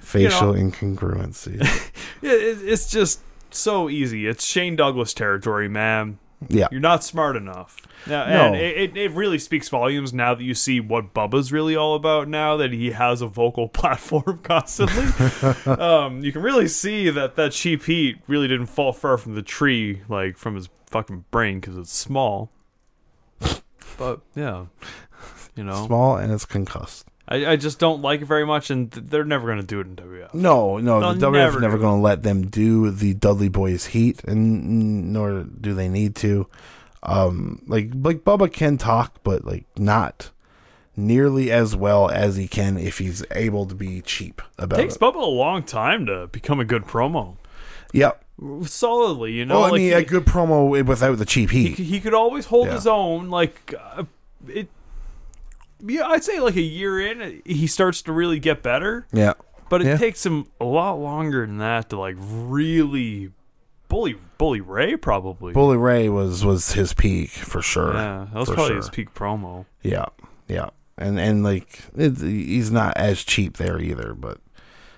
facial 0.00 0.54
incongruency. 0.54 1.60
It, 2.22 2.28
it, 2.30 2.58
it's 2.62 2.88
just 2.88 3.20
so 3.50 3.90
easy. 3.90 4.28
It's 4.28 4.46
Shane 4.46 4.76
Douglas 4.76 5.12
territory, 5.12 5.68
man. 5.68 6.18
Yeah, 6.48 6.68
You're 6.70 6.80
not 6.80 7.04
smart 7.04 7.36
enough. 7.36 7.78
Now, 8.06 8.26
No. 8.26 8.46
And 8.46 8.56
it, 8.56 8.96
it, 8.96 9.10
really 9.12 9.38
speaks 9.38 9.68
volumes 9.68 10.12
now 10.12 10.34
that 10.34 10.42
you 10.42 10.54
see 10.54 10.80
what 10.80 11.14
Bubba's 11.14 11.52
really 11.52 11.76
all 11.76 11.94
about 11.94 12.28
now 12.28 12.56
that 12.56 12.72
he 12.72 12.90
has 12.92 13.22
a 13.22 13.26
vocal 13.26 13.68
platform 13.80 14.38
constantly. 14.42 15.04
um, 15.72 16.22
you 16.24 16.32
can 16.32 16.42
really 16.42 16.68
see 16.68 17.10
that 17.10 17.36
that 17.36 17.52
cheap 17.52 17.84
heat 17.84 18.18
really 18.26 18.48
didn't 18.48 18.66
fall 18.66 18.92
far 18.92 19.16
from 19.18 19.34
the 19.34 19.42
tree, 19.42 20.02
like 20.08 20.36
from 20.36 20.54
his 20.54 20.68
fucking 20.86 21.24
brain 21.30 21.60
because 21.60 21.76
it's 21.76 21.92
small. 21.92 22.50
But 23.98 24.20
yeah, 24.34 24.66
you 25.54 25.64
know, 25.64 25.86
small 25.86 26.16
and 26.16 26.32
it's 26.32 26.44
concussed. 26.44 27.06
I, 27.32 27.52
I 27.52 27.56
just 27.56 27.78
don't 27.78 28.02
like 28.02 28.20
it 28.22 28.26
very 28.26 28.44
much, 28.44 28.70
and 28.70 28.90
th- 28.92 29.06
they're 29.06 29.24
never 29.24 29.46
going 29.46 29.60
to 29.60 29.66
do 29.66 29.80
it 29.80 29.86
in 29.86 29.96
WF. 29.96 30.34
No, 30.34 30.78
no, 30.78 31.00
They'll 31.00 31.14
the 31.14 31.26
WWF 31.28 31.32
never 31.32 31.56
is 31.58 31.62
never 31.62 31.76
do 31.76 31.82
going 31.82 31.98
to 31.98 32.02
let 32.02 32.22
them 32.22 32.46
do 32.46 32.90
the 32.90 33.14
Dudley 33.14 33.48
Boys 33.48 33.86
Heat, 33.86 34.22
and 34.24 35.12
nor 35.12 35.44
do 35.44 35.74
they 35.74 35.88
need 35.88 36.14
to. 36.16 36.46
Um, 37.02 37.62
like 37.66 37.90
like 37.94 38.18
Bubba 38.24 38.52
can 38.52 38.76
talk, 38.78 39.16
but 39.24 39.44
like 39.44 39.64
not 39.76 40.30
nearly 40.96 41.50
as 41.50 41.74
well 41.74 42.10
as 42.10 42.36
he 42.36 42.46
can 42.46 42.76
if 42.76 42.98
he's 42.98 43.24
able 43.30 43.64
to 43.66 43.74
be 43.74 44.02
cheap 44.02 44.42
about 44.58 44.76
takes 44.76 44.96
it. 44.96 45.00
Bubba 45.00 45.16
a 45.16 45.26
long 45.26 45.62
time 45.62 46.04
to 46.06 46.26
become 46.28 46.60
a 46.60 46.64
good 46.64 46.84
promo. 46.84 47.36
Yep. 47.92 48.22
Solidly, 48.66 49.32
you 49.32 49.44
know. 49.44 49.56
Well, 49.56 49.64
I 49.64 49.70
like 49.70 49.78
mean, 49.78 49.86
he- 49.88 49.92
a 49.92 50.04
good 50.04 50.24
promo 50.26 50.84
without 50.84 51.18
the 51.18 51.24
cheap 51.24 51.50
he, 51.50 51.68
heat. 51.68 51.78
he 51.78 52.00
could 52.00 52.14
always 52.14 52.46
hold 52.46 52.66
Yeah. 52.68 52.74
his 52.74 52.86
own 52.86 53.30
like 53.30 53.74
uh, 53.96 54.04
it 54.48 54.68
yeah 55.84 56.06
i'd 56.08 56.22
say 56.24 56.38
like 56.40 56.56
a 56.56 56.60
year 56.62 57.00
in 57.00 57.42
he 57.44 57.66
starts 57.66 58.02
to 58.02 58.12
really 58.12 58.38
get 58.38 58.62
better 58.62 59.06
Yeah. 59.12 59.34
but 59.68 59.82
it 59.82 59.86
Yeah. 59.86 59.96
takes 59.96 60.24
him 60.24 60.46
a 60.60 60.64
lot 60.64 60.94
longer 60.94 61.44
than 61.46 61.58
that 61.58 61.90
to 61.90 61.98
like 61.98 62.16
really 62.18 63.32
bully 63.88 64.16
bully 64.38 64.60
ray 64.60 64.96
probably 64.96 65.52
Bully 65.52 65.76
Ray 65.76 66.08
was 66.08 66.44
was 66.44 66.72
his 66.72 66.94
peak 66.94 67.30
for 67.30 67.60
sure. 67.62 67.92
yeah 67.94 68.26
that 68.32 68.38
was 68.38 68.48
probably 68.48 68.68
sure. 68.68 68.76
his 68.76 68.90
peak 68.90 69.12
promo 69.14 69.66
Yeah, 69.82 70.06
yeah, 70.48 70.70
and 70.96 71.18
and 71.20 71.42
like 71.44 71.80
it, 71.96 72.18
he's 72.18 72.70
not 72.70 72.96
as 72.96 73.22
cheap 73.22 73.56
there 73.58 73.78
either, 73.80 74.14
but 74.14 74.38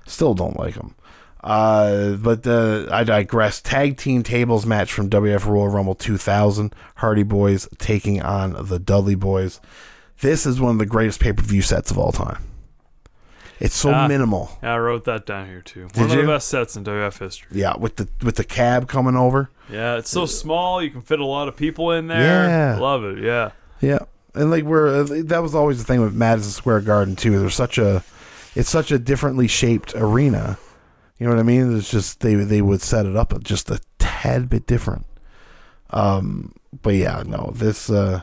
still 0.07 0.35
don't 0.35 0.59
like 0.59 0.74
him. 0.74 0.95
Uh, 1.43 2.12
but 2.14 2.47
uh, 2.47 2.87
I 2.91 3.05
digress. 3.05 3.61
Tag 3.61 3.97
team 3.99 4.22
tables 4.22 4.64
match 4.64 4.93
from 4.93 5.11
WF 5.11 5.45
Royal 5.47 5.68
Rumble 5.68 5.95
2000. 5.95 6.74
Hardy 6.97 7.22
Boys 7.22 7.68
taking 7.78 8.22
on 8.22 8.66
the 8.66 8.78
Dudley 8.78 9.14
Boys. 9.14 9.61
This 10.21 10.47
is 10.47 10.61
one 10.61 10.73
of 10.73 10.79
the 10.79 10.87
greatest 10.87 11.21
pay 11.21 11.33
per 11.33 11.43
view 11.43 11.62
sets 11.62 11.91
of 11.91 11.99
all 11.99 12.12
time. 12.12 12.43
It's 13.61 13.77
so 13.77 13.93
Ah. 13.93 14.09
minimal. 14.09 14.59
I 14.62 14.77
wrote 14.79 15.05
that 15.05 15.27
down 15.27 15.47
here 15.47 15.61
too. 15.62 15.89
Did 15.93 15.97
One 16.09 16.11
of 16.11 16.17
the 16.17 16.27
best 16.33 16.49
sets 16.49 16.77
in 16.77 16.83
WF 16.85 17.19
history. 17.19 17.49
Yeah, 17.53 17.77
with 17.77 17.97
the 17.97 18.09
with 18.23 18.37
the 18.37 18.45
cab 18.45 18.89
coming 18.89 19.17
over. 19.17 19.51
Yeah, 19.71 19.97
it's 19.97 20.11
so 20.11 20.27
small 20.27 20.83
you 20.83 20.91
can 20.91 21.01
fit 21.03 21.21
a 21.21 21.25
lot 21.25 21.49
of 21.49 21.57
people 21.57 21.91
in 21.93 22.09
there. 22.09 22.49
Yeah. 22.49 22.79
Love 22.79 23.05
it. 23.05 23.19
Yeah. 23.23 23.51
Yeah, 23.81 24.01
and 24.35 24.51
like 24.51 24.65
we're 24.65 25.03
uh, 25.03 25.23
that 25.27 25.43
was 25.43 25.55
always 25.55 25.79
the 25.79 25.85
thing 25.85 26.01
with 26.01 26.15
Madison 26.15 26.51
Square 26.53 26.83
Garden 26.83 27.17
too. 27.17 27.39
There's 27.39 27.55
such 27.55 27.79
a 27.79 28.03
it's 28.55 28.69
such 28.71 28.91
a 28.93 28.99
differently 28.99 29.47
shaped 29.49 29.95
arena. 29.97 30.59
You 31.19 31.27
know 31.27 31.33
what 31.35 31.41
I 31.41 31.45
mean? 31.45 31.77
It's 31.77 31.91
just 31.91 32.21
they 32.21 32.35
they 32.35 32.61
would 32.61 32.83
set 32.83 33.07
it 33.07 33.17
up 33.17 33.41
just 33.45 33.71
a 33.71 33.81
tad 33.99 34.49
bit 34.49 34.67
different. 34.67 35.07
Um, 35.91 36.55
but 36.83 36.95
yeah, 36.95 37.23
no, 37.25 37.53
this 37.55 37.89
uh, 37.89 38.23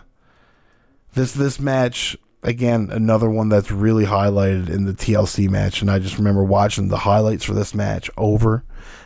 this 1.13 1.31
this 1.33 1.59
match 1.59 2.15
again 2.43 2.89
another 2.91 3.29
one 3.29 3.49
that's 3.49 3.69
really 3.71 4.05
highlighted 4.05 4.69
in 4.69 4.85
the 4.85 4.93
TLC 4.93 5.49
match, 5.49 5.81
and 5.81 5.91
I 5.91 5.99
just 5.99 6.17
remember 6.17 6.43
watching 6.43 6.87
the 6.87 6.99
highlights 6.99 7.43
for 7.45 7.53
this 7.53 7.73
match 7.75 8.09
over 8.17 8.63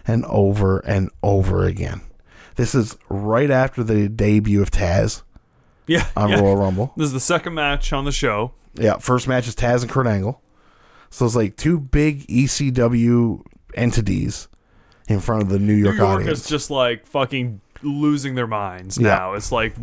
and 0.07 0.23
over 0.25 0.79
and 0.79 1.09
over 1.23 1.65
again. 1.65 2.01
This 2.55 2.73
is 2.73 2.97
right 3.09 3.51
after 3.51 3.83
the 3.83 4.07
debut 4.07 4.61
of 4.61 4.71
Taz 4.71 5.23
Yeah. 5.87 6.07
on 6.15 6.29
yeah. 6.29 6.39
Royal 6.39 6.55
Rumble. 6.55 6.93
This 6.95 7.07
is 7.07 7.13
the 7.13 7.19
second 7.19 7.53
match 7.53 7.91
on 7.91 8.05
the 8.05 8.11
show. 8.13 8.53
Yeah, 8.75 8.97
first 8.97 9.27
match 9.27 9.47
is 9.47 9.55
Taz 9.55 9.81
and 9.81 9.89
Kurt 9.91 10.07
Angle. 10.07 10.41
So 11.09 11.25
it's 11.25 11.35
like 11.35 11.55
two 11.57 11.79
big 11.79 12.25
ECW 12.27 13.41
entities 13.73 14.47
in 15.07 15.19
front 15.19 15.43
of 15.43 15.49
the 15.49 15.59
New 15.59 15.73
York, 15.73 15.95
New 15.95 16.01
York 16.03 16.19
audience. 16.21 16.39
is 16.41 16.47
just 16.47 16.69
like 16.71 17.05
fucking 17.05 17.61
losing 17.81 18.35
their 18.35 18.47
minds 18.47 18.97
Yeah. 18.97 19.09
now. 19.15 19.33
It's 19.33 19.51
like 19.51 19.75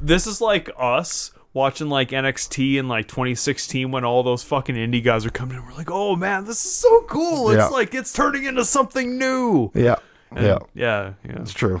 this 0.00 0.26
is 0.26 0.40
like 0.40 0.70
us 0.78 1.32
watching 1.52 1.88
like 1.88 2.10
NXT 2.10 2.76
in 2.76 2.88
like 2.88 3.06
2016 3.08 3.90
when 3.90 4.04
all 4.04 4.22
those 4.22 4.42
fucking 4.42 4.74
indie 4.74 5.02
guys 5.02 5.24
are 5.24 5.30
coming 5.30 5.56
in. 5.56 5.64
We're 5.64 5.72
like, 5.74 5.90
oh 5.90 6.16
man, 6.16 6.44
this 6.46 6.64
is 6.64 6.72
so 6.72 7.02
cool. 7.02 7.50
It's 7.50 7.58
Yeah. 7.58 7.66
like 7.68 7.94
it's 7.94 8.12
turning 8.12 8.44
into 8.44 8.64
something 8.64 9.18
new. 9.18 9.70
yeah, 9.74 9.96
And 10.32 10.44
yeah, 10.46 10.58
yeah, 10.74 11.12
yeah. 11.24 11.40
it's 11.40 11.52
true. 11.52 11.80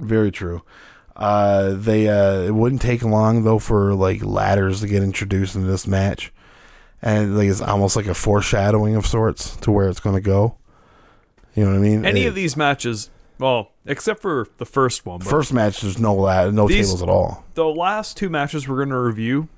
Very 0.00 0.32
true. 0.32 0.62
Uh, 1.16 1.74
they 1.74 2.08
uh, 2.08 2.40
it 2.40 2.54
wouldn't 2.54 2.82
take 2.82 3.04
long 3.04 3.44
though 3.44 3.60
for 3.60 3.94
like 3.94 4.24
ladders 4.24 4.80
to 4.80 4.88
get 4.88 5.04
introduced 5.04 5.54
in 5.54 5.64
this 5.68 5.86
match, 5.86 6.32
and 7.00 7.38
like 7.38 7.48
it's 7.48 7.60
almost 7.60 7.94
like 7.94 8.06
a 8.06 8.14
foreshadowing 8.14 8.96
of 8.96 9.06
sorts 9.06 9.54
to 9.58 9.70
where 9.70 9.88
it's 9.88 10.00
going 10.00 10.16
to 10.16 10.20
go. 10.20 10.56
You 11.54 11.64
know 11.64 11.70
what 11.70 11.76
I 11.76 11.80
mean? 11.80 12.04
Any 12.04 12.24
It- 12.24 12.26
of 12.26 12.34
these 12.34 12.56
matches, 12.56 13.10
well, 13.38 13.72
except 13.86 14.22
for 14.22 14.48
the 14.58 14.66
first 14.66 15.04
one, 15.06 15.18
but 15.18 15.28
first 15.28 15.52
match, 15.52 15.80
there's 15.80 15.98
no 15.98 16.14
no 16.50 16.68
These- 16.68 16.86
tables 16.86 17.02
at 17.02 17.08
all. 17.08 17.44
the 17.54 17.64
last 17.66 18.16
two 18.16 18.28
matches 18.28 18.68
we're 18.68 18.76
going 18.76 18.88
to 18.90 18.98
review, 18.98 19.48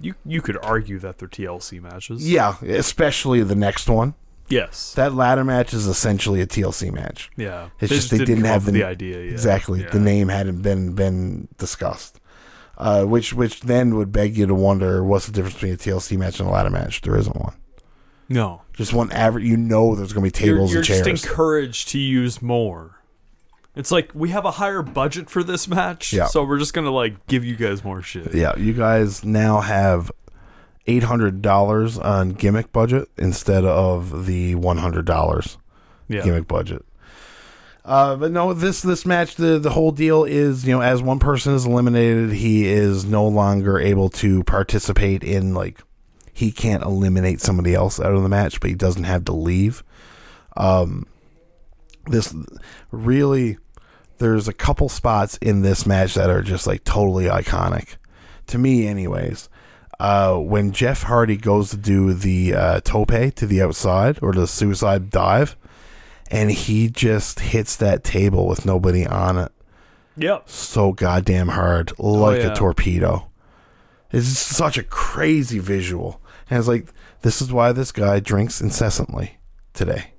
you 0.00 0.14
you 0.24 0.40
could 0.42 0.56
argue 0.62 0.98
that 1.00 1.18
they're 1.18 1.28
TLC 1.28 1.80
matches. 1.80 2.28
Yeah, 2.30 2.56
especially 2.62 3.42
the 3.42 3.54
next 3.56 3.88
one. 3.88 4.14
Yes. 4.50 4.92
That 4.94 5.14
ladder 5.14 5.42
match 5.42 5.72
is 5.72 5.86
essentially 5.86 6.42
a 6.42 6.46
TLC 6.46 6.92
match. 6.92 7.30
yeah. 7.36 7.70
It's 7.80 7.90
just 7.90 8.10
they 8.10 8.18
didn't 8.18 8.42
come 8.42 8.44
have 8.44 8.64
the- 8.66 8.72
the 8.72 8.84
idea 8.84 9.22
yet. 9.22 9.32
Exactly. 9.32 9.80
Yeah. 9.82 9.90
The 9.90 10.00
name 10.00 10.28
hadn't 10.28 10.60
been 10.62 10.92
been 10.94 11.48
discussed. 11.58 12.20
Uh, 12.76 13.04
which 13.04 13.32
which 13.32 13.60
then 13.60 13.94
would 13.94 14.10
beg 14.12 14.36
you 14.36 14.46
to 14.46 14.54
wonder 14.54 15.02
what's 15.04 15.26
the 15.26 15.32
difference 15.32 15.54
between 15.54 15.72
a 15.72 15.76
TLC 15.76 16.18
match 16.18 16.40
and 16.40 16.48
a 16.48 16.52
ladder 16.52 16.70
match? 16.70 17.00
There 17.02 17.16
isn't 17.16 17.36
one. 17.36 17.54
No. 18.28 18.62
Just 18.72 18.92
one 18.92 19.12
average. 19.12 19.44
You 19.44 19.56
know, 19.56 19.94
there's 19.94 20.12
going 20.12 20.28
to 20.28 20.38
be 20.38 20.44
You're, 20.46 20.56
tables 20.56 20.72
you're 20.72 20.80
and 20.80 20.86
chairs. 20.86 21.06
just 21.06 21.24
encouraged 21.26 21.88
to 21.90 21.98
use 21.98 22.42
more. 22.42 22.93
It's 23.76 23.90
like 23.90 24.10
we 24.14 24.28
have 24.30 24.44
a 24.44 24.52
higher 24.52 24.82
budget 24.82 25.28
for 25.28 25.42
this 25.42 25.66
match, 25.68 26.12
Yeah. 26.12 26.26
so 26.26 26.44
we're 26.44 26.58
just 26.58 26.74
gonna 26.74 26.90
like 26.92 27.26
give 27.26 27.44
you 27.44 27.56
guys 27.56 27.82
more 27.84 28.02
shit. 28.02 28.34
yeah, 28.34 28.56
you 28.56 28.72
guys 28.72 29.24
now 29.24 29.60
have 29.60 30.12
eight 30.86 31.02
hundred 31.04 31.42
dollars 31.42 31.98
on 31.98 32.30
gimmick 32.30 32.72
budget 32.72 33.08
instead 33.18 33.64
of 33.64 34.26
the 34.26 34.54
one 34.54 34.78
hundred 34.78 35.06
dollars 35.06 35.58
Yeah. 36.08 36.22
gimmick 36.22 36.46
budget. 36.46 36.84
Uh, 37.84 38.16
but 38.16 38.30
no, 38.32 38.54
this 38.54 38.80
this 38.80 39.04
match, 39.04 39.34
the 39.34 39.58
the 39.58 39.70
whole 39.70 39.90
deal 39.90 40.24
is, 40.24 40.64
you 40.66 40.72
know, 40.72 40.80
as 40.80 41.02
one 41.02 41.18
person 41.18 41.52
is 41.54 41.66
eliminated, 41.66 42.32
he 42.32 42.66
is 42.66 43.04
no 43.04 43.26
longer 43.26 43.78
able 43.78 44.08
to 44.08 44.42
participate 44.44 45.22
in 45.24 45.52
like 45.52 45.80
he 46.32 46.50
can't 46.50 46.82
eliminate 46.82 47.40
somebody 47.40 47.74
else 47.74 48.00
out 48.00 48.12
of 48.14 48.22
the 48.22 48.28
match, 48.28 48.58
but 48.60 48.70
he 48.70 48.76
doesn't 48.76 49.04
have 49.04 49.24
to 49.26 49.32
leave. 49.32 49.82
Um, 50.56 51.06
this 52.06 52.34
really, 52.90 53.58
there's 54.24 54.48
a 54.48 54.54
couple 54.54 54.88
spots 54.88 55.36
in 55.42 55.60
this 55.60 55.84
match 55.84 56.14
that 56.14 56.30
are 56.30 56.40
just 56.40 56.66
like 56.66 56.82
totally 56.82 57.26
iconic 57.26 57.96
to 58.46 58.56
me, 58.56 58.86
anyways. 58.86 59.50
Uh, 60.00 60.38
when 60.38 60.72
Jeff 60.72 61.02
Hardy 61.02 61.36
goes 61.36 61.68
to 61.70 61.76
do 61.76 62.14
the 62.14 62.54
uh, 62.54 62.80
tope 62.80 63.34
to 63.36 63.46
the 63.46 63.60
outside 63.60 64.18
or 64.22 64.32
the 64.32 64.46
suicide 64.46 65.10
dive, 65.10 65.56
and 66.30 66.50
he 66.50 66.88
just 66.88 67.40
hits 67.40 67.76
that 67.76 68.02
table 68.02 68.48
with 68.48 68.64
nobody 68.64 69.06
on 69.06 69.36
it 69.36 69.52
Yep. 70.16 70.48
so 70.48 70.92
goddamn 70.92 71.48
hard, 71.48 71.92
like 71.98 72.40
yeah. 72.40 72.52
a 72.52 72.56
torpedo. 72.56 73.30
It's 74.10 74.26
such 74.26 74.78
a 74.78 74.82
crazy 74.82 75.58
visual, 75.58 76.22
and 76.48 76.58
it's 76.58 76.68
like 76.68 76.88
this 77.20 77.42
is 77.42 77.52
why 77.52 77.72
this 77.72 77.92
guy 77.92 78.20
drinks 78.20 78.62
incessantly 78.62 79.36
today. 79.74 80.13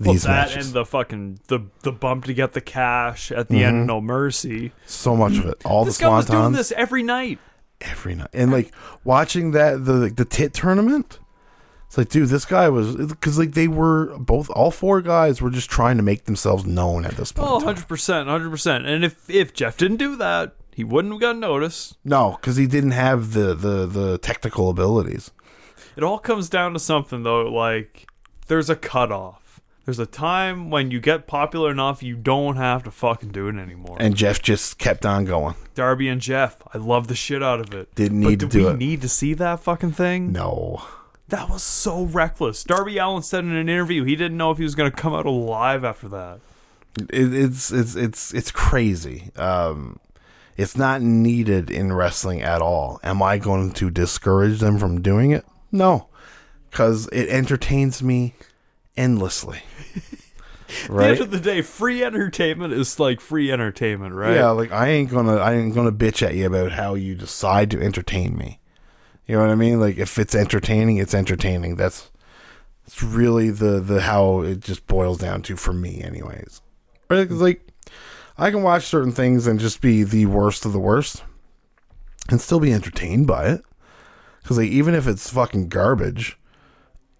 Well, 0.00 0.14
that 0.14 0.26
matches, 0.28 0.66
and 0.66 0.74
the 0.74 0.84
fucking 0.86 1.40
the 1.48 1.60
the 1.82 1.92
bump 1.92 2.24
to 2.24 2.34
get 2.34 2.52
the 2.52 2.60
cash 2.60 3.30
at 3.30 3.48
the 3.48 3.56
Mm-hmm. 3.56 3.64
end, 3.76 3.86
no 3.86 4.00
mercy. 4.00 4.72
so 4.86 5.14
much 5.14 5.36
of 5.38 5.46
it, 5.46 5.60
all 5.64 5.84
This 5.84 5.98
the 5.98 6.04
guy 6.04 6.16
was 6.16 6.26
doing 6.26 6.52
this 6.52 6.72
every 6.72 7.02
night. 7.02 7.38
every 7.82 8.14
night, 8.14 8.30
and 8.32 8.50
like 8.50 8.72
watching 9.04 9.50
that 9.52 9.84
the 9.84 10.10
the 10.14 10.24
tit 10.24 10.54
tournament. 10.54 11.18
It's 11.86 11.98
like, 11.98 12.08
dude, 12.08 12.28
this 12.28 12.44
guy 12.44 12.68
was 12.68 12.94
because 12.94 13.36
like 13.36 13.54
they 13.54 13.66
were 13.66 14.16
both, 14.16 14.48
all 14.50 14.70
four 14.70 15.02
guys 15.02 15.42
were 15.42 15.50
just 15.50 15.68
trying 15.68 15.96
to 15.96 16.04
make 16.04 16.24
themselves 16.24 16.64
known 16.64 17.04
at 17.04 17.16
this 17.16 17.32
point. 17.32 17.50
Oh, 17.50 17.54
100 17.56 17.88
percent, 17.88 18.28
hundred 18.28 18.50
percent. 18.50 18.86
And 18.86 19.04
if 19.04 19.28
if 19.28 19.52
Jeff 19.52 19.76
didn't 19.76 19.96
do 19.96 20.14
that, 20.16 20.54
he 20.72 20.84
wouldn't 20.84 21.12
have 21.14 21.20
gotten 21.20 21.40
noticed. 21.40 21.96
No, 22.04 22.38
because 22.40 22.54
he 22.56 22.68
didn't 22.68 22.92
have 22.92 23.32
the 23.32 23.54
the 23.56 23.86
the 23.86 24.18
technical 24.18 24.70
abilities. 24.70 25.32
It 25.96 26.04
all 26.04 26.20
comes 26.20 26.48
down 26.48 26.74
to 26.74 26.78
something 26.78 27.24
though, 27.24 27.42
like 27.50 28.06
there's 28.46 28.70
a 28.70 28.76
cutoff. 28.76 29.39
There's 29.90 29.98
a 29.98 30.06
time 30.06 30.70
when 30.70 30.92
you 30.92 31.00
get 31.00 31.26
popular 31.26 31.72
enough 31.72 32.00
you 32.00 32.14
don't 32.14 32.54
have 32.54 32.84
to 32.84 32.92
fucking 32.92 33.30
do 33.30 33.48
it 33.48 33.56
anymore. 33.56 33.96
And 33.98 34.14
Jeff 34.14 34.40
just 34.40 34.78
kept 34.78 35.04
on 35.04 35.24
going. 35.24 35.56
Darby 35.74 36.06
and 36.06 36.20
Jeff, 36.20 36.62
I 36.72 36.78
love 36.78 37.08
the 37.08 37.16
shit 37.16 37.42
out 37.42 37.58
of 37.58 37.74
it. 37.74 37.92
Didn't 37.96 38.22
but 38.22 38.28
need 38.28 38.38
to 38.38 38.46
do 38.46 38.60
do 38.60 38.66
we 38.66 38.70
it. 38.70 38.76
need 38.78 39.02
to 39.02 39.08
see 39.08 39.34
that 39.34 39.58
fucking 39.58 39.90
thing? 39.90 40.30
No. 40.30 40.80
That 41.26 41.50
was 41.50 41.64
so 41.64 42.04
reckless. 42.04 42.62
Darby 42.62 42.98
Allin 42.98 43.24
said 43.24 43.42
in 43.42 43.50
an 43.50 43.68
interview 43.68 44.04
he 44.04 44.14
didn't 44.14 44.36
know 44.36 44.52
if 44.52 44.58
he 44.58 44.62
was 44.62 44.76
going 44.76 44.88
to 44.92 44.96
come 44.96 45.12
out 45.12 45.26
alive 45.26 45.82
after 45.82 46.08
that. 46.10 46.38
it, 47.12 47.34
it's 47.34 47.72
it's 47.72 47.96
it's 47.96 48.32
it's 48.32 48.52
crazy. 48.52 49.32
Um, 49.34 49.98
it's 50.56 50.76
not 50.76 51.02
needed 51.02 51.68
in 51.68 51.92
wrestling 51.92 52.42
at 52.42 52.62
all. 52.62 53.00
Am 53.02 53.24
I 53.24 53.38
going 53.38 53.72
to 53.72 53.90
discourage 53.90 54.60
them 54.60 54.78
from 54.78 55.02
doing 55.02 55.32
it? 55.32 55.44
No, 55.72 56.06
because 56.70 57.08
it 57.08 57.28
entertains 57.28 58.04
me 58.04 58.34
endlessly. 58.96 59.62
At 60.84 60.88
the 60.88 61.04
end 61.04 61.20
of 61.20 61.30
the 61.30 61.40
day, 61.40 61.62
free 61.62 62.02
entertainment 62.04 62.72
is 62.72 62.98
like 62.98 63.20
free 63.20 63.50
entertainment, 63.50 64.14
right? 64.14 64.34
Yeah, 64.34 64.50
like 64.50 64.72
I 64.72 64.88
ain't 64.88 65.10
gonna 65.10 65.36
I 65.36 65.54
ain't 65.54 65.74
gonna 65.74 65.92
bitch 65.92 66.26
at 66.26 66.34
you 66.34 66.46
about 66.46 66.72
how 66.72 66.94
you 66.94 67.14
decide 67.14 67.70
to 67.72 67.80
entertain 67.80 68.36
me. 68.36 68.60
You 69.26 69.36
know 69.36 69.42
what 69.42 69.50
I 69.50 69.54
mean? 69.54 69.80
Like 69.80 69.98
if 69.98 70.18
it's 70.18 70.34
entertaining, 70.34 70.96
it's 70.96 71.14
entertaining. 71.14 71.76
That's 71.76 72.10
it's 72.86 73.02
really 73.02 73.50
the 73.50 73.80
the 73.80 74.00
how 74.02 74.40
it 74.40 74.60
just 74.60 74.86
boils 74.86 75.18
down 75.18 75.42
to 75.42 75.56
for 75.56 75.72
me, 75.72 76.02
anyways. 76.02 76.60
Right? 77.08 77.28
'Cause, 77.28 77.38
hmm. 77.38 77.44
like 77.44 77.66
I 78.38 78.50
can 78.50 78.62
watch 78.62 78.86
certain 78.86 79.12
things 79.12 79.46
and 79.46 79.60
just 79.60 79.80
be 79.80 80.02
the 80.02 80.26
worst 80.26 80.64
of 80.64 80.72
the 80.72 80.80
worst, 80.80 81.22
and 82.28 82.40
still 82.40 82.60
be 82.60 82.72
entertained 82.72 83.26
by 83.26 83.46
it. 83.46 83.62
Because 84.42 84.58
like 84.58 84.70
even 84.70 84.94
if 84.94 85.06
it's 85.06 85.30
fucking 85.30 85.68
garbage, 85.68 86.38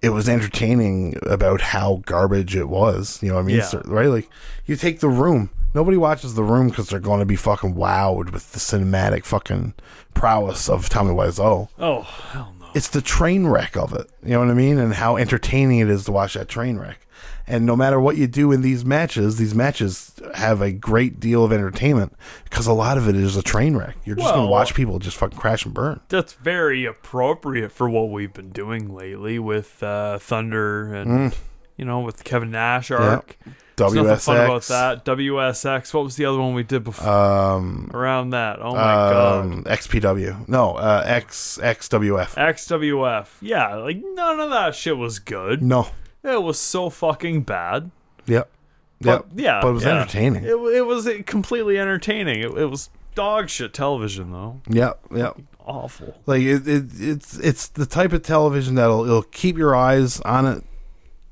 it 0.02 0.10
was 0.10 0.28
entertaining 0.28 1.16
about 1.26 1.60
how 1.60 2.02
garbage 2.06 2.56
it 2.56 2.68
was. 2.68 3.22
You 3.22 3.28
know 3.30 3.34
what 3.36 3.42
I 3.42 3.46
mean? 3.46 3.56
Yeah. 3.56 3.64
So- 3.64 3.82
right? 3.86 4.08
Like 4.08 4.28
you 4.66 4.76
take 4.76 5.00
the 5.00 5.08
room. 5.08 5.50
Nobody 5.74 5.96
watches 5.96 6.34
the 6.34 6.42
room 6.42 6.68
because 6.68 6.88
they're 6.88 6.98
going 6.98 7.20
to 7.20 7.26
be 7.26 7.36
fucking 7.36 7.74
wowed 7.76 8.32
with 8.32 8.50
the 8.52 8.58
cinematic 8.58 9.24
fucking 9.24 9.74
prowess 10.14 10.68
of 10.68 10.88
Tommy 10.88 11.12
Wiseau. 11.14 11.68
Oh, 11.78 12.02
hell 12.02 12.54
no. 12.58 12.66
It's 12.74 12.88
the 12.88 13.00
train 13.00 13.46
wreck 13.46 13.76
of 13.76 13.92
it. 13.92 14.10
You 14.24 14.30
know 14.32 14.40
what 14.40 14.48
I 14.50 14.54
mean? 14.54 14.78
And 14.78 14.94
how 14.94 15.16
entertaining 15.16 15.78
it 15.78 15.88
is 15.88 16.04
to 16.06 16.12
watch 16.12 16.34
that 16.34 16.48
train 16.48 16.76
wreck. 16.78 17.06
And 17.50 17.66
no 17.66 17.74
matter 17.74 18.00
what 18.00 18.16
you 18.16 18.28
do 18.28 18.52
in 18.52 18.62
these 18.62 18.84
matches, 18.84 19.36
these 19.36 19.56
matches 19.56 20.12
have 20.34 20.62
a 20.62 20.70
great 20.70 21.18
deal 21.18 21.44
of 21.44 21.52
entertainment 21.52 22.14
because 22.44 22.68
a 22.68 22.72
lot 22.72 22.96
of 22.96 23.08
it 23.08 23.16
is 23.16 23.36
a 23.36 23.42
train 23.42 23.76
wreck. 23.76 23.96
You're 24.04 24.14
just 24.14 24.32
going 24.32 24.46
to 24.46 24.50
watch 24.50 24.72
people 24.72 25.00
just 25.00 25.16
fucking 25.16 25.36
crash 25.36 25.64
and 25.64 25.74
burn. 25.74 25.98
That's 26.08 26.34
very 26.34 26.84
appropriate 26.84 27.72
for 27.72 27.90
what 27.90 28.10
we've 28.10 28.32
been 28.32 28.50
doing 28.50 28.94
lately 28.94 29.40
with 29.40 29.82
uh, 29.82 30.18
Thunder 30.18 30.94
and 30.94 31.34
you 31.76 31.84
know, 31.84 32.00
with 32.00 32.22
Kevin 32.22 32.52
Nash 32.52 32.90
arc. 32.90 33.36
WSX. 33.76 33.76
There's 33.76 33.94
nothing 33.94 34.16
fun 34.18 34.44
about 34.44 34.62
that. 34.64 35.04
WSX. 35.06 35.94
What 35.94 36.04
was 36.04 36.16
the 36.16 36.26
other 36.26 36.38
one 36.38 36.54
we 36.54 36.62
did 36.62 36.84
before? 36.84 37.08
Um, 37.08 37.90
around 37.94 38.30
that. 38.30 38.60
Oh 38.60 38.72
my 38.72 38.76
god. 38.76 39.44
um, 39.44 39.64
XPW. 39.64 40.46
No, 40.46 40.74
uh, 40.74 41.02
X 41.06 41.58
XWF. 41.62 42.34
XWF. 42.34 43.28
Yeah, 43.40 43.76
like 43.76 43.96
none 44.14 44.38
of 44.38 44.50
that 44.50 44.74
shit 44.74 44.98
was 44.98 45.18
good. 45.18 45.62
No. 45.62 45.88
It 46.22 46.42
was 46.42 46.58
so 46.58 46.90
fucking 46.90 47.42
bad. 47.42 47.90
Yep. 48.26 48.50
But 49.00 49.06
Yep. 49.06 49.26
yeah, 49.36 49.60
But 49.62 49.68
it 49.68 49.72
was 49.72 49.84
yeah. 49.84 50.00
entertaining. 50.00 50.44
It, 50.44 50.50
it 50.56 50.86
was 50.86 51.08
completely 51.26 51.78
entertaining. 51.78 52.40
It, 52.40 52.50
it 52.58 52.66
was 52.66 52.90
dog 53.14 53.48
shit 53.48 53.72
television 53.72 54.30
though. 54.32 54.60
Yep. 54.68 55.00
Yep. 55.14 55.38
Awful. 55.64 56.16
Like 56.26 56.42
it, 56.42 56.66
it, 56.68 56.84
it's 56.98 57.38
it's 57.38 57.68
the 57.68 57.86
type 57.86 58.12
of 58.12 58.22
television 58.22 58.74
that'll 58.74 59.04
it'll 59.04 59.22
keep 59.22 59.56
your 59.56 59.74
eyes 59.74 60.20
on 60.22 60.44
it 60.46 60.64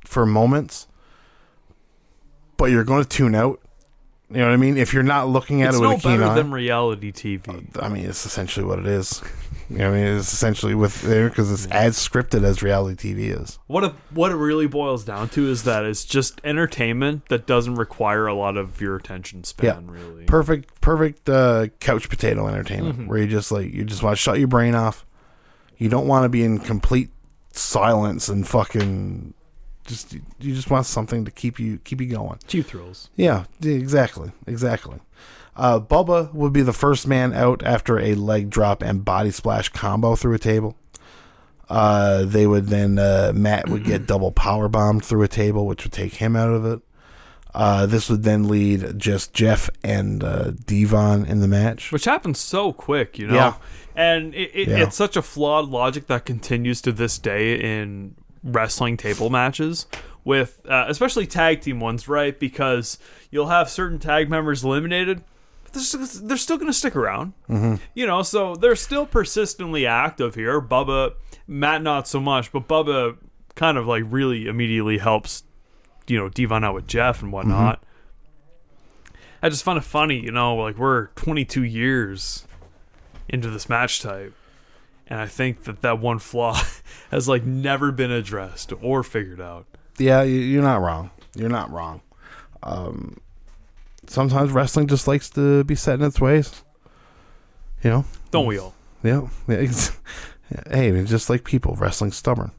for 0.04 0.24
moments, 0.24 0.86
but 2.56 2.66
you're 2.66 2.84
going 2.84 3.02
to 3.02 3.08
tune 3.08 3.34
out. 3.34 3.60
You 4.30 4.38
know 4.38 4.46
what 4.46 4.52
I 4.52 4.56
mean? 4.58 4.76
If 4.76 4.92
you're 4.92 5.02
not 5.02 5.28
looking 5.28 5.62
at 5.62 5.68
It's 5.68 5.78
it 5.78 5.80
with 5.80 5.90
no 5.90 5.96
a 5.96 6.00
keen 6.00 6.18
better 6.20 6.32
eye, 6.32 6.34
than 6.34 6.50
reality 6.50 7.12
TV. 7.12 7.48
Uh, 7.48 7.82
I 7.82 7.88
mean, 7.88 8.04
it's 8.04 8.26
essentially 8.26 8.64
what 8.66 8.78
it 8.78 8.86
is. 8.86 9.22
You 9.70 9.78
know 9.78 9.90
I 9.90 9.92
mean, 9.92 10.06
it's 10.18 10.32
essentially 10.32 10.74
with 10.74 11.02
there 11.02 11.28
because 11.28 11.52
it's 11.52 11.66
as 11.72 11.96
scripted 11.98 12.42
as 12.44 12.62
reality 12.62 13.12
TV 13.14 13.38
is. 13.38 13.58
What 13.66 13.84
it, 13.84 13.92
what 14.10 14.32
it 14.32 14.36
really 14.36 14.66
boils 14.66 15.04
down 15.04 15.28
to 15.30 15.46
is 15.48 15.64
that 15.64 15.84
it's 15.84 16.04
just 16.04 16.40
entertainment 16.42 17.28
that 17.28 17.46
doesn't 17.46 17.74
require 17.74 18.26
a 18.26 18.34
lot 18.34 18.56
of 18.56 18.80
your 18.80 18.96
attention 18.96 19.44
span. 19.44 19.84
Yeah. 19.86 19.92
Really. 20.02 20.24
Perfect, 20.24 20.80
perfect 20.80 21.28
uh, 21.28 21.66
couch 21.80 22.08
potato 22.08 22.48
entertainment 22.48 22.96
Mm-hmm. 22.98 23.06
where 23.08 23.18
you 23.18 23.26
just 23.26 23.52
like 23.52 23.72
you 23.72 23.84
just 23.84 24.02
want 24.02 24.16
to 24.16 24.20
shut 24.22 24.38
your 24.38 24.48
brain 24.48 24.74
off. 24.74 25.04
You 25.76 25.88
don't 25.88 26.06
want 26.08 26.24
to 26.24 26.28
be 26.28 26.42
in 26.44 26.58
complete 26.58 27.10
silence 27.52 28.28
and 28.28 28.46
fucking 28.46 29.34
just 29.84 30.12
you 30.12 30.54
just 30.54 30.70
want 30.70 30.86
something 30.86 31.24
to 31.24 31.30
keep 31.30 31.58
you 31.58 31.78
keep 31.78 32.00
you 32.00 32.06
going. 32.08 32.38
Cheap 32.46 32.66
thrills. 32.66 33.10
Yeah, 33.16 33.44
exactly, 33.62 34.32
exactly. 34.46 34.98
Uh, 35.58 35.80
Bubba 35.80 36.32
would 36.32 36.52
be 36.52 36.62
the 36.62 36.72
first 36.72 37.06
man 37.06 37.34
out 37.34 37.62
after 37.64 37.98
a 37.98 38.14
leg 38.14 38.48
drop 38.48 38.80
and 38.82 39.04
body 39.04 39.30
splash 39.32 39.68
combo 39.70 40.14
through 40.14 40.34
a 40.34 40.38
table. 40.38 40.76
Uh, 41.68 42.24
they 42.24 42.46
would 42.46 42.66
then 42.68 42.98
uh, 42.98 43.32
Matt 43.34 43.68
would 43.68 43.84
get 43.84 44.06
double 44.06 44.32
power 44.32 44.68
bombed 44.68 45.04
through 45.04 45.22
a 45.22 45.28
table, 45.28 45.66
which 45.66 45.84
would 45.84 45.92
take 45.92 46.14
him 46.14 46.36
out 46.36 46.50
of 46.50 46.64
it. 46.64 46.80
Uh, 47.54 47.86
this 47.86 48.08
would 48.08 48.22
then 48.22 48.46
lead 48.46 48.98
just 48.98 49.34
Jeff 49.34 49.68
and 49.82 50.22
uh, 50.22 50.52
Devon 50.66 51.26
in 51.26 51.40
the 51.40 51.48
match. 51.48 51.90
which 51.90 52.04
happens 52.04 52.38
so 52.38 52.72
quick, 52.72 53.18
you 53.18 53.26
know. 53.26 53.34
Yeah. 53.34 53.54
And 53.96 54.34
it, 54.34 54.50
it, 54.54 54.68
Yeah. 54.68 54.76
it's 54.84 54.96
such 54.96 55.16
a 55.16 55.22
flawed 55.22 55.68
logic 55.68 56.06
that 56.06 56.24
continues 56.24 56.80
to 56.82 56.92
this 56.92 57.18
day 57.18 57.54
in 57.58 58.14
wrestling 58.44 58.96
table 58.96 59.28
matches 59.28 59.86
with 60.24 60.60
uh, 60.68 60.84
especially 60.88 61.26
tag 61.26 61.62
team 61.62 61.80
ones, 61.80 62.06
right? 62.06 62.38
Because 62.38 62.98
you'll 63.30 63.48
have 63.48 63.68
certain 63.68 63.98
tag 63.98 64.30
members 64.30 64.62
eliminated. 64.62 65.24
They're, 65.72 66.36
still 66.36 66.56
going 66.56 66.68
to 66.68 66.72
stick 66.72 66.96
around, 66.96 67.34
mm-hmm. 67.48 67.76
you 67.94 68.06
know. 68.06 68.22
So 68.22 68.54
they're 68.54 68.76
still 68.76 69.06
persistently 69.06 69.86
active 69.86 70.34
here. 70.34 70.60
Bubba, 70.60 71.14
Matt, 71.46 71.82
not 71.82 72.08
so 72.08 72.20
much, 72.20 72.52
but 72.52 72.66
Bubba 72.68 73.16
kind 73.54 73.76
of 73.76 73.86
like 73.86 74.04
really 74.06 74.46
immediately 74.46 74.98
helps, 74.98 75.44
you 76.06 76.18
know, 76.18 76.28
Devon 76.28 76.64
out 76.64 76.74
with 76.74 76.86
Jeff 76.86 77.22
and 77.22 77.32
whatnot. 77.32 77.82
I 79.42 79.48
just 79.48 79.62
find 79.62 79.78
it 79.78 79.84
funny, 79.84 80.18
you 80.18 80.32
know, 80.32 80.56
like 80.56 80.76
we're 80.78 81.08
22 81.08 81.62
years 81.62 82.46
into 83.28 83.50
this 83.50 83.68
match 83.68 84.00
type, 84.00 84.34
and 85.06 85.20
I 85.20 85.26
think 85.26 85.64
that 85.64 85.82
that 85.82 86.00
one 86.00 86.18
flaw 86.18 86.60
has 87.10 87.28
like 87.28 87.44
never 87.44 87.92
been 87.92 88.10
addressed 88.10 88.72
or 88.80 89.02
figured 89.02 89.40
out. 89.40 89.66
Yeah, 89.98 90.22
you, 90.22 90.40
you're 90.40 90.62
not 90.62 90.80
wrong. 90.80 91.10
You're 91.34 91.48
not 91.48 91.70
wrong. 91.70 92.00
Um, 92.62 93.18
sometimes 94.08 94.52
wrestling 94.52 94.86
just 94.86 95.08
likes 95.08 95.30
to 95.30 95.64
be 95.64 95.74
set 95.74 96.00
in 96.00 96.06
its 96.06 96.20
ways. 96.20 96.64
You 97.82 97.90
know, 97.90 98.04
Don't 98.30 98.46
we 98.46 98.58
all? 98.58 98.74
Yeah. 99.02 99.28
yeah 99.46 99.66
hey, 100.70 100.88
it's 100.88 101.10
just 101.10 101.30
like 101.30 101.44
people, 101.44 101.76
wrestling 101.76 102.12
stubborn. 102.12 102.50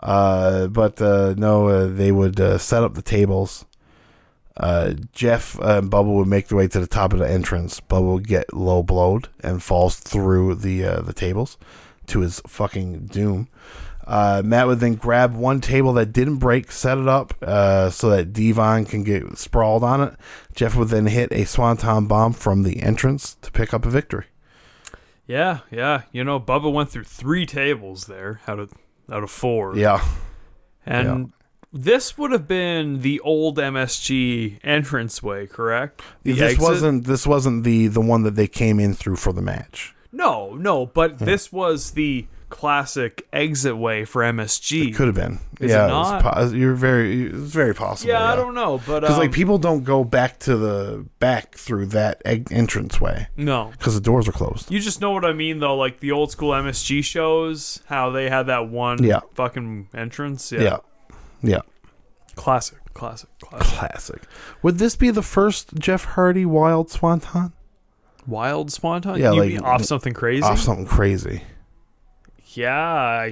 Uh, 0.00 0.66
but 0.66 1.00
uh, 1.00 1.34
no, 1.36 1.68
uh, 1.68 1.86
they 1.86 2.12
would 2.12 2.38
uh, 2.38 2.58
set 2.58 2.82
up 2.82 2.94
the 2.94 3.02
tables. 3.02 3.64
Uh, 4.56 4.94
Jeff 5.12 5.58
and 5.58 5.90
Bubba 5.90 6.14
would 6.14 6.28
make 6.28 6.48
their 6.48 6.58
way 6.58 6.68
to 6.68 6.80
the 6.80 6.86
top 6.86 7.12
of 7.12 7.18
the 7.18 7.28
entrance. 7.30 7.80
Bubba 7.80 8.14
would 8.14 8.28
get 8.28 8.54
low 8.54 8.82
blowed 8.82 9.28
and 9.40 9.62
falls 9.62 9.96
through 9.96 10.56
the 10.56 10.84
uh, 10.84 11.00
the 11.00 11.12
tables 11.12 11.58
to 12.06 12.20
his 12.20 12.40
fucking 12.46 13.06
doom. 13.06 13.48
Uh, 14.06 14.40
Matt 14.44 14.68
would 14.68 14.80
then 14.80 14.94
grab 14.94 15.34
one 15.34 15.60
table 15.60 15.92
that 15.94 16.12
didn't 16.12 16.36
break, 16.36 16.70
set 16.70 16.96
it 16.96 17.08
up 17.08 17.34
uh, 17.42 17.90
so 17.90 18.10
that 18.10 18.32
Devon 18.32 18.84
can 18.84 19.02
get 19.02 19.36
sprawled 19.36 19.82
on 19.82 20.00
it. 20.00 20.14
Jeff 20.54 20.76
would 20.76 20.88
then 20.88 21.06
hit 21.06 21.32
a 21.32 21.44
swanton 21.44 22.06
bomb 22.06 22.32
from 22.32 22.62
the 22.62 22.82
entrance 22.82 23.34
to 23.42 23.50
pick 23.50 23.74
up 23.74 23.84
a 23.84 23.90
victory. 23.90 24.26
Yeah, 25.26 25.60
yeah. 25.72 26.02
You 26.12 26.22
know, 26.22 26.38
Bubba 26.38 26.72
went 26.72 26.90
through 26.90 27.04
three 27.04 27.46
tables 27.46 28.06
there 28.06 28.40
out 28.46 28.60
of 28.60 28.72
out 29.10 29.22
of 29.24 29.30
four. 29.30 29.76
Yeah. 29.76 30.04
and 30.84 31.32
this 31.72 32.16
would 32.16 32.32
have 32.32 32.46
been 32.46 33.00
the 33.00 33.20
old 33.20 33.58
MSG 33.58 34.60
entranceway, 34.62 35.46
correct? 35.46 36.00
The 36.22 36.32
this 36.32 36.52
exit? 36.52 36.60
wasn't 36.60 37.04
this 37.04 37.26
wasn't 37.26 37.64
the 37.64 37.88
the 37.88 38.00
one 38.00 38.22
that 38.22 38.36
they 38.36 38.46
came 38.46 38.78
in 38.78 38.94
through 38.94 39.16
for 39.16 39.32
the 39.32 39.42
match. 39.42 39.94
No, 40.12 40.54
no, 40.54 40.86
but 40.86 41.18
this 41.18 41.52
was 41.52 41.90
the 41.90 42.26
classic 42.48 43.26
exit 43.32 43.76
way 43.76 44.04
for 44.04 44.22
MSG. 44.22 44.94
Could 44.94 45.06
have 45.06 45.14
been. 45.16 45.38
Is 45.60 45.70
yeah, 45.70 45.86
it 45.86 45.88
not? 45.88 46.24
was 46.24 46.50
po- 46.52 46.56
you're 46.56 46.74
very. 46.74 47.24
It's 47.26 47.34
very 47.52 47.74
possible. 47.74 48.12
yeah, 48.12 48.24
I 48.32 48.36
don't 48.36 48.54
know, 48.54 48.80
but 48.86 49.00
Because 49.00 49.16
um, 49.16 49.20
like 49.22 49.32
people 49.32 49.58
don't 49.58 49.84
go 49.84 50.04
back 50.04 50.38
to 50.40 50.56
the 50.56 51.06
back 51.18 51.54
through 51.54 51.86
that 51.86 52.22
eg- 52.24 52.48
entrance 52.52 53.00
way 53.00 53.28
no. 53.36 53.70
because 53.72 53.94
the 53.94 54.00
doors 54.00 54.28
are 54.28 54.32
closed. 54.32 54.70
You 54.70 54.80
just 54.80 55.00
know 55.00 55.10
what 55.12 55.24
I 55.24 55.32
mean, 55.32 55.58
though. 55.60 55.76
Like 55.76 56.00
the 56.00 56.12
old 56.12 56.30
school 56.30 56.50
MSG 56.52 57.02
shows, 57.04 57.82
how 57.86 58.10
they 58.10 58.28
had 58.28 58.46
that 58.46 58.68
one 58.68 59.02
Yeah. 59.02 59.20
fucking 59.34 59.88
entrance. 59.94 60.52
Yeah. 60.52 60.60
Yeah, 60.62 60.76
yeah, 61.42 61.60
Classic, 62.34 62.78
classic, 62.94 63.30
classic. 63.40 63.66
classic. 63.78 64.22
Would 64.62 64.78
this 64.78 64.94
be 64.96 65.10
the 65.10 65.22
first 65.22 65.74
Jeff 65.76 66.04
Hardy 66.04 66.44
Wild 66.44 66.90
Swanton 66.90 67.52
Wild 68.26 68.70
Swanton? 68.72 69.18
Yeah, 69.18 69.32
you 69.32 69.40
like- 69.40 69.48
mean 69.50 69.60
off 69.60 69.84
something 69.84 70.12
crazy? 70.12 70.42
off 70.42 70.60
something 70.60 70.86
crazy? 70.86 71.42
Yeah, 72.56 73.28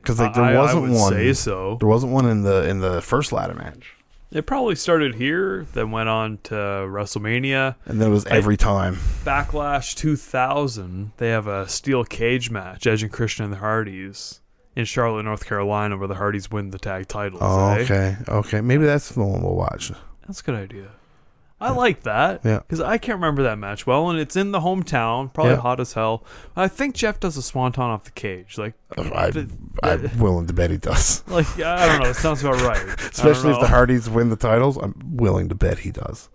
Because 0.00 0.20
like 0.20 0.34
there 0.34 0.44
I- 0.44 0.54
I 0.54 0.58
wasn't 0.58 0.82
would 0.82 0.90
one. 0.92 1.12
say 1.12 1.32
so. 1.32 1.76
There 1.80 1.88
wasn't 1.88 2.12
one 2.12 2.26
in 2.26 2.42
the 2.42 2.68
in 2.68 2.80
the 2.80 3.00
first 3.00 3.32
ladder 3.32 3.54
match, 3.54 3.94
It 4.30 4.46
probably 4.46 4.74
started 4.74 5.14
here, 5.14 5.66
then 5.74 5.90
went 5.90 6.08
on 6.08 6.38
to 6.44 6.54
WrestleMania. 6.54 7.76
and 7.86 8.00
then 8.00 8.08
it 8.08 8.12
was 8.12 8.26
every 8.26 8.56
time. 8.56 8.96
Backlash 9.24 9.94
2000, 9.94 11.12
they 11.18 11.28
have 11.30 11.46
a 11.46 11.68
steel 11.68 12.04
cage 12.04 12.50
match, 12.50 12.86
Edge 12.86 13.02
and 13.02 13.12
Christian 13.12 13.44
and 13.44 13.54
the 13.54 13.58
Hardys, 13.58 14.40
in 14.76 14.84
Charlotte, 14.86 15.22
North 15.22 15.46
Carolina, 15.46 15.96
where 15.96 16.08
the 16.08 16.16
Hardys 16.16 16.50
win 16.50 16.70
the 16.70 16.78
tag 16.80 17.06
titles. 17.08 17.40
Oh, 17.44 17.68
eh? 17.70 17.82
okay, 17.82 18.16
okay. 18.28 18.60
Maybe 18.60 18.84
that's 18.84 19.10
the 19.10 19.22
one 19.22 19.40
we'll 19.42 19.54
watch. 19.54 19.92
That's 20.26 20.40
a 20.40 20.42
good 20.42 20.56
idea. 20.56 20.88
I 21.60 21.70
like 21.70 22.02
that. 22.02 22.40
Yeah. 22.44 22.58
Because 22.58 22.80
I 22.80 22.98
can't 22.98 23.16
remember 23.16 23.44
that 23.44 23.56
match 23.58 23.86
well, 23.86 24.10
and 24.10 24.18
it's 24.18 24.36
in 24.36 24.50
the 24.52 24.60
hometown, 24.60 25.32
probably 25.32 25.52
Yeah. 25.54 25.60
hot 25.60 25.80
as 25.80 25.94
hell. 25.94 26.22
I 26.56 26.68
think 26.68 26.94
Jeff 26.94 27.20
does 27.20 27.36
a 27.38 27.42
swanton 27.42 27.84
off 27.84 28.04
the 28.04 28.10
cage. 28.10 28.58
Like, 28.58 28.74
I, 28.98 29.30
th- 29.30 29.48
I'm 29.82 30.18
willing 30.18 30.46
to 30.48 30.52
bet 30.52 30.70
he 30.70 30.76
does. 30.76 31.22
like 31.28 31.46
I 31.60 31.86
don't 31.86 32.02
know. 32.02 32.10
It 32.10 32.16
sounds 32.16 32.42
about 32.44 32.60
right. 32.60 32.76
I 32.76 32.84
don't 32.84 33.00
Especially 33.12 33.52
if 33.52 33.60
the. 33.60 33.68
Hardys 33.68 34.10
win 34.10 34.28
the 34.28 34.36
titles, 34.36 34.76
I'm 34.76 34.94
willing 35.16 35.48
to 35.48 35.54
bet 35.54 35.78
he 35.78 35.90
does. 35.90 36.28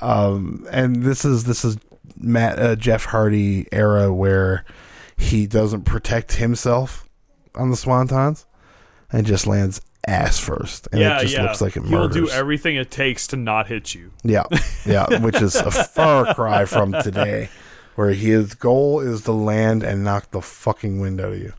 Um, 0.00 0.66
and 0.70 1.02
this 1.02 1.24
is 1.24 1.44
this 1.44 1.64
is 1.64 1.76
Matt 2.16 2.58
uh, 2.58 2.76
Jeff 2.76 3.04
Hardy 3.06 3.66
era 3.72 4.12
where 4.12 4.64
he 5.18 5.46
doesn't 5.46 5.82
protect 5.82 6.34
himself 6.36 7.06
on 7.54 7.70
the 7.70 7.76
swantons 7.76 8.45
and 9.16 9.26
just 9.26 9.46
lands 9.46 9.80
ass 10.06 10.38
first, 10.38 10.88
and 10.92 11.00
yeah, 11.00 11.16
it 11.16 11.22
just 11.22 11.34
yeah. 11.34 11.42
looks 11.44 11.62
like 11.62 11.74
it 11.74 11.84
murders. 11.84 12.14
He'll 12.14 12.26
do 12.26 12.30
everything 12.30 12.76
it 12.76 12.90
takes 12.90 13.26
to 13.28 13.36
not 13.36 13.66
hit 13.66 13.94
you. 13.94 14.12
Yeah, 14.22 14.44
yeah, 14.84 15.06
which 15.20 15.40
is 15.40 15.56
a 15.56 15.70
far 15.70 16.34
cry 16.34 16.66
from 16.66 16.92
today, 16.92 17.48
where 17.94 18.10
his 18.10 18.54
goal 18.54 19.00
is 19.00 19.22
to 19.22 19.32
land 19.32 19.82
and 19.82 20.04
knock 20.04 20.32
the 20.32 20.42
fucking 20.42 21.00
wind 21.00 21.18
out 21.22 21.32
of 21.32 21.38
you. 21.38 21.54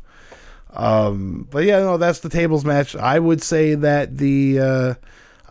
Um, 0.74 1.48
but 1.50 1.64
yeah, 1.64 1.80
no, 1.80 1.98
that's 1.98 2.20
the 2.20 2.30
tables 2.30 2.64
match. 2.64 2.96
I 2.96 3.18
would 3.18 3.42
say 3.42 3.74
that 3.74 4.20
the 4.20 4.60
uh, 4.60 4.94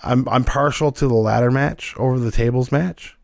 I'm 0.05 0.29
I'm 0.29 0.45
partial 0.45 0.93
to 0.93 1.09
the 1.09 1.15
ladder 1.15 1.51
match 1.51 1.93
over 1.97 2.21
the 2.21 2.31
tables 2.31 2.71
match. 2.71 3.17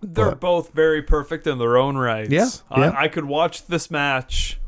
They're 0.00 0.30
But- 0.30 0.40
both 0.40 0.72
very 0.72 1.02
perfect 1.02 1.46
in 1.46 1.58
their 1.58 1.76
own 1.76 1.98
rights. 1.98 2.30
Yeah, 2.30 2.48
yeah. 2.74 2.90
I, 2.90 3.04
I 3.04 3.08
could 3.08 3.26
watch 3.26 3.66
this 3.66 3.90
match. 3.90 4.58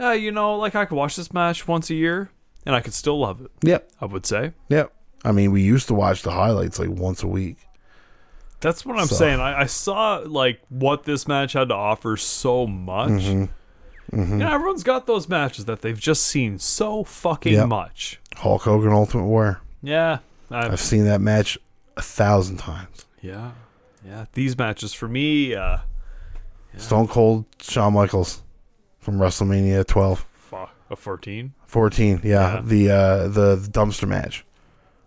Uh, 0.00 0.10
you 0.12 0.30
know, 0.32 0.56
like 0.56 0.74
I 0.74 0.84
could 0.84 0.96
watch 0.96 1.16
this 1.16 1.32
match 1.32 1.66
once 1.66 1.90
a 1.90 1.94
year, 1.94 2.30
and 2.64 2.74
I 2.74 2.80
could 2.80 2.94
still 2.94 3.18
love 3.20 3.40
it. 3.40 3.50
Yep, 3.62 3.90
I 4.00 4.06
would 4.06 4.26
say. 4.26 4.52
yep. 4.68 4.92
I 5.24 5.32
mean, 5.32 5.50
we 5.50 5.62
used 5.62 5.88
to 5.88 5.94
watch 5.94 6.22
the 6.22 6.30
highlights 6.30 6.78
like 6.78 6.90
once 6.90 7.24
a 7.24 7.26
week. 7.26 7.56
That's 8.60 8.86
what 8.86 8.98
I'm 8.98 9.06
So- 9.08 9.16
saying. 9.16 9.40
I, 9.40 9.62
I 9.62 9.66
saw 9.66 10.22
like 10.24 10.60
what 10.68 11.04
this 11.04 11.26
match 11.26 11.54
had 11.54 11.68
to 11.70 11.74
offer 11.74 12.16
so 12.16 12.66
much. 12.66 13.10
Mm-hmm. 13.10 13.44
You 14.12 14.24
know, 14.38 14.48
everyone's 14.50 14.84
got 14.84 15.06
those 15.06 15.28
matches 15.28 15.66
that 15.66 15.82
they've 15.82 15.98
just 15.98 16.22
seen 16.26 16.58
so 16.58 17.04
fucking 17.04 17.52
Yep. 17.52 17.68
much. 17.68 18.20
Hulk 18.36 18.62
Hogan 18.62 18.92
Ultimate 18.92 19.26
War. 19.26 19.60
Yeah. 19.82 20.20
I, 20.50 20.68
I've 20.68 20.80
seen 20.80 21.04
that 21.04 21.20
match 21.20 21.58
a 21.96 22.02
thousand 22.02 22.56
times. 22.58 23.04
yeah. 23.20 23.50
Yeah. 24.06 24.24
These 24.32 24.56
matches 24.56 24.94
for 24.94 25.08
me, 25.08 25.54
uh, 25.54 25.78
Stone 26.78 27.08
Cold 27.08 27.44
Shawn 27.60 27.92
Michaels 27.94 28.42
from 29.08 29.18
WrestleMania 29.18 29.86
12. 29.86 30.26
fuck, 30.50 30.70
a 30.90 30.96
14. 30.96 31.54
14, 31.66 32.20
yeah, 32.22 32.56
Yeah. 32.56 32.60
the 32.62 32.90
uh 32.90 33.28
the, 33.28 33.56
dumpster 33.70 34.06
match. 34.06 34.44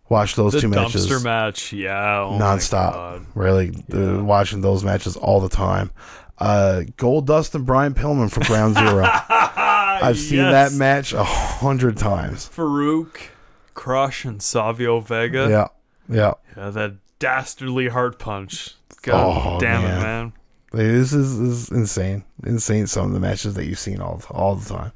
Watch 0.10 0.36
those 0.36 0.54
The 0.54 0.62
two 0.62 0.70
matches 0.70 1.08
dumpster 1.08 1.24
match. 1.24 1.72
Yeah. 1.72 2.22
Oh 2.22 2.38
nonstop. 2.40 3.26
Really, 3.36 3.72
Yeah. 3.90 4.18
uh, 4.18 4.24
watching 4.24 4.62
those 4.62 4.84
matches 4.84 5.16
all 5.16 5.40
the 5.40 5.50
time. 5.50 5.92
Uh, 6.40 6.82
Goldust 6.98 7.54
and 7.54 7.64
Brian 7.68 7.94
Pillman 7.94 8.32
from 8.32 8.42
Ground 8.44 8.74
Zero. 8.76 9.06
I've 9.30 10.18
seen 10.18 10.40
Yes. 10.40 10.72
that 10.72 10.78
match 10.78 11.14
a 11.14 11.24
hundred 11.24 11.96
times. 11.98 12.50
Farouk, 12.50 13.18
Crush, 13.76 14.26
and 14.26 14.42
Savio 14.42 15.00
Vega. 15.00 15.48
Yeah, 15.48 15.68
yeah. 16.18 16.34
Yeah, 16.58 16.72
that 16.72 16.94
dastardly 17.20 17.90
heart 17.90 18.18
punch. 18.18 18.74
God 19.04 19.56
Oh, 19.56 19.60
damn 19.60 19.84
man. 19.84 19.98
it, 19.98 20.02
man. 20.02 20.34
Like, 20.74 20.84
This 20.84 21.14
is, 21.14 21.38
this 21.40 21.50
is 21.50 21.72
insane. 21.72 22.24
Insane. 22.46 22.88
Some 22.88 23.08
of 23.08 23.14
the 23.14 23.20
matches 23.20 23.54
that 23.56 23.66
you've 23.66 23.80
seen 23.80 24.00
all 24.02 24.22
all 24.30 24.56
the 24.56 24.74
time. 24.74 24.92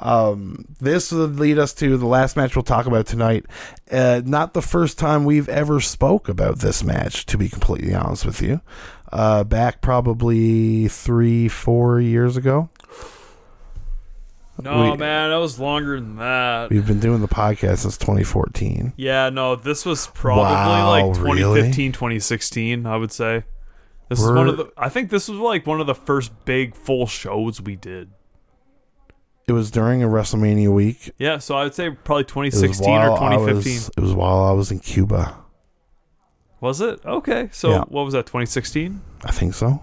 Um, 0.00 0.66
this 0.78 1.10
would 1.10 1.40
lead 1.40 1.58
us 1.58 1.72
to 1.74 1.96
the 1.96 2.06
last 2.06 2.36
match 2.36 2.54
we'll 2.54 2.62
talk 2.62 2.86
about 2.86 3.06
tonight. 3.06 3.46
Uh, 3.90 4.22
not 4.24 4.54
the 4.54 4.62
first 4.62 4.96
time 4.96 5.24
we've 5.24 5.48
ever 5.48 5.80
spoke 5.80 6.28
about 6.28 6.60
this 6.60 6.84
match, 6.84 7.26
to 7.26 7.36
be 7.38 7.48
completely 7.48 7.94
honest 7.94 8.24
with 8.24 8.40
you. 8.40 8.60
Uh, 9.10 9.42
back 9.42 9.80
probably 9.80 10.86
three, 10.86 11.48
four 11.48 12.00
years 12.00 12.36
ago. 12.36 12.68
No, 14.62 14.90
We- 14.92 14.96
man, 14.96 15.30
that 15.30 15.36
was 15.36 15.58
longer 15.58 15.98
than 16.00 16.16
that. 16.16 16.70
We've 16.70 16.86
been 16.86 16.98
doing 17.00 17.20
the 17.20 17.28
podcast 17.28 17.78
since 17.78 17.96
2014. 17.96 18.92
Yeah, 18.96 19.30
no, 19.30 19.54
this 19.56 19.86
was 19.86 20.08
probably 20.08 20.42
Wow, 20.44 20.90
like 20.90 21.04
really? 21.20 21.40
2015, 21.42 21.92
2016, 21.92 22.86
I 22.86 22.96
would 22.96 23.12
say. 23.12 23.44
This 24.08 24.20
is 24.20 24.26
one 24.30 24.48
of 24.48 24.56
the 24.56 24.70
I 24.76 24.88
think 24.88 25.10
this 25.10 25.28
was 25.28 25.38
like 25.38 25.66
one 25.66 25.80
of 25.80 25.86
the 25.86 25.94
first 25.94 26.32
big 26.44 26.74
full 26.74 27.06
shows 27.06 27.60
we 27.60 27.76
did. 27.76 28.10
It 29.46 29.52
was 29.52 29.70
during 29.70 30.02
a 30.02 30.06
WrestleMania 30.06 30.72
week. 30.72 31.10
Yeah, 31.18 31.38
so 31.38 31.56
I 31.56 31.64
would 31.64 31.74
say 31.74 31.90
probably 31.90 32.24
2016 32.24 32.86
or 32.88 33.16
2015. 33.16 33.74
was- 33.74 33.90
it 33.96 34.00
was 34.00 34.12
while 34.14 34.44
I 34.44 34.52
was 34.52 34.70
in 34.70 34.78
Cuba. 34.78 35.36
Was 36.60 36.80
it? 36.80 37.00
Okay. 37.04 37.48
So 37.52 37.70
Yeah. 37.70 37.80
what 37.88 38.04
was 38.04 38.12
that? 38.14 38.26
2016? 38.26 39.00
I 39.24 39.30
think 39.32 39.54
so. 39.54 39.80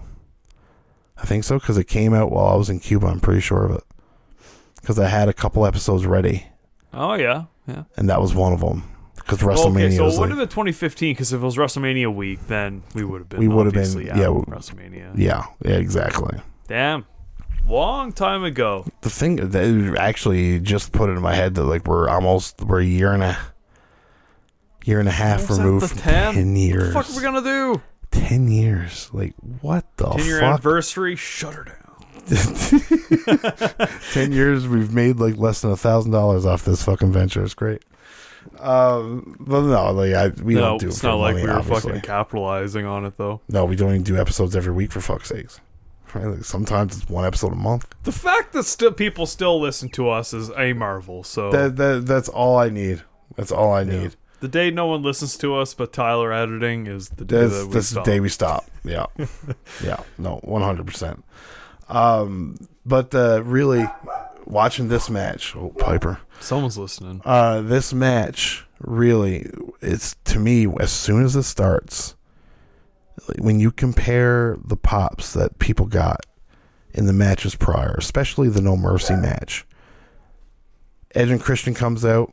I 1.16 1.24
think 1.24 1.44
so 1.44 1.58
because 1.58 1.78
it 1.78 1.84
came 1.88 2.12
out 2.14 2.30
while 2.30 2.46
I 2.46 2.54
was 2.56 2.68
in 2.68 2.78
Cuba. 2.78 3.06
I'm 3.06 3.20
pretty 3.20 3.40
sure 3.40 3.64
of 3.64 3.72
it 3.72 3.82
because 4.80 4.98
I 4.98 5.08
had 5.08 5.28
a 5.28 5.32
couple 5.32 5.64
episodes 5.66 6.04
ready, 6.06 6.46
Oh 6.92 7.14
yeah. 7.14 7.44
Yeah. 7.66 7.84
and 7.96 8.08
that 8.10 8.20
was 8.20 8.34
one 8.34 8.52
of 8.52 8.60
them. 8.60 8.82
Because 9.26 9.40
WrestleMania 9.40 9.86
okay, 9.86 9.96
so 9.96 10.04
was 10.04 10.18
would 10.20 10.30
like, 10.30 10.38
been 10.38 10.48
2015 10.48 11.12
because 11.12 11.32
if 11.32 11.42
it 11.42 11.44
was 11.44 11.56
WrestleMania 11.56 12.14
week, 12.14 12.46
then 12.46 12.84
we 12.94 13.02
would 13.04 13.22
have 13.22 13.28
been. 13.28 13.40
We 13.40 13.48
would 13.48 13.66
have 13.66 13.74
been- 13.74 14.06
yeah, 14.06 14.14
WrestleMania. 14.14 15.12
yeah, 15.16 15.46
yeah, 15.64 15.72
exactly. 15.74 16.38
Damn, 16.68 17.06
long 17.68 18.12
time 18.12 18.44
ago. 18.44 18.86
The 19.00 19.10
thing 19.10 19.36
that 19.36 19.96
actually 19.98 20.60
just 20.60 20.92
put 20.92 21.10
it 21.10 21.14
in 21.14 21.22
my 21.22 21.34
head 21.34 21.56
that 21.56 21.64
like 21.64 21.86
we're 21.88 22.08
almost 22.08 22.60
we're 22.62 22.80
a 22.80 22.84
year 22.84 23.12
and 23.12 23.24
a 23.24 23.36
year 24.84 25.00
and 25.00 25.08
a 25.08 25.12
half 25.12 25.50
removed 25.50 25.88
from 25.88 25.98
10? 25.98 26.34
ten 26.34 26.54
years. 26.56 26.94
What 26.94 27.06
the 27.06 27.12
fuck 27.12 27.12
are 27.12 27.16
we 27.16 27.40
gonna 27.40 27.42
do? 27.42 27.82
ten 28.12 28.48
years? 28.48 29.10
Like 29.12 29.34
what 29.60 29.84
the 29.96 30.08
10 30.10 30.24
year 30.24 30.38
fuck? 30.38 30.48
anniversary. 30.50 31.16
Shut 31.16 31.54
her 31.54 31.64
down. 31.64 31.72
ten 34.12 34.32
years 34.32 34.66
we've 34.68 34.92
made 34.92 35.16
like 35.18 35.36
less 35.36 35.60
than 35.62 35.70
a 35.70 35.76
thousand 35.76 36.12
dollars 36.12 36.46
off 36.46 36.64
this 36.64 36.82
fucking 36.84 37.12
venture. 37.12 37.42
It's 37.44 37.54
great. 37.54 37.82
Um, 38.58 39.36
but 39.40 39.62
no, 39.62 39.92
like 39.92 40.14
I, 40.14 40.28
we 40.42 40.54
no, 40.54 40.60
don't 40.60 40.78
do 40.80 40.86
it 40.86 40.90
it's 40.90 41.02
not 41.02 41.14
like 41.16 41.34
we 41.36 41.42
were 41.42 41.50
obviously. 41.50 41.92
fucking 41.92 42.02
capitalizing 42.02 42.86
on 42.86 43.04
it 43.04 43.16
though. 43.16 43.40
No, 43.48 43.64
we 43.64 43.76
don't 43.76 43.90
even 43.90 44.02
do 44.02 44.16
episodes 44.16 44.54
every 44.56 44.72
week 44.72 44.92
for 44.92 45.00
fuck's 45.00 45.28
sakes. 45.28 45.60
Right? 46.14 46.26
Like 46.26 46.44
sometimes 46.44 46.96
it's 46.96 47.08
one 47.10 47.24
episode 47.24 47.52
a 47.52 47.56
month. 47.56 47.86
The 48.04 48.12
fact 48.12 48.52
that 48.54 48.62
still 48.64 48.92
people 48.92 49.26
still 49.26 49.60
listen 49.60 49.88
to 49.90 50.08
us 50.08 50.32
is 50.32 50.50
a 50.56 50.72
marvel. 50.72 51.24
So 51.24 51.50
That, 51.50 51.76
that 51.76 52.06
that's 52.06 52.28
all 52.28 52.56
I 52.58 52.68
need. 52.70 53.02
That's 53.36 53.52
all 53.52 53.72
I 53.72 53.84
need. 53.84 54.14
the 54.40 54.48
day 54.48 54.70
no 54.70 54.86
one 54.86 55.02
listens 55.02 55.36
to 55.38 55.56
us 55.56 55.74
but 55.74 55.92
Tyler 55.92 56.32
editing 56.32 56.86
is 56.86 57.08
the 57.10 57.24
day 57.24 57.40
That's 57.42 57.52
that 57.52 57.70
that's 57.70 57.74
the 57.90 57.94
stop. 57.96 58.04
day 58.04 58.20
we 58.20 58.28
stop. 58.28 58.64
Yeah, 58.84 59.06
yeah. 59.84 60.00
No, 60.16 60.36
one 60.44 60.62
hundred 60.62 60.86
percent. 60.86 61.24
Um, 61.88 62.56
but 62.84 63.14
uh, 63.14 63.42
really, 63.44 63.86
watching 64.46 64.88
this 64.88 65.10
match, 65.10 65.54
oh 65.56 65.70
Piper, 65.70 66.20
Someone's 66.40 66.78
listening. 66.78 67.20
uh, 67.24 67.60
this 67.62 67.92
match 67.92 68.64
really, 68.80 69.50
it's 69.80 70.16
to 70.24 70.38
me 70.38 70.66
as 70.80 70.92
soon 70.92 71.24
as 71.24 71.34
it 71.36 71.42
starts, 71.44 72.14
when 73.38 73.58
you 73.58 73.70
compare 73.72 74.56
the 74.64 74.76
pops 74.76 75.32
that 75.32 75.58
people 75.58 75.86
got 75.86 76.24
in 76.92 77.06
the 77.06 77.12
matches 77.12 77.54
prior, 77.54 77.94
especially 77.98 78.48
the 78.48 78.60
No 78.60 78.76
Mercy 78.76 79.16
match, 79.16 79.66
Edge 81.14 81.30
and 81.30 81.40
Christian 81.40 81.74
comes 81.74 82.04
out, 82.04 82.32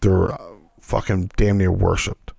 they're 0.00 0.32
uh, 0.32 0.38
fucking 0.80 1.32
damn 1.36 1.58
near 1.58 1.72
worshipped. 1.72 2.32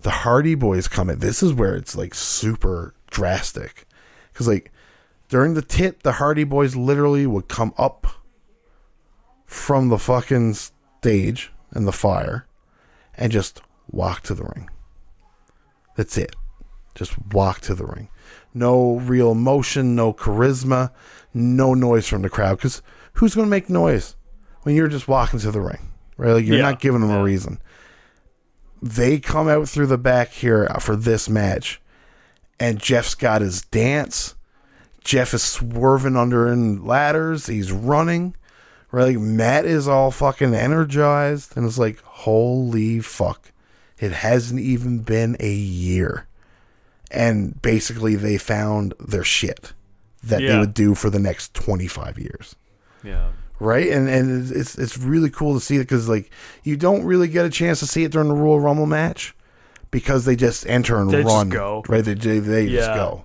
The 0.00 0.10
Hardy 0.10 0.54
Boys 0.54 0.88
come 0.88 1.10
in. 1.10 1.18
This 1.18 1.42
is 1.42 1.52
where 1.52 1.74
it's 1.74 1.96
like 1.96 2.14
super 2.14 2.94
drastic, 3.10 3.86
because 4.32 4.46
like 4.46 4.72
during 5.30 5.54
the 5.54 5.62
tit, 5.62 6.02
the 6.02 6.12
Hardy 6.12 6.44
Boys 6.44 6.76
literally 6.76 7.26
would 7.26 7.48
come 7.48 7.72
up 7.78 8.06
from 9.46 9.88
the 9.88 9.98
fucking 9.98 10.54
stage 10.54 11.50
and 11.70 11.86
the 11.86 11.92
fire 11.92 12.46
and 13.16 13.32
just 13.32 13.62
walk 13.90 14.22
to 14.24 14.34
the 14.34 14.44
ring. 14.44 14.68
That's 15.96 16.18
it. 16.18 16.36
Just 16.94 17.14
walk 17.32 17.60
to 17.62 17.74
the 17.74 17.86
ring. 17.86 18.08
No 18.52 18.96
real 18.96 19.34
motion, 19.34 19.94
no 19.94 20.12
charisma, 20.12 20.90
no 21.32 21.74
noise 21.74 22.06
from 22.08 22.22
the 22.22 22.28
crowd. 22.28 22.58
Because 22.58 22.82
who's 23.14 23.34
going 23.34 23.46
to 23.46 23.50
make 23.50 23.70
noise 23.70 24.16
when 24.62 24.74
you're 24.74 24.88
just 24.88 25.08
walking 25.08 25.38
to 25.40 25.50
the 25.50 25.60
ring? 25.60 25.92
Right? 26.16 26.32
Like 26.32 26.44
you're 26.44 26.56
Yeah. 26.56 26.62
not 26.62 26.80
giving 26.80 27.00
them 27.00 27.10
Yeah. 27.10 27.20
a 27.20 27.22
reason. 27.22 27.60
They 28.82 29.20
come 29.20 29.48
out 29.48 29.68
through 29.68 29.86
the 29.86 29.98
back 29.98 30.30
here 30.32 30.66
for 30.80 30.96
this 30.96 31.28
match, 31.28 31.80
and 32.58 32.80
Jeff's 32.80 33.14
got 33.14 33.42
his 33.42 33.62
dance. 33.62 34.34
Jeff 35.10 35.34
is 35.34 35.42
swerving 35.42 36.16
under 36.16 36.46
in 36.46 36.84
ladders. 36.86 37.46
He's 37.48 37.72
running. 37.72 38.36
Right? 38.92 39.06
Like 39.08 39.18
Matt 39.18 39.64
is 39.64 39.88
all 39.88 40.12
fucking 40.12 40.54
energized, 40.54 41.56
and 41.56 41.66
it's 41.66 41.78
like, 41.78 42.00
holy 42.02 43.00
fuck! 43.00 43.50
It 43.98 44.12
hasn't 44.12 44.60
even 44.60 45.00
been 45.00 45.36
a 45.40 45.52
year, 45.52 46.28
and 47.10 47.60
basically 47.60 48.14
they 48.14 48.38
found 48.38 48.94
their 49.00 49.24
shit 49.24 49.72
that 50.22 50.40
they 50.40 50.58
would 50.58 50.74
do 50.74 50.94
for 50.94 51.10
the 51.10 51.18
next 51.18 51.54
twenty 51.54 51.86
five 51.88 52.18
years 52.18 52.54
Yeah. 53.02 53.30
right? 53.58 53.88
And 53.90 54.08
and 54.08 54.50
it's 54.52 54.76
it's 54.78 54.96
really 54.98 55.30
cool 55.30 55.54
to 55.54 55.60
see 55.60 55.76
it 55.76 55.80
because 55.80 56.08
like 56.08 56.30
you 56.62 56.76
don't 56.76 57.04
really 57.04 57.28
get 57.28 57.46
a 57.46 57.50
chance 57.50 57.80
to 57.80 57.86
see 57.86 58.04
it 58.04 58.12
during 58.12 58.28
the 58.28 58.34
Royal 58.34 58.60
Rumble 58.60 58.86
match 58.86 59.34
because 59.90 60.24
they 60.24 60.36
just 60.36 60.66
enter 60.66 61.00
and 61.00 61.10
They 61.10 61.22
just 61.22 61.34
run, 61.34 61.48
go. 61.48 61.82
right? 61.88 62.04
They 62.04 62.14
they, 62.14 62.38
they 62.38 62.68
just 62.68 62.88
go. 62.94 63.24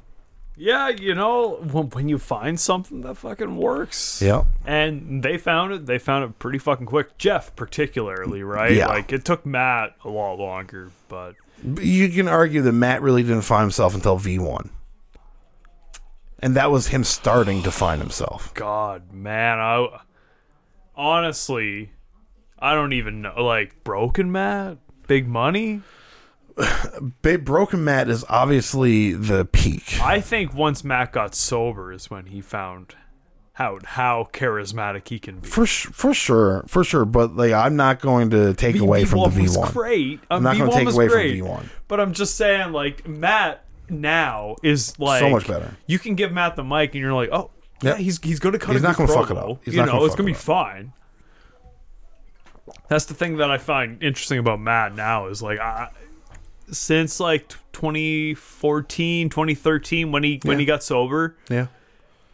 Yeah, 0.57 0.89
you 0.89 1.13
know, 1.13 1.55
when, 1.55 1.87
when 1.89 2.07
you 2.09 2.17
find 2.17 2.59
something 2.59 3.01
that 3.01 3.15
fucking 3.15 3.57
works. 3.57 4.21
Yep. 4.21 4.45
And 4.65 5.21
they 5.21 5.37
found 5.37 5.73
it. 5.73 5.85
They 5.85 5.97
found 5.99 6.23
it 6.23 6.39
pretty 6.39 6.59
fucking 6.59 6.85
quick. 6.85 7.17
Jeff, 7.17 7.55
particularly, 7.55 8.41
right? 8.41 8.71
Yeah. 8.71 8.87
Like 8.87 9.11
it 9.11 9.25
took 9.25 9.45
Matt 9.45 9.95
a 10.03 10.09
lot 10.09 10.39
longer, 10.39 10.91
but 11.09 11.33
But 11.63 11.83
You 11.83 12.09
can 12.09 12.27
argue 12.27 12.61
that 12.61 12.71
Matt 12.71 13.01
really 13.01 13.23
didn't 13.23 13.41
find 13.41 13.61
himself 13.63 13.95
until 13.95 14.17
V 14.17 14.39
one, 14.39 14.69
and 16.39 16.55
that 16.55 16.71
was 16.71 16.87
him 16.87 17.03
starting 17.03 17.63
to 17.63 17.71
find 17.71 18.01
himself. 18.01 18.53
God, 18.53 19.11
man, 19.11 19.59
I 19.59 19.99
honestly, 20.95 21.91
I 22.59 22.73
don't 22.75 22.93
even 22.93 23.21
know. 23.21 23.43
Like 23.43 23.83
broken 23.83 24.31
Matt, 24.31 24.77
big 25.07 25.27
money. 25.27 25.81
Broken 27.43 27.83
Matt 27.83 28.09
is 28.09 28.23
obviously 28.29 29.11
the 29.13 29.45
peak. 29.45 29.99
I 30.01 30.21
think 30.21 30.53
once 30.53 30.83
Matt 30.83 31.11
got 31.11 31.35
sober 31.35 31.91
is 31.91 32.09
when 32.09 32.27
he 32.27 32.41
found 32.41 32.95
how 33.53 33.79
how 33.85 34.29
charismatic 34.33 35.07
he 35.07 35.19
can 35.19 35.39
be. 35.39 35.47
For 35.47 35.65
for 35.65 36.13
sure, 36.13 36.63
for 36.67 36.83
sure, 36.83 37.05
but 37.05 37.35
like 37.35 37.51
I'm 37.53 37.75
not 37.75 37.99
going 38.01 38.29
to 38.31 38.53
take 38.53 38.79
away 38.79 39.05
from 39.05 39.19
the 39.19 39.41
V1. 39.41 39.41
was 39.57 39.71
great. 39.71 40.19
I'm 40.29 40.37
Um, 40.37 40.43
not 40.43 40.57
going 40.57 40.71
to 40.71 40.77
take 40.85 40.93
away 40.93 41.07
great. 41.07 41.39
from 41.39 41.47
V1. 41.49 41.69
But 41.87 41.99
I'm 41.99 42.13
just 42.13 42.35
saying, 42.35 42.71
like 42.71 43.07
Matt 43.07 43.63
now 43.89 44.55
is 44.63 44.97
like 44.99 45.19
So 45.19 45.29
much 45.29 45.47
better. 45.47 45.75
You 45.87 45.99
can 45.99 46.15
give 46.15 46.31
Matt 46.31 46.55
the 46.55 46.63
mic, 46.63 46.93
and 46.93 47.01
you're 47.01 47.13
like, 47.13 47.29
oh, 47.31 47.51
yeah, 47.81 47.97
he's 47.97 48.19
he's 48.21 48.39
going 48.39 48.53
to 48.53 48.59
cut. 48.59 48.73
He's 48.73 48.81
not 48.81 48.95
gonna 48.97 49.11
fuck 49.11 49.29
it 49.29 49.37
up. 49.37 49.63
He's 49.63 49.75
you 49.75 49.85
know, 49.85 50.05
it's 50.05 50.15
gonna 50.15 50.27
be 50.27 50.33
up. 50.33 50.37
fine. 50.39 50.93
That's 52.89 53.05
the 53.05 53.13
thing 53.13 53.37
that 53.37 53.51
I 53.51 53.57
find 53.57 54.01
interesting 54.01 54.39
about 54.39 54.59
Matt 54.59 54.95
now 54.95 55.27
is 55.27 55.41
like, 55.41 55.59
I, 55.59 55.89
since 56.71 57.19
like 57.19 57.47
2014, 57.73 59.29
2013, 59.29 60.11
when 60.11 60.23
he 60.23 60.39
when 60.43 60.59
he 60.59 60.65
got 60.65 60.83
sober, 60.83 61.35
Yeah. 61.49 61.67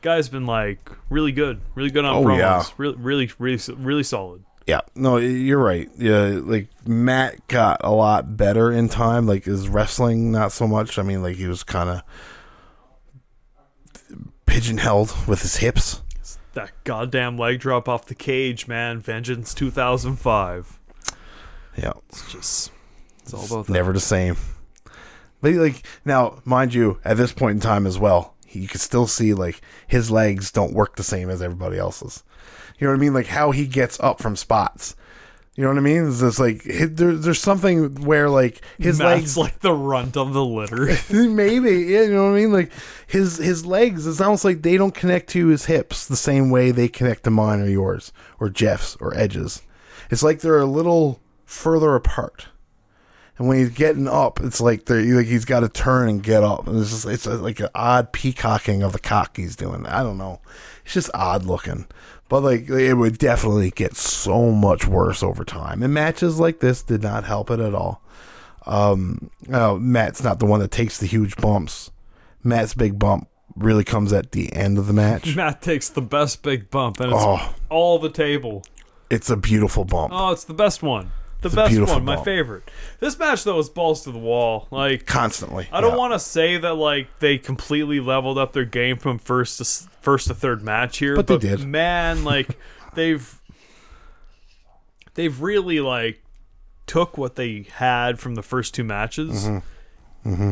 guy's 0.02 0.30
been 0.30 0.46
like 0.46 0.90
really 1.10 1.32
good, 1.32 1.62
really 1.76 1.90
good 1.92 2.06
on 2.06 2.16
Oh, 2.16 2.24
promos, 2.24 2.38
yeah. 2.40 2.64
really, 2.78 2.96
really, 2.98 3.32
really, 3.40 3.60
really 3.78 4.04
solid. 4.04 4.44
Yeah, 4.68 4.82
no, 4.96 5.18
you're 5.18 5.58
right. 5.62 5.90
Yeah, 5.98 6.40
like 6.44 6.68
Matt 6.86 7.48
got 7.48 7.82
a 7.84 7.92
lot 7.92 8.38
better 8.38 8.72
in 8.72 8.90
time. 8.90 9.26
Like 9.26 9.46
his 9.46 9.68
wrestling, 9.68 10.32
not 10.32 10.52
so 10.52 10.68
much. 10.68 11.00
I 11.00 11.02
mean, 11.04 11.24
like 11.24 11.36
he 11.38 11.48
was 11.48 11.64
kind 11.64 11.90
of 11.90 12.02
pigeonholed 14.46 15.14
with 15.28 15.42
his 15.42 15.58
hips. 15.58 16.02
That 16.54 16.72
goddamn 16.84 17.38
leg 17.38 17.60
drop 17.60 17.88
off 17.88 18.06
the 18.06 18.16
cage, 18.16 18.68
man. 18.68 19.00
Vengeance 19.00 19.54
2005. 19.54 20.80
Yeah, 21.78 21.94
It's 22.10 22.32
just, 22.32 22.72
it's 23.24 23.34
all 23.34 23.46
about 23.46 23.68
that. 23.68 23.74
never 23.74 23.94
the 23.94 24.00
same. 24.00 24.36
But 25.42 25.54
like 25.54 25.86
now, 26.06 26.40
mind 26.46 26.74
you, 26.74 27.00
at 27.04 27.18
this 27.18 27.34
point 27.34 27.56
in 27.56 27.60
time 27.62 27.88
as 27.88 27.98
well, 27.98 28.36
you 28.50 28.68
can 28.68 28.80
still 28.80 29.08
see 29.08 29.34
like 29.34 29.62
his 29.88 30.12
legs 30.12 30.52
don't 30.52 30.74
work 30.74 30.96
the 30.96 31.04
same 31.04 31.30
as 31.30 31.42
everybody 31.42 31.78
else's. 31.78 32.24
You 32.78 32.88
know 32.88 32.94
what 32.94 33.00
I 33.00 33.02
mean? 33.02 33.14
Like 33.14 33.28
how 33.28 33.52
he 33.52 33.68
gets 33.68 34.00
up 34.00 34.22
from 34.22 34.36
spots. 34.36 34.96
You 35.56 35.64
know 35.64 35.70
what 35.70 35.78
I 35.80 35.82
mean? 35.82 36.08
It's 36.08 36.22
just 36.22 36.40
like 36.40 36.64
hi- 36.66 36.86
there, 36.86 37.14
there's 37.14 37.42
something 37.42 37.96
where 38.06 38.30
like 38.30 38.62
his 38.80 39.00
legs 39.00 39.38
like 39.38 39.60
the 39.60 39.74
runt 39.74 40.16
of 40.16 40.34
the 40.34 40.46
litter. 40.46 40.96
Maybe, 41.12 41.72
yeah, 41.92 42.04
you 42.04 42.14
know 42.14 42.32
what 42.32 42.38
I 42.38 42.42
mean? 42.42 42.54
Like 42.54 42.72
his 43.06 43.38
his 43.38 43.66
legs, 43.66 44.08
it's 44.08 44.22
almost 44.22 44.46
like 44.46 44.62
they 44.62 44.78
don't 44.78 44.96
connect 44.96 45.30
to 45.32 45.48
his 45.48 45.66
hips 45.66 46.08
the 46.08 46.16
same 46.16 46.52
way 46.52 46.72
they 46.72 46.88
connect 46.88 47.26
to 47.26 47.32
mine 47.32 47.60
or 47.60 47.68
yours 47.68 48.14
or 48.40 48.50
Jeff's 48.50 48.96
or 48.98 49.16
Edge's. 49.16 49.62
It's 50.10 50.24
like 50.24 50.40
they're 50.40 50.60
a 50.60 50.66
little 50.66 51.20
further 51.46 51.96
apart. 51.96 52.48
And 53.42 53.48
when 53.50 53.58
he's 53.58 53.72
getting 53.72 54.08
up, 54.08 54.40
it's 54.40 54.62
like 54.62 54.88
like 54.88 55.26
he's 55.26 55.46
got 55.46 55.62
to 55.62 55.70
turn 55.70 56.08
and 56.10 56.22
get 56.22 56.44
up. 56.44 56.68
And 56.68 56.80
it's 56.80 56.92
just 56.92 57.06
it's 57.08 57.26
a, 57.26 57.34
like 57.38 57.60
an 57.60 57.70
odd 57.74 58.12
peacocking 58.12 58.84
of 58.84 58.94
the 58.94 59.00
cock 59.00 59.36
he's 59.36 59.56
doing. 59.56 59.88
I 59.88 60.04
don't 60.04 60.20
know. 60.20 60.42
It's 60.86 60.94
just 60.94 61.10
odd 61.16 61.44
looking. 61.46 61.88
But 62.30 62.44
like 62.44 62.70
it 62.70 62.94
would 62.94 63.18
definitely 63.18 63.72
get 63.72 63.96
so 63.96 64.52
much 64.52 64.86
worse 64.86 65.24
over 65.24 65.44
time. 65.44 65.82
And 65.82 65.92
matches 65.92 66.40
like 66.40 66.60
this 66.60 66.84
did 66.84 67.02
not 67.02 67.24
help 67.24 67.50
it 67.50 67.60
at 67.60 67.74
all. 67.74 68.04
Um, 68.68 69.32
oh, 69.52 69.80
Matt's 69.80 70.24
not 70.24 70.38
the 70.38 70.46
one 70.46 70.60
that 70.60 70.70
takes 70.70 71.00
the 71.00 71.08
huge 71.08 71.36
bumps. 71.38 71.90
Matt's 72.44 72.76
big 72.76 73.00
bump 73.00 73.28
really 73.56 73.84
comes 73.84 74.14
at 74.14 74.34
the 74.34 74.54
end 74.54 74.78
of 74.78 74.86
the 74.86 74.94
match. 74.94 75.36
Matt 75.36 75.64
takes 75.64 75.90
the 75.90 76.02
best 76.04 76.44
big 76.44 76.70
bump, 76.70 77.00
and 77.00 77.12
it's 77.12 77.20
Oh, 77.20 77.56
all 77.70 77.98
the 77.98 78.12
table. 78.12 78.62
it's 79.10 79.32
a 79.32 79.36
beautiful 79.36 79.84
bump. 79.84 80.14
Oh, 80.16 80.30
it's 80.32 80.44
the 80.44 80.54
best 80.54 80.84
one. 80.84 81.12
The 81.42 81.48
It's 81.48 81.56
best 81.56 81.80
one, 81.80 82.06
my 82.06 82.24
favorite. 82.24 82.70
This 83.00 83.18
match 83.18 83.44
though 83.44 83.58
is 83.60 83.68
balls 83.70 84.04
to 84.04 84.12
the 84.12 84.20
wall. 84.20 84.68
Like 84.70 85.06
Constantly. 85.08 85.68
I 85.72 85.82
don't 85.82 85.92
Yeah. 85.92 85.98
want 85.98 86.14
to 86.14 86.20
say 86.20 86.58
that 86.58 86.76
like 86.76 87.08
they 87.20 87.38
completely 87.40 88.00
leveled 88.00 88.38
up 88.38 88.54
their 88.54 88.66
game 88.66 88.98
from 88.98 89.18
first 89.18 89.58
to 89.58 89.90
first 90.02 90.28
to 90.28 90.36
third 90.36 90.62
match 90.62 91.00
here, 91.00 91.16
But 91.16 91.26
they 91.28 91.38
did. 91.40 91.66
Man, 91.66 92.24
like 92.24 92.58
they've 92.94 93.40
they've 95.16 95.42
really 95.42 95.80
like 95.80 96.22
took 96.88 97.18
what 97.18 97.36
they 97.36 97.66
had 97.76 98.20
from 98.20 98.36
the 98.36 98.44
first 98.44 98.74
two 98.74 98.84
matches 98.84 99.48
Mm-hmm. 100.26 100.52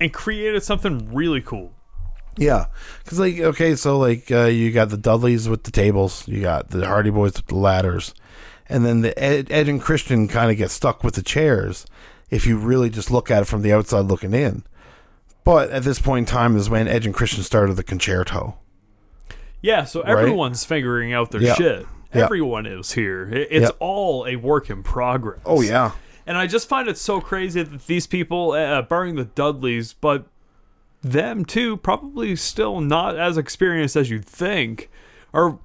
and 0.00 0.12
created 0.12 0.62
something 0.62 1.14
really 1.14 1.40
cool. 1.40 1.72
Yeah, 2.36 2.66
because 3.02 3.18
like 3.18 3.38
okay, 3.38 3.74
so 3.76 3.98
like 3.98 4.30
uh, 4.30 4.44
you 4.44 4.70
got 4.70 4.90
the 4.90 4.98
Dudleys 4.98 5.48
with 5.48 5.64
the 5.64 5.70
tables, 5.70 6.28
you 6.28 6.42
got 6.42 6.68
the 6.68 6.84
Hardy 6.86 7.08
Boys 7.08 7.36
with 7.36 7.46
the 7.46 7.54
ladders, 7.56 8.12
and 8.68 8.84
then 8.84 9.00
the 9.02 9.18
Ed, 9.18 9.48
Ed 9.50 9.68
and 9.68 9.80
Christian 9.80 10.28
kind 10.28 10.50
of 10.50 10.56
get 10.56 10.70
stuck 10.70 11.02
with 11.04 11.14
the 11.14 11.22
chairs. 11.22 11.86
If 12.30 12.46
you 12.46 12.56
really 12.56 12.90
just 12.90 13.10
look 13.10 13.30
at 13.30 13.42
it 13.42 13.46
from 13.46 13.62
the 13.62 13.72
outside 13.72 14.06
looking 14.06 14.34
in, 14.34 14.64
but 15.44 15.70
at 15.70 15.84
this 15.84 16.00
point 16.00 16.28
in 16.28 16.32
time 16.34 16.56
is 16.56 16.68
when 16.68 16.88
Edge 16.88 17.06
and 17.06 17.14
Christian 17.14 17.42
started 17.44 17.74
the 17.76 17.84
Con-Chair-To. 17.84 18.54
Yeah, 19.62 19.84
so 19.84 20.02
Right? 20.02 20.10
everyone's 20.10 20.64
figuring 20.64 21.12
out 21.12 21.30
their 21.30 21.40
Yeah. 21.42 21.54
shit. 21.54 21.86
Yeah. 22.14 22.24
Everyone 22.24 22.66
is 22.66 22.92
here. 22.92 23.28
It's 23.32 23.62
Yep. 23.66 23.76
all 23.78 24.26
a 24.26 24.36
work 24.36 24.70
in 24.70 24.82
progress. 24.82 25.40
Oh 25.44 25.60
yeah, 25.60 25.92
And 26.28 26.36
I 26.36 26.48
just 26.48 26.68
find 26.68 26.88
it 26.88 26.98
so 26.98 27.20
crazy 27.20 27.62
that 27.62 27.86
these 27.86 28.08
people, 28.08 28.50
uh, 28.52 28.82
barring 28.82 29.14
the 29.14 29.24
Dudleys, 29.26 29.92
but 29.92 30.24
them 31.00 31.44
too, 31.44 31.76
probably 31.76 32.34
still 32.34 32.80
not 32.80 33.16
as 33.16 33.38
experienced 33.38 33.94
as 33.94 34.10
you'd 34.10 34.24
think, 34.24 34.90
are 35.32 35.58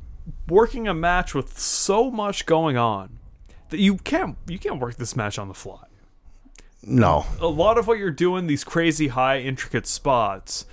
working 0.48 0.88
a 0.88 0.94
match 0.94 1.34
with 1.34 1.58
so 1.60 2.10
much 2.12 2.46
going 2.46 2.78
on 2.78 3.18
that 3.70 3.80
you 3.80 3.98
can't 3.98 4.38
you 4.48 4.60
can't 4.60 4.80
work 4.80 4.96
this 4.98 5.16
match 5.16 5.40
on 5.40 5.48
the 5.48 5.54
fly. 5.54 5.84
no, 6.84 7.26
A 7.40 7.48
lot 7.48 7.78
of 7.78 7.88
what 7.88 7.98
you're 8.00 8.12
doing, 8.12 8.48
these 8.48 8.64
crazy 8.64 9.10
high 9.10 9.40
intricate 9.40 9.86
spots. 9.88 10.66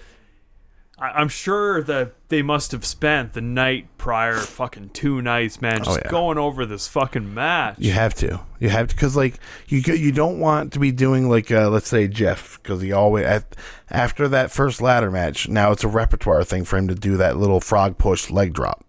I- 0.99 1.11
I'm 1.21 1.29
sure 1.29 1.81
that 1.83 2.15
they 2.29 2.43
must 2.43 2.73
have 2.73 2.85
spent 2.85 3.35
the 3.35 3.41
night 3.41 3.87
prior, 3.99 4.35
fucking 4.39 4.91
two 4.95 5.23
nights, 5.23 5.61
man, 5.61 5.79
just 5.85 5.91
Oh, 5.91 6.01
yeah. 6.05 6.11
going 6.11 6.39
over 6.39 6.67
this 6.67 6.89
fucking 6.89 7.33
match. 7.33 7.77
you 7.79 7.93
have 7.93 8.15
to, 8.17 8.41
you 8.59 8.69
have 8.71 8.89
to, 8.89 8.95
because 8.97 9.15
like 9.15 9.39
you 9.69 9.79
you 9.95 10.11
don't 10.11 10.41
want 10.41 10.73
to 10.73 10.81
be 10.81 10.91
doing 10.91 11.29
like 11.29 11.53
uh, 11.53 11.69
let's 11.69 11.89
say 11.89 12.09
Jeff, 12.09 12.59
because 12.63 12.81
he 12.83 12.91
always 12.91 13.27
at, 13.27 13.55
after 13.91 14.27
that 14.29 14.51
first 14.51 14.81
ladder 14.81 15.11
match, 15.11 15.47
now 15.49 15.71
it's 15.71 15.85
a 15.85 15.89
repertoire 15.89 16.43
thing 16.43 16.65
for 16.65 16.77
him 16.79 16.89
to 16.89 16.95
do 16.97 17.17
that 17.19 17.37
little 17.37 17.61
frog 17.61 17.97
push 17.99 18.29
leg 18.31 18.53
drop. 18.55 18.85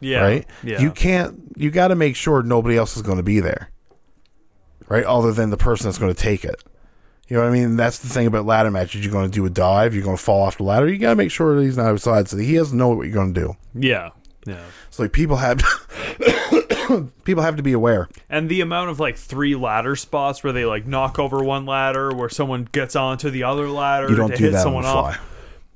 Yeah, 0.00 0.20
right? 0.20 0.46
Yeah, 0.62 0.80
You 0.80 0.90
can't. 0.90 1.52
You 1.56 1.70
got 1.70 1.88
to 1.88 1.94
make 1.94 2.16
sure 2.16 2.42
nobody 2.42 2.76
else 2.76 2.96
is 2.96 3.02
going 3.02 3.16
to 3.18 3.22
be 3.22 3.40
there, 3.40 3.70
right? 4.88 5.04
Other 5.04 5.32
than 5.32 5.50
the 5.50 5.56
person 5.56 5.86
that's 5.86 5.98
going 5.98 6.12
to 6.14 6.20
take 6.20 6.44
it. 6.44 6.62
You 7.28 7.36
know 7.36 7.42
what 7.42 7.48
I 7.48 7.52
mean? 7.52 7.74
That's 7.76 7.98
the 7.98 8.08
thing 8.08 8.26
about 8.28 8.46
ladder 8.46 8.70
matches. 8.70 9.02
You're 9.04 9.12
going 9.12 9.28
to 9.28 9.34
do 9.34 9.44
a 9.46 9.50
dive. 9.50 9.94
You're 9.94 10.04
going 10.04 10.16
to 10.16 10.22
fall 10.22 10.42
off 10.42 10.58
the 10.58 10.62
ladder. 10.62 10.88
You 10.88 10.98
got 10.98 11.10
to 11.10 11.16
make 11.16 11.30
sure 11.32 11.56
that 11.56 11.62
he's 11.62 11.76
not 11.76 11.86
outside, 11.86 12.28
so 12.28 12.36
he 12.36 12.54
doesn't 12.54 12.78
know 12.78 12.88
what 12.90 13.02
you're 13.02 13.12
going 13.14 13.34
to 13.34 13.40
do. 13.40 13.56
yeah, 13.74 14.10
yeah. 14.46 14.62
So 14.90 15.02
like 15.02 15.12
people 15.12 15.36
have 15.36 15.58
people 17.24 17.42
have 17.42 17.56
to 17.56 17.62
be 17.62 17.72
aware. 17.72 18.08
And 18.30 18.48
the 18.48 18.60
amount 18.60 18.90
of 18.90 19.00
like 19.00 19.16
three 19.16 19.54
ladder 19.56 19.96
spots 19.96 20.44
where 20.44 20.52
they 20.52 20.64
like 20.64 20.86
knock 20.86 21.18
over 21.18 21.42
one 21.42 21.66
ladder, 21.66 22.14
where 22.14 22.28
someone 22.28 22.68
gets 22.70 22.94
onto 22.94 23.28
the 23.30 23.42
other 23.42 23.68
ladder 23.68 24.08
You 24.08 24.16
don't 24.16 24.30
to 24.30 24.36
do 24.36 24.44
hit 24.44 24.50
that 24.52 24.58
on 24.58 24.62
someone 24.62 24.82
the 24.84 24.90
fly. 24.92 25.10
off. 25.10 25.32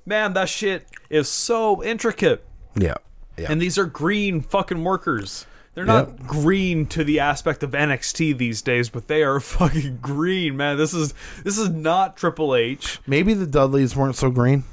Man, 0.07 0.33
that 0.35 0.49
shit 0.49 0.87
is 1.11 1.29
so 1.29 1.83
intricate. 1.83 2.45
Yeah, 2.77 2.95
yeah. 3.41 3.51
And 3.51 3.61
these 3.61 3.79
are 3.79 3.87
green 3.87 4.41
fucking 4.43 4.85
workers. 4.85 5.47
They're 5.75 5.85
not 5.85 6.27
green 6.27 6.87
to 6.89 7.05
the 7.05 7.21
aspect 7.21 7.63
of 7.63 7.71
NXT 7.71 8.37
these 8.37 8.61
days, 8.61 8.89
but 8.89 9.07
they 9.07 9.23
are 9.23 9.39
fucking 9.41 9.99
green, 10.03 10.57
man. 10.57 10.77
This 10.77 10.93
is 10.93 11.15
this 11.45 11.59
is 11.59 11.71
not 11.71 12.17
Triple 12.17 12.55
H. 12.55 12.99
Maybe 13.07 13.35
the 13.35 13.47
Dudleys 13.47 13.95
weren't 13.97 14.17
so 14.17 14.31
green, 14.31 14.65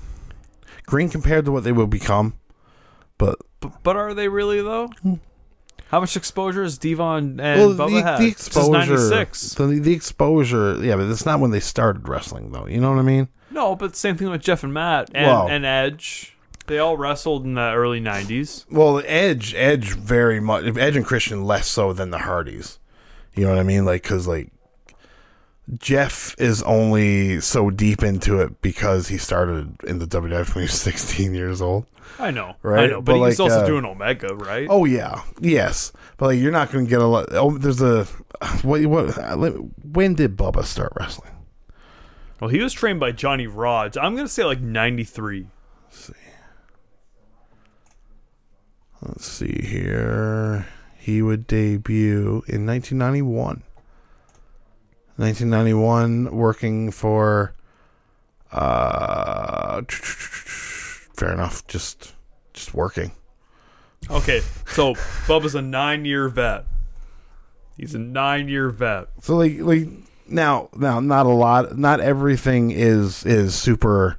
green 0.86 1.10
compared 1.10 1.46
to 1.46 1.52
what 1.52 1.64
they 1.64 1.72
will 1.72 1.88
become. 1.88 2.34
But 3.18 3.38
B- 3.62 3.70
but 3.84 3.96
are 3.96 4.14
they 4.14 4.28
really 4.28 4.62
though? 4.62 4.88
Hmm. 5.04 5.16
How 5.90 6.02
much 6.02 6.18
exposure 6.18 6.64
has 6.64 6.78
D-Von 6.78 7.40
and 7.40 7.62
well, 7.62 7.74
Bubba 7.74 7.92
the, 7.92 8.02
had? 8.02 8.20
the 8.20 8.28
exposure, 8.28 8.96
96. 8.96 9.54
the, 9.54 9.66
the 9.80 9.94
exposure. 9.94 10.84
Yeah, 10.84 10.98
but 10.98 11.10
it's 11.10 11.26
not 11.26 11.40
when 11.40 11.52
they 11.52 11.62
started 11.62 12.10
wrestling, 12.10 12.52
though. 12.52 12.68
You 12.68 12.82
know 12.82 12.92
what 12.92 13.00
I 13.00 13.04
mean? 13.04 13.30
No, 13.52 13.74
but 13.74 13.96
same 13.96 14.18
thing 14.18 14.30
with 14.30 14.42
Jeff 14.42 14.64
and 14.66 14.74
Matt 14.74 15.10
and, 15.16 15.28
Wow. 15.28 15.48
and 15.48 15.66
Edge. 15.66 16.36
They 16.68 16.80
all 16.80 16.98
wrestled 16.98 17.46
in 17.46 17.56
the 17.56 17.74
early 17.74 18.00
'90s. 18.02 18.66
Well, 18.70 19.02
Edge, 19.06 19.56
Edge, 19.56 19.94
very 19.94 20.40
much. 20.40 20.66
Edge 20.78 20.96
and 20.96 21.06
Christian 21.06 21.46
less 21.46 21.68
so 21.68 21.94
than 21.94 22.12
the 22.12 22.20
Hardys. 22.20 22.80
You 23.34 23.46
know 23.46 23.52
what 23.52 23.60
I 23.60 23.64
mean? 23.64 23.86
Like, 23.86 24.04
because 24.04 24.28
like 24.28 24.52
Jeff 25.80 26.36
is 26.38 26.62
only 26.64 27.40
so 27.42 27.70
deep 27.70 28.04
into 28.04 28.40
it 28.40 28.62
because 28.62 29.10
he 29.10 29.18
started 29.18 29.76
in 29.84 30.00
the 30.00 30.06
WWF 30.06 30.56
when 30.56 30.64
he 30.64 30.68
was 30.68 30.72
16 30.82 31.34
years 31.34 31.62
old. 31.62 31.86
I 32.20 32.32
know, 32.32 32.56
right? 32.64 32.86
I 32.86 32.88
know, 32.88 33.02
but, 33.02 33.20
but 33.20 33.28
he's 33.28 33.40
like, 33.40 33.52
also 33.52 33.64
uh, 33.64 33.68
doing 33.68 33.86
Omega, 33.86 34.34
right? 34.34 34.68
Oh 34.70 34.86
yeah, 34.86 35.24
yes, 35.40 35.92
but 36.18 36.28
like 36.28 36.40
you're 36.40 36.52
not 36.52 36.72
going 36.72 36.86
to 36.86 36.90
get 36.90 37.02
a 37.02 37.06
lot. 37.06 37.28
Oh, 37.32 37.58
there's 37.58 37.82
a 37.82 38.06
what? 38.64 38.86
What? 38.86 39.18
uh, 39.18 39.36
When 39.38 40.16
did 40.16 40.36
Bubba 40.38 40.64
start 40.64 40.94
wrestling? 41.00 41.32
Well, 42.40 42.50
he 42.50 42.60
was 42.60 42.72
trained 42.74 43.00
by 43.00 43.12
Johnny 43.12 43.48
Rodz. 43.48 43.98
I'm 44.02 44.16
gonna 44.16 44.28
say 44.28 44.44
like 44.46 44.62
'93. 44.62 45.48
Let's 45.86 46.06
see 46.06 46.14
here. 49.40 50.68
He 50.98 51.22
would 51.22 51.48
debut 51.48 52.44
in 52.48 52.66
1991. 52.66 53.64
1991, 55.16 56.36
working 56.36 56.92
for. 56.92 57.54
Uh, 58.52 59.82
fair 59.88 61.34
enough. 61.34 61.66
Just, 61.68 62.14
just 62.54 62.74
working. 62.74 63.12
Okay, 64.10 64.42
so 64.68 64.94
Bubba's 65.26 65.56
a 65.56 65.62
nine-year 65.62 66.30
vet. 66.30 66.66
He's 67.78 67.96
a 67.96 68.00
nine-year 68.00 68.70
vet. 68.70 69.08
So 69.22 69.36
like, 69.38 69.60
like 69.60 69.88
now, 70.28 70.70
now, 70.76 71.00
not 71.00 71.26
a 71.26 71.30
lot. 71.30 71.78
Not 71.78 72.00
everything 72.00 72.72
is 72.72 73.26
is 73.26 73.56
super 73.56 74.18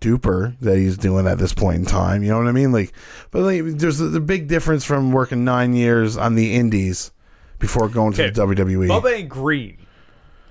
duper 0.00 0.58
that 0.60 0.76
he's 0.76 0.96
doing 0.96 1.26
at 1.26 1.38
this 1.38 1.52
point 1.54 1.76
in 1.78 1.84
time. 1.84 2.22
You 2.22 2.30
know 2.30 2.38
what 2.38 2.46
I 2.48 2.52
mean? 2.52 2.72
Like, 2.72 2.92
but 3.30 3.42
like, 3.42 3.62
there's 3.64 4.00
a, 4.00 4.08
the 4.08 4.20
big 4.20 4.48
difference 4.48 4.84
from 4.84 5.12
working 5.12 5.44
nine 5.44 5.72
years 5.74 6.16
on 6.16 6.34
the 6.34 6.54
Indies 6.54 7.10
before 7.58 7.88
going 7.88 8.12
to 8.14 8.24
Okay, 8.24 8.30
the. 8.30 8.42
WWE. 8.46 8.88
Bubba 8.88 9.14
ain't 9.18 9.28
green. 9.28 9.78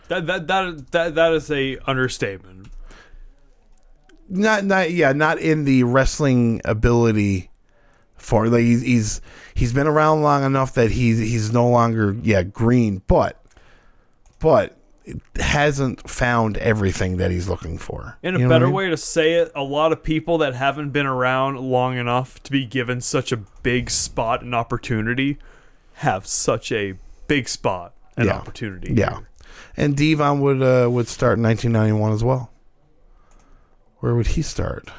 That 0.08 0.28
that 0.28 0.48
that 0.48 0.92
that 0.92 1.16
that 1.16 1.34
is 1.34 1.50
a 1.52 1.78
understatement. 1.88 2.68
not 4.30 4.64
not 4.66 4.92
yeah 4.92 5.14
not 5.14 5.40
in 5.40 5.66
the 5.66 5.84
wrestling 5.84 6.62
ability 6.66 7.50
for 8.16 8.48
like 8.48 8.62
he's 8.62 8.82
he's 8.82 9.22
he's 9.54 9.74
been 9.74 9.88
around 9.88 10.22
long 10.22 10.44
enough 10.44 10.74
that 10.76 10.92
he's 10.92 11.18
he's 11.18 11.52
no 11.52 11.68
longer 11.70 12.16
yeah 12.22 12.44
green, 12.44 13.02
but 13.08 13.44
but 14.40 14.78
hasn't 15.40 16.10
found 16.10 16.58
everything 16.58 17.18
that 17.18 17.30
he's 17.32 17.48
looking 17.48 17.78
for. 17.78 18.18
In 18.24 18.36
a 18.36 18.40
You 18.40 18.46
know 18.46 18.50
what 18.50 18.56
I 18.56 18.56
better 18.56 18.66
mean? 18.68 18.76
way 18.76 18.90
to 18.90 18.98
say 18.98 19.34
it, 19.34 19.52
a 19.56 19.62
lot 19.64 19.92
of 19.92 20.02
people 20.02 20.38
that 20.40 20.56
haven't 20.56 20.90
been 20.92 21.06
around 21.06 21.60
long 21.60 21.98
enough 21.98 22.42
to 22.44 22.52
be 22.52 22.66
given 22.66 23.02
such 23.02 23.32
a 23.32 23.38
big 23.38 23.90
spot 23.92 24.42
and 24.42 24.56
opportunity 24.56 25.38
have 26.00 26.26
such 26.26 26.72
a 26.72 26.96
big 27.28 27.48
spot 27.48 27.94
and 28.18 28.28
Yeah. 28.28 28.36
opportunity. 28.38 28.94
Yeah, 28.94 29.20
and 29.78 29.96
D-Von 29.96 30.42
would 30.42 30.62
uh, 30.62 30.90
would 30.90 31.08
start 31.08 31.38
in 31.38 31.44
1991 31.44 32.12
as 32.12 32.24
well. 32.24 32.52
Where 34.00 34.16
would 34.16 34.28
he 34.28 34.42
start? 34.42 34.90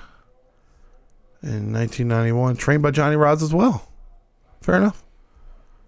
In 1.43 1.73
1991, 1.73 2.57
trained 2.57 2.83
by 2.83 2.91
Johnny 2.91 3.15
Rodz 3.17 3.43
as 3.43 3.53
well. 3.55 3.89
Fair 4.61 4.77
enough. 4.77 5.05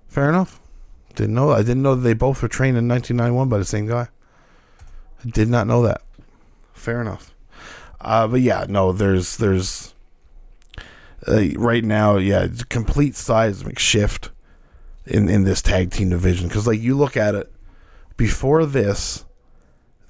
Fair 0.08 0.28
enough. 0.28 0.60
Didn't 1.18 1.34
know. 1.34 1.50
I 1.50 1.62
didn't 1.62 1.82
know 1.82 1.96
they 1.96 2.14
both 2.14 2.40
were 2.42 2.48
trained 2.48 2.78
in 2.78 2.86
1991 2.86 3.48
by 3.48 3.58
the 3.58 3.64
same 3.64 3.88
guy. 3.88 4.06
I 5.24 5.28
did 5.28 5.48
not 5.48 5.66
know 5.66 5.82
that. 5.82 6.02
Fair 6.74 7.00
enough. 7.00 7.34
Uh, 8.00 8.28
but 8.28 8.40
yeah, 8.40 8.66
no. 8.68 8.92
There's 8.92 9.36
there's 9.36 9.94
uh, 11.26 11.48
right 11.56 11.82
now, 11.82 12.18
yeah, 12.18 12.44
it's 12.44 12.62
a 12.62 12.66
complete 12.66 13.16
seismic 13.16 13.80
shift 13.80 14.30
in 15.06 15.28
in 15.28 15.42
this 15.42 15.60
tag 15.60 15.90
team 15.90 16.10
division 16.10 16.46
because 16.46 16.68
like 16.68 16.80
you 16.80 16.96
look 16.96 17.16
at 17.16 17.34
it 17.34 17.52
before 18.16 18.64
this, 18.64 19.24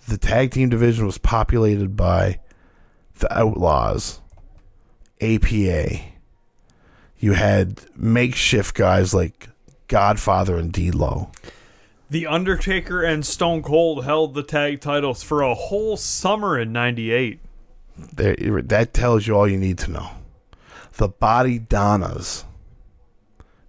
the 0.09 0.19
tag 0.19 0.51
team 0.51 0.69
division 0.69 1.07
was 1.07 1.17
populated 1.17 1.97
by 1.97 2.39
the 3.21 3.33
Outlaws, 3.35 4.21
APA. 5.23 6.01
You 7.19 7.33
had 7.33 7.81
makeshift 7.97 8.77
guys 8.77 9.15
like 9.15 9.49
Godfather 9.89 10.57
and 10.57 10.72
D'Lo. 10.72 11.30
The 12.11 12.26
Undertaker 12.26 13.03
and 13.03 13.24
Stone 13.24 13.62
Cold 13.62 14.05
held 14.05 14.34
the 14.34 14.43
tag 14.43 14.80
titles 14.80 15.22
for 15.22 15.43
a 15.43 15.55
whole 15.55 15.97
summer 15.97 16.59
in 16.59 16.72
98. 16.72 17.41
There, 18.14 18.62
that 18.62 18.95
tells 18.95 19.26
you 19.26 19.36
all 19.36 19.49
you 19.49 19.59
need 19.59 19.78
to 19.78 19.91
know. 19.91 20.11
The 20.95 21.09
Body 21.09 21.59
Donnas, 21.59 22.45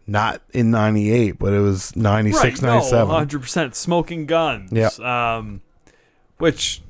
not 0.07 0.41
in 0.51 0.72
'98, 0.72 1.38
but 1.38 1.53
it 1.53 1.59
was 1.59 1.95
96, 1.95 2.61
right, 2.61 2.70
97. 2.70 3.07
No, 3.07 3.13
100% 3.13 3.76
Smoking 3.76 4.26
Guns. 4.26 4.72
Yep. 4.72 4.99
Um, 4.99 5.61
which 6.38 6.82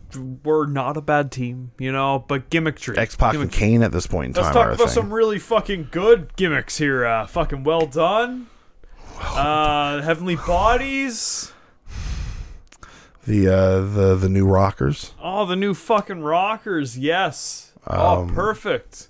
were 0.44 0.66
not 0.66 0.98
a 0.98 1.02
bad 1.02 1.32
team, 1.32 1.72
you 1.78 1.92
know, 1.92 2.24
but 2.28 2.50
gimmickry. 2.50 2.98
X 2.98 3.16
Pac 3.16 3.36
and 3.36 3.52
Kane 3.52 3.84
at 3.84 3.92
this 3.92 4.08
point 4.08 4.28
in 4.28 4.34
time. 4.34 4.44
Let's 4.44 4.54
talk 4.54 4.74
about 4.76 4.90
some 4.90 5.14
really 5.14 5.40
fucking 5.40 5.90
good 5.92 6.36
gimmicks 6.36 6.78
here. 6.78 7.06
Uh, 7.06 7.26
fucking 7.26 7.64
well 7.64 7.86
done. 7.86 8.48
Uh, 9.22 10.02
Heavenly 10.02 10.36
Bodies. 10.36 11.52
the 13.26 13.48
uh, 13.48 13.80
the 13.82 14.16
the 14.16 14.30
new 14.30 14.46
Rockers. 14.46 15.14
Oh, 15.22 15.46
the 15.46 15.56
new 15.56 15.74
fucking 15.74 16.22
rockers. 16.22 16.98
Yes. 16.98 17.74
oh, 17.88 18.22
Um, 18.22 18.34
perfect. 18.34 19.08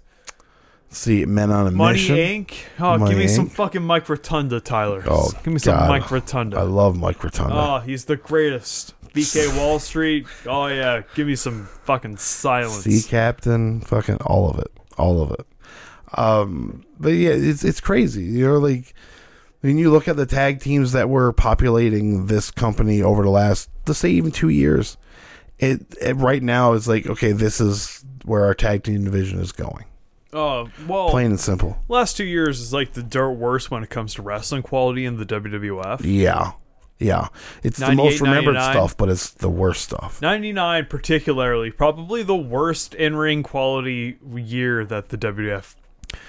See, 0.92 1.24
Men 1.26 1.52
on 1.52 1.68
a 1.68 1.72
Money 1.72 2.00
Mission. 2.00 2.16
Inc. 2.16 2.54
Oh, 2.80 2.98
Money 2.98 3.12
give 3.12 3.20
me 3.20 3.28
some 3.28 3.48
fucking 3.48 3.84
Mike 3.84 4.10
Rotunda, 4.10 4.60
Tyler. 4.60 5.04
Oh, 5.06 5.32
give 5.44 5.54
me 5.54 5.60
some 5.60 5.76
God. 5.78 5.90
Mike 5.90 6.10
Rotunda. 6.10 6.58
I 6.58 6.64
love 6.64 6.98
Mike 6.98 7.24
Rotunda. 7.24 7.54
Oh, 7.56 7.80
he's 7.80 8.06
the 8.06 8.16
greatest. 8.16 8.96
V.K. 9.14 9.58
Wall 9.58 9.80
Street. 9.80 10.26
Oh 10.48 10.68
yeah, 10.68 11.02
give 11.16 11.28
me 11.28 11.36
some 11.36 11.66
fucking 11.84 12.18
silence. 12.18 12.84
sea 12.84 13.02
captain, 13.08 13.82
fucking 13.82 14.18
all 14.18 14.50
of 14.50 14.60
it, 14.60 14.72
all 14.98 15.22
of 15.22 15.32
it. 15.32 15.46
Um, 16.14 16.84
but 17.00 17.10
yeah, 17.10 17.32
it's 17.32 17.64
it's 17.64 17.82
crazy. 17.82 18.24
You 18.24 18.48
know, 18.48 18.58
like 18.58 18.94
when 19.62 19.78
you 19.78 19.92
look 19.92 20.08
at 20.08 20.16
the 20.16 20.26
tag 20.26 20.60
teams 20.62 20.92
that 20.94 21.10
were 21.10 21.32
populating 21.34 22.28
this 22.28 22.50
company 22.52 23.02
over 23.02 23.24
the 23.24 23.30
last, 23.30 23.70
let's 23.88 24.00
say, 24.00 24.10
even 24.10 24.32
two 24.32 24.50
years, 24.50 24.98
it, 25.58 25.82
it 26.02 26.16
right 26.16 26.42
now 26.42 26.74
is 26.74 26.88
like, 26.88 27.08
okay, 27.08 27.32
this 27.34 27.60
is 27.60 28.06
where 28.24 28.46
our 28.46 28.54
tag 28.54 28.84
team 28.84 29.04
division 29.04 29.40
is 29.40 29.52
going. 29.52 29.86
Oh 30.32 30.70
well, 30.88 31.10
Plain 31.10 31.32
and 31.32 31.40
simple. 31.40 31.80
last 31.88 32.16
two 32.16 32.24
years 32.24 32.60
is 32.60 32.72
like 32.72 32.94
the 32.94 33.02
dirt 33.02 33.32
worst 33.32 33.72
when 33.72 33.82
it 33.84 33.90
comes 33.90 34.14
to 34.14 34.22
wrestling 34.22 34.62
quality 34.62 35.04
in 35.04 35.18
the 35.18 35.26
WWF. 35.26 36.02
Yeah, 36.04 36.52
yeah. 37.00 37.30
It's 37.64 37.80
the 37.80 37.94
most 37.94 38.22
remembered 38.22 38.54
99. 38.54 38.74
stuff, 38.76 38.96
but 38.96 39.10
it's 39.10 39.32
the 39.32 39.50
worst 39.50 39.82
stuff. 39.82 40.22
99 40.22 40.86
particularly 40.86 41.72
probably 41.72 42.22
the 42.22 42.36
worst 42.36 42.94
in-ring 42.94 43.42
quality 43.42 44.20
year 44.36 44.86
that 44.86 45.10
the 45.10 45.18
WWF 45.18 45.74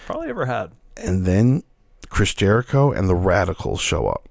probably 0.06 0.28
ever 0.30 0.46
had. 0.46 0.72
And 0.96 1.26
then 1.26 1.62
Chris 2.10 2.34
Jericho 2.34 2.92
and 2.92 3.08
the 3.08 3.14
Radicalz 3.14 3.80
show 3.80 4.06
up. 4.06 4.28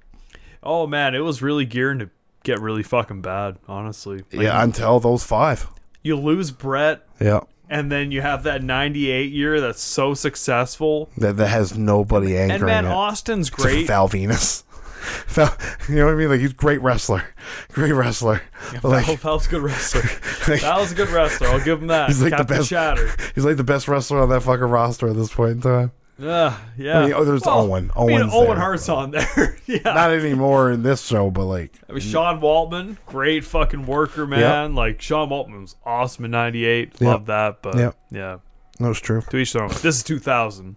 Oh 0.61 0.85
man, 0.85 1.15
it 1.15 1.19
was 1.19 1.41
really 1.41 1.65
gearing 1.65 1.99
to 1.99 2.09
get 2.43 2.59
really 2.59 2.83
fucking 2.83 3.21
bad, 3.21 3.57
honestly. 3.67 4.17
Like, 4.31 4.43
yeah, 4.43 4.61
until 4.63 4.99
those 4.99 5.23
five. 5.23 5.67
you 6.03 6.15
lose 6.17 6.51
Bret 6.51 7.07
Yeah. 7.19 7.41
and 7.69 7.91
then 7.91 8.11
you 8.11 8.21
have 8.21 8.43
that 8.43 8.61
98 8.63 9.31
year 9.31 9.59
that's 9.61 9.81
so 9.81 10.13
successful. 10.13 11.09
That, 11.17 11.37
that 11.37 11.47
has 11.47 11.77
nobody 11.77 12.37
anchoring 12.37 12.61
And 12.61 12.65
man, 12.65 12.85
it. 12.85 12.89
Austin's 12.89 13.49
great. 13.49 13.87
Val 13.87 14.07
Venis. 14.09 14.63
Val, 15.27 15.55
you 15.87 15.95
know 15.95 16.05
what 16.05 16.13
I 16.13 16.17
mean? 16.17 16.29
Like 16.29 16.41
he's 16.41 16.51
great 16.53 16.81
wrestler, 16.81 17.23
great 17.71 17.93
wrestler. 17.93 18.41
Like 18.83 19.05
Val, 19.05 19.15
Val's 19.15 19.47
a 19.47 19.49
good 19.49 19.61
wrestler. 19.61 20.01
Val's 20.57 20.91
a 20.91 20.95
good 20.95 21.09
wrestler. 21.09 21.47
I'll 21.47 21.63
give 21.63 21.81
him 21.81 21.87
that. 21.87 22.09
He's 22.09 22.21
like 22.21 22.35
the 22.37 22.43
best- 22.43 22.69
Chatter. 22.69 23.09
he's 23.33 23.45
like 23.45 23.55
the 23.57 23.63
best 23.63 23.87
wrestler 23.87 24.19
on 24.19 24.29
that 24.29 24.43
fucking 24.43 24.65
roster 24.65 25.07
at 25.07 25.15
this 25.15 25.33
point 25.33 25.51
in 25.51 25.61
time. 25.61 25.91
Uh, 26.21 26.57
yeah. 26.77 26.99
I 26.99 27.05
mean, 27.05 27.13
oh, 27.13 27.23
there's 27.23 27.47
Owen. 27.47 27.91
I 27.95 28.05
mean, 28.05 28.19
Owen's 28.21 28.33
Owen 28.33 28.47
there. 28.47 28.55
Hart's 28.57 28.89
on 28.89 29.11
there. 29.11 29.57
yeah. 29.65 29.79
Not 29.85 30.11
anymore 30.11 30.69
in 30.71 30.83
this 30.83 31.01
show, 31.05 31.31
but 31.31 31.45
like 31.45 31.71
I 31.87 31.93
mean, 31.93 32.01
Sean 32.01 32.41
Waltman, 32.41 32.97
great 33.05 33.45
fucking 33.45 33.85
worker, 33.85 34.27
man. 34.27 34.75
Like 34.75 35.01
Sean 35.01 35.29
Waltman 35.29 35.61
was 35.61 35.75
awesome 35.85 36.25
in 36.25 36.31
'98. 36.31 36.93
Yep. 36.93 37.01
Love 37.01 37.25
that, 37.27 37.61
but 37.61 37.77
Yep. 37.77 37.97
yeah, 38.11 38.37
That 38.79 38.87
was 38.89 38.99
true. 38.99 39.21
to 39.29 39.37
each 39.37 39.53
their 39.53 39.63
own. 39.63 39.69
This 39.69 39.83
is 39.97 40.03
2000. 40.03 40.75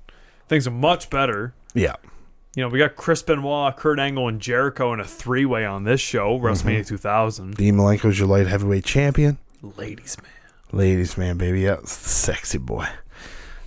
Things 0.49 0.67
are 0.67 0.71
much 0.73 1.09
better. 1.11 1.55
Yeah, 1.75 1.97
You 2.55 2.63
know, 2.63 2.69
we 2.69 2.79
got 2.79 2.95
Chris 2.97 3.23
Benoit, 3.23 3.75
Kurt 3.77 3.99
Angle, 3.99 4.29
and 4.29 4.39
Jericho 4.41 4.93
in 4.93 5.01
a 5.01 5.05
three-way 5.05 5.65
on 5.65 5.85
this 5.85 6.01
show, 6.03 6.39
Mm-hmm. 6.39 6.47
WrestleMania 6.47 6.87
2000. 6.87 7.57
Dean 7.57 7.77
Malenko's 7.77 8.19
your 8.19 8.29
light 8.29 8.47
heavyweight 8.47 8.85
champion, 8.85 9.39
Ladies, 9.63 10.19
man. 10.23 10.31
ladies 10.71 11.17
man, 11.17 11.39
baby, 11.39 11.63
yeah, 11.63 11.79
sexy 11.85 12.59
boy. 12.59 12.87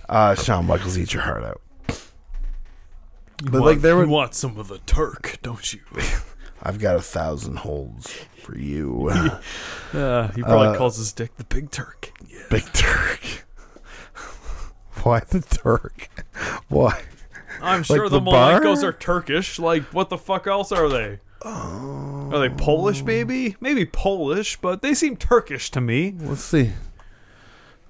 Uh, 0.08 0.36
Shawn 0.36 0.66
Michaels, 0.66 0.96
eat 0.96 1.12
your 1.12 1.22
heart 1.24 1.42
out. 1.42 1.60
You 3.44 3.50
But, 3.50 3.60
want, 3.60 3.64
like, 3.64 3.80
there 3.80 3.92
you 3.94 3.98
were- 4.00 4.06
want 4.06 4.34
some 4.34 4.58
of 4.58 4.68
the 4.68 4.78
Turk, 4.78 5.38
don't 5.42 5.72
you? 5.72 5.80
I've 6.62 6.78
got 6.78 6.96
a 6.96 7.02
thousand 7.02 7.56
holds 7.58 8.10
for 8.42 8.56
you, 8.58 9.08
Uh, 9.94 10.28
he 10.32 10.42
probably 10.42 10.68
Uh, 10.68 10.76
calls 10.76 10.96
his 10.96 11.12
dick 11.12 11.36
the 11.36 11.44
Big 11.44 11.70
Turk. 11.70 12.12
Big 12.50 12.64
Turk. 12.72 13.20
Why 15.02 15.20
the 15.20 15.40
Turk? 15.40 16.08
Why? 16.68 17.02
I'm 17.62 17.82
sure 17.82 18.08
the 18.08 18.18
the, 18.18 18.30
Malenkos 18.30 18.82
are 18.82 18.92
Turkish. 18.92 19.58
Like, 19.58 19.84
what 19.84 20.08
the 20.10 20.18
fuck 20.18 20.46
else 20.46 20.72
are 20.72 20.88
they? 20.88 21.20
Are 21.42 22.38
they 22.40 22.48
Polish, 22.48 23.02
maybe? 23.04 23.56
Maybe 23.60 23.86
Polish, 23.86 24.56
but 24.60 24.82
they 24.82 24.94
seem 24.94 25.16
Turkish 25.16 25.70
to 25.70 25.80
me. 25.80 26.14
Let's 26.18 26.42
see. 26.42 26.72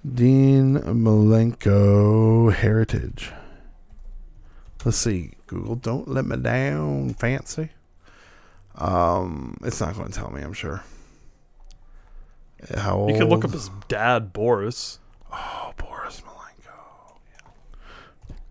Dean 0.08 0.78
Malenko 0.80 2.52
heritage. 2.52 3.32
Let's 4.84 4.98
see. 4.98 5.32
Google, 5.46 5.76
don't 5.76 6.08
let 6.08 6.24
me 6.26 6.36
down, 6.36 7.14
fancy. 7.14 7.70
Um, 8.74 9.56
it's 9.62 9.80
not 9.80 9.94
going 9.94 10.08
to 10.08 10.12
tell 10.12 10.30
me. 10.30 10.42
I'm 10.42 10.52
sure. 10.52 10.82
How 12.76 12.96
old? 12.98 13.10
You 13.10 13.18
could 13.18 13.28
look 13.28 13.44
up 13.44 13.52
his 13.52 13.70
dad, 13.88 14.32
Boris. 14.32 14.98
Oh, 15.32 15.72
Boris 15.76 16.20
Malenko. 16.22 17.16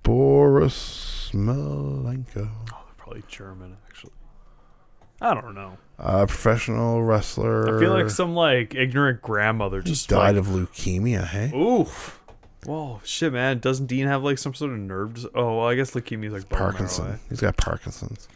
Boris 0.04 1.32
Malenko, 1.34 2.26
Oh, 2.38 2.84
they're 2.86 2.96
Probably 2.98 3.24
German, 3.28 3.78
actually. 3.88 4.12
I 5.22 5.34
don't 5.34 5.56
know. 5.56 5.78
uh, 5.98 6.26
professional 6.26 7.02
wrestler. 7.04 7.78
I 7.78 7.80
feel 7.80 7.94
like 7.94 8.10
some 8.10 8.36
like 8.36 8.76
ignorant 8.76 9.22
grandmother 9.22 9.82
just 9.82 10.10
died 10.10 10.36
like, 10.36 10.46
of 10.46 10.48
leukemia. 10.48 11.26
Hey, 11.26 11.52
Oof. 11.56 12.20
Whoa, 12.66 13.00
shit, 13.04 13.32
man. 13.34 13.60
Doesn't 13.60 13.86
Dean 13.88 14.08
have 14.08 14.24
like 14.24 14.38
some 14.38 14.54
sort 14.54 14.72
of 14.72 14.78
nerve? 14.80 15.14
Dis- 15.16 15.26
oh, 15.36 15.58
well, 15.60 15.68
I 15.68 15.76
guess 15.76 15.92
leukemia 15.92 16.28
is 16.28 16.34
like 16.34 16.50
bone 16.50 16.60
marrow, 16.60 16.72
Parkinson. 16.72 17.08
eh? 17.12 17.16
He's 17.30 17.42
got 17.42 17.58
Parkinson's. 17.58 18.28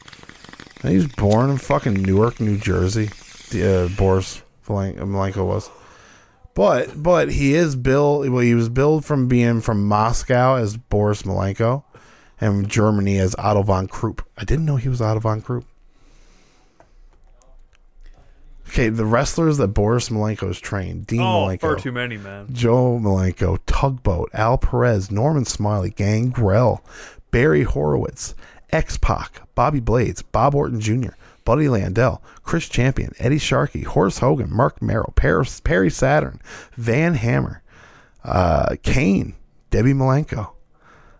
And 0.84 0.92
he 0.92 0.98
was 0.98 1.08
born 1.08 1.50
in 1.50 1.58
fucking 1.58 1.94
Newark, 2.02 2.40
New 2.40 2.58
Jersey. 2.58 3.10
The, 3.52 3.86
uh, 3.86 3.98
Boris 3.98 4.42
Malen- 4.68 4.98
Malenko 5.00 5.46
was. 5.46 5.70
But 6.54 7.02
but 7.02 7.32
he 7.32 7.54
is 7.54 7.76
billed. 7.76 8.30
Well, 8.30 8.42
he 8.42 8.54
was 8.54 8.70
billed 8.70 9.06
from 9.06 9.28
being 9.28 9.62
from 9.62 9.86
Moscow 9.88 10.56
as 10.56 10.78
Boris 10.78 11.24
Malenko, 11.24 11.84
and 12.42 12.68
Germany 12.70 13.18
as 13.18 13.36
Otto 13.38 13.64
von 13.64 13.88
Krupp. 13.88 14.22
I 14.38 14.44
didn't 14.44 14.66
know 14.66 14.76
he 14.76 14.90
was 14.90 15.02
Otto 15.02 15.20
von 15.22 15.42
Krupp. 15.42 15.66
Okay, 18.70 18.90
the 18.90 19.06
wrestlers 19.06 19.58
that 19.58 19.70
Boris 19.70 20.10
Malenko 20.10 20.48
has 20.48 20.60
trained: 20.60 21.08
Dean 21.08 21.22
Oh, 21.22 21.48
Malenko, 21.48 21.60
far 21.62 21.76
too 21.76 21.92
many, 21.92 22.18
man. 22.18 22.48
Joe 22.52 23.00
Malenko, 23.02 23.58
Tugboat, 23.66 24.28
Al 24.34 24.60
Perez, 24.60 25.10
Norman 25.10 25.46
Smiley, 25.46 25.90
Gangrel, 25.90 26.84
Barry 27.32 27.64
Horowitz, 27.64 28.36
X 28.72 28.98
Pac, 28.98 29.42
Bobby 29.56 29.80
Blades, 29.80 30.22
Bob 30.22 30.54
Orton 30.54 30.80
Jr., 30.80 31.10
Buddy 31.46 31.66
Landel, 31.66 32.22
Chris 32.44 32.70
Champion, 32.70 33.12
Eddie 33.18 33.40
Sharkey, 33.40 33.82
Horace 33.82 34.20
Hogan, 34.20 34.56
Mark 34.56 34.84
Merrill, 34.84 35.14
Paris, 35.16 35.60
Perry 35.60 35.90
Saturn, 35.90 36.40
Van 36.76 37.16
Hammer, 37.16 37.64
uh, 38.24 38.76
Kane, 38.84 39.34
Debbie 39.72 39.94
Malenko. 39.94 40.52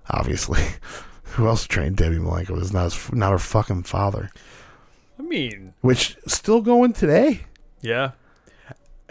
Obviously, 0.08 0.62
who 1.24 1.48
else 1.48 1.66
trained 1.66 1.96
Debbie 1.96 2.18
Malenko? 2.18 2.62
Is 2.62 2.72
not 2.72 2.94
his, 2.94 3.12
not 3.12 3.32
her 3.32 3.40
fucking 3.40 3.84
father. 3.84 4.30
I 5.20 5.24
mean, 5.24 5.74
Which 5.82 6.18
still 6.28 6.62
going 6.62 6.94
today. 6.94 7.42
yeah. 7.82 8.12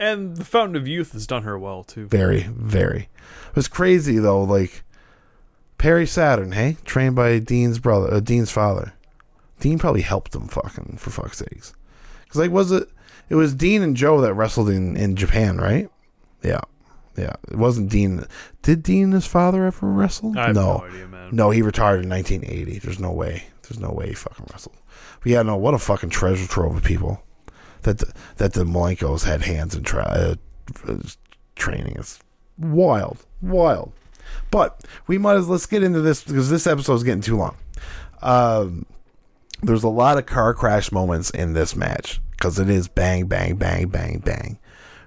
And 0.00 0.36
the 0.36 0.44
Fountain 0.44 0.76
of 0.76 0.86
Youth 0.86 1.10
has 1.12 1.26
done 1.26 1.42
her 1.42 1.58
well 1.58 1.82
too. 1.82 2.06
Very, 2.06 2.42
very. 2.42 3.08
It 3.48 3.56
was 3.56 3.66
crazy 3.66 4.18
though. 4.18 4.44
Like 4.44 4.84
Perry 5.76 6.06
Saturn, 6.06 6.52
hey, 6.52 6.76
trained 6.84 7.16
by 7.16 7.40
Dean's 7.40 7.80
brother, 7.80 8.14
uh, 8.14 8.20
Dean's 8.20 8.52
father. 8.52 8.92
Dean 9.58 9.76
probably 9.76 10.02
helped 10.02 10.36
him, 10.36 10.46
fucking 10.46 10.98
for 10.98 11.10
fuck's 11.10 11.38
sakes. 11.38 11.74
Because 12.22 12.38
like, 12.40 12.52
was 12.52 12.70
it? 12.70 12.88
It 13.28 13.34
was 13.34 13.54
Dean 13.54 13.82
and 13.82 13.96
Joe 13.96 14.20
that 14.20 14.34
wrestled 14.34 14.70
in 14.70 14.96
in 14.96 15.16
Japan, 15.16 15.58
right? 15.58 15.90
Yeah, 16.44 16.60
yeah. 17.16 17.34
It 17.50 17.56
wasn't 17.56 17.90
Dean. 17.90 18.24
Did 18.62 18.84
Dean 18.84 19.04
and 19.04 19.14
his 19.14 19.26
father 19.26 19.66
ever 19.66 19.84
wrestle? 19.88 20.32
No, 20.32 20.52
no, 20.52 20.84
idea, 20.86 21.28
no. 21.32 21.50
He 21.50 21.60
retired 21.60 22.04
in 22.04 22.08
1980. 22.08 22.78
There's 22.78 23.00
no 23.00 23.10
way. 23.10 23.44
There's 23.62 23.80
no 23.80 23.90
way 23.90 24.10
he 24.10 24.14
fucking 24.14 24.46
wrestled. 24.52 24.76
But 25.20 25.32
yeah, 25.32 25.42
no. 25.42 25.56
What 25.56 25.74
a 25.74 25.78
fucking 25.78 26.10
treasure 26.10 26.46
trove 26.46 26.76
of 26.76 26.84
people 26.84 27.22
that 27.82 27.98
the, 27.98 28.12
that 28.36 28.52
the 28.52 28.64
Malenkos 28.64 29.24
had 29.24 29.42
hands 29.42 29.74
in 29.74 29.82
tra- 29.82 30.36
uh, 30.86 30.96
training. 31.56 31.96
It's 31.98 32.20
wild, 32.58 33.18
wild. 33.40 33.92
But 34.50 34.84
we 35.06 35.18
might 35.18 35.36
as 35.36 35.48
let's 35.48 35.66
get 35.66 35.82
into 35.82 36.00
this 36.00 36.22
because 36.22 36.50
this 36.50 36.66
episode 36.66 36.94
is 36.94 37.02
getting 37.02 37.22
too 37.22 37.36
long. 37.36 37.56
Um, 38.22 38.86
there's 39.62 39.84
a 39.84 39.88
lot 39.88 40.18
of 40.18 40.26
car 40.26 40.54
crash 40.54 40.92
moments 40.92 41.30
in 41.30 41.52
this 41.52 41.74
match 41.74 42.20
because 42.32 42.58
it 42.58 42.70
is 42.70 42.88
bang, 42.88 43.26
bang, 43.26 43.56
bang, 43.56 43.88
bang, 43.88 44.18
bang. 44.18 44.58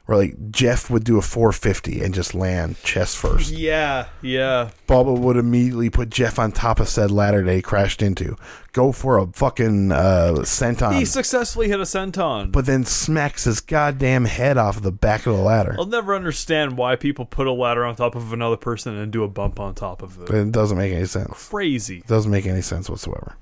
Where 0.07 0.17
like 0.17 0.51
Jeff 0.51 0.89
would 0.89 1.03
do 1.03 1.17
a 1.17 1.21
450 1.21 2.01
and 2.01 2.13
just 2.13 2.33
land 2.35 2.81
chest 2.83 3.15
first. 3.17 3.51
Yeah, 3.61 4.07
yeah. 4.21 4.71
Bubba 4.87 5.17
would 5.17 5.37
immediately 5.37 5.89
put 5.89 6.09
Jeff 6.09 6.39
on 6.39 6.51
top 6.51 6.79
of 6.79 6.89
said 6.89 7.11
ladder 7.11 7.43
that 7.43 7.53
he 7.53 7.61
crashed 7.61 8.01
into. 8.01 8.35
Go 8.73 8.91
for 8.91 9.17
a 9.19 9.27
fucking 9.27 9.91
uh, 9.91 10.33
senton, 10.39 10.97
He 10.97 11.05
successfully 11.05 11.67
hit 11.67 11.79
a 11.79 11.83
senton. 11.83 12.51
but 12.51 12.65
then 12.65 12.83
smacks 12.83 13.43
his 13.43 13.59
goddamn 13.61 14.25
head 14.25 14.57
off 14.57 14.81
the 14.81 14.91
back 14.91 15.25
of 15.27 15.35
the 15.37 15.41
ladder. 15.41 15.75
I'll 15.77 15.85
never 15.85 16.15
understand 16.15 16.77
why 16.77 16.95
people 16.95 17.25
put 17.25 17.47
a 17.47 17.51
ladder 17.53 17.85
on 17.85 17.95
top 17.95 18.15
of 18.15 18.33
another 18.33 18.57
person 18.57 18.95
and 18.97 19.11
do 19.11 19.23
a 19.23 19.27
bump 19.27 19.59
on 19.59 19.75
top 19.75 20.01
of 20.01 20.19
it. 20.21 20.29
It 20.33 20.51
doesn't 20.51 20.77
make 20.77 20.91
any 20.93 21.05
sense. 21.05 21.49
Crazy. 21.49 22.01
Doesn't 22.07 22.31
make 22.31 22.45
any 22.47 22.61
sense 22.61 22.89
whatsoever. 22.89 23.35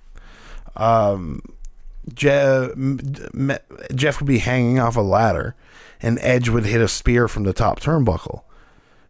Um, 0.76 1.42
Je- 2.14 2.30
m- 2.72 3.00
m- 3.34 3.58
Jeff 3.96 4.20
would 4.20 4.28
be 4.28 4.40
hanging 4.40 4.80
off 4.80 4.96
a 4.96 5.02
ladder, 5.02 5.56
and 6.02 6.20
Edge 6.22 6.50
would 6.50 6.66
hit 6.66 6.82
a 6.82 6.88
spear 6.88 7.28
from 7.28 7.44
the 7.44 7.54
top 7.54 7.80
turnbuckle, 7.80 8.44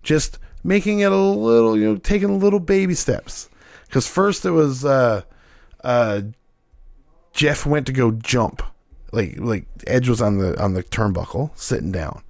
just 0.04 0.40
making 0.64 1.00
it 1.00 1.12
a 1.12 1.16
little, 1.16 1.78
you 1.78 1.86
know, 1.86 1.98
taking 1.98 2.40
little 2.40 2.60
baby 2.60 2.94
steps. 2.94 3.50
Because 3.86 4.08
first 4.08 4.46
it 4.46 4.52
was 4.52 4.86
uh, 4.86 5.22
uh, 5.84 6.22
Jeff 7.34 7.66
went 7.66 7.88
to 7.88 7.94
go 7.94 8.12
jump, 8.12 8.62
like 9.12 9.36
like 9.38 9.66
Edge 9.88 10.10
was 10.10 10.22
on 10.22 10.38
the 10.38 10.62
on 10.62 10.74
the 10.74 10.84
turnbuckle 10.84 11.58
sitting 11.58 11.92
down, 11.92 12.24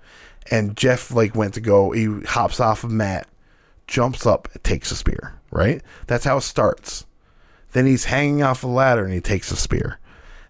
and 0.49 0.77
Jeff 0.77 1.11
like 1.11 1.35
went 1.35 1.53
to 1.55 1.61
go. 1.61 1.91
He 1.91 2.21
hops 2.25 2.59
off 2.59 2.83
of 2.83 2.91
Matt, 2.91 3.27
jumps 3.87 4.25
up, 4.25 4.47
takes 4.63 4.91
a 4.91 4.95
spear. 4.95 5.35
Right, 5.51 5.81
that's 6.07 6.25
how 6.25 6.37
it 6.37 6.41
starts. 6.41 7.05
Then 7.71 7.85
he's 7.85 8.05
hanging 8.05 8.43
off 8.43 8.63
a 8.63 8.67
ladder 8.67 9.03
and 9.03 9.13
he 9.13 9.21
takes 9.21 9.51
a 9.51 9.55
spear. 9.55 9.99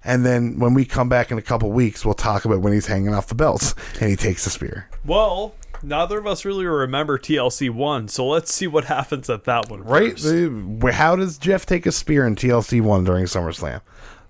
And 0.03 0.26
then 0.26 0.59
when 0.59 0.73
we 0.73 0.85
come 0.85 1.09
back 1.09 1.30
in 1.31 1.38
a 1.38 1.41
couple 1.41 1.71
weeks, 1.71 2.05
we'll 2.05 2.13
talk 2.13 2.45
about 2.45 2.61
when 2.61 2.71
he's 2.73 2.88
hanging 2.88 3.13
off 3.13 3.27
the 3.27 3.35
belts 3.35 3.76
and 3.99 4.09
he 4.09 4.15
takes 4.15 4.47
a 4.47 4.49
spear. 4.49 4.89
Well, 5.05 5.55
neither 5.84 6.17
of 6.19 6.26
us 6.26 6.45
really 6.45 6.65
remember 6.65 7.17
TLC 7.17 7.69
1, 7.69 8.07
so 8.07 8.26
let's 8.27 8.53
see 8.53 8.65
what 8.67 8.85
happens 8.85 9.30
at 9.30 9.43
that 9.43 9.69
one. 9.69 9.84
Right? 9.84 10.11
first. 10.13 10.23
The- 10.23 10.91
How 10.93 11.15
does 11.17 11.38
Jeff 11.38 11.65
take 11.65 11.85
a 11.85 11.91
spear 11.91 12.26
in 12.26 12.35
TLC 12.35 12.80
1 12.81 13.03
during 13.03 13.26
SummerSlam? 13.26 13.81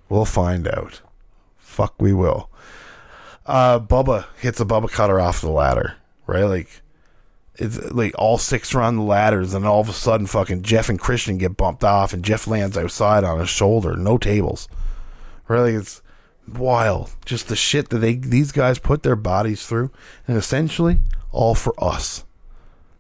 We'll 0.10 0.26
find 0.26 0.68
out. 0.68 1.02
Fuck, 1.58 1.94
we 2.02 2.14
will. 2.14 2.50
Uh, 3.46 3.80
Bubba 3.80 4.26
hits 4.40 4.60
a 4.60 4.66
Bubba 4.66 4.90
cutter 4.92 5.20
off 5.20 5.42
the 5.42 5.50
ladder, 5.50 5.96
right? 6.26 6.44
Like, 6.44 6.82
it's 7.56 7.92
like 7.92 8.14
all 8.18 8.38
six 8.38 8.74
are 8.74 8.82
on 8.82 8.96
the 8.96 9.04
ladders, 9.04 9.54
and 9.54 9.66
all 9.66 9.82
of 9.82 9.90
a 9.90 9.94
sudden, 9.94 10.26
fucking 10.28 10.64
Jeff 10.64 10.90
and 10.90 11.00
Christian 11.00 11.38
get 11.38 11.58
bumped 11.58 11.84
off, 11.84 12.12
and 12.14 12.24
Jeff 12.24 12.48
lands 12.48 12.78
outside 12.78 13.24
on 13.24 13.40
his 13.40 13.50
shoulder. 13.50 13.96
No 13.96 14.18
tables. 14.18 14.68
Really, 15.50 15.74
it's 15.74 16.02
wild. 16.48 17.12
Just 17.26 17.50
the 17.50 17.56
shit 17.58 17.90
that 17.90 17.98
they 17.98 18.16
these 18.16 18.52
guys 18.54 18.80
put 18.80 19.04
their 19.04 19.16
bodies 19.18 19.66
through, 19.66 19.92
and 20.28 20.38
essentially 20.38 21.00
all 21.32 21.56
for 21.56 21.74
us. 21.84 22.24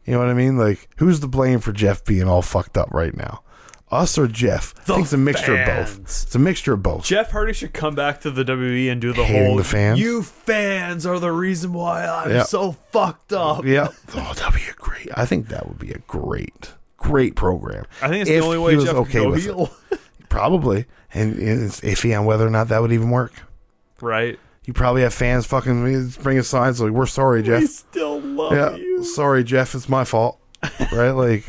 You 0.05 0.13
know 0.13 0.19
what 0.19 0.30
I 0.30 0.34
mean? 0.34 0.57
Like, 0.57 0.89
who's 0.97 1.19
to 1.21 1.27
blame 1.27 1.59
for 1.59 1.71
Jeff 1.71 2.03
being 2.03 2.27
all 2.27 2.41
fucked 2.41 2.77
up 2.77 2.89
right 2.91 3.15
now? 3.15 3.43
Us 3.91 4.17
or 4.19 4.27
Jeff? 4.27 4.73
I 4.80 4.81
think 4.84 4.99
it's 5.03 5.13
a 5.13 5.17
mixture 5.17 5.55
of 5.55 5.65
both. 5.65 5.99
It's 6.01 6.35
a 6.35 6.39
mixture 6.39 6.73
of 6.73 6.84
both. 6.84 7.05
Jeff 7.05 7.31
Hardy 7.31 7.53
should 7.53 7.73
come 7.73 7.95
back 7.95 8.21
to 8.21 8.30
the 8.31 8.43
WWE 8.43 8.91
and 8.91 9.01
do 9.01 9.13
the 9.13 9.23
Hating 9.23 9.45
whole 9.47 9.57
the 9.57 9.63
fans? 9.63 9.99
You 9.99 10.21
fans 10.21 11.05
are 11.07 11.19
the 11.19 11.31
reason 11.31 11.73
why 11.73 12.05
I'm 12.05 12.30
Yeah. 12.31 12.43
so 12.43 12.73
fucked 12.91 13.34
up. 13.34 13.65
yeah. 13.65 13.88
Oh, 14.15 14.34
that'd 14.35 14.53
be 14.53 14.61
a 14.69 14.73
great. 14.76 15.09
I 15.15 15.26
think 15.26 15.47
that 15.47 15.67
would 15.67 15.80
be 15.80 15.91
a 15.91 15.99
great, 16.07 16.73
great 16.97 17.35
program. 17.35 17.85
I 18.01 18.09
think 18.09 18.21
it's 18.21 18.30
If 18.30 18.41
the 18.41 18.45
only 18.45 18.57
way 18.59 18.76
Jeff 18.84 18.93
okay 18.95 19.11
can 19.11 19.30
go 19.30 19.34
heel. 19.35 19.73
Probably, 20.30 20.85
and 21.14 21.38
it's 21.39 21.81
iffy 21.81 22.18
on 22.18 22.26
whether 22.26 22.45
or 22.45 22.51
not 22.51 22.68
that 22.69 22.81
would 22.81 22.91
even 22.91 23.10
work. 23.10 23.34
right? 24.01 24.39
You 24.65 24.73
probably 24.73 25.01
have 25.01 25.14
fans 25.14 25.47
fucking 25.47 26.10
bringing 26.22 26.43
signs 26.43 26.80
like, 26.80 26.91
"We're 26.91 27.07
sorry, 27.07 27.41
Jeff." 27.41 27.61
We 27.61 27.68
still 27.68 28.22
love 28.22 28.53
yeah, 28.53 28.76
you. 28.76 29.03
sorry, 29.03 29.43
Jeff. 29.43 29.73
It's 29.73 29.89
my 29.89 30.03
fault, 30.03 30.39
right? 30.91 31.10
Like, 31.10 31.45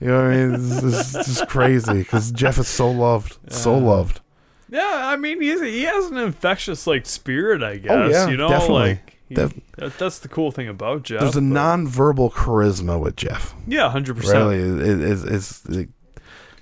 you 0.00 0.08
know 0.08 0.24
what 0.24 0.32
I 0.32 0.36
mean? 0.36 0.52
This 0.52 0.82
is 0.82 1.12
this 1.12 1.28
is 1.28 1.42
crazy 1.42 1.98
because 1.98 2.32
Jeff 2.32 2.58
is 2.58 2.66
so 2.66 2.90
loved, 2.90 3.38
so 3.48 3.78
loved. 3.78 4.20
Yeah, 4.68 4.82
I 5.04 5.14
mean 5.14 5.40
he's, 5.40 5.62
he 5.62 5.82
has 5.84 6.06
an 6.06 6.16
infectious 6.16 6.86
like 6.88 7.06
spirit, 7.06 7.62
I 7.62 7.74
oh, 7.74 7.78
guess. 7.78 7.90
Oh, 7.92 8.08
yeah, 8.08 8.28
you 8.28 8.36
know, 8.36 8.48
definitely. 8.48 8.88
like 8.90 9.16
he- 9.28 9.34
that, 9.36 9.52
that's 9.98 10.18
the 10.18 10.28
cool 10.28 10.50
thing 10.50 10.68
about 10.68 11.04
Jeff. 11.04 11.20
There's 11.20 11.36
a 11.36 11.40
but- 11.40 11.44
non-verbal 11.44 12.30
charisma 12.30 12.98
with 13.00 13.14
Jeff. 13.14 13.54
yeah, 13.68 13.88
hundred 13.88 14.16
percent. 14.16 14.38
Really, 14.38 14.58
it, 14.58 15.00
it, 15.00 15.32
it's, 15.32 15.64
it, 15.66 15.88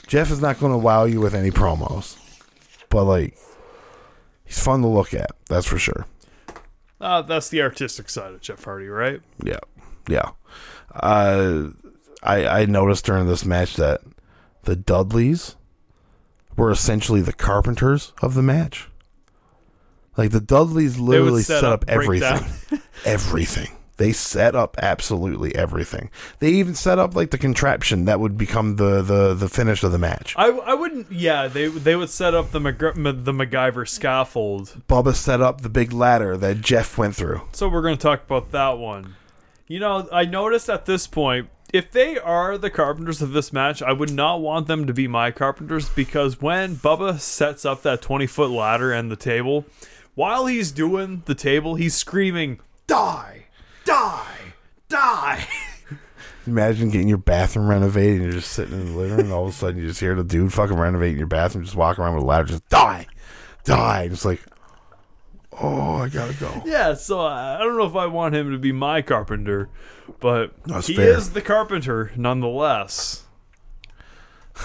Jeff 0.06 0.30
is 0.30 0.40
not 0.40 0.58
going 0.58 0.72
to 0.72 0.78
wow 0.78 1.04
you 1.04 1.20
with 1.20 1.34
any 1.34 1.50
promos, 1.50 2.16
but 2.88 3.04
like, 3.04 3.36
he's 4.44 4.58
fun 4.58 4.82
to 4.82 4.88
look 4.88 5.14
at. 5.14 5.30
That's 5.48 5.66
for 5.66 5.78
sure. 5.78 6.06
Uh, 7.00 7.22
that's 7.22 7.48
the 7.48 7.62
artistic 7.62 8.08
side 8.08 8.32
of 8.32 8.40
Jeff 8.40 8.62
Hardy, 8.64 8.88
right? 8.88 9.20
Yeah, 9.42 9.58
yeah. 10.08 10.30
Uh, 10.94 11.70
I 12.22 12.46
I 12.46 12.64
noticed 12.66 13.04
during 13.04 13.26
this 13.26 13.44
match 13.44 13.76
that 13.76 14.00
the 14.62 14.76
Dudleys 14.76 15.56
were 16.56 16.70
essentially 16.70 17.20
the 17.20 17.32
carpenters 17.32 18.12
of 18.22 18.34
the 18.34 18.42
match. 18.42 18.88
Like 20.16 20.30
the 20.30 20.40
Dudleys 20.40 20.98
literally 20.98 21.42
set 21.42 21.60
set, 21.60 21.72
up, 21.72 21.82
up, 21.82 21.90
everything, 21.90 22.46
everything. 23.04 23.68
They 23.96 24.12
set 24.12 24.56
up 24.56 24.76
absolutely 24.82 25.54
everything. 25.54 26.10
They 26.40 26.50
even 26.50 26.74
set 26.74 26.98
up 26.98 27.14
like 27.14 27.30
the 27.30 27.38
contraption 27.38 28.06
that 28.06 28.18
would 28.18 28.36
become 28.36 28.76
the 28.76 29.02
the 29.02 29.34
the 29.34 29.48
finish 29.48 29.82
of 29.84 29.92
the 29.92 29.98
match. 29.98 30.34
I, 30.36 30.48
I 30.48 30.74
wouldn't. 30.74 31.12
Yeah, 31.12 31.46
they 31.46 31.68
they 31.68 31.94
would 31.94 32.10
set 32.10 32.34
up 32.34 32.50
the 32.50 32.60
Mag- 32.60 32.78
the 32.78 33.32
MacGyver 33.32 33.88
scaffold. 33.88 34.82
Bubba 34.88 35.14
set 35.14 35.40
up 35.40 35.60
the 35.60 35.68
big 35.68 35.92
ladder 35.92 36.36
that 36.36 36.60
Jeff 36.60 36.98
went 36.98 37.14
through. 37.14 37.42
So 37.52 37.68
we're 37.68 37.82
going 37.82 37.96
to 37.96 38.02
talk 38.02 38.24
about 38.24 38.50
that 38.50 38.78
one. 38.78 39.16
You 39.66 39.80
know, 39.80 40.08
I 40.12 40.24
noticed 40.24 40.68
at 40.68 40.86
this 40.86 41.06
point, 41.06 41.48
if 41.72 41.90
they 41.90 42.18
are 42.18 42.58
the 42.58 42.70
carpenters 42.70 43.22
of 43.22 43.32
this 43.32 43.52
match, 43.52 43.82
I 43.82 43.92
would 43.92 44.12
not 44.12 44.40
want 44.40 44.66
them 44.66 44.86
to 44.86 44.92
be 44.92 45.08
my 45.08 45.30
carpenters 45.30 45.88
because 45.88 46.40
when 46.40 46.76
Bubba 46.76 47.18
sets 47.18 47.64
up 47.64 47.82
that 47.82 48.02
20 48.02 48.26
foot 48.26 48.50
ladder 48.50 48.92
and 48.92 49.10
the 49.10 49.16
table, 49.16 49.64
while 50.14 50.46
he's 50.46 50.70
doing 50.70 51.22
the 51.26 51.34
table, 51.34 51.74
he's 51.74 51.94
screaming, 51.94 52.60
Die! 52.86 53.33
Die! 53.84 54.26
Die! 54.88 55.46
Imagine 56.46 56.90
getting 56.90 57.08
your 57.08 57.18
bathroom 57.18 57.68
renovated 57.68 58.14
and 58.16 58.22
you're 58.24 58.32
just 58.40 58.52
sitting 58.52 58.74
in 58.74 58.92
the 58.92 58.98
living 58.98 59.16
room 59.16 59.20
and 59.26 59.32
all 59.32 59.44
of 59.44 59.50
a 59.50 59.52
sudden 59.52 59.80
you 59.80 59.88
just 59.88 60.00
hear 60.00 60.14
the 60.14 60.24
dude 60.24 60.52
fucking 60.52 60.76
renovating 60.76 61.16
your 61.18 61.26
bathroom, 61.26 61.64
just 61.64 61.76
walking 61.76 62.04
around 62.04 62.14
with 62.14 62.22
a 62.24 62.26
ladder, 62.26 62.44
just 62.44 62.68
die, 62.68 63.06
die. 63.64 64.08
It's 64.12 64.24
like, 64.26 64.42
oh, 65.52 65.96
I 65.96 66.08
gotta 66.10 66.34
go. 66.34 66.62
yeah, 66.66 66.92
so 66.94 67.20
I 67.20 67.56
I 67.56 67.58
don't 67.60 67.78
know 67.78 67.86
if 67.86 67.96
I 67.96 68.06
want 68.06 68.34
him 68.34 68.50
to 68.52 68.58
be 68.58 68.72
my 68.72 69.00
carpenter, 69.00 69.70
but 70.20 70.52
That's 70.66 70.86
he 70.86 70.96
fair. 70.96 71.16
is 71.16 71.32
the 71.32 71.40
carpenter 71.42 72.12
nonetheless. 72.16 73.22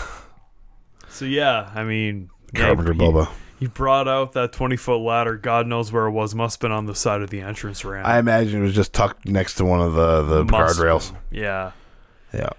So 1.11 1.25
yeah, 1.25 1.69
I 1.75 1.83
mean, 1.83 2.29
Carpenter 2.55 2.93
he- 2.93 2.99
Bubba. 2.99 3.29
He 3.59 3.67
brought 3.67 4.07
out 4.07 4.33
that 4.33 4.53
20 4.53 4.77
foot 4.77 4.97
ladder. 4.99 5.35
God 5.35 5.67
knows 5.67 5.91
where 5.91 6.05
it 6.07 6.11
was. 6.11 6.33
Must 6.33 6.55
have 6.55 6.61
been 6.61 6.71
on 6.71 6.85
the 6.85 6.95
side 6.95 7.21
of 7.21 7.29
the 7.29 7.41
entrance 7.41 7.83
ramp. 7.83 8.07
I 8.07 8.17
imagine 8.19 8.61
it 8.61 8.63
was 8.63 8.73
just 8.75 8.93
tucked 8.93 9.27
next 9.27 9.55
to 9.55 9.65
one 9.65 9.81
of 9.81 9.93
the, 9.93 10.23
the 10.23 10.45
Must 10.45 10.79
guardrails. 10.79 11.11
been. 11.29 11.41
Yeah. 11.41 11.71
Yeah. 12.33 12.49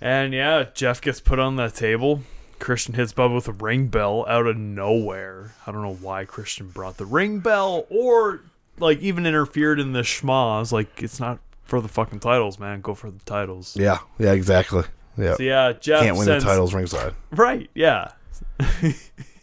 And 0.00 0.34
yeah, 0.34 0.64
Jeff 0.74 1.00
gets 1.00 1.20
put 1.20 1.38
on 1.38 1.56
that 1.56 1.74
table. 1.74 2.22
Christian 2.58 2.94
hits 2.94 3.12
Bubba 3.12 3.34
with 3.34 3.48
a 3.48 3.52
ring 3.52 3.86
bell 3.88 4.24
out 4.28 4.46
of 4.46 4.56
nowhere. 4.56 5.54
I 5.66 5.72
don't 5.72 5.82
know 5.82 5.94
why 5.94 6.24
Christian 6.24 6.68
brought 6.70 6.96
the 6.96 7.06
ring 7.06 7.38
bell 7.40 7.86
or 7.90 8.40
like 8.78 8.98
even 9.00 9.26
interfered 9.26 9.78
in 9.78 9.92
the 9.92 10.00
schmaz. 10.02 10.72
Like 10.72 11.02
it's 11.02 11.20
not 11.20 11.38
for 11.62 11.80
the 11.80 11.88
fucking 11.88 12.20
titles, 12.20 12.58
man. 12.58 12.80
Go 12.80 12.94
for 12.94 13.10
the 13.10 13.20
titles. 13.20 13.76
Yeah, 13.76 13.98
yeah, 14.18 14.32
exactly. 14.32 14.82
Yeah, 15.16 15.36
So 15.36 15.42
yeah, 15.42 15.72
Jeff 15.72 16.02
can't 16.02 16.16
win 16.16 16.24
sends, 16.26 16.44
the 16.44 16.50
titles 16.50 16.74
ringside. 16.74 17.14
Right, 17.30 17.70
yeah. 17.74 18.12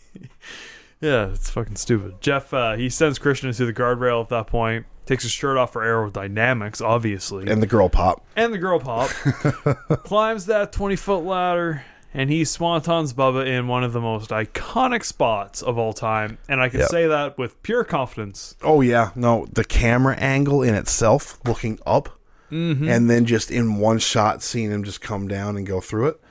yeah, 1.02 1.30
it's 1.32 1.50
fucking 1.50 1.76
stupid. 1.76 2.22
Jeff, 2.22 2.54
uh, 2.54 2.76
he 2.76 2.90
sends 2.90 3.20
Christian 3.20 3.50
into 3.50 3.66
the 3.66 3.74
guardrail 3.74 4.22
at 4.22 4.30
that 4.30 4.48
point, 4.48 4.86
takes 5.06 5.24
his 5.24 5.32
shirt 5.32 5.58
off 5.58 5.74
for 5.74 5.82
aerodynamics, 5.82 6.82
obviously, 6.82 7.50
And 7.52 7.62
the 7.62 7.68
girl 7.68 7.90
pop. 7.90 8.24
and 8.36 8.54
the 8.54 8.58
girl 8.60 8.80
pop, 8.80 9.10
climbs 10.04 10.46
that 10.46 10.72
20 10.72 10.96
foot 10.96 11.24
ladder, 11.24 11.84
and 12.14 12.30
he 12.30 12.44
swantons 12.44 13.14
Bubba 13.14 13.46
in 13.48 13.68
one 13.68 13.84
of 13.84 13.94
the 13.94 14.02
most 14.02 14.30
iconic 14.32 15.04
spots 15.04 15.62
of 15.62 15.78
all 15.78 15.94
time. 15.94 16.38
And 16.50 16.62
I 16.62 16.70
can 16.70 16.82
Yep. 16.82 16.90
say 16.90 17.08
that 17.08 17.38
with 17.38 17.62
pure 17.64 17.84
confidence. 17.84 18.56
Oh 18.62 18.82
yeah, 18.82 19.12
no, 19.16 19.48
the 19.52 19.64
camera 19.64 20.16
angle 20.18 20.62
in 20.62 20.76
itself, 20.76 21.40
looking 21.46 21.80
up, 21.86 22.10
and 22.50 23.10
then 23.10 23.26
just 23.26 23.50
in 23.50 23.78
one 23.78 23.98
shot, 23.98 24.44
seeing 24.44 24.72
him 24.72 24.84
just 24.84 25.00
come 25.00 25.26
down 25.30 25.56
and 25.56 25.66
go 25.66 25.80
through 25.80 26.08
it. 26.10 26.22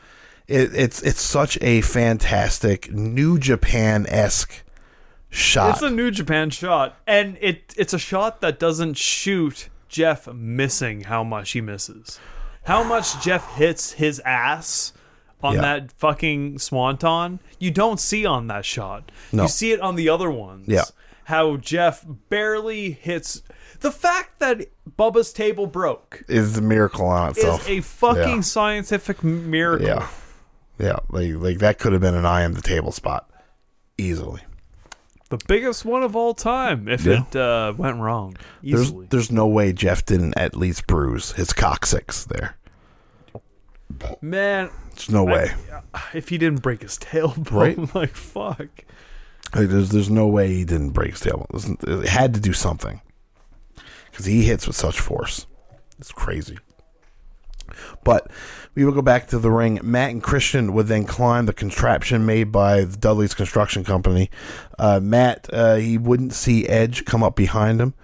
It 0.50 0.74
it's 0.74 1.02
it's 1.02 1.20
such 1.22 1.58
a 1.62 1.80
fantastic 1.82 2.92
New 2.92 3.38
Japan 3.38 4.06
esque 4.08 4.62
shot. 5.30 5.70
It's 5.74 5.82
a 5.82 5.90
New 5.90 6.10
Japan 6.10 6.50
shot, 6.50 6.96
and 7.06 7.38
it 7.40 7.74
it's 7.76 7.92
a 7.94 7.98
shot 7.98 8.40
that 8.40 8.58
doesn't 8.58 8.96
shoot 8.96 9.68
Jeff 9.88 10.26
missing 10.32 11.02
how 11.04 11.22
much 11.24 11.52
he 11.52 11.60
misses, 11.60 12.18
how 12.64 12.82
much 12.82 13.20
Jeff 13.22 13.54
hits 13.54 13.92
his 13.92 14.20
ass 14.24 14.92
on 15.42 15.54
Yeah. 15.54 15.60
that 15.62 15.92
fucking 15.92 16.58
swanton. 16.58 17.40
You 17.58 17.70
don't 17.70 17.98
see 17.98 18.26
on 18.26 18.46
that 18.48 18.64
shot. 18.64 19.10
No. 19.32 19.44
You 19.44 19.48
see 19.48 19.72
it 19.72 19.80
on 19.80 19.94
the 19.96 20.08
other 20.08 20.30
ones. 20.30 20.66
Yeah. 20.68 20.84
How 21.24 21.56
Jeff 21.56 22.04
barely 22.28 22.90
hits. 22.90 23.42
The 23.80 23.90
fact 23.90 24.40
that 24.40 24.66
Bubba's 24.98 25.32
table 25.32 25.66
broke 25.66 26.24
is 26.28 26.58
a 26.58 26.60
miracle 26.60 27.06
on 27.06 27.30
itself. 27.30 27.62
is 27.62 27.78
a 27.78 27.80
fucking 27.80 28.34
Yeah. 28.36 28.40
scientific 28.40 29.24
miracle. 29.24 29.86
yeah, 29.86 30.08
yeah, 30.80 30.98
like 31.10 31.34
like 31.34 31.58
that 31.58 31.78
could 31.78 31.92
have 31.92 32.00
been 32.02 32.14
an 32.14 32.26
eye 32.26 32.44
on 32.44 32.54
the 32.54 32.62
table 32.62 32.92
spot 32.92 33.30
easily. 33.98 34.40
The 35.28 35.38
biggest 35.46 35.84
one 35.84 36.02
of 36.02 36.16
all 36.16 36.34
time 36.34 36.88
if 36.88 37.04
Yeah. 37.04 37.22
it 37.30 37.36
uh, 37.36 37.72
went 37.76 37.98
wrong. 37.98 38.36
There's 38.62 38.88
Easily. 38.88 39.06
there's 39.10 39.30
no 39.30 39.46
way 39.46 39.72
Jeff 39.72 40.04
didn't 40.04 40.34
at 40.36 40.56
least 40.56 40.86
bruise 40.88 41.32
his 41.32 41.52
coccyx 41.52 42.24
there. 42.24 42.56
Man, 44.20 44.70
There's 44.94 45.10
no 45.10 45.24
way. 45.24 45.52
if 46.14 46.28
he 46.28 46.38
didn't 46.38 46.62
break 46.62 46.82
his 46.82 46.96
tailbone, 46.98 47.50
Right. 47.52 47.94
like 47.94 48.14
fuck. 48.14 48.68
Like, 49.54 49.68
there's 49.68 49.90
there's 49.90 50.10
no 50.10 50.28
way 50.28 50.48
he 50.48 50.64
didn't 50.64 50.90
break 50.90 51.12
his 51.12 51.20
tailbone. 51.22 52.02
It 52.02 52.08
had 52.08 52.34
to 52.34 52.40
do 52.40 52.52
something 52.52 53.00
because 54.10 54.26
he 54.26 54.44
hits 54.44 54.66
with 54.66 54.76
such 54.76 54.98
force. 55.00 55.46
It's 55.98 56.12
crazy. 56.12 56.58
But 58.04 58.30
we 58.74 58.84
will 58.84 58.92
go 58.92 59.02
back 59.02 59.26
to 59.28 59.38
the 59.38 59.50
ring. 59.50 59.80
Matt 59.82 60.10
and 60.10 60.22
Christian 60.22 60.72
would 60.72 60.86
then 60.86 61.04
climb 61.04 61.46
the 61.46 61.52
contraption 61.52 62.24
made 62.24 62.52
by 62.52 62.84
Dudley's 62.84 63.34
Construction 63.34 63.84
Company. 63.84 64.30
Uh, 64.78 65.00
Matt, 65.00 65.48
uh, 65.52 65.76
he 65.76 65.98
wouldn't 65.98 66.32
see 66.32 66.66
Edge 66.66 67.04
come 67.04 67.22
up 67.22 67.36
behind 67.36 67.80
him, 67.80 67.94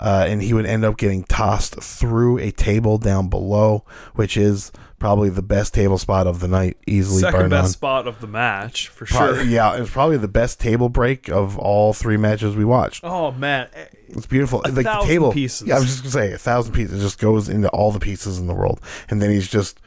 uh, 0.00 0.24
and 0.28 0.42
he 0.42 0.52
would 0.52 0.66
end 0.66 0.84
up 0.84 0.96
getting 0.96 1.24
tossed 1.24 1.82
through 1.82 2.38
a 2.38 2.50
table 2.50 2.98
down 2.98 3.28
below, 3.28 3.84
which 4.14 4.36
is 4.36 4.72
probably 4.98 5.28
the 5.30 5.42
best 5.42 5.74
table 5.74 5.98
spot 5.98 6.26
of 6.26 6.40
the 6.40 6.48
night, 6.48 6.76
easily 6.86 7.20
Second 7.20 7.50
best 7.50 7.62
none. 7.62 7.66
spot 7.68 8.06
of 8.08 8.20
the 8.20 8.26
match 8.26 8.88
for 8.88 9.04
Pro- 9.06 9.34
sure. 9.34 9.42
Yeah, 9.42 9.76
it 9.76 9.80
was 9.80 9.90
probably 9.90 10.16
the 10.16 10.28
best 10.28 10.58
table 10.60 10.88
break 10.88 11.28
of 11.28 11.58
all 11.58 11.92
three 11.92 12.16
matches 12.16 12.56
we 12.56 12.64
watched. 12.64 13.04
Oh 13.04 13.30
man, 13.32 13.68
It's 14.08 14.26
beautiful. 14.26 14.62
like 14.64 14.74
the 14.74 14.82
table 15.04 15.32
pieces. 15.32 15.68
Yeah, 15.68 15.76
I 15.76 15.78
was 15.80 15.88
just 15.88 16.02
gonna 16.02 16.12
say 16.12 16.32
a 16.32 16.38
thousand 16.38 16.72
pieces. 16.74 17.00
It 17.00 17.02
just 17.04 17.18
goes 17.18 17.48
into 17.48 17.68
all 17.68 17.92
the 17.92 18.00
pieces 18.00 18.38
in 18.38 18.46
the 18.46 18.54
world, 18.54 18.80
and 19.10 19.20
then 19.20 19.30
he's 19.30 19.48
just 19.48 19.80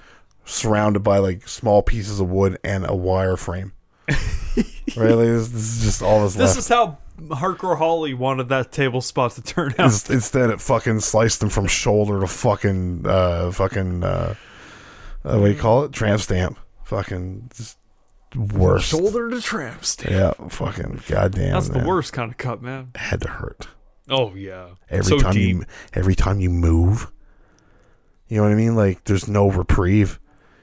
surrounded 0.46 1.00
by 1.04 1.18
like 1.18 1.48
small 1.48 1.82
pieces 1.82 2.20
of 2.20 2.30
wood 2.30 2.58
and 2.64 2.86
a 2.88 2.96
wire 2.96 3.38
frame. 3.38 3.74
right, 4.10 4.16
like, 4.96 5.26
this, 5.28 5.48
this 5.50 5.78
is 5.78 5.84
just 5.84 6.02
all 6.02 6.22
that's 6.22 6.34
this 6.36 6.50
left. 6.56 6.58
is 6.60 6.68
how 6.68 6.98
Hardcore 7.20 7.78
Holly 7.78 8.14
wanted 8.14 8.50
that 8.50 8.72
table 8.72 9.02
spot 9.02 9.34
to 9.34 9.42
turn 9.42 9.74
out. 9.78 10.10
Instead, 10.10 10.50
it 10.50 10.62
fucking 10.62 11.02
sliced 11.02 11.44
him 11.44 11.50
from 11.50 11.68
shoulder 11.68 12.20
to 12.22 12.28
fucking 12.28 13.06
uh, 13.06 13.52
fucking 13.52 14.04
uh, 14.04 14.34
uh, 15.30 15.40
what 15.40 15.48
do 15.48 15.54
you 15.54 15.60
call 15.60 15.84
it? 15.84 15.92
Tramp 15.92 16.22
stamp. 16.22 16.58
Fucking 16.84 17.52
just 17.56 17.78
worst. 18.36 18.90
Shoulder 18.90 19.30
to 19.30 19.42
tramp 19.42 19.86
stamp. 19.86 20.12
Yeah, 20.12 20.48
fucking 20.50 21.02
goddamn. 21.08 21.54
That's 21.54 21.70
the 21.70 21.86
worst 21.86 22.14
kind 22.14 22.32
of 22.32 22.38
cut, 22.38 22.62
man. 22.62 22.92
Had 22.96 23.22
to 23.22 23.30
hurt. 23.30 23.68
Oh 24.10 24.34
yeah, 24.34 24.70
every 24.90 25.04
so 25.04 25.20
time 25.20 25.34
deep. 25.34 25.56
you 25.58 25.66
every 25.94 26.16
time 26.16 26.40
you 26.40 26.50
move. 26.50 27.12
You 28.28 28.38
know 28.38 28.44
what 28.44 28.52
I 28.52 28.56
mean? 28.56 28.76
Like 28.76 29.04
there's 29.06 29.28
no 29.28 29.50
reprieve. 29.50 30.20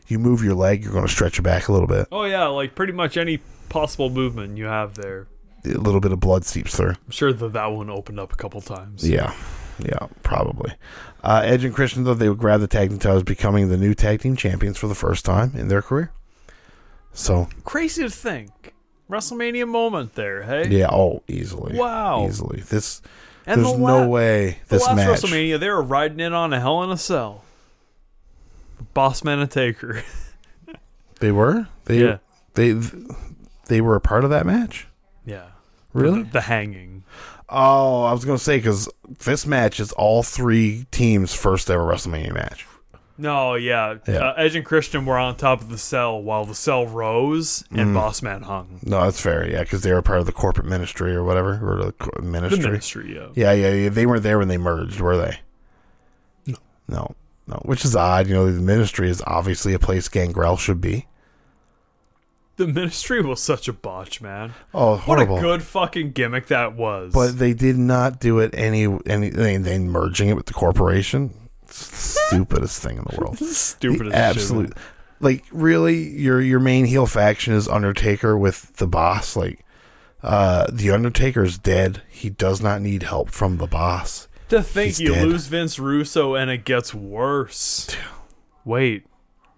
You 0.09 0.19
move 0.19 0.43
your 0.45 0.55
leg, 0.55 0.85
you're 0.85 0.93
going 0.93 1.07
to 1.07 1.13
stretch 1.13 1.37
your 1.37 1.43
back 1.43 1.67
a 1.67 1.73
little 1.73 1.89
bit. 1.89 2.07
Oh 2.13 2.25
yeah, 2.25 2.47
like 2.47 2.75
pretty 2.75 2.93
much 2.93 3.17
any 3.17 3.39
possible 3.69 4.09
movement 4.09 4.57
you 4.57 4.67
have 4.67 4.95
there. 4.95 5.27
A 5.65 5.71
little 5.71 6.01
bit 6.01 6.13
of 6.13 6.21
blood 6.21 6.45
seeps 6.45 6.77
through. 6.77 6.91
I'm 6.91 7.11
sure 7.11 7.33
that 7.33 7.53
that 7.53 7.67
one 7.67 7.91
opened 7.91 8.21
up 8.21 8.33
a 8.33 8.37
couple 8.37 8.61
times. 8.61 9.09
Yeah, 9.09 9.35
yeah, 9.79 10.07
probably. 10.23 10.73
Uh, 11.23 11.43
Edge 11.45 11.65
and 11.65 11.75
Christian 11.75 12.05
though 12.05 12.15
they 12.15 12.29
would 12.29 12.39
grab 12.39 12.61
the 12.61 12.67
tag 12.69 12.91
team 12.91 12.99
titles, 12.99 13.23
becoming 13.25 13.69
the 13.69 13.77
new 13.77 13.95
tag 13.95 14.21
team 14.21 14.37
champions 14.37 14.79
for 14.79 14.87
the 14.89 14.95
first 14.95 15.25
time 15.25 15.53
in 15.55 15.69
their 15.69 15.83
career. 15.83 16.13
So 17.13 17.49
Crazy 17.65 18.03
to 18.03 18.11
think. 18.11 18.75
WrestleMania 19.11 19.69
moment 19.69 20.15
there, 20.15 20.43
hey? 20.43 20.69
yeah, 20.69 20.89
oh, 20.91 21.23
easily, 21.29 21.79
Wow. 21.79 22.27
easily. 22.27 22.61
This 22.61 23.01
And 23.47 23.61
there's 23.65 23.73
the 23.73 23.79
no 23.79 24.01
la- 24.01 24.07
way 24.07 24.59
The 24.69 24.77
this 24.77 24.87
last 24.87 24.97
match. 24.97 25.09
WrestleMania, 25.09 25.61
they 25.61 25.69
were 25.71 25.83
riding 25.83 26.19
in 26.21 26.33
on 26.33 26.53
a 26.53 26.59
Hell 26.61 26.83
in 26.83 26.91
a 26.91 26.97
Cell. 26.97 27.45
Bossman 28.95 29.41
and 29.41 29.51
Taker. 29.51 30.03
They 31.19 31.33
were 31.33 31.67
they 31.87 32.01
Yeah. 32.05 32.19
they 32.55 32.79
they 33.69 33.81
were 33.81 33.97
a 33.97 34.01
part 34.03 34.25
of 34.25 34.31
that 34.31 34.45
match. 34.45 34.87
yeah. 35.25 35.47
Really? 35.95 36.25
The, 36.25 36.31
the 36.33 36.41
hanging. 36.43 37.05
Oh, 37.49 38.03
I 38.05 38.13
was 38.13 38.25
gonna 38.25 38.39
say 38.39 38.59
because 38.59 38.89
this 39.25 39.47
match 39.47 39.79
is 39.81 39.93
all 39.93 40.23
three 40.23 40.87
teams' 40.91 41.33
first 41.35 41.71
ever 41.71 41.83
WrestleMania 41.85 42.35
match. 42.35 42.67
No, 43.19 43.55
yeah. 43.55 43.97
Yeah. 44.07 44.17
Uh, 44.29 44.35
Edge 44.37 44.57
and 44.57 44.65
Christian 44.65 45.07
were 45.07 45.17
on 45.17 45.37
top 45.37 45.63
of 45.63 45.71
the 45.71 45.79
cell 45.79 46.21
while 46.21 46.45
the 46.45 46.55
cell 46.55 46.87
rose 46.87 47.65
and 47.71 47.95
Boss 47.95 48.21
Man 48.21 48.43
hung. 48.43 48.79
No, 48.83 49.01
that's 49.05 49.21
fair. 49.21 49.49
Yeah, 49.49 49.61
because 49.61 49.81
they 49.83 49.93
were 49.93 50.03
part 50.03 50.21
of 50.21 50.27
the 50.27 50.33
corporate 50.33 50.67
ministry 50.67 51.15
or 51.15 51.25
whatever, 51.25 51.53
or 51.63 51.83
the 51.83 51.93
co- 51.93 52.11
The 52.17 52.23
ministry. 52.23 52.63
ministry, 52.63 53.15
yeah. 53.15 53.29
Yeah, 53.35 53.53
yeah, 53.53 53.73
yeah. 53.73 53.89
They 53.89 54.05
weren't 54.05 54.23
there 54.23 54.39
when 54.39 54.49
they 54.49 54.59
merged, 54.59 55.01
were 55.01 55.17
they? 55.17 55.39
No, 56.47 56.59
no, 56.89 57.15
no. 57.47 57.55
Which 57.65 57.87
is 57.87 57.97
odd. 57.97 58.27
You 58.27 58.35
know, 58.35 58.53
the 58.53 58.61
ministry 58.61 59.09
is 59.09 59.23
obviously 59.27 59.73
a 59.73 59.79
place 59.79 60.09
Gangrel 60.11 60.59
should 60.59 60.83
be. 60.83 61.07
The 62.57 62.67
ministry 62.67 63.21
was 63.21 63.43
such 63.43 63.69
a 63.69 63.73
botch, 63.73 64.21
man. 64.23 64.55
Oh, 64.73 64.97
horrible! 64.97 65.35
What 65.35 65.45
a 65.45 65.47
good 65.47 65.63
fucking 65.63 66.13
gimmick 66.13 66.47
that 66.47 66.75
was. 66.75 67.13
but 67.13 67.39
they 67.39 67.53
did 67.53 67.77
not 67.77 68.19
do 68.19 68.39
it 68.39 68.55
any 68.55 68.87
any. 69.07 69.29
They, 69.31 69.79
merging 69.79 70.29
it 70.31 70.37
with 70.37 70.47
the 70.47 70.55
corporation. 70.55 71.35
It's 71.65 71.89
the 71.89 72.21
stupidest 72.29 72.83
thing 72.83 72.97
in 72.97 73.05
the 73.11 73.17
world. 73.19 73.39
stupid 73.41 74.07
as 74.07 74.13
The 74.13 74.19
absolute 74.19 74.73
like 75.21 75.45
really 75.53 75.97
your 76.19 76.41
your 76.41 76.61
main 76.61 76.87
heel 76.87 77.07
faction 77.07 77.53
is 77.55 77.69
Undertaker 77.69 78.37
with 78.39 78.77
the 78.77 78.87
boss 78.87 79.37
like 79.37 79.65
uh 80.23 80.67
the 80.73 80.91
Undertaker 80.91 81.45
is 81.45 81.59
dead. 81.59 82.03
He 82.09 82.31
does 82.31 82.63
not 82.63 82.81
need 82.81 83.03
help 83.03 83.31
from 83.31 83.59
the 83.59 83.67
boss. 83.67 84.29
To 84.49 84.63
think 84.63 84.87
He's 84.87 85.01
you 85.01 85.15
dead. 85.15 85.27
lose 85.27 85.47
Vince 85.49 85.79
Russo 85.79 86.35
and 86.35 86.51
it 86.51 86.65
gets 86.65 86.95
worse. 86.95 87.95
Wait. 88.65 89.05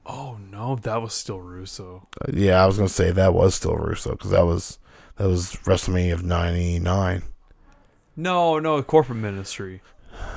Oh 0.08 0.38
no, 0.50 0.76
that 0.76 1.02
was 1.02 1.12
still 1.14 1.40
Russo. 1.40 2.08
Uh, 2.20 2.32
yeah, 2.32 2.62
I 2.62 2.66
was 2.66 2.76
going 2.78 2.88
to 2.88 2.92
say 2.94 3.10
that 3.10 3.34
was 3.34 3.54
still 3.54 3.76
Russo 3.76 4.16
cuz 4.16 4.30
that 4.30 4.46
was 4.46 4.78
that 5.16 5.28
was 5.28 5.52
WrestleMania 5.64 6.14
of 6.14 6.24
99. 6.24 7.22
No, 8.16 8.58
no, 8.58 8.82
corporate 8.82 9.18
ministry. 9.18 9.82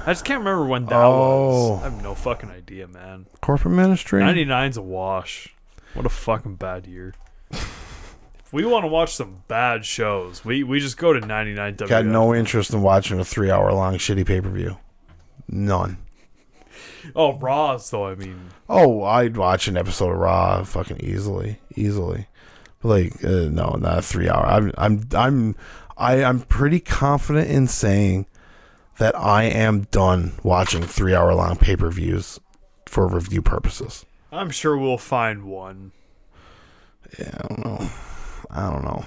I 0.06 0.12
just 0.12 0.26
can't 0.26 0.40
remember 0.40 0.66
when 0.66 0.86
that 0.88 0.96
Oh. 0.96 1.72
was. 1.74 1.80
I 1.82 1.84
have 1.90 2.04
no 2.04 2.14
fucking 2.14 2.52
idea, 2.52 2.88
man. 2.88 3.26
Corporate 3.42 3.74
Ministry? 3.74 4.22
99's 4.22 4.78
a 4.78 4.82
wash. 4.82 5.56
What 5.96 6.06
a 6.06 6.10
fucking 6.10 6.56
bad 6.56 6.86
year. 6.86 7.14
if 7.52 8.48
we 8.52 8.64
want 8.66 8.84
to 8.84 8.88
watch 8.88 9.16
some 9.16 9.44
bad 9.48 9.84
shows, 9.86 10.46
we, 10.46 10.64
we 10.64 10.80
just 10.80 10.98
go 10.98 11.14
to 11.14 11.20
99 11.20 11.76
WF. 11.78 11.90
Got 11.90 12.06
no 12.06 12.34
interest 12.36 12.74
in 12.74 12.82
watching 12.84 13.20
a 13.20 13.24
3-hour 13.24 13.72
long 13.74 13.96
shitty 13.96 14.26
pay-per-view. 14.26 14.78
None. 15.48 15.98
Oh, 17.16 17.38
Raws, 17.38 17.90
though, 17.90 18.08
I 18.08 18.16
mean. 18.16 18.50
Oh, 18.70 19.04
I'd 19.04 19.38
watch 19.38 19.68
an 19.68 19.78
episode 19.78 20.12
of 20.12 20.18
Raw 20.18 20.64
fucking 20.64 21.00
easily, 21.02 21.60
easily. 21.76 22.28
But 22.82 22.88
like, 22.88 23.24
uh, 23.24 23.50
no, 23.50 23.78
not 23.80 24.00
a 24.00 24.02
three 24.02 24.30
hour. 24.30 24.46
I'm, 24.46 24.72
I'm, 24.78 25.08
I'm, 25.14 25.56
I, 25.98 26.24
I'm 26.24 26.42
pretty 26.42 26.80
confident 26.80 27.50
in 27.50 27.68
saying 27.68 28.26
that 28.98 29.16
I 29.16 29.44
am 29.44 29.84
done 29.92 30.34
watching 30.44 30.84
three 30.84 31.16
hour 31.16 31.34
long 31.34 31.58
pay 31.58 31.76
per 31.76 31.90
views 31.90 32.40
for 32.86 33.08
review 33.08 33.42
purposes. 33.42 34.06
I'm 34.32 34.50
sure 34.50 34.78
we'll 34.78 34.98
find 34.98 35.44
one. 35.44 35.92
Yeah, 37.20 37.38
I 37.42 37.48
don't 37.48 37.66
know. 37.66 37.90
I 38.50 38.70
don't 38.70 38.86
know. 38.86 39.06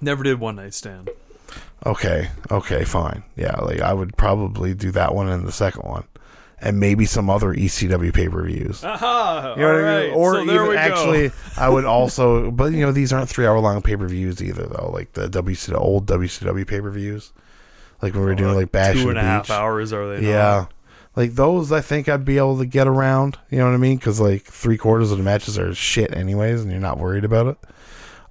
Never 0.00 0.22
did 0.22 0.40
one 0.40 0.56
night 0.56 0.74
stand. 0.74 1.10
Okay, 1.84 2.30
okay, 2.50 2.84
fine. 2.84 3.24
Yeah, 3.36 3.56
like 3.56 3.80
I 3.80 3.92
would 3.92 4.16
probably 4.16 4.74
do 4.74 4.90
that 4.92 5.14
one 5.14 5.28
and 5.28 5.46
the 5.46 5.52
second 5.52 5.82
one, 5.82 6.04
and 6.60 6.78
maybe 6.78 7.06
some 7.06 7.30
other 7.30 7.54
ECW 7.54 8.12
pay 8.12 8.28
per 8.28 8.44
views. 8.44 8.84
Aha! 8.84 9.54
You 9.56 9.62
know 9.62 9.72
what 9.72 9.84
I 9.84 10.02
mean? 10.02 10.14
Or 10.14 10.34
so 10.34 10.42
even 10.42 10.76
actually, 10.76 11.30
I 11.56 11.68
would 11.68 11.84
also, 11.96 12.50
but 12.50 12.72
you 12.72 12.80
know, 12.80 12.92
these 12.92 13.12
aren't 13.12 13.28
three 13.28 13.46
hour 13.46 13.58
long 13.58 13.82
pay 13.82 13.96
per 13.96 14.06
views 14.06 14.42
either, 14.42 14.66
though. 14.66 14.90
Like 14.92 15.12
the 15.12 15.28
WCW 15.28 15.76
old 15.76 16.06
WCW 16.06 16.66
pay 16.66 16.80
per 16.80 16.90
views, 16.90 17.32
like 18.02 18.12
when 18.12 18.22
we 18.22 18.26
were 18.26 18.34
doing 18.34 18.54
like 18.54 18.72
Bash 18.72 18.96
two 18.96 19.02
at 19.02 19.08
and 19.10 19.18
a 19.18 19.22
half 19.22 19.50
hours 19.50 19.92
are 19.92 20.16
they? 20.16 20.28
Yeah, 20.28 20.66
like 21.16 21.32
those, 21.32 21.72
I 21.72 21.80
think 21.80 22.08
I'd 22.08 22.24
be 22.24 22.38
able 22.38 22.58
to 22.58 22.66
get 22.66 22.86
around. 22.86 23.38
You 23.50 23.58
know 23.58 23.66
what 23.66 23.74
I 23.74 23.78
mean? 23.78 23.96
Because 23.96 24.20
like 24.20 24.42
three 24.42 24.76
quarters 24.76 25.10
of 25.10 25.18
the 25.18 25.24
matches 25.24 25.58
are 25.58 25.74
shit 25.74 26.14
anyways, 26.14 26.62
and 26.62 26.70
you're 26.70 26.80
not 26.80 26.98
worried 26.98 27.24
about 27.24 27.46
it. 27.48 27.58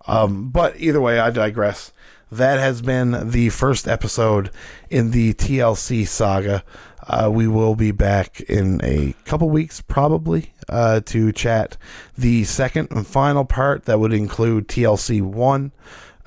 Um, 0.08 0.50
but 0.50 0.80
either 0.80 1.02
way, 1.02 1.20
I 1.20 1.30
digress. 1.30 1.92
That 2.32 2.60
has 2.60 2.82
been 2.82 3.32
the 3.32 3.50
first 3.50 3.88
episode 3.88 4.52
in 4.90 5.12
the 5.12 5.34
TLC 5.34 6.08
saga. 6.08 6.64
Uh, 7.10 7.28
we 7.32 7.48
will 7.48 7.76
be 7.76 7.92
back 7.92 8.40
in 8.42 8.80
a 8.84 9.16
couple 9.26 9.50
weeks, 9.50 9.82
probably, 9.82 10.54
uh, 10.70 11.00
to 11.02 11.32
chat 11.32 11.76
the 12.16 12.44
second 12.44 12.88
and 12.92 13.08
final 13.08 13.44
part 13.44 13.86
that 13.86 14.00
would 14.00 14.14
include 14.14 14.68
TLC 14.68 15.20
one, 15.20 15.72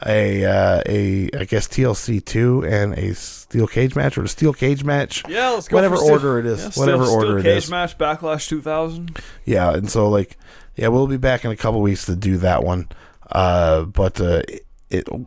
a 0.05 0.45
uh, 0.45 0.83
a 0.87 1.31
I 1.39 1.45
guess 1.45 1.69
TLC 1.69 2.25
two, 2.25 2.65
and 2.65 2.95
a 2.95 3.15
steel 3.15 3.69
cage 3.69 3.95
match 3.95 4.19
or 4.19 4.25
a 4.25 4.29
steel 4.29 4.53
cage 4.53 4.83
match. 4.83 5.23
Yeah, 5.29 5.51
let's 5.51 5.69
go. 5.69 5.77
Whatever 5.77 5.97
steel- 5.97 6.11
order 6.11 6.39
it 6.41 6.47
is, 6.47 6.65
yeah, 6.65 6.71
steel- 6.71 6.83
whatever 6.83 7.05
steel 7.05 7.15
order 7.17 7.39
it 7.39 7.43
cage 7.45 7.71
match 7.71 7.97
backlash 7.97 8.49
2000. 8.49 9.21
Yeah, 9.45 9.73
and 9.75 9.89
so 9.89 10.09
like, 10.09 10.37
yeah, 10.75 10.89
we'll 10.89 11.07
be 11.07 11.17
back 11.17 11.45
in 11.45 11.53
a 11.53 11.57
couple 11.57 11.81
weeks 11.81 12.07
to 12.07 12.17
do 12.17 12.39
that 12.39 12.65
one. 12.65 12.89
Uh, 13.31 13.83
but 13.83 14.21
uh, 14.21 14.43
it, 14.49 14.67
it 14.91 15.09
oh, 15.13 15.25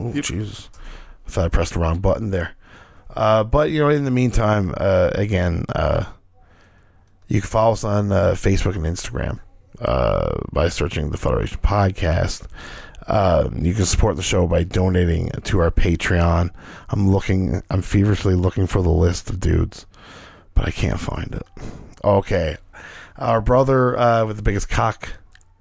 oh, 0.00 0.12
Jesus, 0.14 0.68
I 1.28 1.30
thought 1.30 1.44
I 1.44 1.48
pressed 1.48 1.74
the 1.74 1.78
wrong 1.78 2.00
button 2.00 2.32
there. 2.32 2.56
Uh, 3.14 3.44
but 3.44 3.70
you 3.70 3.80
know, 3.80 3.88
in 3.88 4.04
the 4.04 4.10
meantime, 4.10 4.74
uh, 4.76 5.10
again, 5.14 5.64
uh, 5.74 6.04
you 7.28 7.40
can 7.40 7.48
follow 7.48 7.72
us 7.72 7.84
on 7.84 8.12
uh, 8.12 8.32
Facebook 8.32 8.74
and 8.74 8.84
Instagram 8.84 9.40
uh, 9.80 10.38
by 10.52 10.68
searching 10.68 11.10
the 11.10 11.16
Federation 11.16 11.58
Podcast. 11.58 12.46
You 13.08 13.74
can 13.74 13.84
support 13.84 14.16
the 14.16 14.22
show 14.22 14.46
by 14.46 14.64
donating 14.64 15.30
to 15.44 15.60
our 15.60 15.70
Patreon. 15.70 16.50
I'm 16.88 17.10
looking, 17.10 17.62
I'm 17.70 17.82
feverishly 17.82 18.34
looking 18.34 18.66
for 18.66 18.82
the 18.82 18.90
list 18.90 19.30
of 19.30 19.40
dudes, 19.40 19.86
but 20.54 20.66
I 20.66 20.70
can't 20.70 21.00
find 21.00 21.34
it. 21.34 21.46
Okay, 22.02 22.56
our 23.16 23.40
brother 23.40 24.24
with 24.26 24.36
the 24.36 24.42
biggest 24.42 24.68
cock, 24.68 25.08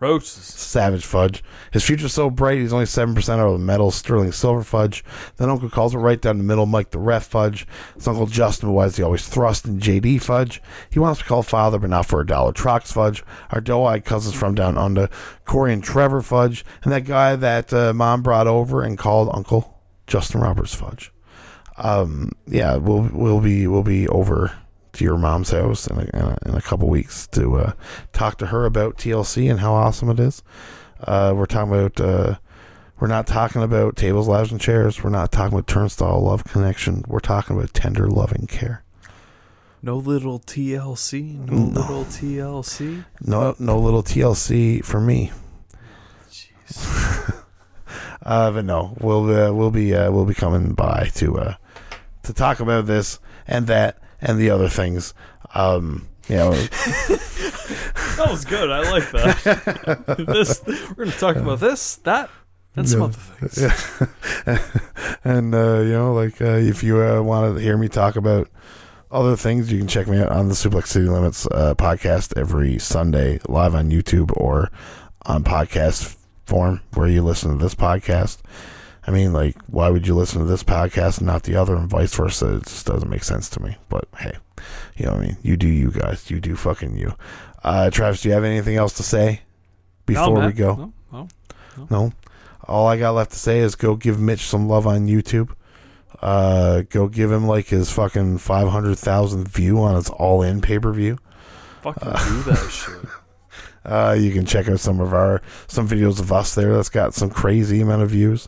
Roaches. 0.03 0.31
Savage 0.33 1.05
Fudge. 1.05 1.41
His 1.71 1.85
future's 1.85 2.13
so 2.13 2.29
bright, 2.29 2.59
he's 2.59 2.73
only 2.73 2.85
7% 2.85 3.29
out 3.29 3.39
of 3.39 3.53
the 3.53 3.65
metal, 3.65 3.89
Sterling 3.89 4.33
Silver 4.33 4.61
Fudge. 4.61 5.01
Then 5.37 5.49
Uncle 5.49 5.69
calls 5.69 5.95
it 5.95 5.99
right 5.99 6.21
down 6.21 6.37
the 6.37 6.43
middle, 6.43 6.65
Mike 6.65 6.91
the 6.91 6.99
Ref 6.99 7.25
Fudge. 7.25 7.65
His 7.95 8.07
Uncle 8.07 8.27
Justin, 8.27 8.73
why 8.73 8.85
is 8.85 8.97
he 8.97 9.03
always 9.03 9.25
thrust 9.25 9.65
in 9.65 9.79
JD 9.79 10.21
Fudge? 10.21 10.61
He 10.89 10.99
wants 10.99 11.21
to 11.21 11.25
call 11.25 11.41
father, 11.41 11.79
but 11.79 11.89
not 11.89 12.05
for 12.05 12.19
a 12.19 12.25
dollar. 12.25 12.51
Trox 12.51 12.91
Fudge. 12.91 13.23
Our 13.51 13.61
doe-eyed 13.61 14.03
cousins 14.03 14.35
from 14.35 14.55
down 14.55 14.77
under, 14.77 15.09
Corey 15.45 15.71
and 15.71 15.83
Trevor 15.83 16.21
Fudge. 16.21 16.65
And 16.83 16.91
that 16.91 17.05
guy 17.05 17.37
that 17.37 17.73
uh, 17.73 17.93
mom 17.93 18.23
brought 18.23 18.47
over 18.47 18.81
and 18.83 18.97
called 18.97 19.29
Uncle 19.33 19.81
Justin 20.05 20.41
Roberts 20.41 20.75
Fudge. 20.75 21.13
Um, 21.77 22.33
yeah, 22.45 22.75
we'll 22.75 23.09
we'll 23.11 23.39
be 23.39 23.65
we'll 23.67 23.83
be 23.83 24.07
over 24.07 24.51
to 24.93 25.03
your 25.03 25.17
mom's 25.17 25.51
house 25.51 25.87
in 25.87 25.97
a, 25.97 26.01
in 26.01 26.21
a, 26.21 26.37
in 26.47 26.55
a 26.55 26.61
couple 26.61 26.87
weeks 26.89 27.27
to 27.27 27.55
uh, 27.57 27.73
talk 28.13 28.37
to 28.39 28.47
her 28.47 28.65
about 28.65 28.97
TLC 28.97 29.49
and 29.49 29.59
how 29.59 29.73
awesome 29.73 30.09
it 30.09 30.19
is. 30.19 30.43
Uh, 31.01 31.33
we're 31.35 31.45
talking 31.45 31.73
about. 31.73 31.99
Uh, 31.99 32.35
we're 32.99 33.07
not 33.07 33.27
talking 33.27 33.61
about 33.61 33.97
tables, 33.97 34.29
ladders, 34.29 34.51
and 34.51 34.61
chairs. 34.61 35.03
We're 35.03 35.09
not 35.09 35.31
talking 35.31 35.53
about 35.57 35.67
turnstile 35.67 36.21
love 36.21 36.45
connection. 36.45 37.03
We're 37.07 37.19
talking 37.19 37.57
about 37.57 37.73
tender, 37.73 38.07
loving 38.07 38.47
care. 38.47 38.83
No 39.81 39.97
little 39.97 40.39
TLC. 40.39 41.35
No, 41.49 41.57
No. 41.57 41.81
little 41.81 42.05
TLC. 42.05 43.03
No, 43.19 43.55
no 43.59 43.77
little 43.77 44.03
TLC 44.03 44.85
for 44.85 45.01
me. 45.01 45.31
uh, 48.23 48.51
but 48.51 48.63
no, 48.65 48.95
we'll 49.01 49.29
uh, 49.29 49.51
we'll 49.51 49.71
be 49.71 49.93
uh, 49.93 50.11
we'll 50.11 50.25
be 50.25 50.33
coming 50.33 50.73
by 50.73 51.09
to 51.15 51.37
uh, 51.39 51.55
to 52.23 52.33
talk 52.33 52.59
about 52.59 52.85
this 52.85 53.19
and 53.47 53.67
that 53.67 53.97
and 54.23 54.39
the 54.39 54.49
other 54.49 54.69
things. 54.69 55.13
Um, 55.53 56.07
you 56.27 56.37
know, 56.37 56.51
That 58.17 58.27
was 58.29 58.45
good. 58.45 58.69
I 58.71 58.89
like 58.91 59.11
that. 59.11 60.15
this 60.27 60.61
we're 60.65 60.95
going 61.05 61.11
to 61.11 61.17
talk 61.17 61.35
about 61.35 61.59
this, 61.59 61.95
that, 61.97 62.29
and 62.75 62.87
some 62.87 62.99
Yeah. 62.99 63.05
other 63.05 63.17
things. 63.17 63.61
Yeah. 64.47 64.57
and 65.23 65.53
uh, 65.55 65.79
you 65.79 65.91
know, 65.93 66.13
like 66.13 66.41
uh, 66.41 66.45
if 66.57 66.83
you 66.83 67.01
uh, 67.01 67.21
want 67.21 67.55
to 67.55 67.61
hear 67.61 67.77
me 67.77 67.87
talk 67.89 68.15
about 68.15 68.49
other 69.11 69.35
things, 69.35 69.71
you 69.71 69.77
can 69.79 69.87
check 69.87 70.07
me 70.07 70.19
out 70.19 70.29
on 70.29 70.47
the 70.47 70.53
Suplex 70.53 70.87
City 70.87 71.07
Limits 71.07 71.47
uh, 71.47 71.73
podcast 71.75 72.37
every 72.37 72.77
Sunday, 72.79 73.39
live 73.47 73.75
on 73.75 73.89
YouTube 73.89 74.31
or 74.37 74.71
on 75.25 75.43
podcast 75.43 76.15
form 76.45 76.81
where 76.93 77.07
you 77.07 77.21
listen 77.23 77.51
to 77.57 77.63
this 77.63 77.75
podcast. 77.75 78.39
I 79.05 79.11
mean, 79.11 79.33
like, 79.33 79.57
why 79.67 79.89
would 79.89 80.07
you 80.07 80.15
listen 80.15 80.39
to 80.39 80.45
this 80.45 80.63
podcast 80.63 81.17
and 81.17 81.27
not 81.27 81.43
the 81.43 81.55
other, 81.55 81.75
and 81.75 81.89
vice 81.89 82.15
versa? 82.15 82.55
It 82.55 82.63
just 82.63 82.85
doesn't 82.85 83.09
make 83.09 83.23
sense 83.23 83.49
to 83.49 83.61
me. 83.61 83.75
But 83.89 84.07
hey, 84.19 84.37
you 84.95 85.05
know 85.05 85.11
what 85.13 85.21
I 85.21 85.25
mean? 85.25 85.37
You 85.41 85.57
do 85.57 85.67
you 85.67 85.91
guys. 85.91 86.29
You 86.31 86.39
do 86.39 86.55
fucking 86.55 86.95
you. 86.95 87.15
Uh, 87.63 87.89
Travis, 87.89 88.21
do 88.21 88.29
you 88.29 88.33
have 88.35 88.43
anything 88.43 88.75
else 88.77 88.93
to 88.93 89.03
say 89.03 89.41
before 90.05 90.39
No, 90.39 90.47
we 90.47 90.53
go? 90.53 90.91
No, 91.11 91.27
no. 91.77 91.87
No. 91.89 92.13
All 92.65 92.87
I 92.87 92.97
got 92.97 93.11
left 93.11 93.31
to 93.31 93.39
say 93.39 93.59
is 93.59 93.75
go 93.75 93.95
give 93.95 94.19
Mitch 94.19 94.41
some 94.41 94.69
love 94.69 94.87
on 94.87 95.07
YouTube. 95.07 95.51
Uh, 96.21 96.83
go 96.89 97.09
give 97.09 97.29
him 97.31 97.45
like 97.45 97.67
his 97.67 97.91
fucking 97.91 98.37
five 98.37 98.69
hundred 98.69 98.97
thousand 98.97 99.47
view 99.49 99.79
on 99.79 99.95
his 99.95 100.09
all 100.09 100.41
in 100.41 100.61
pay 100.61 100.79
per 100.79 100.93
view. 100.93 101.17
Fucking 101.81 102.09
do 102.09 102.43
that 102.43 102.69
shit. 102.71 103.09
Uh, 103.83 104.15
you 104.17 104.31
can 104.31 104.45
check 104.45 104.69
out 104.69 104.79
some 104.79 105.01
of 105.01 105.13
our 105.13 105.41
some 105.67 105.87
videos 105.89 106.21
of 106.21 106.31
us 106.31 106.55
there. 106.55 106.73
That's 106.73 106.87
got 106.87 107.13
some 107.13 107.29
crazy 107.29 107.81
amount 107.81 108.03
of 108.03 108.11
views. 108.11 108.47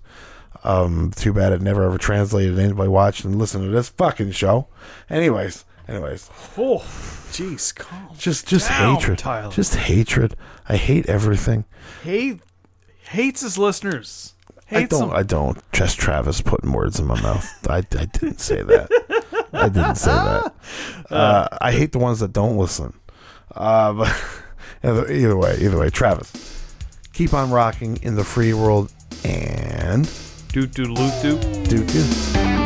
Um, 0.66 1.12
too 1.16 1.32
bad 1.32 1.54
it 1.54 1.62
never 1.62 1.84
ever 1.84 1.98
translated 1.98 2.58
anybody 2.58 2.90
watching 2.90 3.32
and 3.32 3.40
listening 3.40 3.68
to 3.70 3.76
this 3.76 3.90
fucking 3.90 4.32
show. 4.32 4.68
Anyways, 5.10 5.64
anyways, 5.88 6.30
Oh, 6.58 6.80
jeez, 7.32 7.74
calm. 7.76 8.10
just 8.18 8.48
just 8.48 8.68
down, 8.70 8.96
hatred, 8.96 9.20
Tyler. 9.20 9.52
just 9.52 9.76
hatred. 9.76 10.36
I 10.68 10.78
hate 10.78 11.08
everything. 11.08 11.66
hate 12.04 12.40
hates 13.10 13.42
his 13.42 13.58
listeners. 13.58 14.34
I 14.72 14.86
don't. 14.86 15.10
them. 15.10 15.12
I 15.12 15.22
don't. 15.22 15.62
Just 15.72 16.00
Travis 16.00 16.42
putting 16.42 16.72
words 16.72 17.00
in 17.00 17.06
my 17.06 17.22
mouth. 17.22 17.48
I, 17.70 17.78
I 17.78 18.06
didn't 18.06 18.40
say 18.40 18.64
that. 18.64 18.90
I 19.54 19.70
didn't 19.70 19.96
say 19.96 20.12
that. 20.12 20.54
Uh, 21.12 21.48
I 21.62 21.72
hate 21.72 21.92
the 21.92 22.00
ones 22.00 22.20
that 22.22 22.34
don't 22.34 22.58
listen. 22.58 22.92
Uh, 23.56 23.94
but 23.94 24.24
either 25.12 25.38
way, 25.38 25.56
either 25.62 25.78
way, 25.78 25.92
Travis, 25.92 26.34
keep 27.14 27.32
on 27.32 27.52
rocking 27.52 27.98
in 28.02 28.16
the 28.16 28.24
free 28.24 28.54
world 28.56 28.92
and 29.24 30.08
Doot 30.56 30.74
doot 30.74 30.88
loot 30.88 31.12
doot. 31.22 31.42
do 31.68 31.84
do. 31.84 32.65